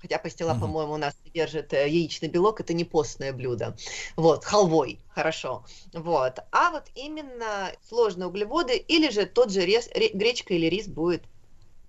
хотя 0.01 0.17
пастила, 0.17 0.53
по-моему, 0.61 0.93
у 0.93 0.97
нас 0.97 1.13
содержит 1.23 1.71
э, 1.73 1.87
яичный 1.87 2.29
белок, 2.29 2.61
это 2.61 2.73
не 2.73 2.83
постное 2.85 3.31
блюдо. 3.31 3.77
Вот, 4.15 4.43
халвой, 4.43 4.99
хорошо. 5.09 5.65
Вот. 5.93 6.39
А 6.51 6.71
вот 6.71 6.85
именно 6.95 7.71
сложные 7.87 8.27
углеводы 8.27 8.75
или 8.75 9.11
же 9.11 9.27
тот 9.27 9.51
же 9.51 9.61
рис, 9.65 9.87
ре- 9.93 10.09
гречка 10.13 10.55
или 10.55 10.65
рис 10.65 10.87
будет 10.87 11.23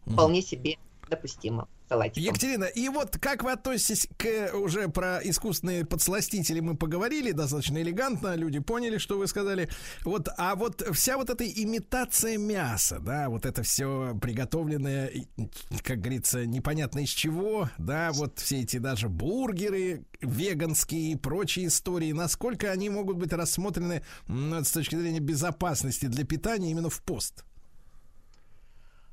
вполне 0.07 0.43
себе 0.43 0.77
допустимо. 1.09 1.69
Салатиком. 1.89 2.23
Екатерина, 2.23 2.65
и 2.67 2.89
вот 2.89 3.19
как 3.19 3.43
вы 3.43 3.51
относитесь 3.51 4.07
к 4.17 4.55
уже 4.55 4.89
про 4.89 5.19
искусственные 5.25 5.85
подсластители 5.85 6.61
мы 6.61 6.77
поговорили 6.77 7.33
достаточно 7.33 7.83
элегантно, 7.83 8.37
люди 8.37 8.61
поняли, 8.61 8.99
что 8.99 9.19
вы 9.19 9.27
сказали. 9.27 9.69
Вот, 10.05 10.29
а 10.39 10.55
вот 10.55 10.87
вся 10.93 11.17
вот 11.17 11.31
эта 11.31 11.45
имитация 11.45 12.39
мяса, 12.39 13.01
да, 13.01 13.29
вот 13.29 13.45
это 13.45 13.65
все 13.65 14.17
приготовленное, 14.23 15.11
как 15.83 15.99
говорится, 15.99 16.47
непонятно 16.47 17.01
из 17.01 17.09
чего, 17.09 17.69
да, 17.77 18.13
вот 18.13 18.39
все 18.39 18.61
эти 18.61 18.77
даже 18.77 19.09
бургеры 19.09 20.05
веганские 20.21 21.11
и 21.11 21.17
прочие 21.17 21.67
истории, 21.67 22.13
насколько 22.13 22.71
они 22.71 22.89
могут 22.89 23.17
быть 23.17 23.33
рассмотрены 23.33 24.05
с 24.29 24.71
точки 24.71 24.95
зрения 24.95 25.19
безопасности 25.19 26.07
для 26.07 26.25
питания 26.25 26.71
именно 26.71 26.89
в 26.89 27.03
пост? 27.03 27.45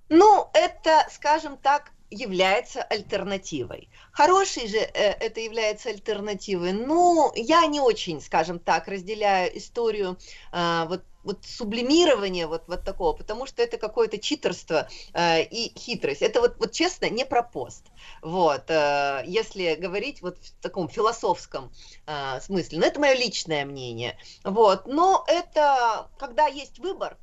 Ну, 0.09 0.49
это, 0.53 1.05
скажем 1.11 1.57
так, 1.57 1.91
является 2.09 2.81
альтернативой. 2.83 3.89
Хороший 4.11 4.67
же 4.67 4.77
э, 4.77 4.89
это 4.93 5.41
является 5.41 5.89
альтернативой. 5.89 6.71
Ну, 6.71 7.31
я 7.35 7.65
не 7.67 7.81
очень, 7.81 8.21
скажем 8.21 8.59
так, 8.59 8.87
разделяю 8.87 9.57
историю 9.57 10.17
э, 10.53 10.85
вот 10.87 11.03
вот 11.27 11.43
сублимирование 11.45 12.47
вот, 12.47 12.63
вот 12.67 12.85
такого, 12.85 13.11
потому 13.11 13.45
что 13.45 13.61
это 13.61 13.77
какое-то 13.77 14.17
читерство 14.17 14.87
э, 15.13 15.43
и 15.43 15.77
хитрость. 15.77 16.21
Это 16.21 16.39
вот, 16.39 16.55
вот 16.57 16.71
честно 16.71 17.09
не 17.09 17.25
про 17.25 17.43
пост. 17.43 17.85
Вот, 18.21 18.63
э, 18.69 19.23
если 19.27 19.75
говорить 19.75 20.21
вот 20.21 20.37
в 20.37 20.61
таком 20.61 20.87
философском 20.87 21.71
э, 22.05 22.39
смысле. 22.39 22.79
Но 22.79 22.85
это 22.85 23.01
мое 23.01 23.13
личное 23.13 23.65
мнение. 23.65 24.17
Вот, 24.45 24.87
но 24.87 25.25
это, 25.27 26.09
когда 26.17 26.47
есть 26.47 26.79
выбор, 26.79 27.17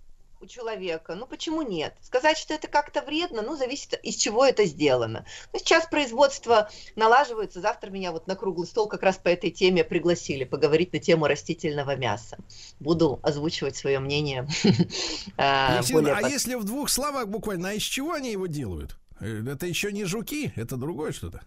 у 0.45 0.47
человека. 0.47 1.15
Ну 1.15 1.27
почему 1.27 1.63
нет? 1.63 1.95
Сказать, 2.01 2.39
что 2.39 2.55
это 2.55 2.69
как-то 2.69 3.03
вредно, 3.03 3.43
ну 3.43 3.57
зависит 3.57 3.99
из 4.03 4.17
чего 4.17 4.45
это 4.45 4.65
сделано. 4.65 5.27
Ну, 5.53 5.59
сейчас 5.59 5.87
производство 5.87 6.71
налаживается. 6.97 7.61
Завтра 7.61 7.91
меня 7.91 8.13
вот 8.13 8.27
на 8.27 8.37
круглый 8.37 8.69
стол 8.69 8.87
как 8.87 9.03
раз 9.03 9.17
по 9.17 9.29
этой 9.29 9.51
теме 9.51 9.85
пригласили 9.85 10.45
поговорить 10.45 10.93
на 10.93 10.99
тему 10.99 11.27
растительного 11.27 11.97
мяса. 11.97 12.39
Буду 12.79 13.19
озвучивать 13.23 13.77
свое 13.77 13.99
мнение. 13.99 14.47
а, 15.37 15.83
более 15.91 16.15
а 16.15 16.29
если 16.29 16.55
в 16.55 16.65
двух 16.65 16.91
словах 16.91 17.29
буквально, 17.29 17.71
а 17.71 17.73
из 17.73 17.83
чего 17.83 18.13
они 18.13 18.31
его 18.31 18.47
делают? 18.47 18.97
Э, 19.21 19.43
Это 19.49 19.67
еще 19.67 19.93
не 19.93 20.05
жуки, 20.05 20.53
это 20.57 20.77
другое 20.77 21.13
что-то. 21.13 21.43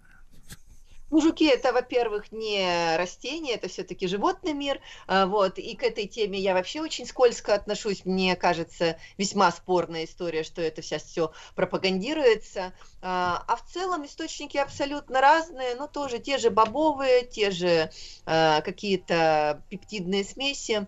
Ну, 1.09 1.21
жуки 1.21 1.47
это, 1.47 1.71
во-первых, 1.71 2.31
не 2.31 2.97
растения, 2.97 3.53
это 3.53 3.69
все-таки 3.69 4.07
животный 4.07 4.53
мир, 4.53 4.81
а, 5.07 5.25
вот, 5.25 5.57
и 5.57 5.75
к 5.75 5.83
этой 5.83 6.05
теме 6.05 6.39
я 6.39 6.53
вообще 6.53 6.81
очень 6.81 7.05
скользко 7.05 7.53
отношусь, 7.53 8.03
мне 8.03 8.35
кажется, 8.35 8.97
весьма 9.17 9.51
спорная 9.51 10.03
история, 10.03 10.43
что 10.43 10.61
это 10.61 10.81
сейчас 10.81 11.03
все 11.03 11.31
пропагандируется, 11.55 12.73
А, 13.01 13.43
а 13.47 13.55
в 13.55 13.65
целом 13.71 14.05
источники 14.05 14.57
абсолютно 14.57 15.21
разные, 15.21 15.75
но 15.75 15.87
тоже 15.87 16.19
те 16.19 16.37
же 16.37 16.49
бобовые, 16.49 17.25
те 17.25 17.51
же 17.51 17.89
а, 18.25 18.61
какие-то 18.61 19.63
пептидные 19.69 20.23
смеси, 20.23 20.87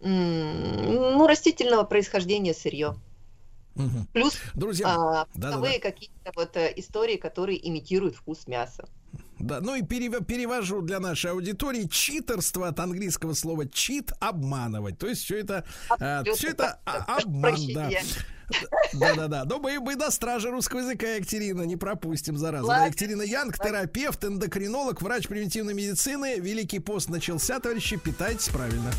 ну, 0.00 1.26
растительного 1.26 1.82
происхождения 1.82 2.54
сырье. 2.54 2.94
Плюс 4.12 4.36
Друзья, 4.54 4.86
а, 4.88 4.94
да-да-да. 5.34 5.48
вкусовые 5.48 5.78
какие-то 5.80 6.32
вот 6.34 6.56
э, 6.56 6.72
истории, 6.76 7.16
которые 7.16 7.66
имитируют 7.68 8.16
вкус 8.16 8.46
мяса. 8.46 8.88
Да, 9.38 9.60
ну 9.60 9.74
и 9.74 9.82
перев- 9.82 10.24
перевожу 10.24 10.82
для 10.82 11.00
нашей 11.00 11.30
аудитории 11.30 11.86
читерство 11.86 12.68
от 12.68 12.80
английского 12.80 13.34
слова 13.34 13.68
чит 13.68 14.12
обманывать. 14.20 14.98
То 14.98 15.06
есть 15.06 15.22
все 15.24 15.38
это, 15.38 15.64
а, 16.00 16.24
все 16.34 16.48
это 16.50 16.80
а, 16.84 17.18
обман, 17.18 17.56
да. 17.74 17.90
Да-да-да. 18.94 19.44
Но 19.44 19.58
мы, 19.58 19.78
мы 19.78 19.94
до 19.96 20.10
стражи 20.10 20.50
русского 20.50 20.80
языка, 20.80 21.06
Екатерина, 21.06 21.62
не 21.62 21.76
пропустим, 21.76 22.36
зараза. 22.36 22.66
Да, 22.66 22.86
Екатерина 22.86 23.22
Янг, 23.22 23.58
терапевт, 23.58 24.24
эндокринолог, 24.24 25.02
врач 25.02 25.28
превентивной 25.28 25.74
медицины. 25.74 26.38
Великий 26.40 26.78
пост 26.78 27.10
начался, 27.10 27.60
товарищи, 27.60 27.96
питайтесь 27.96 28.48
правильно. 28.48 28.90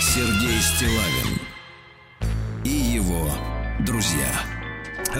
Сергей 0.00 0.60
Стилавин 0.62 1.25
его 3.06 3.30
друзья. 3.80 4.55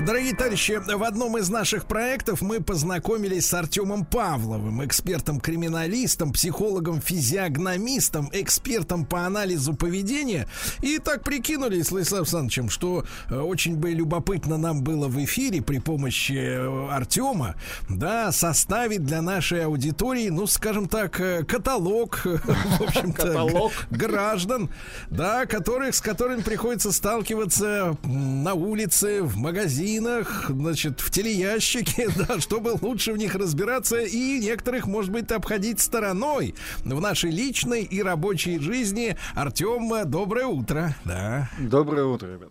Дорогие 0.05 0.35
товарищи, 0.35 0.79
в 0.87 1.03
одном 1.03 1.39
из 1.39 1.49
наших 1.49 1.87
проектов 1.87 2.43
мы 2.43 2.61
познакомились 2.61 3.47
с 3.47 3.55
Артемом 3.55 4.05
Павловым, 4.05 4.85
экспертом-криминалистом, 4.85 6.33
психологом-физиогномистом, 6.33 8.29
экспертом 8.33 9.07
по 9.07 9.25
анализу 9.25 9.75
поведения. 9.75 10.49
И 10.83 10.99
так 10.99 11.25
прикинули 11.25 11.81
с 11.81 11.91
Владиславом 11.91 12.25
Александровичем, 12.25 12.69
что 12.69 13.07
э, 13.31 13.39
очень 13.39 13.77
бы 13.77 13.93
любопытно 13.93 14.59
нам 14.59 14.83
было 14.83 15.09
в 15.09 15.25
эфире 15.25 15.63
при 15.63 15.79
помощи 15.79 16.37
э, 16.37 16.89
Артема, 16.91 17.55
да, 17.89 18.33
составить 18.33 19.05
для 19.05 19.23
нашей 19.23 19.65
аудитории, 19.65 20.29
ну, 20.29 20.47
скажем 20.47 20.89
так, 20.89 21.19
э, 21.21 21.43
каталог, 21.45 22.21
в 22.25 22.83
общем-то, 22.83 23.71
граждан, 23.91 24.69
да, 25.09 25.47
которых, 25.47 25.95
с 25.95 26.03
которыми 26.03 26.43
приходится 26.43 26.93
сталкиваться 26.93 27.97
на 28.05 28.53
улице, 28.53 29.23
в 29.23 29.39
магазинах, 29.87 30.47
значит, 30.49 31.01
в 31.01 31.11
телеящике, 31.11 32.09
да, 32.17 32.41
чтобы 32.41 32.77
лучше 32.81 33.13
в 33.13 33.17
них 33.17 33.35
разбираться 33.35 33.99
и 33.99 34.41
некоторых, 34.41 34.87
может 34.87 35.13
быть, 35.13 35.31
обходить 35.31 35.81
стороной 35.81 36.55
в 36.85 37.01
нашей 37.01 37.31
личной 37.31 37.83
и 37.83 38.03
рабочей 38.03 38.59
жизни. 38.59 39.17
Артем, 39.35 39.93
доброе 40.11 40.47
утро, 40.47 40.95
да. 41.05 41.49
Доброе 41.59 42.05
утро, 42.05 42.27
ребят. 42.27 42.51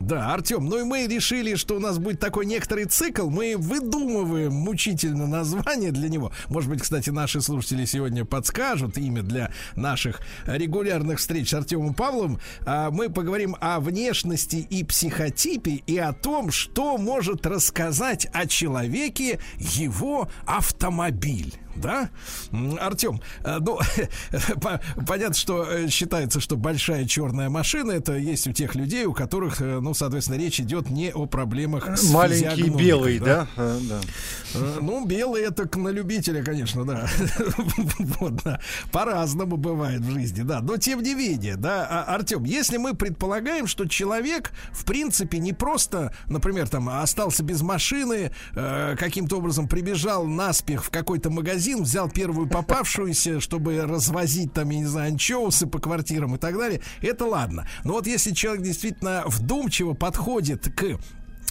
Да, 0.00 0.34
Артем, 0.34 0.66
ну 0.66 0.80
и 0.80 0.84
мы 0.84 1.06
решили, 1.06 1.54
что 1.54 1.76
у 1.76 1.80
нас 1.80 1.98
будет 1.98 2.20
такой 2.20 2.44
некоторый 2.44 2.84
цикл. 2.84 3.30
Мы 3.30 3.56
выдумываем 3.56 4.52
мучительно 4.52 5.26
название 5.26 5.92
для 5.92 6.08
него. 6.08 6.30
Может 6.48 6.68
быть, 6.68 6.82
кстати, 6.82 7.10
наши 7.10 7.40
слушатели 7.40 7.84
сегодня 7.86 8.24
подскажут 8.24 8.98
имя 8.98 9.22
для 9.22 9.50
наших 9.76 10.20
регулярных 10.46 11.18
встреч 11.20 11.50
с 11.50 11.54
Артемом 11.54 11.94
Павловым. 11.94 12.38
А 12.66 12.90
Мы 12.90 13.08
поговорим 13.08 13.56
о 13.60 13.80
внешности 13.80 14.56
и 14.56 14.84
психотипе 14.84 15.82
и 15.86 15.96
о 15.96 16.12
том, 16.12 16.50
что 16.50 16.98
может 16.98 17.46
рассказать 17.46 18.26
о 18.32 18.46
человеке 18.46 19.38
его 19.58 20.28
автомобиль. 20.44 21.54
Да? 21.76 22.10
Артем, 22.80 23.20
э, 23.44 23.58
ну, 23.60 23.78
по- 24.60 24.80
понятно, 25.06 25.34
что 25.34 25.64
э, 25.64 25.88
считается, 25.88 26.40
что 26.40 26.56
большая 26.56 27.04
черная 27.06 27.48
машина 27.50 27.92
это 27.92 28.14
есть 28.16 28.46
у 28.46 28.52
тех 28.52 28.74
людей, 28.74 29.04
у 29.06 29.12
которых, 29.12 29.60
э, 29.60 29.80
ну, 29.80 29.94
соответственно, 29.94 30.36
речь 30.38 30.60
идет 30.60 30.90
не 30.90 31.12
о 31.12 31.26
проблемах 31.26 31.98
с 31.98 32.10
Маленький 32.10 32.44
физиогномикой, 32.44 32.84
белый, 32.84 33.18
да? 33.18 33.46
Да. 33.56 34.00
Э, 34.54 34.78
Ну, 34.80 35.04
белый 35.04 35.42
это 35.42 35.68
на 35.78 35.88
любителя, 35.88 36.42
конечно, 36.44 36.84
да. 36.84 37.08
Вот, 38.20 38.36
да. 38.44 38.60
По-разному 38.92 39.56
бывает 39.56 40.00
в 40.00 40.10
жизни, 40.12 40.42
да. 40.42 40.60
Но 40.60 40.76
тем 40.76 41.02
не 41.02 41.14
менее, 41.14 41.56
да, 41.56 41.86
А, 41.90 42.14
Артем, 42.14 42.44
если 42.44 42.76
мы 42.76 42.94
предполагаем, 42.94 43.66
что 43.66 43.86
человек, 43.86 44.52
в 44.72 44.84
принципе, 44.84 45.38
не 45.38 45.52
просто, 45.52 46.14
например, 46.28 46.68
там 46.68 46.88
остался 46.88 47.42
без 47.42 47.62
машины, 47.62 48.30
каким-то 48.54 49.38
образом 49.38 49.68
прибежал 49.68 50.26
наспех 50.26 50.84
в 50.84 50.90
какой-то 50.90 51.30
магазин, 51.30 51.63
взял 51.72 52.08
первую 52.08 52.48
попавшуюся, 52.48 53.40
чтобы 53.40 53.80
развозить 53.82 54.52
там, 54.52 54.70
я 54.70 54.78
не 54.80 54.86
знаю, 54.86 55.12
анчоусы 55.12 55.66
по 55.66 55.78
квартирам 55.78 56.34
и 56.34 56.38
так 56.38 56.56
далее, 56.56 56.80
это 57.00 57.24
ладно. 57.24 57.66
Но 57.84 57.94
вот 57.94 58.06
если 58.06 58.32
человек 58.32 58.62
действительно 58.62 59.24
вдумчиво 59.26 59.94
подходит 59.94 60.72
к 60.74 60.98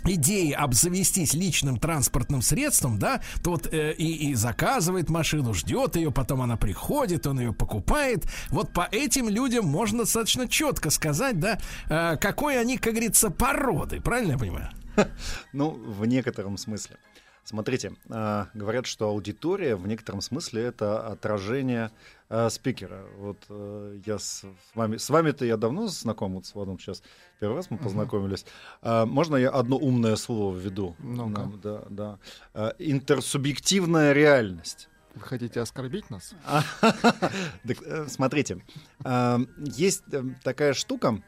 идеи 0.06 0.52
обзавестись 0.52 1.34
личным 1.34 1.78
транспортным 1.78 2.42
средством, 2.42 3.00
да, 3.00 3.22
то 3.44 3.52
вот 3.52 3.74
э, 3.74 3.94
и, 3.94 4.32
и 4.32 4.36
заказывает 4.36 5.10
машину, 5.10 5.54
ждет 5.54 5.96
ее, 5.96 6.12
потом 6.12 6.42
она 6.42 6.58
приходит, 6.58 7.28
он 7.28 7.40
ее 7.40 7.54
покупает. 7.54 8.26
Вот 8.50 8.74
по 8.74 8.88
этим 8.92 9.30
людям 9.30 9.66
можно 9.66 10.00
достаточно 10.00 10.48
четко 10.48 10.90
сказать, 10.90 11.40
да, 11.40 11.58
э, 11.90 12.18
какой 12.18 12.60
они, 12.60 12.78
как 12.78 12.94
говорится, 12.94 13.30
породы, 13.30 14.02
правильно 14.02 14.34
я 14.34 14.38
понимаю? 14.38 14.70
Ну, 15.54 15.72
в 15.72 16.06
некотором 16.06 16.58
смысле. 16.58 16.98
Смотрите, 17.44 17.94
э, 18.10 18.46
говорят, 18.54 18.86
что 18.86 19.10
аудитория 19.10 19.76
в 19.76 19.86
некотором 19.86 20.22
смысле 20.22 20.64
это 20.64 21.06
отражение 21.06 21.92
э, 22.30 22.50
спикера. 22.50 23.04
Вот 23.18 23.38
э, 23.50 24.00
я 24.06 24.18
с, 24.18 24.46
вами, 24.74 24.96
с 24.96 25.10
вами-то 25.10 25.44
я 25.44 25.58
давно 25.58 25.88
знаком, 25.88 26.36
вот 26.36 26.46
с 26.46 26.56
Владом 26.56 26.80
сейчас 26.80 27.04
первый 27.42 27.58
раз 27.58 27.70
мы 27.70 27.78
познакомились. 27.78 28.46
Э, 28.82 29.04
можно 29.04 29.36
я 29.36 29.50
одно 29.50 29.78
умное 29.78 30.16
слово 30.16 30.56
введу? 30.56 30.96
Ну-ка. 31.00 31.42
Нам, 31.42 31.60
Да, 31.62 31.84
да. 32.54 32.74
Интерсубъективная 32.80 34.14
реальность. 34.14 34.88
Вы 35.14 35.22
хотите 35.22 35.60
оскорбить 35.60 36.10
нас? 36.10 36.34
Смотрите, 38.08 38.64
есть 39.58 40.04
такая 40.44 40.74
штука, 40.74 41.22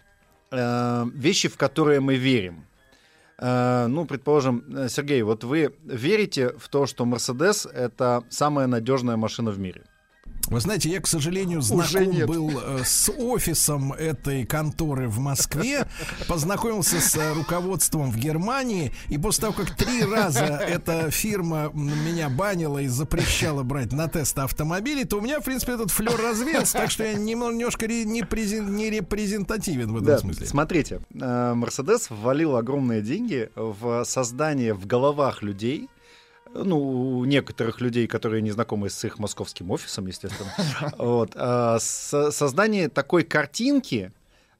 вещи, 0.49 1.49
в 1.49 1.57
которые 1.57 1.99
мы 1.99 2.15
верим. 2.15 2.65
Э, 3.39 3.88
Ну, 3.88 4.05
предположим, 4.05 4.64
э, 4.75 4.89
Сергей, 4.89 5.22
вот 5.23 5.43
вы 5.43 5.73
верите 5.83 6.49
в 6.57 6.69
то, 6.69 6.85
что 6.85 7.05
Мерседес 7.05 7.65
это 7.65 8.23
самая 8.30 8.67
надежная 8.67 9.17
машина 9.17 9.51
в 9.51 9.59
мире? 9.59 9.83
Вы 10.48 10.59
знаете, 10.59 10.90
я, 10.90 11.01
к 11.01 11.07
сожалению, 11.07 11.61
знаком 11.61 12.14
был 12.27 12.51
э, 12.51 12.82
с 12.85 13.11
офисом 13.11 13.93
этой 13.93 14.45
конторы 14.45 15.07
в 15.07 15.19
Москве, 15.19 15.88
познакомился 16.27 16.99
с 17.01 17.15
э, 17.15 17.33
руководством 17.33 18.11
в 18.11 18.17
Германии, 18.17 18.91
и 19.09 19.17
после 19.17 19.41
того, 19.41 19.53
как 19.53 19.75
три 19.75 20.03
раза 20.03 20.43
эта 20.45 21.09
фирма 21.11 21.72
меня 21.74 22.30
банила 22.30 22.80
и 22.80 22.88
запрещала 22.88 23.64
брать 23.64 23.91
на 23.91 24.07
тест 24.07 24.38
автомобилей, 24.40 25.06
то 25.06 25.17
у 25.17 25.22
меня, 25.22 25.40
в 25.40 25.43
принципе, 25.43 25.74
этот 25.74 25.91
флер 25.91 26.15
развеялся, 26.22 26.74
так 26.74 26.91
что 26.91 27.03
я 27.03 27.14
нем- 27.14 27.57
немножко 27.57 27.88
не, 27.88 28.22
презен- 28.22 28.69
не 28.69 28.90
репрезентативен 28.90 29.91
в 29.91 29.95
этом 29.95 30.06
Да, 30.07 30.17
смысле. 30.19 30.45
Смотрите, 30.45 31.01
э, 31.19 31.53
Мерседес 31.56 32.09
ввалил 32.09 32.56
огромные 32.56 33.01
деньги 33.01 33.49
в 33.56 34.03
создание 34.06 34.74
в 34.74 34.85
головах 34.85 35.41
людей, 35.41 35.90
ну, 36.64 37.25
некоторых 37.25 37.82
людей, 37.82 38.08
которые 38.08 38.42
не 38.42 38.51
знакомы 38.51 38.90
с 38.90 39.03
их 39.03 39.19
московским 39.19 39.72
офисом, 39.72 40.08
естественно, 40.08 40.51
вот, 40.98 41.34
со- 41.34 42.32
создание 42.32 42.90
такой 42.90 43.24
картинки, 43.24 44.11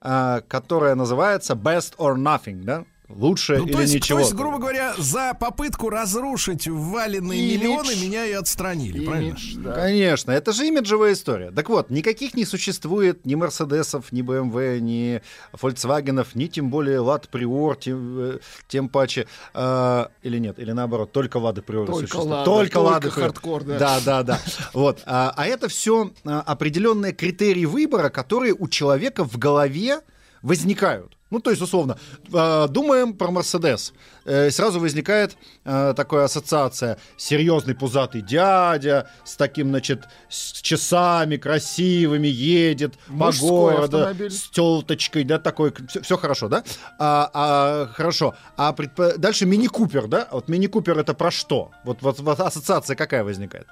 э, 0.02 0.42
которая 0.48 0.96
называется 0.96 1.54
best 1.54 1.96
or 1.98 2.16
nothing, 2.16 2.64
да? 2.64 2.86
Лучше 3.08 3.58
Ну, 3.58 3.66
или 3.66 3.72
то, 3.74 3.82
есть, 3.82 3.94
ничего. 3.94 4.18
то 4.20 4.24
есть, 4.24 4.34
грубо 4.34 4.58
говоря, 4.58 4.96
за 4.98 5.34
попытку 5.40 5.90
разрушить 5.90 6.68
вваленные 6.68 7.40
Имидж. 7.40 7.60
миллионы 7.62 7.96
меня 7.98 8.26
и 8.26 8.32
отстранили, 8.32 9.06
правильно? 9.06 9.36
Конечно, 9.76 10.32
это 10.32 10.52
же 10.54 10.68
имиджевая 10.68 11.14
история. 11.14 11.52
Так 11.52 11.70
вот, 11.70 11.90
никаких 11.92 12.34
не 12.34 12.46
существует 12.46 13.26
ни 13.26 13.36
Мерседесов, 13.36 14.12
ни 14.12 14.22
BMW, 14.22 14.80
ни 14.80 15.22
Volkswagenов, 15.54 16.30
ни 16.34 16.48
тем 16.48 16.70
более 16.70 17.00
Лад 17.00 17.30
Приор, 17.30 17.76
тем, 17.76 18.20
э, 18.20 18.40
тем 18.68 18.90
паче. 18.90 19.28
э, 19.54 20.06
или 20.24 20.40
нет, 20.40 20.58
или 20.60 20.72
наоборот, 20.72 21.12
только 21.12 21.38
Лады 21.38 21.62
Приоры 21.62 21.86
Только 21.88 22.02
существуют. 22.08 22.32
«Лада», 22.32 22.46
только 22.46 22.78
Лады 22.80 23.12
хардкор, 23.12 23.64
да. 23.64 23.78
Да, 23.80 24.00
да, 24.04 24.24
да. 24.24 24.40
Вот. 24.74 25.02
А, 25.06 25.32
а 25.36 25.46
это 25.46 25.68
все 25.68 26.12
определенные 26.24 27.14
критерии 27.14 27.66
выбора, 27.66 28.10
которые 28.10 28.54
у 28.58 28.68
человека 28.68 29.24
в 29.24 29.38
голове 29.38 30.02
возникают. 30.42 31.15
Ну, 31.36 31.42
то 31.42 31.50
есть, 31.50 31.62
условно, 31.62 31.98
э, 32.34 32.68
думаем 32.70 33.14
про 33.14 33.30
Мерседес. 33.30 33.94
Э, 34.24 34.50
сразу 34.52 34.80
возникает 34.80 35.36
э, 35.66 35.94
такая 35.94 36.24
ассоциация. 36.24 36.98
Серьезный 37.18 37.76
пузатый 37.76 38.22
дядя 38.22 39.10
с 39.26 39.36
таким, 39.36 39.68
значит, 39.68 40.06
с 40.30 40.62
часами 40.62 41.36
красивыми 41.36 42.28
едет 42.30 42.94
Мужской 43.08 43.50
по 43.50 43.56
городу 43.76 43.98
автомобиль. 43.98 44.32
с 44.32 44.50
телточкой, 44.50 45.26
да, 45.26 45.38
такой. 45.38 45.74
Все, 46.02 46.16
хорошо, 46.18 46.48
да? 46.48 46.64
А, 47.00 47.30
а, 47.34 47.88
хорошо. 47.88 48.34
А 48.56 48.72
предпо- 48.72 49.18
дальше 49.18 49.46
мини-купер, 49.46 50.08
да? 50.08 50.30
Вот 50.32 50.48
мини-купер 50.48 50.98
это 50.98 51.14
про 51.14 51.32
что? 51.32 51.72
Вот, 51.84 52.02
вот, 52.02 52.22
вот 52.22 52.40
ассоциация 52.40 52.96
какая 52.96 53.26
возникает? 53.26 53.68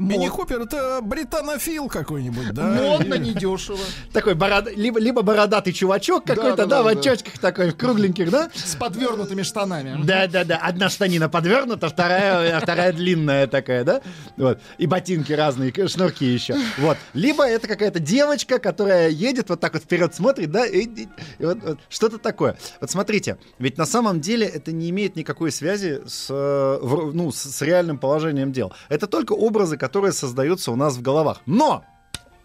Мини 0.00 0.28
Купер 0.28 0.62
это 0.62 1.00
британофил 1.02 1.88
какой-нибудь, 1.88 2.52
да? 2.52 2.62
Модно, 2.62 3.14
недешево. 3.14 3.78
Такой 4.12 4.34
бород... 4.34 4.74
либо, 4.74 4.98
либо 4.98 5.22
бородатый 5.22 5.72
чувачок 5.72 6.24
какой-то, 6.24 6.56
да, 6.56 6.66
да, 6.66 6.82
да, 6.82 6.82
в 6.82 6.94
да. 6.94 7.00
очочках 7.00 7.38
такой, 7.38 7.70
в 7.70 7.76
кругленьких, 7.76 8.30
да? 8.30 8.50
С 8.54 8.74
подвернутыми 8.76 9.42
штанами. 9.42 10.02
Да, 10.02 10.26
да, 10.26 10.44
да. 10.44 10.56
Одна 10.56 10.88
штанина 10.88 11.28
подвернута, 11.28 11.88
вторая, 11.90 12.56
а 12.56 12.60
вторая 12.60 12.92
длинная 12.92 13.46
такая, 13.46 13.84
да? 13.84 14.00
Вот. 14.36 14.58
И 14.78 14.86
ботинки 14.86 15.32
разные, 15.32 15.72
шнурки 15.86 16.24
еще. 16.24 16.56
Вот. 16.78 16.96
Либо 17.12 17.46
это 17.46 17.68
какая-то 17.68 17.98
девочка, 18.00 18.58
которая 18.58 19.10
едет 19.10 19.50
вот 19.50 19.60
так 19.60 19.74
вот 19.74 19.82
вперед 19.82 20.14
смотрит, 20.14 20.50
да, 20.50 20.64
и, 20.64 20.84
и- 20.84 21.08
и 21.38 21.44
вот, 21.44 21.58
вот 21.62 21.78
что-то 21.90 22.16
такое. 22.18 22.56
Вот 22.80 22.90
смотрите, 22.90 23.36
ведь 23.58 23.76
на 23.76 23.84
самом 23.86 24.20
деле 24.20 24.46
это 24.46 24.72
не 24.72 24.88
имеет 24.90 25.16
никакой 25.16 25.52
связи 25.52 26.00
с, 26.06 26.26
э, 26.30 26.78
ну, 27.12 27.30
с, 27.30 27.36
с 27.42 27.62
реальным 27.62 27.98
положением 27.98 28.52
дел. 28.52 28.72
Это 28.88 29.06
только 29.06 29.32
образы, 29.34 29.76
которые 29.76 29.89
создаются 30.12 30.72
у 30.72 30.76
нас 30.76 30.96
в 30.96 31.02
головах. 31.02 31.40
Но! 31.46 31.84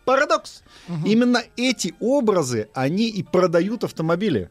Парадокс! 0.05 0.63
Именно 1.05 1.43
эти 1.57 1.95
образы, 1.99 2.69
они 2.73 3.09
и 3.09 3.23
продают 3.23 3.83
автомобили. 3.83 4.49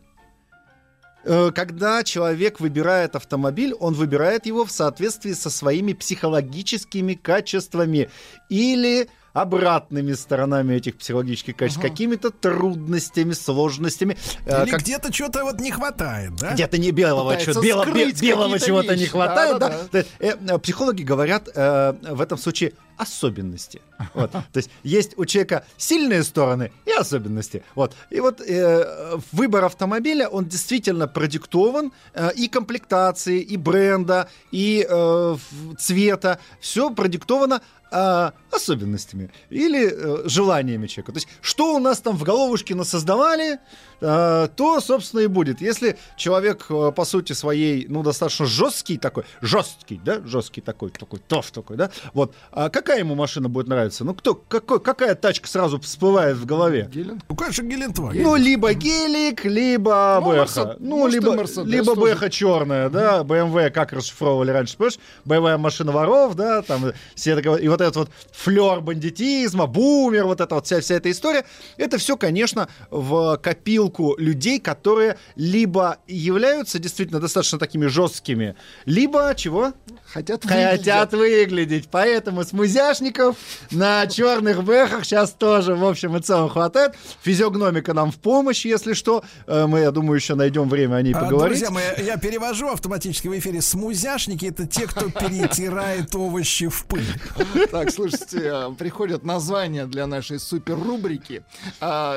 Э, 1.24 1.52
Когда 1.54 2.02
человек 2.02 2.60
выбирает 2.60 3.16
автомобиль, 3.16 3.72
он 3.74 3.94
выбирает 3.94 4.46
его 4.46 4.64
в 4.64 4.70
соответствии 4.70 5.32
со 5.32 5.50
своими 5.50 5.92
психологическими 5.92 7.14
качествами 7.14 8.10
или 8.48 9.08
обратными 9.34 10.12
сторонами 10.14 10.74
этих 10.74 10.96
психологических 10.96 11.56
качеств, 11.56 11.82
какими-то 11.82 12.30
трудностями, 12.30 13.32
сложностями. 13.32 14.16
э, 14.46 14.62
Или 14.62 14.70
как- 14.70 14.80
где-то 14.80 15.12
что-то 15.12 15.44
вот 15.44 15.60
не 15.60 15.70
хватает, 15.72 16.36
да? 16.36 16.52
где-то 16.54 16.78
не 16.78 16.92
белого, 16.92 17.36
чё- 17.36 17.52
бело- 17.60 17.84
белого 18.22 18.58
чего-то 18.60 18.96
не 18.96 19.06
хватает. 19.06 19.58
Да, 19.58 19.72
есть, 19.92 20.08
э, 20.20 20.36
э, 20.48 20.58
психологи 20.58 21.02
говорят 21.02 21.48
э, 21.54 21.94
в 22.10 22.20
этом 22.20 22.38
случае 22.38 22.72
особенности. 22.96 23.80
Вот. 24.14 24.30
То 24.32 24.42
есть 24.54 24.70
есть 24.82 25.16
у 25.16 25.24
человека 25.24 25.64
сильные 25.76 26.22
стороны 26.24 26.72
и 26.86 26.92
особенности. 26.92 27.62
Вот. 27.74 27.94
И 28.10 28.20
вот 28.20 28.40
э, 28.40 29.18
выбор 29.32 29.64
автомобиля, 29.64 30.28
он 30.28 30.46
действительно 30.46 31.06
продиктован 31.08 31.92
э, 32.14 32.30
и 32.34 32.48
комплектации, 32.48 33.40
и 33.40 33.56
бренда, 33.56 34.28
и 34.50 34.86
э, 34.88 35.36
цвета. 35.78 36.38
Все 36.60 36.90
продиктовано 36.90 37.60
э, 37.90 38.30
особенностями 38.50 39.30
или 39.50 39.90
э, 39.90 40.28
желаниями 40.28 40.86
человека. 40.86 41.12
То 41.12 41.18
есть, 41.18 41.28
что 41.40 41.74
у 41.74 41.78
нас 41.78 42.00
там 42.00 42.16
в 42.16 42.22
головушке 42.22 42.74
насоздавали, 42.74 43.54
э, 43.54 43.58
то, 44.04 44.80
собственно, 44.80 45.20
и 45.20 45.26
будет. 45.26 45.60
Если 45.60 45.96
человек, 46.16 46.66
э, 46.68 46.92
по 46.94 47.04
сути 47.04 47.32
своей, 47.32 47.86
ну, 47.88 48.02
достаточно 48.02 48.46
жесткий 48.46 48.98
такой, 48.98 49.24
жесткий, 49.40 50.00
да, 50.04 50.20
жесткий 50.24 50.60
такой, 50.60 50.90
такой, 50.90 51.20
тоф 51.20 51.50
такой, 51.50 51.76
да, 51.76 51.90
вот, 52.12 52.34
а 52.52 52.68
какая 52.68 52.98
ему 52.98 53.14
машина 53.14 53.48
будет 53.48 53.68
нравиться? 53.68 54.04
Ну, 54.04 54.14
кто, 54.14 54.34
какой, 54.34 54.80
какая 54.80 55.14
тачка 55.14 55.48
сразу 55.48 55.80
всплывает 55.80 56.36
в 56.36 56.46
голове? 56.46 56.90
Ну, 57.28 57.36
конечно, 57.36 57.62
Гелендваген. 57.62 58.22
Ну, 58.22 58.36
либо 58.36 58.72
гелик, 58.74 59.44
либо 59.44 60.20
Ну, 60.20 60.30
Бэха. 60.30 60.76
Ну, 60.78 60.98
может, 60.98 61.14
либо, 61.14 61.32
Мерседес 61.32 61.66
либо 61.66 61.94
тоже. 61.94 62.00
Бэха 62.00 62.30
черная, 62.30 62.88
да, 62.88 63.22
BMW, 63.22 63.70
как 63.70 63.92
расшифровывали 63.92 64.50
раньше, 64.50 64.76
помнишь? 64.76 64.98
Боевая 65.24 65.58
машина 65.58 65.92
воров, 65.92 66.34
да, 66.34 66.62
там 66.62 66.92
все 67.14 67.36
такое, 67.36 67.58
и 67.58 67.68
вот 67.68 67.80
этот 67.80 67.96
вот 67.96 68.10
флер 68.32 68.80
бандитизма, 68.80 69.66
бумер, 69.66 70.24
вот 70.24 70.40
эта 70.40 70.54
вот 70.54 70.66
вся, 70.66 70.80
вся 70.80 70.96
эта 70.96 71.10
история, 71.10 71.44
это 71.76 71.98
все, 71.98 72.16
конечно, 72.16 72.68
в 72.90 73.38
копилку 73.38 73.93
людей, 74.18 74.60
которые 74.60 75.16
либо 75.36 75.98
являются 76.06 76.78
действительно 76.78 77.20
достаточно 77.20 77.58
такими 77.58 77.86
жесткими, 77.86 78.56
либо 78.84 79.34
чего? 79.36 79.72
Хотят 80.06 80.44
Хотят 80.46 81.12
выглядеть. 81.12 81.88
Поэтому 81.90 82.44
смузяшников 82.44 83.36
на 83.70 84.06
черных 84.06 84.62
бэхах 84.64 85.04
сейчас 85.04 85.32
тоже, 85.32 85.74
в 85.74 85.84
общем 85.84 86.16
и 86.16 86.20
целом, 86.20 86.48
хватает. 86.48 86.94
Физиогномика 87.22 87.94
нам 87.94 88.10
в 88.10 88.16
помощь, 88.16 88.64
если 88.64 88.92
что. 88.94 89.24
Э, 89.46 89.66
Мы, 89.66 89.80
я 89.80 89.90
думаю, 89.90 90.16
еще 90.16 90.34
найдем 90.34 90.68
время 90.68 90.96
о 90.96 91.02
ней 91.02 91.14
А, 91.14 91.20
поговорить. 91.20 91.58
Друзья 91.58 91.70
мои, 91.70 92.06
я 92.06 92.16
перевожу 92.16 92.68
автоматически 92.68 93.28
в 93.28 93.38
эфире. 93.38 93.60
Смузяшники 93.60 94.46
это 94.46 94.66
те, 94.66 94.86
кто 94.86 95.10
перетирает 95.10 96.14
овощи 96.14 96.68
в 96.68 96.84
пыль. 96.86 97.06
Так, 97.70 97.90
слушайте, 97.90 98.50
а, 98.50 98.70
приходят 98.72 99.24
названия 99.24 99.86
для 99.86 100.06
нашей 100.06 100.38
супер 100.38 100.78
рубрики. 100.78 101.44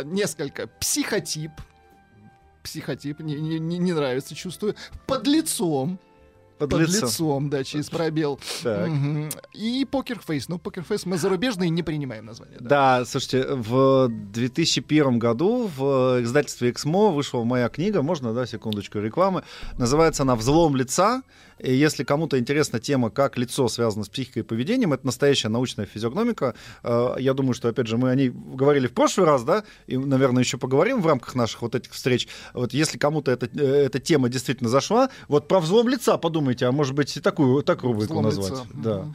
несколько. 0.06 0.68
Психотип. 0.80 1.52
Психотип. 2.68 3.20
Не, 3.22 3.36
не- 3.36 3.60
не- 3.60 3.78
не 3.78 3.94
нравится, 3.94 4.36
чувствую. 4.36 4.76
Под 5.06 5.26
лицом. 5.26 6.00
Под 6.60 6.72
Под 6.72 6.80
лицом. 6.82 7.08
лицом, 7.08 7.50
да, 7.52 7.64
через 7.64 7.88
пробел. 7.90 8.40
Так. 8.64 8.90
Мгм. 8.90 9.30
И 9.54 9.86
покерфейс. 9.86 10.50
Ну, 10.50 10.58
покерфейс 10.58 11.06
мы 11.06 11.18
зарубежные 11.18 11.70
не 11.70 11.84
принимаем 11.84 12.26
название. 12.26 12.58
Да. 12.60 13.00
Да, 13.00 13.06
слушайте, 13.06 13.46
в 13.54 14.08
2001 14.10 15.20
году 15.20 15.70
в 15.78 16.20
издательстве 16.24 16.72
«Эксмо» 16.72 17.12
вышла 17.12 17.44
моя 17.44 17.70
книга, 17.70 18.02
можно, 18.02 18.34
да, 18.34 18.46
секундочку 18.48 19.00
рекламы, 19.00 19.44
называется 19.78 20.24
она 20.24 20.36
«Взлом 20.36 20.76
лица». 20.76 21.22
И 21.60 21.74
если 21.74 22.04
кому-то 22.04 22.38
интересна 22.40 22.80
тема, 22.80 23.10
как 23.10 23.38
лицо 23.38 23.68
связано 23.68 24.04
с 24.04 24.10
психикой 24.10 24.42
и 24.44 24.46
поведением, 24.46 24.94
это 24.94 25.06
настоящая 25.06 25.50
научная 25.50 25.86
физиогномика. 25.86 26.54
Э, 26.84 27.16
Я 27.20 27.34
думаю, 27.34 27.54
что, 27.54 27.68
опять 27.70 27.88
же, 27.88 27.98
мы 27.98 28.10
о 28.12 28.16
ней 28.16 28.30
говорили 28.30 28.88
в 28.88 28.94
прошлый 28.94 29.26
раз, 29.26 29.44
да, 29.44 29.64
и, 29.88 29.98
наверное, 29.98 30.44
еще 30.44 30.58
поговорим 30.58 31.02
в 31.02 31.08
рамках 31.08 31.36
наших 31.36 31.62
вот 31.62 31.76
этих 31.76 31.92
встреч. 31.94 32.28
Вот 32.54 32.74
если 32.74 32.98
кому-то 32.98 33.32
эта, 33.32 33.48
э, 33.48 33.66
эта 33.86 34.00
тема 34.00 34.30
действительно 34.30 34.70
зашла, 34.70 35.10
вот 35.28 35.48
про 35.48 35.60
взлом 35.60 35.88
лица 35.90 36.18
подумайте, 36.18 36.66
а 36.66 36.72
может 36.72 36.94
быть 36.96 37.16
и 37.18 37.22
такую, 37.22 37.64
так 37.64 37.82
рубрику 37.84 38.14
Взлом 38.14 38.24
назвать. 38.26 38.52
лица. 38.52 38.66
Да. 38.74 39.08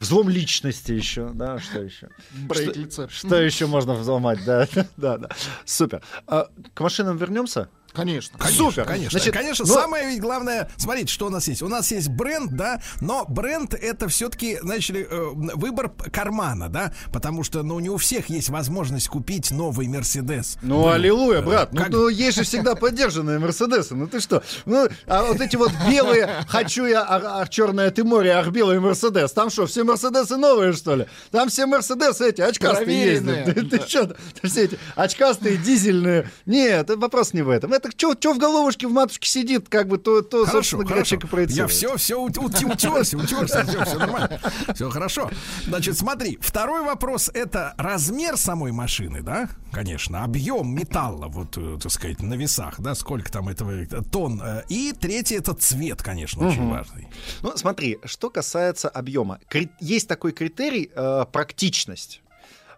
Взлом 0.00 0.28
личности 0.28 0.90
еще, 0.90 1.30
да, 1.32 1.60
что 1.60 1.80
еще? 1.80 2.08
Брейк 2.48 2.70
Что- 2.70 2.80
лица. 2.80 3.08
Что 3.08 3.36
еще 3.40 3.66
можно 3.66 3.94
взломать, 3.94 4.40
да, 4.44 4.66
да, 4.96 5.18
да. 5.18 5.28
Супер. 5.64 6.02
А, 6.26 6.48
к 6.74 6.80
машинам 6.80 7.16
вернемся? 7.18 7.68
Конечно. 7.92 8.38
Супер. 8.50 8.84
Конечно, 8.84 9.18
Значит, 9.18 9.34
конечно. 9.34 9.64
ну- 9.66 9.74
Самое 9.74 10.08
ведь 10.08 10.20
главное, 10.20 10.68
смотрите, 10.76 11.12
что 11.12 11.26
у 11.26 11.30
нас 11.30 11.46
есть. 11.48 11.62
У 11.62 11.68
нас 11.68 11.90
есть 11.90 12.08
бренд, 12.08 12.52
да, 12.52 12.80
но 13.00 13.24
бренд 13.28 13.74
это 13.74 14.08
все-таки, 14.08 14.58
значит 14.62 14.96
э, 14.96 15.06
выбор 15.34 15.90
кармана, 16.10 16.68
да, 16.68 16.92
потому 17.12 17.42
что, 17.44 17.62
ну, 17.62 17.78
не 17.80 17.90
у 17.90 17.96
всех 17.98 18.30
есть 18.30 18.48
возможность 18.48 19.08
купить 19.08 19.50
новый 19.50 19.88
Мерседес. 19.88 20.56
Ну, 20.62 20.88
аллилуйя, 20.88 21.42
брат. 21.42 21.72
Ну, 21.72 21.78
Как- 21.80 21.90
ну, 21.90 22.08
есть 22.08 22.38
же 22.38 22.44
всегда 22.44 22.74
поддержанные 22.74 23.38
Мерседесы. 23.38 23.94
Ну, 23.94 24.06
ты 24.06 24.20
что? 24.20 24.42
Ну, 24.64 24.88
а 25.06 25.24
вот 25.24 25.40
эти 25.40 25.56
вот 25.56 25.70
белые, 25.88 26.44
хочу 26.48 26.86
я, 26.86 27.02
а, 27.02 27.42
а 27.42 27.46
черное 27.46 27.90
ты 27.90 28.04
море, 28.04 28.32
ах, 28.32 28.48
белый 28.48 28.80
Мерседес. 28.80 29.32
Там 29.32 29.50
что, 29.50 29.66
все 29.66 29.84
Мерседесы 29.84 30.36
новые, 30.36 30.72
что 30.72 30.94
ли? 30.94 31.06
Там 31.30 31.48
все 31.48 31.66
Мерседесы 31.66 32.28
эти, 32.28 32.40
очкастые 32.40 33.02
ездят. 33.12 33.44
Ты, 33.54 33.62
ты 33.64 33.80
что? 33.88 34.16
Все 34.42 34.64
эти 34.64 34.78
очкастые, 34.96 35.56
дизельные. 35.56 36.30
Нет, 36.46 36.88
вопрос 36.96 37.32
не 37.34 37.42
в 37.42 37.48
этом. 37.50 37.72
Это 37.84 38.16
что 38.18 38.34
в 38.34 38.38
головушке 38.38 38.86
в 38.86 38.92
матушке 38.92 39.28
сидит, 39.28 39.68
как 39.68 39.88
бы, 39.88 39.98
то, 39.98 40.22
то 40.22 40.38
Хорошо, 40.44 40.52
собственно 40.52 40.82
говоря, 40.84 40.94
хорошо. 40.96 41.10
человек 41.10 41.24
и 41.24 41.28
проецирует. 41.28 41.70
Я 41.72 41.76
все, 41.76 41.96
все 41.96 42.20
утерся, 42.20 43.16
утерся, 43.18 43.64
все, 43.64 43.84
все 43.84 43.98
нормально. 43.98 44.40
Все 44.74 44.90
хорошо. 44.90 45.30
Значит, 45.66 45.98
смотри, 45.98 46.38
второй 46.40 46.82
вопрос 46.82 47.30
это 47.32 47.74
размер 47.76 48.36
самой 48.36 48.72
машины, 48.72 49.22
да? 49.22 49.48
Конечно, 49.72 50.22
объем 50.24 50.74
металла, 50.74 51.28
вот, 51.28 51.56
э, 51.56 51.78
так 51.82 51.90
сказать, 51.92 52.20
на 52.22 52.34
весах, 52.34 52.80
да, 52.80 52.94
сколько 52.94 53.30
там 53.32 53.48
этого 53.48 53.70
э, 53.72 53.86
тонн. 54.10 54.40
э, 54.42 54.62
И 54.68 54.92
третье 54.92 55.38
это 55.38 55.54
цвет, 55.54 56.02
конечно, 56.02 56.46
очень 56.46 56.68
важный. 56.68 57.08
Ну, 57.42 57.52
смотри, 57.56 57.98
что 58.04 58.30
касается 58.30 58.88
объема. 58.88 59.38
Есть 59.80 60.08
такой 60.08 60.32
критерий 60.32 60.90
э, 60.94 61.26
практичность. 61.32 62.21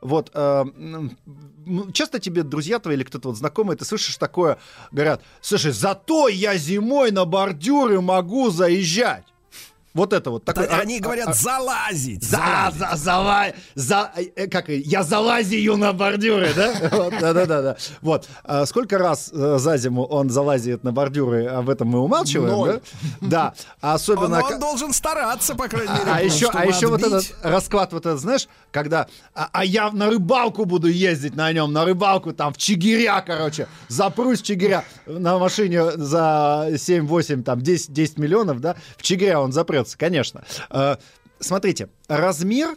Вот, 0.04 0.30
э, 0.34 0.64
м, 0.76 1.16
часто 1.94 2.20
тебе 2.20 2.42
друзья 2.42 2.78
твои 2.78 2.94
или 2.94 3.04
кто-то 3.04 3.28
вот 3.28 3.38
знакомый, 3.38 3.74
ты 3.74 3.86
слышишь 3.86 4.18
такое, 4.18 4.58
говорят, 4.92 5.22
слушай, 5.40 5.72
зато 5.72 6.28
я 6.28 6.58
зимой 6.58 7.10
на 7.10 7.24
бордюры 7.24 8.02
могу 8.02 8.50
заезжать. 8.50 9.24
Вот 9.94 10.12
это 10.12 10.30
вот 10.30 10.44
такое. 10.44 10.66
Да, 10.66 10.76
а- 10.78 10.80
Они 10.80 10.98
говорят 10.98 11.28
а- 11.28 11.30
а- 11.30 11.34
залазить. 11.34 12.22
За, 12.24 12.36
залазить. 12.36 12.78
за, 12.78 12.96
зала- 12.96 13.54
за, 13.76 14.10
э, 14.34 14.48
как, 14.48 14.68
и, 14.68 14.78
я 14.80 15.04
залазию 15.04 15.76
на 15.76 15.92
бордюры, 15.92 16.52
да? 16.54 16.74
Вот, 16.90 17.14
Да-да-да. 17.20 17.76
Вот. 18.02 18.28
А 18.42 18.66
сколько 18.66 18.98
раз 18.98 19.30
э, 19.32 19.58
за 19.58 19.76
зиму 19.76 20.04
он 20.04 20.30
залазит 20.30 20.82
на 20.82 20.92
бордюры, 20.92 21.46
об 21.46 21.70
этом 21.70 21.88
мы 21.88 22.00
умалчиваем, 22.00 22.52
Ноль. 22.52 22.80
да? 23.20 23.28
Да. 23.44 23.54
А 23.80 23.94
Особенно... 23.94 24.42
Он, 24.42 24.52
он 24.54 24.60
должен 24.60 24.92
стараться, 24.92 25.54
по 25.54 25.68
крайней 25.68 25.92
мере. 25.92 26.10
А 26.12 26.20
еще, 26.20 26.50
а 26.52 26.66
еще 26.66 26.88
вот 26.88 27.02
этот 27.02 27.32
расклад, 27.42 27.92
вот 27.92 28.04
этот, 28.04 28.20
знаешь, 28.20 28.48
когда 28.72 29.06
а, 29.34 29.48
а 29.52 29.64
я 29.64 29.90
на 29.92 30.10
рыбалку 30.10 30.64
буду 30.64 30.88
ездить 30.88 31.36
на 31.36 31.52
нем, 31.52 31.72
на 31.72 31.84
рыбалку 31.84 32.32
там 32.32 32.52
в 32.52 32.56
Чигиря, 32.56 33.22
короче, 33.24 33.68
запрусь 33.88 34.42
Чигиря 34.42 34.84
на 35.06 35.38
машине 35.38 35.92
за 35.92 36.68
7-8, 36.70 37.42
там 37.42 37.60
10, 37.60 37.92
10 37.92 38.18
миллионов, 38.18 38.60
да, 38.60 38.76
в 38.96 39.02
Чигиря 39.02 39.40
он 39.40 39.52
запрется, 39.52 39.98
конечно. 39.98 40.44
Э, 40.70 40.96
смотрите, 41.40 41.88
размер 42.08 42.76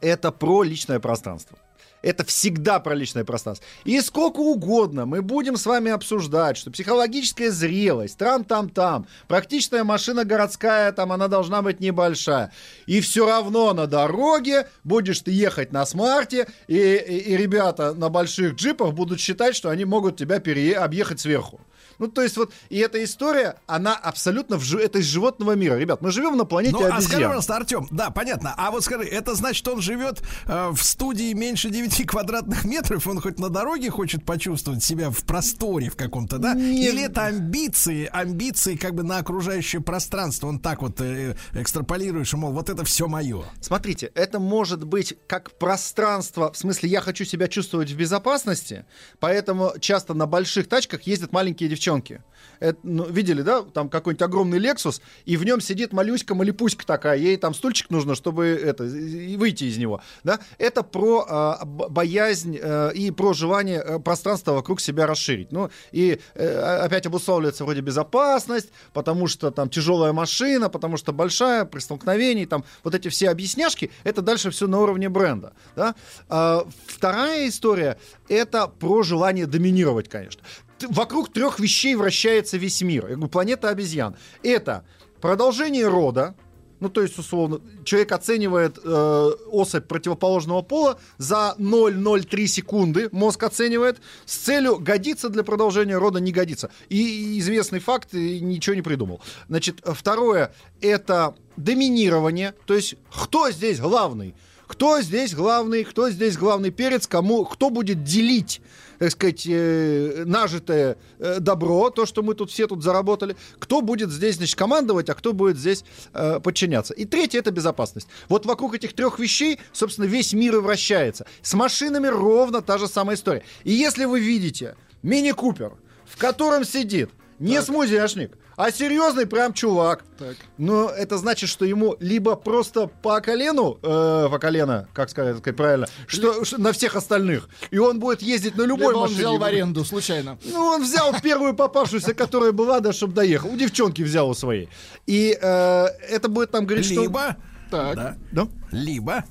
это 0.00 0.32
про 0.32 0.62
личное 0.62 1.00
пространство. 1.00 1.58
Это 2.02 2.24
всегда 2.24 2.78
про 2.78 2.94
личное 2.94 3.24
пространство. 3.24 3.66
И 3.84 4.00
сколько 4.00 4.40
угодно 4.40 5.06
мы 5.06 5.22
будем 5.22 5.56
с 5.56 5.66
вами 5.66 5.90
обсуждать, 5.90 6.56
что 6.56 6.70
психологическая 6.70 7.50
зрелость, 7.50 8.18
трам-там-там, 8.18 9.06
практичная 9.28 9.82
машина 9.82 10.24
городская, 10.24 10.92
там 10.92 11.10
она 11.12 11.28
должна 11.28 11.62
быть 11.62 11.80
небольшая. 11.80 12.52
И 12.86 13.00
все 13.00 13.26
равно 13.26 13.72
на 13.72 13.86
дороге 13.86 14.68
будешь 14.84 15.20
ты 15.20 15.32
ехать 15.32 15.72
на 15.72 15.84
смарте, 15.86 16.46
и, 16.68 16.76
и- 16.76 17.32
и 17.32 17.36
ребята 17.36 17.94
на 17.94 18.08
больших 18.08 18.54
джипах 18.54 18.92
будут 18.92 19.18
считать, 19.20 19.56
что 19.56 19.70
они 19.70 19.84
могут 19.84 20.16
тебя 20.16 20.38
пере... 20.38 20.76
объехать 20.76 21.20
сверху. 21.20 21.60
Ну, 21.98 22.08
то 22.08 22.22
есть 22.22 22.36
вот, 22.36 22.52
и 22.68 22.78
эта 22.78 23.02
история, 23.02 23.56
она 23.66 23.94
абсолютно, 23.94 24.58
в 24.58 24.74
это 24.76 24.98
из 24.98 25.06
животного 25.06 25.52
мира. 25.52 25.76
Ребят, 25.76 26.02
мы 26.02 26.10
живем 26.10 26.36
на 26.36 26.44
планете 26.44 26.76
Ну, 26.76 26.84
а 26.84 27.00
скажи, 27.00 27.06
обезьян. 27.06 27.22
пожалуйста, 27.22 27.56
Артем, 27.56 27.88
да, 27.90 28.10
понятно. 28.10 28.54
А 28.56 28.70
вот 28.70 28.84
скажи, 28.84 29.04
это 29.04 29.34
значит, 29.34 29.66
он 29.68 29.80
живет 29.80 30.22
э, 30.46 30.70
в 30.72 30.82
студии 30.82 31.32
меньше 31.32 31.70
9 31.70 32.06
квадратных 32.06 32.64
метров, 32.64 33.06
он 33.06 33.20
хоть 33.20 33.38
на 33.38 33.48
дороге 33.48 33.90
хочет 33.90 34.24
почувствовать 34.24 34.84
себя 34.84 35.10
в 35.10 35.24
просторе 35.24 35.90
в 35.90 35.96
каком-то, 35.96 36.38
да? 36.38 36.52
Или 36.52 37.04
это 37.04 37.24
амбиции, 37.24 38.08
амбиции 38.12 38.76
как 38.76 38.94
бы 38.94 39.02
на 39.02 39.18
окружающее 39.18 39.80
пространство, 39.80 40.48
он 40.48 40.58
так 40.60 40.82
вот 40.82 41.00
э, 41.00 41.36
экстраполирует, 41.54 42.26
что, 42.26 42.36
мол, 42.36 42.52
вот 42.52 42.68
это 42.68 42.84
все 42.84 43.08
мое. 43.08 43.44
Смотрите, 43.60 44.12
это 44.14 44.38
может 44.38 44.84
быть 44.84 45.14
как 45.26 45.52
пространство, 45.52 46.52
в 46.52 46.58
смысле, 46.58 46.90
я 46.90 47.00
хочу 47.00 47.24
себя 47.24 47.48
чувствовать 47.48 47.90
в 47.90 47.96
безопасности, 47.96 48.84
поэтому 49.18 49.72
часто 49.80 50.14
на 50.14 50.26
больших 50.26 50.68
тачках 50.68 51.02
ездят 51.02 51.32
маленькие 51.32 51.68
девчонки 51.68 51.85
девчонки. 51.86 52.22
Это, 52.58 52.78
ну, 52.84 53.04
видели, 53.04 53.42
да, 53.42 53.62
там 53.62 53.88
какой-нибудь 53.88 54.22
огромный 54.22 54.58
Lexus, 54.58 55.00
и 55.26 55.36
в 55.36 55.44
нем 55.44 55.60
сидит 55.60 55.92
малюська 55.92 56.34
малипуська 56.34 56.86
такая, 56.86 57.18
ей 57.18 57.36
там 57.36 57.54
стульчик 57.54 57.90
нужно, 57.90 58.14
чтобы 58.14 58.46
это, 58.46 58.84
и 58.84 59.36
выйти 59.36 59.64
из 59.64 59.76
него, 59.76 60.00
да. 60.24 60.38
Это 60.58 60.82
про 60.82 61.58
б- 61.64 61.88
боязнь 61.88 62.58
э, 62.60 62.92
и 62.94 63.10
про 63.10 63.34
желание 63.34 63.82
э, 63.84 63.98
пространство 63.98 64.52
вокруг 64.52 64.80
себя 64.80 65.06
расширить. 65.06 65.52
Ну, 65.52 65.70
и 65.92 66.18
э, 66.34 66.58
опять 66.84 67.06
обусловливается 67.06 67.64
вроде 67.64 67.80
безопасность, 67.80 68.70
потому 68.92 69.26
что 69.26 69.50
там 69.50 69.68
тяжелая 69.68 70.12
машина, 70.12 70.70
потому 70.70 70.96
что 70.96 71.12
большая, 71.12 71.64
при 71.64 71.80
столкновении, 71.80 72.46
там 72.46 72.64
вот 72.84 72.94
эти 72.94 73.08
все 73.08 73.28
объясняшки, 73.30 73.90
это 74.04 74.22
дальше 74.22 74.50
все 74.50 74.66
на 74.66 74.80
уровне 74.80 75.08
бренда, 75.08 75.52
да. 75.74 75.94
А, 76.28 76.66
вторая 76.86 77.48
история, 77.48 77.98
это 78.28 78.68
про 78.68 79.02
желание 79.02 79.46
доминировать, 79.46 80.08
конечно. 80.08 80.42
Вокруг 80.88 81.32
трех 81.32 81.58
вещей 81.58 81.94
вращается 81.94 82.56
весь 82.56 82.82
мир. 82.82 83.06
Я 83.08 83.14
говорю, 83.14 83.30
планета 83.30 83.70
обезьян. 83.70 84.16
Это 84.42 84.84
продолжение 85.20 85.88
рода, 85.88 86.34
ну, 86.80 86.90
то 86.90 87.00
есть, 87.00 87.18
условно, 87.18 87.60
человек 87.84 88.12
оценивает 88.12 88.78
э, 88.82 89.30
особь 89.50 89.86
противоположного 89.86 90.60
пола 90.62 90.98
за 91.16 91.54
0,03 91.58 92.46
секунды, 92.46 93.08
мозг 93.12 93.42
оценивает, 93.42 94.00
с 94.26 94.36
целью 94.36 94.78
годится 94.78 95.30
для 95.30 95.42
продолжения 95.42 95.96
рода, 95.96 96.20
не 96.20 96.32
годится. 96.32 96.70
И 96.90 97.38
известный 97.38 97.80
факт, 97.80 98.14
и 98.14 98.40
ничего 98.40 98.76
не 98.76 98.82
придумал. 98.82 99.22
Значит, 99.48 99.80
второе, 99.84 100.52
это 100.82 101.34
доминирование, 101.56 102.54
то 102.66 102.74
есть, 102.74 102.96
кто 103.10 103.50
здесь 103.50 103.80
главный? 103.80 104.34
Кто 104.66 105.00
здесь 105.00 105.34
главный, 105.34 105.84
кто 105.84 106.10
здесь 106.10 106.36
главный 106.36 106.70
перец, 106.70 107.06
кому, 107.06 107.44
кто 107.44 107.70
будет 107.70 108.02
делить 108.02 108.60
так 108.98 109.10
сказать, 109.10 109.46
э, 109.46 110.24
нажитое 110.26 110.96
э, 111.18 111.40
добро, 111.40 111.90
то, 111.90 112.06
что 112.06 112.22
мы 112.22 112.34
тут 112.34 112.50
все 112.50 112.66
тут 112.66 112.82
заработали, 112.82 113.36
кто 113.58 113.80
будет 113.80 114.10
здесь, 114.10 114.36
значит, 114.36 114.56
командовать, 114.56 115.08
а 115.08 115.14
кто 115.14 115.32
будет 115.32 115.58
здесь 115.58 115.84
э, 116.12 116.40
подчиняться. 116.40 116.94
И 116.94 117.04
третье— 117.04 117.38
это 117.40 117.50
безопасность. 117.50 118.08
Вот 118.28 118.46
вокруг 118.46 118.74
этих 118.74 118.94
трех 118.94 119.18
вещей, 119.18 119.58
собственно, 119.72 120.06
весь 120.06 120.32
мир 120.32 120.56
и 120.56 120.60
вращается. 120.60 121.26
С 121.42 121.54
машинами 121.54 122.06
ровно 122.06 122.62
та 122.62 122.78
же 122.78 122.88
самая 122.88 123.16
история. 123.16 123.42
И 123.64 123.72
если 123.72 124.04
вы 124.04 124.20
видите 124.20 124.76
мини-купер, 125.02 125.72
в 126.04 126.18
котором 126.18 126.64
сидит 126.64 127.10
не 127.38 127.60
смузяшник, 127.60 128.32
а 128.56 128.70
серьезный 128.72 129.26
прям 129.26 129.52
чувак. 129.52 130.04
Так. 130.18 130.36
Но 130.58 130.88
это 130.88 131.18
значит, 131.18 131.48
что 131.50 131.64
ему 131.64 131.96
либо 132.00 132.36
просто 132.36 132.86
по 132.86 133.20
колену, 133.20 133.78
э, 133.82 134.28
по 134.30 134.38
колено, 134.38 134.88
как 134.94 135.10
сказать, 135.10 135.38
сказать 135.38 135.56
правильно, 135.56 135.86
что, 136.06 136.44
что 136.44 136.58
на 136.60 136.72
всех 136.72 136.96
остальных, 136.96 137.48
и 137.70 137.78
он 137.78 138.00
будет 138.00 138.22
ездить 138.22 138.56
на 138.56 138.62
любой 138.62 138.88
Либо 138.88 138.96
он 138.96 139.02
машине. 139.02 139.18
взял 139.18 139.38
в 139.38 139.42
аренду 139.44 139.84
случайно. 139.84 140.38
Ну, 140.44 140.58
он 140.64 140.82
взял 140.82 141.12
первую 141.20 141.54
попавшуюся, 141.54 142.14
которая 142.14 142.52
была, 142.52 142.80
да, 142.80 142.92
чтобы 142.92 143.12
доехал. 143.14 143.50
У 143.50 143.56
девчонки 143.56 144.02
взял 144.02 144.28
у 144.30 144.34
своей. 144.34 144.68
И 145.06 145.36
э, 145.40 145.86
это 146.08 146.28
будет 146.28 146.50
там 146.50 146.64
говорить, 146.66 146.86
что... 146.86 147.02
Либо, 147.02 147.36
Так. 147.70 147.96
да, 147.96 148.16
Да? 148.32 148.48
либо 148.72 149.24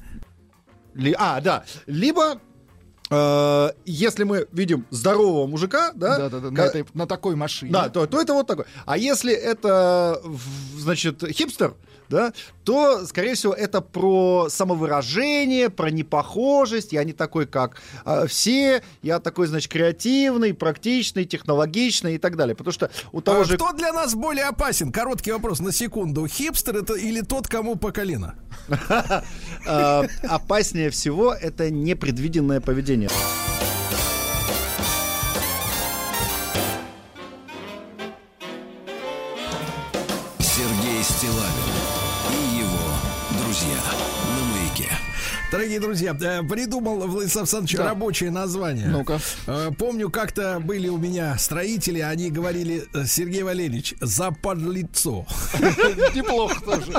Ли- 0.94 1.16
а, 1.18 1.42
да. 1.42 1.66
Либо, 1.88 2.40
если 3.86 4.24
мы 4.24 4.48
видим 4.52 4.86
здорового 4.90 5.46
мужика, 5.48 5.92
да, 5.94 6.18
Да-да-да, 6.18 6.50
на, 6.50 6.56
ка- 6.56 6.64
этой- 6.66 6.86
на 6.94 7.06
такой 7.08 7.36
машине. 7.36 7.72
да, 7.72 7.90
то, 7.90 8.08
то 8.08 8.20
это 8.20 8.34
вот 8.34 8.48
такой. 8.48 8.66
А 8.86 8.98
если 8.98 9.34
это, 9.34 10.22
значит, 10.78 11.24
хипстер, 11.32 11.76
да, 12.10 12.34
то, 12.64 13.06
скорее 13.06 13.36
всего, 13.36 13.54
это 13.54 13.82
про 13.82 14.48
самовыражение, 14.50 15.70
про 15.70 15.92
непохожесть. 15.92 16.94
Я 16.94 17.04
не 17.04 17.14
такой, 17.14 17.46
как 17.46 17.82
а, 18.04 18.28
все. 18.28 18.84
Я 19.02 19.20
такой, 19.20 19.48
значит, 19.48 19.72
креативный, 19.72 20.54
практичный, 20.54 21.26
технологичный 21.26 22.16
и 22.16 22.18
так 22.18 22.36
далее. 22.36 22.56
Потому 22.56 22.74
что 22.74 22.90
у 23.12 23.22
того 23.22 23.42
А 23.42 23.44
же... 23.46 23.56
Кто 23.56 23.72
для 23.74 23.94
нас 23.94 24.16
более 24.16 24.46
опасен? 24.46 24.92
Короткий 24.92 25.32
вопрос 25.32 25.60
на 25.60 25.72
секунду. 25.72 26.28
Хипстер 26.28 26.78
это 26.78 26.96
или 26.96 27.22
тот, 27.22 27.48
кому 27.48 27.76
по 27.76 27.92
колено? 27.92 28.36
а, 29.68 30.06
опаснее 30.24 30.90
всего 30.90 31.34
это 31.34 31.70
непредвиденное 31.70 32.62
поведение. 32.62 33.10
Дорогие 45.56 45.80
друзья, 45.80 46.14
э, 46.20 46.44
придумал 46.44 47.08
Владислав 47.08 47.44
Александрович 47.44 47.78
Да. 47.78 47.86
рабочее 47.86 48.30
название. 48.30 48.88
Ну-ка. 48.88 49.22
Э, 49.48 49.72
Помню, 49.80 50.10
как-то 50.10 50.60
были 50.60 50.90
у 50.90 50.98
меня 50.98 51.38
строители, 51.38 52.00
они 52.02 52.30
говорили, 52.30 52.84
э, 52.94 53.06
Сергей 53.06 53.42
Валерьевич, 53.42 53.94
за 54.02 54.32
подлицо. 54.32 55.26
Неплохо 56.14 56.60
тоже. 56.62 56.92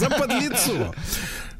За 0.00 0.10
подлицо. 0.10 0.92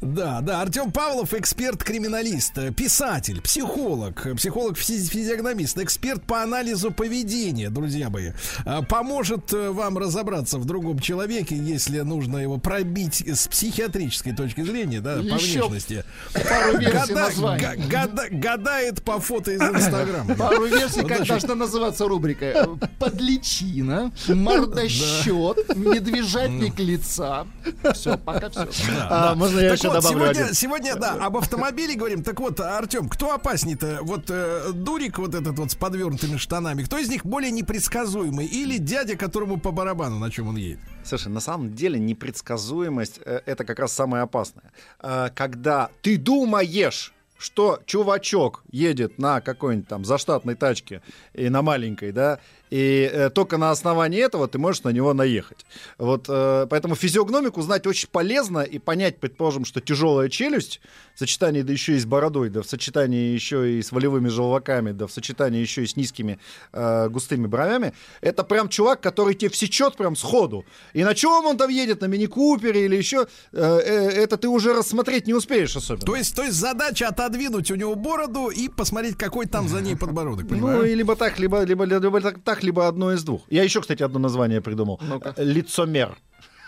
Да, 0.01 0.41
да, 0.43 0.61
Артем 0.61 0.93
Павлов, 0.93 1.33
эксперт-криминалист, 1.35 2.75
писатель, 2.77 3.41
психолог, 3.41 4.27
психолог-физиогномист, 4.37 5.79
эксперт 5.79 6.23
по 6.25 6.43
анализу 6.43 6.91
поведения, 6.91 7.71
друзья 7.71 8.11
мои. 8.11 8.33
Э, 8.67 8.83
Поможет 8.89 9.53
э, 9.53 9.71
вам 9.71 9.97
разобраться 9.99 10.59
в 10.59 10.65
другом 10.67 10.99
человеке, 10.99 11.57
если 11.57 12.01
нужно 12.01 12.39
его 12.39 12.59
пробить 12.59 13.23
с 13.27 13.47
психиатрической 13.49 14.35
точки 14.35 14.63
зрения, 14.63 15.01
да, 15.01 15.17
по 15.17 15.21
Еще 15.23 15.63
внешности. 15.63 16.05
Пару 16.33 16.79
версий 16.79 17.15
Гада- 17.15 17.89
гада- 17.89 18.29
гадает 18.31 19.03
по 19.03 19.21
фото 19.21 19.53
из 19.53 19.61
Инстаграма. 19.63 20.35
Пару 20.39 20.67
версий, 20.67 21.01
как 21.01 21.19
даже- 21.21 21.25
должна 21.31 21.55
называться 21.55 22.07
рубрика. 22.07 22.69
Подличина, 22.99 24.13
мордосчет, 24.29 25.77
медвежатник 25.77 26.79
лица. 26.79 27.47
Все, 27.95 28.19
пока 28.19 28.51
все. 28.51 28.67
Да, 28.89 29.09
А, 29.11 29.29
да. 29.31 29.35
можно 29.35 29.61
я 29.61 29.71
Так 29.71 29.79
еще 29.85 29.95
вот, 29.95 30.03
добавлю 30.03 30.25
сегодня, 30.25 30.41
один? 30.43 30.55
сегодня, 30.55 30.97
да, 30.97 31.13
об 31.27 31.37
автомобиле 31.37 31.95
говорим. 31.95 32.23
Так 32.23 32.41
вот, 32.41 32.61
Артем, 32.61 33.09
кто 33.09 33.33
опаснее-то? 33.35 33.99
Вот 34.03 34.25
э, 34.29 34.73
дурик 34.73 35.19
вот 35.19 35.35
этот 35.35 35.59
вот 35.59 35.71
с 35.71 35.75
подвернутыми 35.75 36.37
штанами. 36.37 36.83
Кто 36.83 36.99
из 36.99 37.09
них 37.09 37.25
более 37.25 37.51
непредсказуемый? 37.51 38.47
Или 38.47 38.79
дядя, 38.79 39.17
которому 39.17 39.59
по 39.59 39.71
барабану, 39.71 40.19
на 40.19 40.31
чем 40.31 40.49
он 40.49 40.57
едет? 40.57 40.81
Слушай, 41.05 41.29
на 41.29 41.41
самом 41.41 41.75
деле 41.75 41.99
непредсказуемость 41.99 43.21
э, 43.25 43.41
это 43.47 43.65
как 43.65 43.79
раз 43.79 43.93
самое 43.93 44.23
опасное. 44.23 44.73
Э, 45.01 45.29
Когда 45.35 45.91
ты 46.03 46.17
думаешь, 46.17 47.13
что 47.37 47.81
чувачок 47.85 48.63
едет 48.71 49.19
на 49.19 49.41
какой-нибудь 49.41 49.89
там 49.89 50.05
заштатной 50.05 50.55
тачке 50.55 51.03
и 51.35 51.49
на 51.49 51.63
маленькой, 51.63 52.13
да, 52.13 52.39
и 52.75 53.09
э, 53.13 53.31
только 53.31 53.57
на 53.57 53.71
основании 53.71 54.21
этого 54.21 54.49
ты 54.49 54.59
можешь 54.59 54.83
на 54.83 54.89
него 54.89 55.15
наехать. 55.15 55.65
Вот, 55.97 56.25
э, 56.29 56.67
поэтому 56.69 56.97
физиогномику 56.97 57.63
знать 57.63 57.87
очень 57.87 58.09
полезно 58.11 58.63
и 58.63 58.81
понять, 58.81 59.21
предположим, 59.21 59.65
что 59.65 59.81
тяжелая 59.81 60.29
челюсть 60.29 60.81
в 61.15 61.21
сочетании 61.21 61.63
да 61.63 61.73
еще 61.73 61.95
и 61.95 62.01
с 62.01 62.05
бородой, 62.05 62.51
да 62.51 62.63
в 62.63 62.67
сочетании 62.67 63.33
еще 63.33 63.79
и 63.79 63.81
с 63.81 63.93
волевыми 63.93 64.29
желваками, 64.29 64.91
да 64.91 65.07
в 65.07 65.13
сочетании 65.13 65.61
еще 65.61 65.85
и 65.85 65.87
с 65.87 65.95
низкими 65.95 66.41
э, 66.73 67.09
густыми 67.11 67.47
бровями, 67.47 67.93
это 68.21 68.43
прям 68.43 68.69
чувак, 68.69 69.01
который 69.01 69.35
тебе 69.35 69.51
всечет 69.51 69.97
прям 69.97 70.17
сходу. 70.17 70.65
И 70.95 71.05
на 71.05 71.15
чем 71.15 71.47
он 71.47 71.57
там 71.57 71.71
едет, 71.71 72.01
на 72.01 72.07
мини-купере 72.07 72.87
или 72.87 72.97
еще, 72.97 73.29
э, 73.53 73.81
э, 73.85 74.23
это 74.25 74.37
ты 74.37 74.49
уже 74.49 74.75
рассмотреть 74.75 75.29
не 75.29 75.35
успеешь 75.35 75.77
особенно. 75.77 76.07
То 76.07 76.17
есть, 76.17 76.35
то 76.35 76.43
есть 76.43 76.57
задача 76.57 77.07
отодвинуть 77.07 77.71
у 77.71 77.77
него 77.77 77.95
бороду 77.95 78.49
и 78.49 78.69
посмотреть, 78.69 79.17
какой 79.17 79.47
там 79.47 79.69
за 79.69 79.81
ней 79.81 79.95
подбородок, 79.97 80.45
Ну, 80.45 80.51
понимаю? 80.51 80.91
и 80.91 80.95
либо 80.97 81.15
так, 81.15 81.39
либо, 81.39 81.63
либо, 81.63 81.85
либо 81.85 82.21
так, 82.21 82.41
так, 82.43 82.64
либо 82.65 82.89
одно 82.89 83.13
из 83.13 83.23
двух. 83.23 83.43
Я 83.51 83.63
еще, 83.63 83.81
кстати, 83.81 84.03
одно 84.03 84.19
название 84.19 84.61
придумал. 84.61 84.99
Ну-ка. 85.03 85.35
Лицомер. 85.37 86.17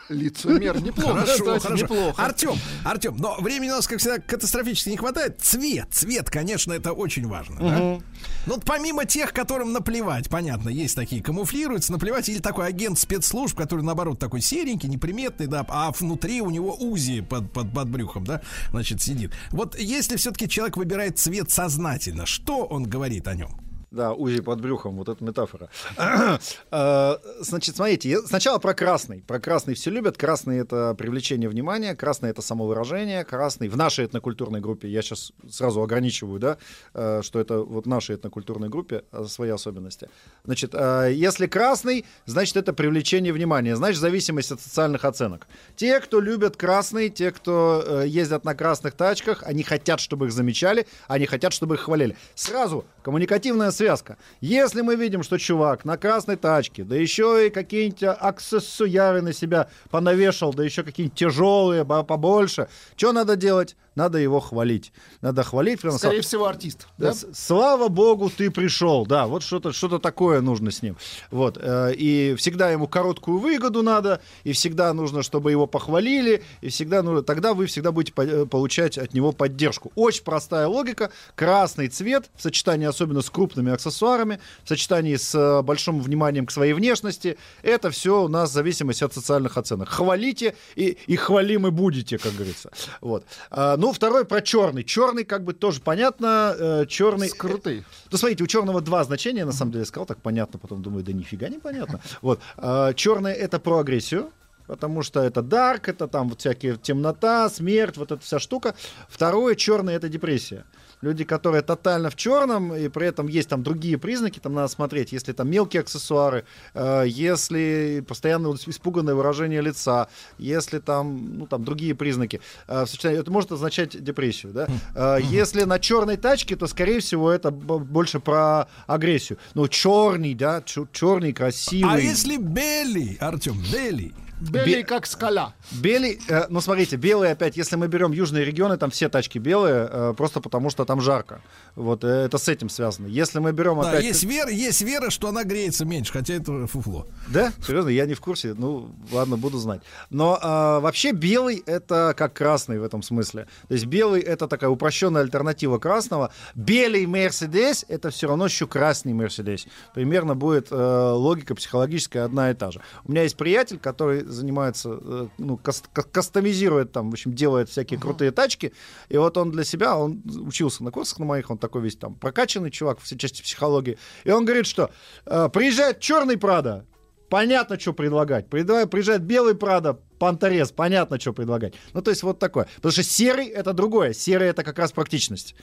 Лицемер. 0.09 0.81
Неплохо, 0.81 1.15
Хорошо, 1.23 1.33
кстати, 1.57 1.63
хорошо. 1.65 1.83
неплохо. 1.83 2.25
Артем, 2.25 2.53
Артем, 2.85 3.17
но 3.19 3.37
времени 3.41 3.71
у 3.71 3.75
нас, 3.75 3.89
как 3.89 3.99
всегда, 3.99 4.19
катастрофически 4.21 4.91
не 4.91 4.97
хватает. 4.97 5.41
Цвет, 5.41 5.89
цвет, 5.91 6.31
конечно, 6.31 6.73
это 6.73 6.93
очень 6.93 7.27
важно. 7.27 7.57
да? 7.59 7.79
Ну, 7.79 8.03
вот 8.47 8.65
помимо 8.65 9.05
тех, 9.05 9.33
которым 9.33 9.73
наплевать, 9.73 10.29
понятно, 10.31 10.69
есть 10.69 10.95
такие, 10.95 11.21
камуфлируются, 11.25 11.91
наплевать, 11.91 12.29
или 12.29 12.39
такой 12.39 12.69
агент 12.69 12.99
спецслужб, 13.01 13.57
который, 13.59 13.83
наоборот, 13.83 14.21
такой 14.21 14.41
серенький, 14.43 14.89
неприметный, 14.89 15.49
да, 15.49 15.67
а 15.69 15.91
внутри 15.91 16.41
у 16.41 16.51
него 16.51 16.77
УЗИ 16.77 17.23
под, 17.23 17.53
под, 17.53 17.73
под 17.73 17.89
брюхом, 17.89 18.23
да, 18.25 18.43
значит, 18.71 19.03
сидит. 19.03 19.33
Вот 19.51 19.77
если 19.77 20.17
все-таки 20.17 20.49
человек 20.49 20.77
выбирает 20.77 21.19
цвет 21.19 21.51
сознательно, 21.51 22.27
что 22.27 22.65
он 22.65 22.85
говорит 22.85 23.27
о 23.27 23.35
нем? 23.35 23.59
Да, 23.91 24.13
УЗИ 24.13 24.41
под 24.41 24.61
брюхом, 24.61 24.97
вот 24.97 25.09
эта 25.09 25.23
метафора. 25.23 25.69
Э, 25.97 27.17
Значит, 27.41 27.77
смотрите, 27.77 28.21
сначала 28.23 28.59
про 28.59 28.75
красный. 28.75 29.23
Про 29.23 29.39
красный 29.39 29.75
все 29.75 29.91
любят. 29.91 30.19
Красный— 30.19 30.59
это 30.59 30.95
привлечение 30.99 31.49
внимания, 31.49 31.95
красный— 31.95 32.31
это 32.31 32.43
самовыражение, 32.43 33.25
красный 33.25 33.69
в 33.69 33.77
нашей 33.77 34.07
этнокультурной 34.07 34.61
группе, 34.61 34.89
я 34.89 35.03
сейчас 35.03 35.33
сразу 35.49 35.83
ограничиваю, 35.83 36.41
да, 36.41 36.59
э, 36.95 37.21
что 37.23 37.39
это 37.39 37.59
вот 37.61 37.87
в 37.87 37.89
нашей 37.89 38.17
этнокультурной 38.17 38.69
группе 38.69 39.05
э, 39.13 39.25
свои 39.27 39.51
особенности. 39.51 40.09
Значит, 40.45 40.75
э, 40.75 41.13
если 41.15 41.47
красный, 41.47 42.05
значит, 42.25 42.57
это 42.57 42.73
привлечение 42.73 43.33
внимания, 43.33 43.77
значит, 43.77 44.01
зависимость 44.01 44.51
от 44.51 44.61
социальных 44.61 45.05
оценок. 45.05 45.47
Те, 45.77 46.01
кто 46.01 46.21
любят 46.21 46.57
красный, 46.57 47.09
те, 47.09 47.31
кто 47.31 48.03
ездят 48.05 48.45
на 48.45 48.55
красных 48.55 48.95
тачках, 48.95 49.45
они 49.45 49.63
хотят, 49.63 50.01
чтобы 50.01 50.27
их 50.27 50.33
замечали, 50.33 50.87
они 51.07 51.27
хотят, 51.27 51.53
чтобы 51.53 51.77
их 51.77 51.83
хвалили. 51.83 52.17
Сразу 52.35 52.85
коммуникативная 53.03 53.71
связка. 53.77 54.17
Если 54.41 54.81
мы 54.81 54.97
видим, 54.97 55.23
что 55.23 55.39
чувак 55.39 55.85
на 55.85 55.97
красной 55.97 56.37
тачке, 56.37 56.83
да 56.85 56.97
еще 56.97 57.47
и 57.47 57.51
какие-нибудь 57.51 58.03
аксессуары 58.03 59.23
на 59.23 59.33
себя 59.33 59.69
понавешал, 59.91 60.53
да 60.55 60.65
еще 60.65 60.83
какие-нибудь 60.83 61.19
тяжелые, 61.19 61.85
бо- 61.85 62.03
побольше, 62.03 62.69
что 62.97 63.13
надо 63.13 63.37
делать? 63.37 63.77
Надо 63.95 64.19
его 64.19 64.41
хвалить. 64.41 64.93
Надо 65.23 65.43
хвалить. 65.43 65.81
Прямо 65.81 65.97
Скорее 65.97 66.19
сла- 66.19 66.23
всего, 66.23 66.45
артист. 66.47 66.87
да, 66.99 67.13
да? 67.13 67.19
Слава 67.33 67.89
богу, 67.89 68.29
ты 68.29 68.51
пришел. 68.51 69.07
Да, 69.07 69.27
вот 69.27 69.43
что-то 69.43 69.73
что 69.73 69.99
такое 69.99 70.43
нужно 70.43 70.71
с 70.71 70.83
ним. 70.83 70.99
Вот. 71.31 71.57
э, 71.59 71.95
И 71.97 72.35
всегда 72.37 72.69
ему 72.71 72.89
короткую 72.89 73.39
выгоду 73.39 73.83
надо, 73.83 74.21
и 74.45 74.53
всегда 74.53 74.93
нужно, 74.93 75.23
чтобы 75.23 75.51
его 75.51 75.67
похвалили, 75.67 76.43
и 76.61 76.69
всегда 76.69 77.03
нужно. 77.03 77.23
Тогда 77.23 77.55
вы 77.55 77.65
всегда 77.65 77.91
будете 77.91 78.13
э, 78.19 78.45
получать 78.45 78.99
от 78.99 79.15
него 79.15 79.33
поддержку. 79.33 79.91
Очень 79.95 80.25
простая 80.25 80.67
логика. 80.67 81.11
Красный 81.35 81.89
цвет 81.89 82.29
в 82.37 82.43
сочетании 82.43 82.87
особенно 82.87 83.23
с 83.23 83.31
крупными 83.31 83.66
аксессуарами, 83.71 84.41
в 84.65 84.69
сочетании 84.69 85.17
с 85.17 85.35
э, 85.35 85.63
большим 85.63 86.01
вниманием 86.01 86.47
к 86.47 86.51
своей 86.51 86.73
внешности, 86.73 87.39
это 87.63 87.91
все 87.91 88.23
у 88.23 88.29
нас 88.29 88.51
в 88.51 88.53
зависимости 88.53 89.05
от 89.05 89.15
социальных 89.15 89.57
оценок. 89.57 89.89
Хвалите 89.89 90.55
и, 90.75 90.99
и 91.07 91.17
хвалимы 91.17 91.71
будете, 91.71 92.19
как 92.19 92.35
говорится. 92.35 92.71
Вот. 93.01 93.25
А, 93.51 93.77
ну, 93.77 93.93
второй 93.93 94.25
про 94.25 94.41
черный. 94.43 94.85
Черный, 94.85 95.25
как 95.25 95.45
бы 95.45 95.53
тоже 95.53 95.81
понятно. 95.81 96.55
э, 96.59 96.87
черный. 96.87 97.29
Скрытый. 97.29 97.85
Ну, 98.11 98.19
смотрите, 98.19 98.45
у 98.45 98.47
черного 98.47 98.81
два 98.81 99.05
значения, 99.05 99.45
на 99.45 99.53
самом 99.53 99.73
деле, 99.73 99.83
я 99.83 99.87
сказал 99.87 100.07
так 100.07 100.21
понятно, 100.23 100.59
потом 100.59 100.83
думаю, 100.83 101.05
да 101.05 101.13
нифига 101.13 101.49
не 101.49 101.59
понятно. 101.59 102.01
Вот. 102.23 102.41
А, 102.57 102.93
черный 102.95 103.33
это 103.33 103.59
про 103.59 103.79
агрессию. 103.79 104.31
Потому 104.67 105.03
что 105.03 105.23
это 105.23 105.43
дарк, 105.43 105.89
это 105.89 106.09
там 106.09 106.29
вот 106.29 106.41
всякие 106.41 106.77
темнота, 106.77 107.49
смерть, 107.49 107.97
вот 107.97 108.11
эта 108.11 108.23
вся 108.23 108.39
штука. 108.39 108.75
Второе, 109.09 109.55
черный 109.55 109.95
это 109.95 110.09
депрессия. 110.09 110.65
Люди, 111.03 111.25
которые 111.25 111.63
тотально 111.63 112.11
в 112.11 112.17
черном, 112.17 112.75
и 112.75 112.89
при 112.89 113.07
этом 113.07 113.29
есть 113.29 113.49
там 113.49 113.63
другие 113.63 113.99
признаки, 113.99 114.39
там 114.39 114.55
надо 114.55 114.69
смотреть, 114.69 115.13
если 115.13 115.33
там 115.33 115.51
мелкие 115.51 115.81
аксессуары, 115.81 116.45
э, 116.75 117.05
если 117.07 118.05
постоянно 118.07 118.55
испуганное 118.55 119.15
выражение 119.15 119.61
лица, 119.61 120.09
если 120.39 120.79
там, 120.79 121.39
ну, 121.39 121.47
там 121.47 121.65
другие 121.65 121.95
признаки, 121.95 122.41
э, 122.67 122.85
в 122.85 122.87
сочетании, 122.87 123.21
это 123.21 123.31
может 123.31 123.53
означать 123.53 124.03
депрессию, 124.03 124.53
да. 124.53 124.69
Э, 124.95 125.19
если 125.23 125.65
на 125.65 125.79
черной 125.79 126.17
тачке, 126.17 126.57
то, 126.57 126.67
скорее 126.67 127.01
всего, 127.01 127.31
это 127.31 127.51
больше 127.51 128.21
про 128.21 128.69
агрессию. 128.87 129.39
Ну, 129.55 129.69
черный, 129.69 130.35
да, 130.35 130.63
черный, 130.93 131.33
красивый. 131.33 131.95
А 131.95 131.99
если 131.99 132.37
белый, 132.37 133.17
Артем, 133.21 133.63
белый? 133.73 134.15
Белый 134.41 134.75
Бе- 134.77 134.85
как 134.85 135.07
скала. 135.07 135.55
Белый, 135.73 136.21
э, 136.29 136.47
ну 136.51 136.61
смотрите, 136.61 136.97
белый 136.97 137.31
опять, 137.31 137.57
если 137.57 137.77
мы 137.77 137.89
берем 137.89 138.13
южные 138.13 138.45
регионы, 138.45 138.77
там 138.77 138.91
все 138.91 139.09
тачки 139.09 139.39
белые, 139.39 139.89
э, 139.91 140.15
просто 140.17 140.41
потому 140.41 140.69
что 140.69 140.85
там 140.85 141.01
жарко. 141.01 141.41
Вот 141.75 142.05
э, 142.05 142.09
это 142.09 142.37
с 142.37 142.49
этим 142.49 142.69
связано. 142.69 143.07
Если 143.07 143.39
мы 143.39 143.53
берем 143.53 143.81
Да, 143.81 143.91
опять... 143.91 144.05
есть 144.05 144.25
вера, 144.25 144.51
есть 144.51 144.83
вера, 144.83 145.11
что 145.11 145.29
она 145.29 145.45
греется 145.45 145.85
меньше, 145.85 146.13
хотя 146.13 146.35
это 146.35 146.67
фуфло. 146.67 147.07
Да? 147.29 147.53
Серьезно, 147.67 147.89
я 147.89 148.05
не 148.05 148.15
в 148.15 148.21
курсе. 148.21 148.55
Ну, 148.55 148.95
ладно, 149.11 149.37
буду 149.39 149.59
знать. 149.59 149.81
Но 150.11 150.39
а, 150.43 150.81
вообще 150.81 151.13
белый 151.13 151.63
это 151.67 152.15
как 152.17 152.35
красный 152.35 152.79
в 152.79 152.85
этом 152.85 153.03
смысле. 153.03 153.47
То 153.69 153.75
есть 153.75 153.87
белый 153.87 154.21
это 154.21 154.49
такая 154.49 154.69
упрощенная 154.69 155.23
альтернатива 155.23 155.79
красного. 155.79 156.31
Белый 156.55 157.07
Мерседес 157.07 157.85
это 157.89 158.11
все 158.11 158.29
равно 158.29 158.47
еще 158.47 158.67
красный 158.67 159.15
Мерседес. 159.15 159.67
Примерно 159.95 160.35
будет 160.35 160.69
э, 160.71 161.11
логика 161.13 161.55
психологическая 161.55 162.25
одна 162.25 162.51
и 162.51 162.55
та 162.55 162.71
же. 162.71 162.81
У 163.05 163.13
меня 163.13 163.23
есть 163.23 163.37
приятель, 163.37 163.79
который 163.79 164.26
занимается, 164.27 164.99
э, 165.01 165.29
ну, 165.39 165.57
кас- 165.57 165.85
ка- 165.93 166.03
кастомизирует 166.03 166.93
там, 166.93 167.11
в 167.11 167.15
общем, 167.15 167.33
делает 167.35 167.69
всякие 167.69 167.99
крутые 167.99 168.31
тачки. 168.31 168.73
И 169.09 169.17
вот 169.17 169.37
он 169.37 169.51
для 169.51 169.65
себя, 169.65 169.97
он 169.97 170.23
учился 170.25 170.85
на 170.85 170.91
курсах 170.91 171.19
на 171.19 171.25
моих, 171.25 171.51
он 171.51 171.59
такой 171.59 171.83
весь 171.83 171.97
там 171.97 172.15
прокачанный 172.15 172.71
чувак 172.71 173.01
в 173.01 173.17
части 173.17 173.43
психологии. 173.43 173.99
И 174.25 174.31
он 174.31 174.45
говорит, 174.45 174.67
что 174.67 174.91
э, 175.25 175.49
приезжает 175.53 176.01
черный 176.01 176.37
Прада, 176.37 176.85
понятно, 177.29 177.79
что 177.79 177.93
предлагать. 177.93 178.49
Приезжает 178.49 179.23
белый 179.23 179.55
Прада, 179.55 179.99
Панторез, 180.19 180.73
понятно, 180.73 181.21
что 181.21 181.33
предлагать. 181.33 181.75
Ну, 181.93 182.01
то 182.03 182.11
есть 182.11 182.23
вот 182.23 182.39
такое. 182.39 182.67
Потому 182.77 182.93
что 182.93 183.03
серый— 183.03 183.47
это 183.49 183.73
другое. 183.73 184.13
Серый— 184.13 184.49
это 184.51 184.63
как 184.65 184.79
раз 184.79 184.93
практичность. 184.93 185.55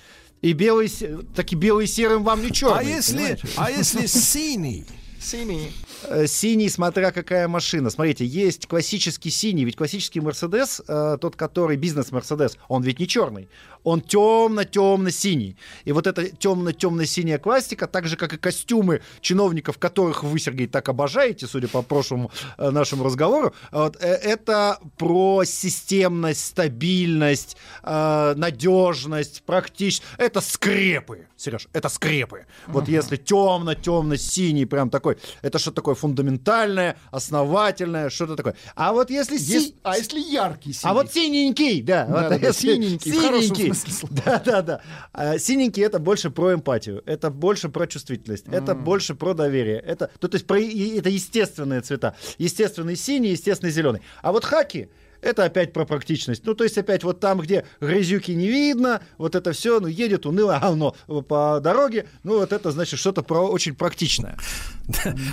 И 0.41 0.53
белый, 0.53 0.91
таки 1.35 1.55
белый 1.55 1.87
серым 1.87 2.23
вам 2.23 2.41
не 2.41 2.51
черный. 2.51 2.79
А 2.79 2.83
если, 2.83 3.15
понимаете? 3.17 3.47
а 3.55 3.71
если 3.71 4.05
синий? 4.05 4.85
Синий. 5.19 5.71
Э, 6.09 6.27
Синий, 6.27 6.69
смотря 6.69 7.11
какая 7.11 7.47
машина. 7.47 7.89
Смотрите, 7.89 8.25
есть 8.25 8.67
классический 8.67 9.29
синий. 9.29 9.65
Ведь 9.65 9.75
классический 9.75 10.21
Мерседес, 10.21 10.81
э, 10.87 11.17
тот, 11.19 11.35
который 11.35 11.77
бизнес-Мерседес, 11.77 12.57
он 12.67 12.83
ведь 12.83 12.99
не 12.99 13.07
черный. 13.07 13.47
Он 13.83 13.99
темно-темно-синий. 14.01 15.57
И 15.83 15.91
вот 15.91 16.07
эта 16.07 16.29
темно-темно-синяя 16.29 17.37
классика, 17.37 17.85
так 17.87 18.07
же, 18.07 18.15
как 18.15 18.33
и 18.33 18.37
костюмы 18.37 19.01
чиновников, 19.19 19.77
которых 19.77 20.23
вы, 20.23 20.39
Сергей, 20.39 20.67
так 20.67 20.87
обожаете, 20.87 21.47
судя 21.47 21.67
по 21.67 21.81
прошлому 21.81 22.31
э, 22.57 22.69
нашему 22.69 23.03
разговору, 23.03 23.53
вот, 23.71 23.97
это 23.97 24.79
про 24.97 25.43
системность, 25.43 26.45
стабильность, 26.45 27.57
надежность, 27.83 29.43
практичность. 29.43 30.03
Это 30.17 30.39
скрепы, 30.41 31.27
Сереж, 31.35 31.67
это 31.73 31.89
скрепы. 31.89 32.45
Вот 32.67 32.87
если 32.87 33.17
темно-темно-синий, 33.17 34.65
прям 34.65 34.89
такой, 34.89 35.17
это 35.41 35.59
что 35.59 35.71
такое 35.71 35.92
фундаментальное, 35.95 36.97
основательное, 37.11 38.09
что-то 38.09 38.35
такое. 38.35 38.55
А 38.75 38.93
вот 38.93 39.09
если 39.09 39.37
си- 39.37 39.53
Есть- 39.53 39.75
а 39.83 39.97
если 39.97 40.19
яркий 40.19 40.73
синий? 40.73 40.91
а 40.91 40.93
вот 40.93 41.11
синенький, 41.11 41.81
да. 41.81 42.05
Да, 42.05 42.13
вот 42.13 42.21
да, 42.21 42.29
да, 42.39 42.47
если 42.47 42.73
синенький, 42.73 43.11
хорошем 43.11 43.55
синенький. 43.55 43.91
слова. 43.91 44.13
Да, 44.25 44.41
да, 44.45 44.61
да. 44.61 44.81
А, 45.13 45.37
синенький 45.37 45.83
это 45.83 45.99
больше 45.99 46.29
про 46.29 46.53
эмпатию, 46.53 47.01
это 47.05 47.29
больше 47.29 47.69
про 47.69 47.87
чувствительность, 47.87 48.45
это 48.47 48.75
больше 48.75 49.15
про 49.15 49.33
доверие. 49.33 49.79
Это, 49.79 50.09
то, 50.19 50.27
то 50.27 50.35
есть 50.35 50.47
про, 50.47 50.59
это 50.59 51.09
естественные 51.09 51.81
цвета. 51.81 52.15
Естественный 52.37 52.95
синий, 52.95 53.29
естественный 53.29 53.71
зеленый. 53.71 54.01
А 54.21 54.31
вот 54.31 54.45
хаки 54.45 54.89
это 55.23 55.45
опять 55.45 55.73
про 55.73 55.85
практичность. 55.85 56.43
Ну, 56.45 56.53
то 56.53 56.63
есть 56.63 56.77
опять 56.77 57.03
вот 57.03 57.19
там, 57.19 57.39
где 57.39 57.65
грязюки 57.81 58.31
не 58.35 58.47
видно, 58.47 59.01
вот 59.17 59.35
это 59.35 59.51
все, 59.53 59.79
ну, 59.79 59.87
едет 59.87 60.25
уныло 60.25 60.59
говно 60.61 60.95
по 61.27 61.59
дороге, 61.61 62.07
ну, 62.23 62.39
вот 62.39 62.51
это 62.53 62.71
значит 62.71 62.99
что-то 62.99 63.21
про, 63.23 63.47
очень 63.49 63.75
практичное. 63.75 64.37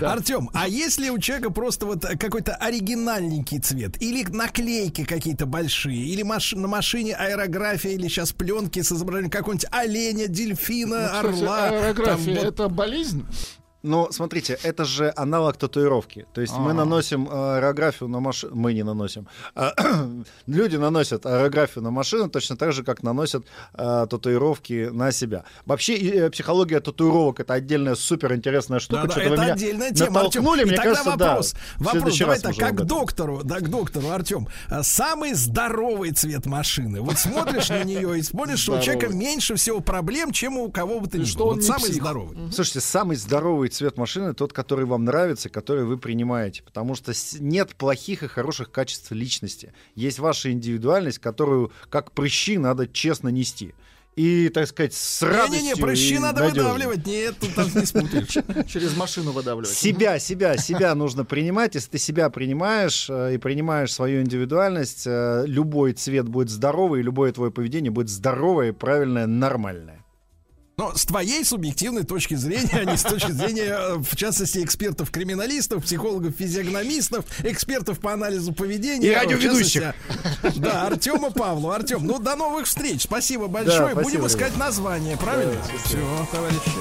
Артем, 0.01 0.51
а 0.55 0.69
если 0.69 1.09
у 1.11 1.19
человека 1.19 1.51
просто 1.51 1.87
вот 1.87 2.03
какой-то 2.05 2.55
оригинальненький 2.55 3.59
цвет, 3.59 4.01
или 4.01 4.25
наклейки 4.25 5.05
какие-то 5.05 5.47
большие, 5.47 6.07
или 6.07 6.23
маш- 6.23 6.55
на 6.57 6.69
машине 6.69 7.15
аэрография, 7.15 7.93
или 7.93 8.09
сейчас 8.09 8.33
пленки 8.33 8.81
с 8.81 8.93
изображением 8.93 9.31
какого-нибудь 9.31 9.67
оленя, 9.71 10.29
дельфина, 10.29 11.01
Ну, 11.23 11.29
кстати, 11.31 11.43
орла. 11.43 11.69
аэрография 11.69 12.35
там 12.35 12.45
вот- 12.45 12.55
это 12.55 12.69
болезнь? 12.69 13.27
Ну, 13.83 14.09
смотрите, 14.11 14.59
это 14.63 14.85
же 14.85 15.13
аналог 15.17 15.57
татуировки. 15.57 16.27
То 16.35 16.41
есть 16.43 16.53
мы 16.59 16.73
А. 16.73 16.75
наносим 16.75 17.27
э, 17.31 17.57
аэрографию 17.57 18.09
на 18.11 18.21
машину. 18.21 18.55
Мы 18.55 18.75
не 18.75 18.83
наносим. 18.83 19.27
А, 19.55 19.73
люди 20.47 20.77
наносят 20.77 21.25
аэрографию 21.25 21.83
на 21.85 21.91
машину 21.91 22.29
точно 22.29 22.57
так 22.57 22.73
же, 22.73 22.85
как 22.85 23.03
наносят 23.03 23.47
э, 23.75 24.07
татуировки 24.11 24.91
на 24.93 25.13
себя. 25.13 25.45
Вообще, 25.65 25.97
э, 25.97 26.31
психология 26.31 26.81
татуировок 26.81 27.41
это 27.41 27.55
отдельная 27.55 27.95
суперинтересная 27.95 28.81
штука. 28.81 29.03
Да-да, 29.03 29.13
Что-то 29.13 29.29
вы 29.29 29.35
это 29.35 29.43
меня 29.45 29.55
отдельная 29.55 29.91
тема, 29.93 30.21
Артем. 30.21 30.45
натолкнули, 30.45 30.63
И 30.63 30.65
мне 30.67 30.77
тогда 30.77 30.91
кажется, 30.91 31.11
вопрос, 31.11 31.53
да. 31.79 31.85
Вопрос, 31.85 32.19
давай 32.19 32.35
раз 32.37 32.43
так, 32.43 32.57
как 32.57 32.85
доктору, 32.85 33.41
да, 33.45 33.61
к 33.61 33.69
доктору, 33.71 34.11
Артем, 34.11 34.49
а, 34.69 34.83
самый 34.83 35.33
здоровый 35.33 36.11
цвет 36.13 36.45
машины. 36.45 37.01
Вот 37.01 37.19
смотришь 37.19 37.71
на 37.71 37.83
нее 37.85 38.19
и 38.19 38.23
смотришь, 38.23 38.59
что 38.61 38.79
у 38.79 38.81
человека 38.83 39.09
меньше 39.09 39.55
всего 39.55 39.81
проблем, 39.81 40.33
чем 40.33 40.59
у 40.59 40.71
кого 40.71 41.01
бы 41.01 41.09
то 41.09 41.17
ни 41.19 41.25
что 41.25 41.45
было. 41.47 41.53
он 41.55 41.63
самый 41.63 41.93
здоровый. 41.93 42.53
Слушайте, 42.53 42.81
самый 42.81 43.17
здоровый 43.17 43.70
цвет 43.73 43.97
машины 43.97 44.35
тот, 44.35 44.53
который 44.53 44.85
вам 44.85 45.05
нравится, 45.05 45.49
который 45.49 45.85
вы 45.85 45.99
принимаете. 45.99 46.63
Потому 46.63 46.95
что 46.95 47.13
нет 47.41 47.75
плохих 47.77 48.23
и 48.23 48.29
хороших 48.29 48.71
качеств 48.71 49.11
личности. 49.13 49.73
Есть 49.95 50.19
ваша 50.19 50.53
индивидуальность, 50.53 51.19
которую, 51.19 51.73
как 51.89 52.13
прыщи, 52.13 52.59
надо 52.59 52.87
честно 52.87 53.29
нести. 53.29 53.75
И, 54.17 54.49
так 54.49 54.67
сказать, 54.67 54.93
с 54.93 55.23
радостью 55.23 55.63
Не-не-не, 55.63 55.81
прыщи 55.81 56.19
надо 56.19 56.41
надежно. 56.41 56.65
выдавливать. 56.65 57.07
Нет, 57.07 57.37
тут 57.41 57.55
даже 57.55 57.79
не 57.79 57.87
спутаешь. 57.87 58.67
Через 58.71 58.97
машину 58.97 59.31
выдавливать. 59.33 59.71
Себя, 59.71 60.19
себя, 60.19 60.57
себя 60.57 60.95
нужно 60.95 61.25
принимать. 61.25 61.75
Если 61.77 61.91
ты 61.91 61.99
себя 61.99 62.29
принимаешь 62.29 63.09
э, 63.09 63.35
и 63.35 63.39
принимаешь 63.39 63.93
свою 63.95 64.23
индивидуальность, 64.23 65.05
э, 65.07 65.45
любой 65.47 65.93
цвет 65.93 66.29
будет 66.29 66.51
здоровый, 66.51 67.01
и 67.01 67.03
любое 67.05 67.33
твое 67.33 67.53
поведение 67.53 67.93
будет 67.93 68.09
здоровое, 68.09 68.73
правильное, 68.73 69.27
нормальное. 69.27 70.00
Но 70.81 70.97
с 70.97 71.05
твоей 71.05 71.45
субъективной 71.45 72.05
точки 72.05 72.37
зрения, 72.37 72.71
а 72.73 72.85
не 72.87 72.97
с 72.97 73.03
точки 73.03 73.33
зрения, 73.33 73.65
э, 73.65 73.97
в 73.99 74.17
частности, 74.17 74.65
экспертов-криминалистов, 74.65 75.85
психологов-физиогномистов, 75.85 77.27
экспертов 77.45 78.01
по 78.01 78.15
анализу 78.15 78.55
поведения. 78.55 79.09
И 79.09 79.15
радиоведущих. 79.15 79.83
частности, 79.83 80.59
Да, 80.59 80.87
Артема 80.87 81.33
Павлова. 81.33 81.77
Артем, 81.77 82.07
ну 82.07 82.19
до 82.19 82.35
новых 82.35 82.67
встреч. 82.67 83.03
Спасибо 83.03 83.47
большое. 83.47 83.91
спасибо, 83.91 84.03
Будем 84.03 84.27
искать 84.27 84.57
название, 84.57 85.19
правильно? 85.19 85.55
Все, 85.85 85.99
товарищи. 86.33 86.81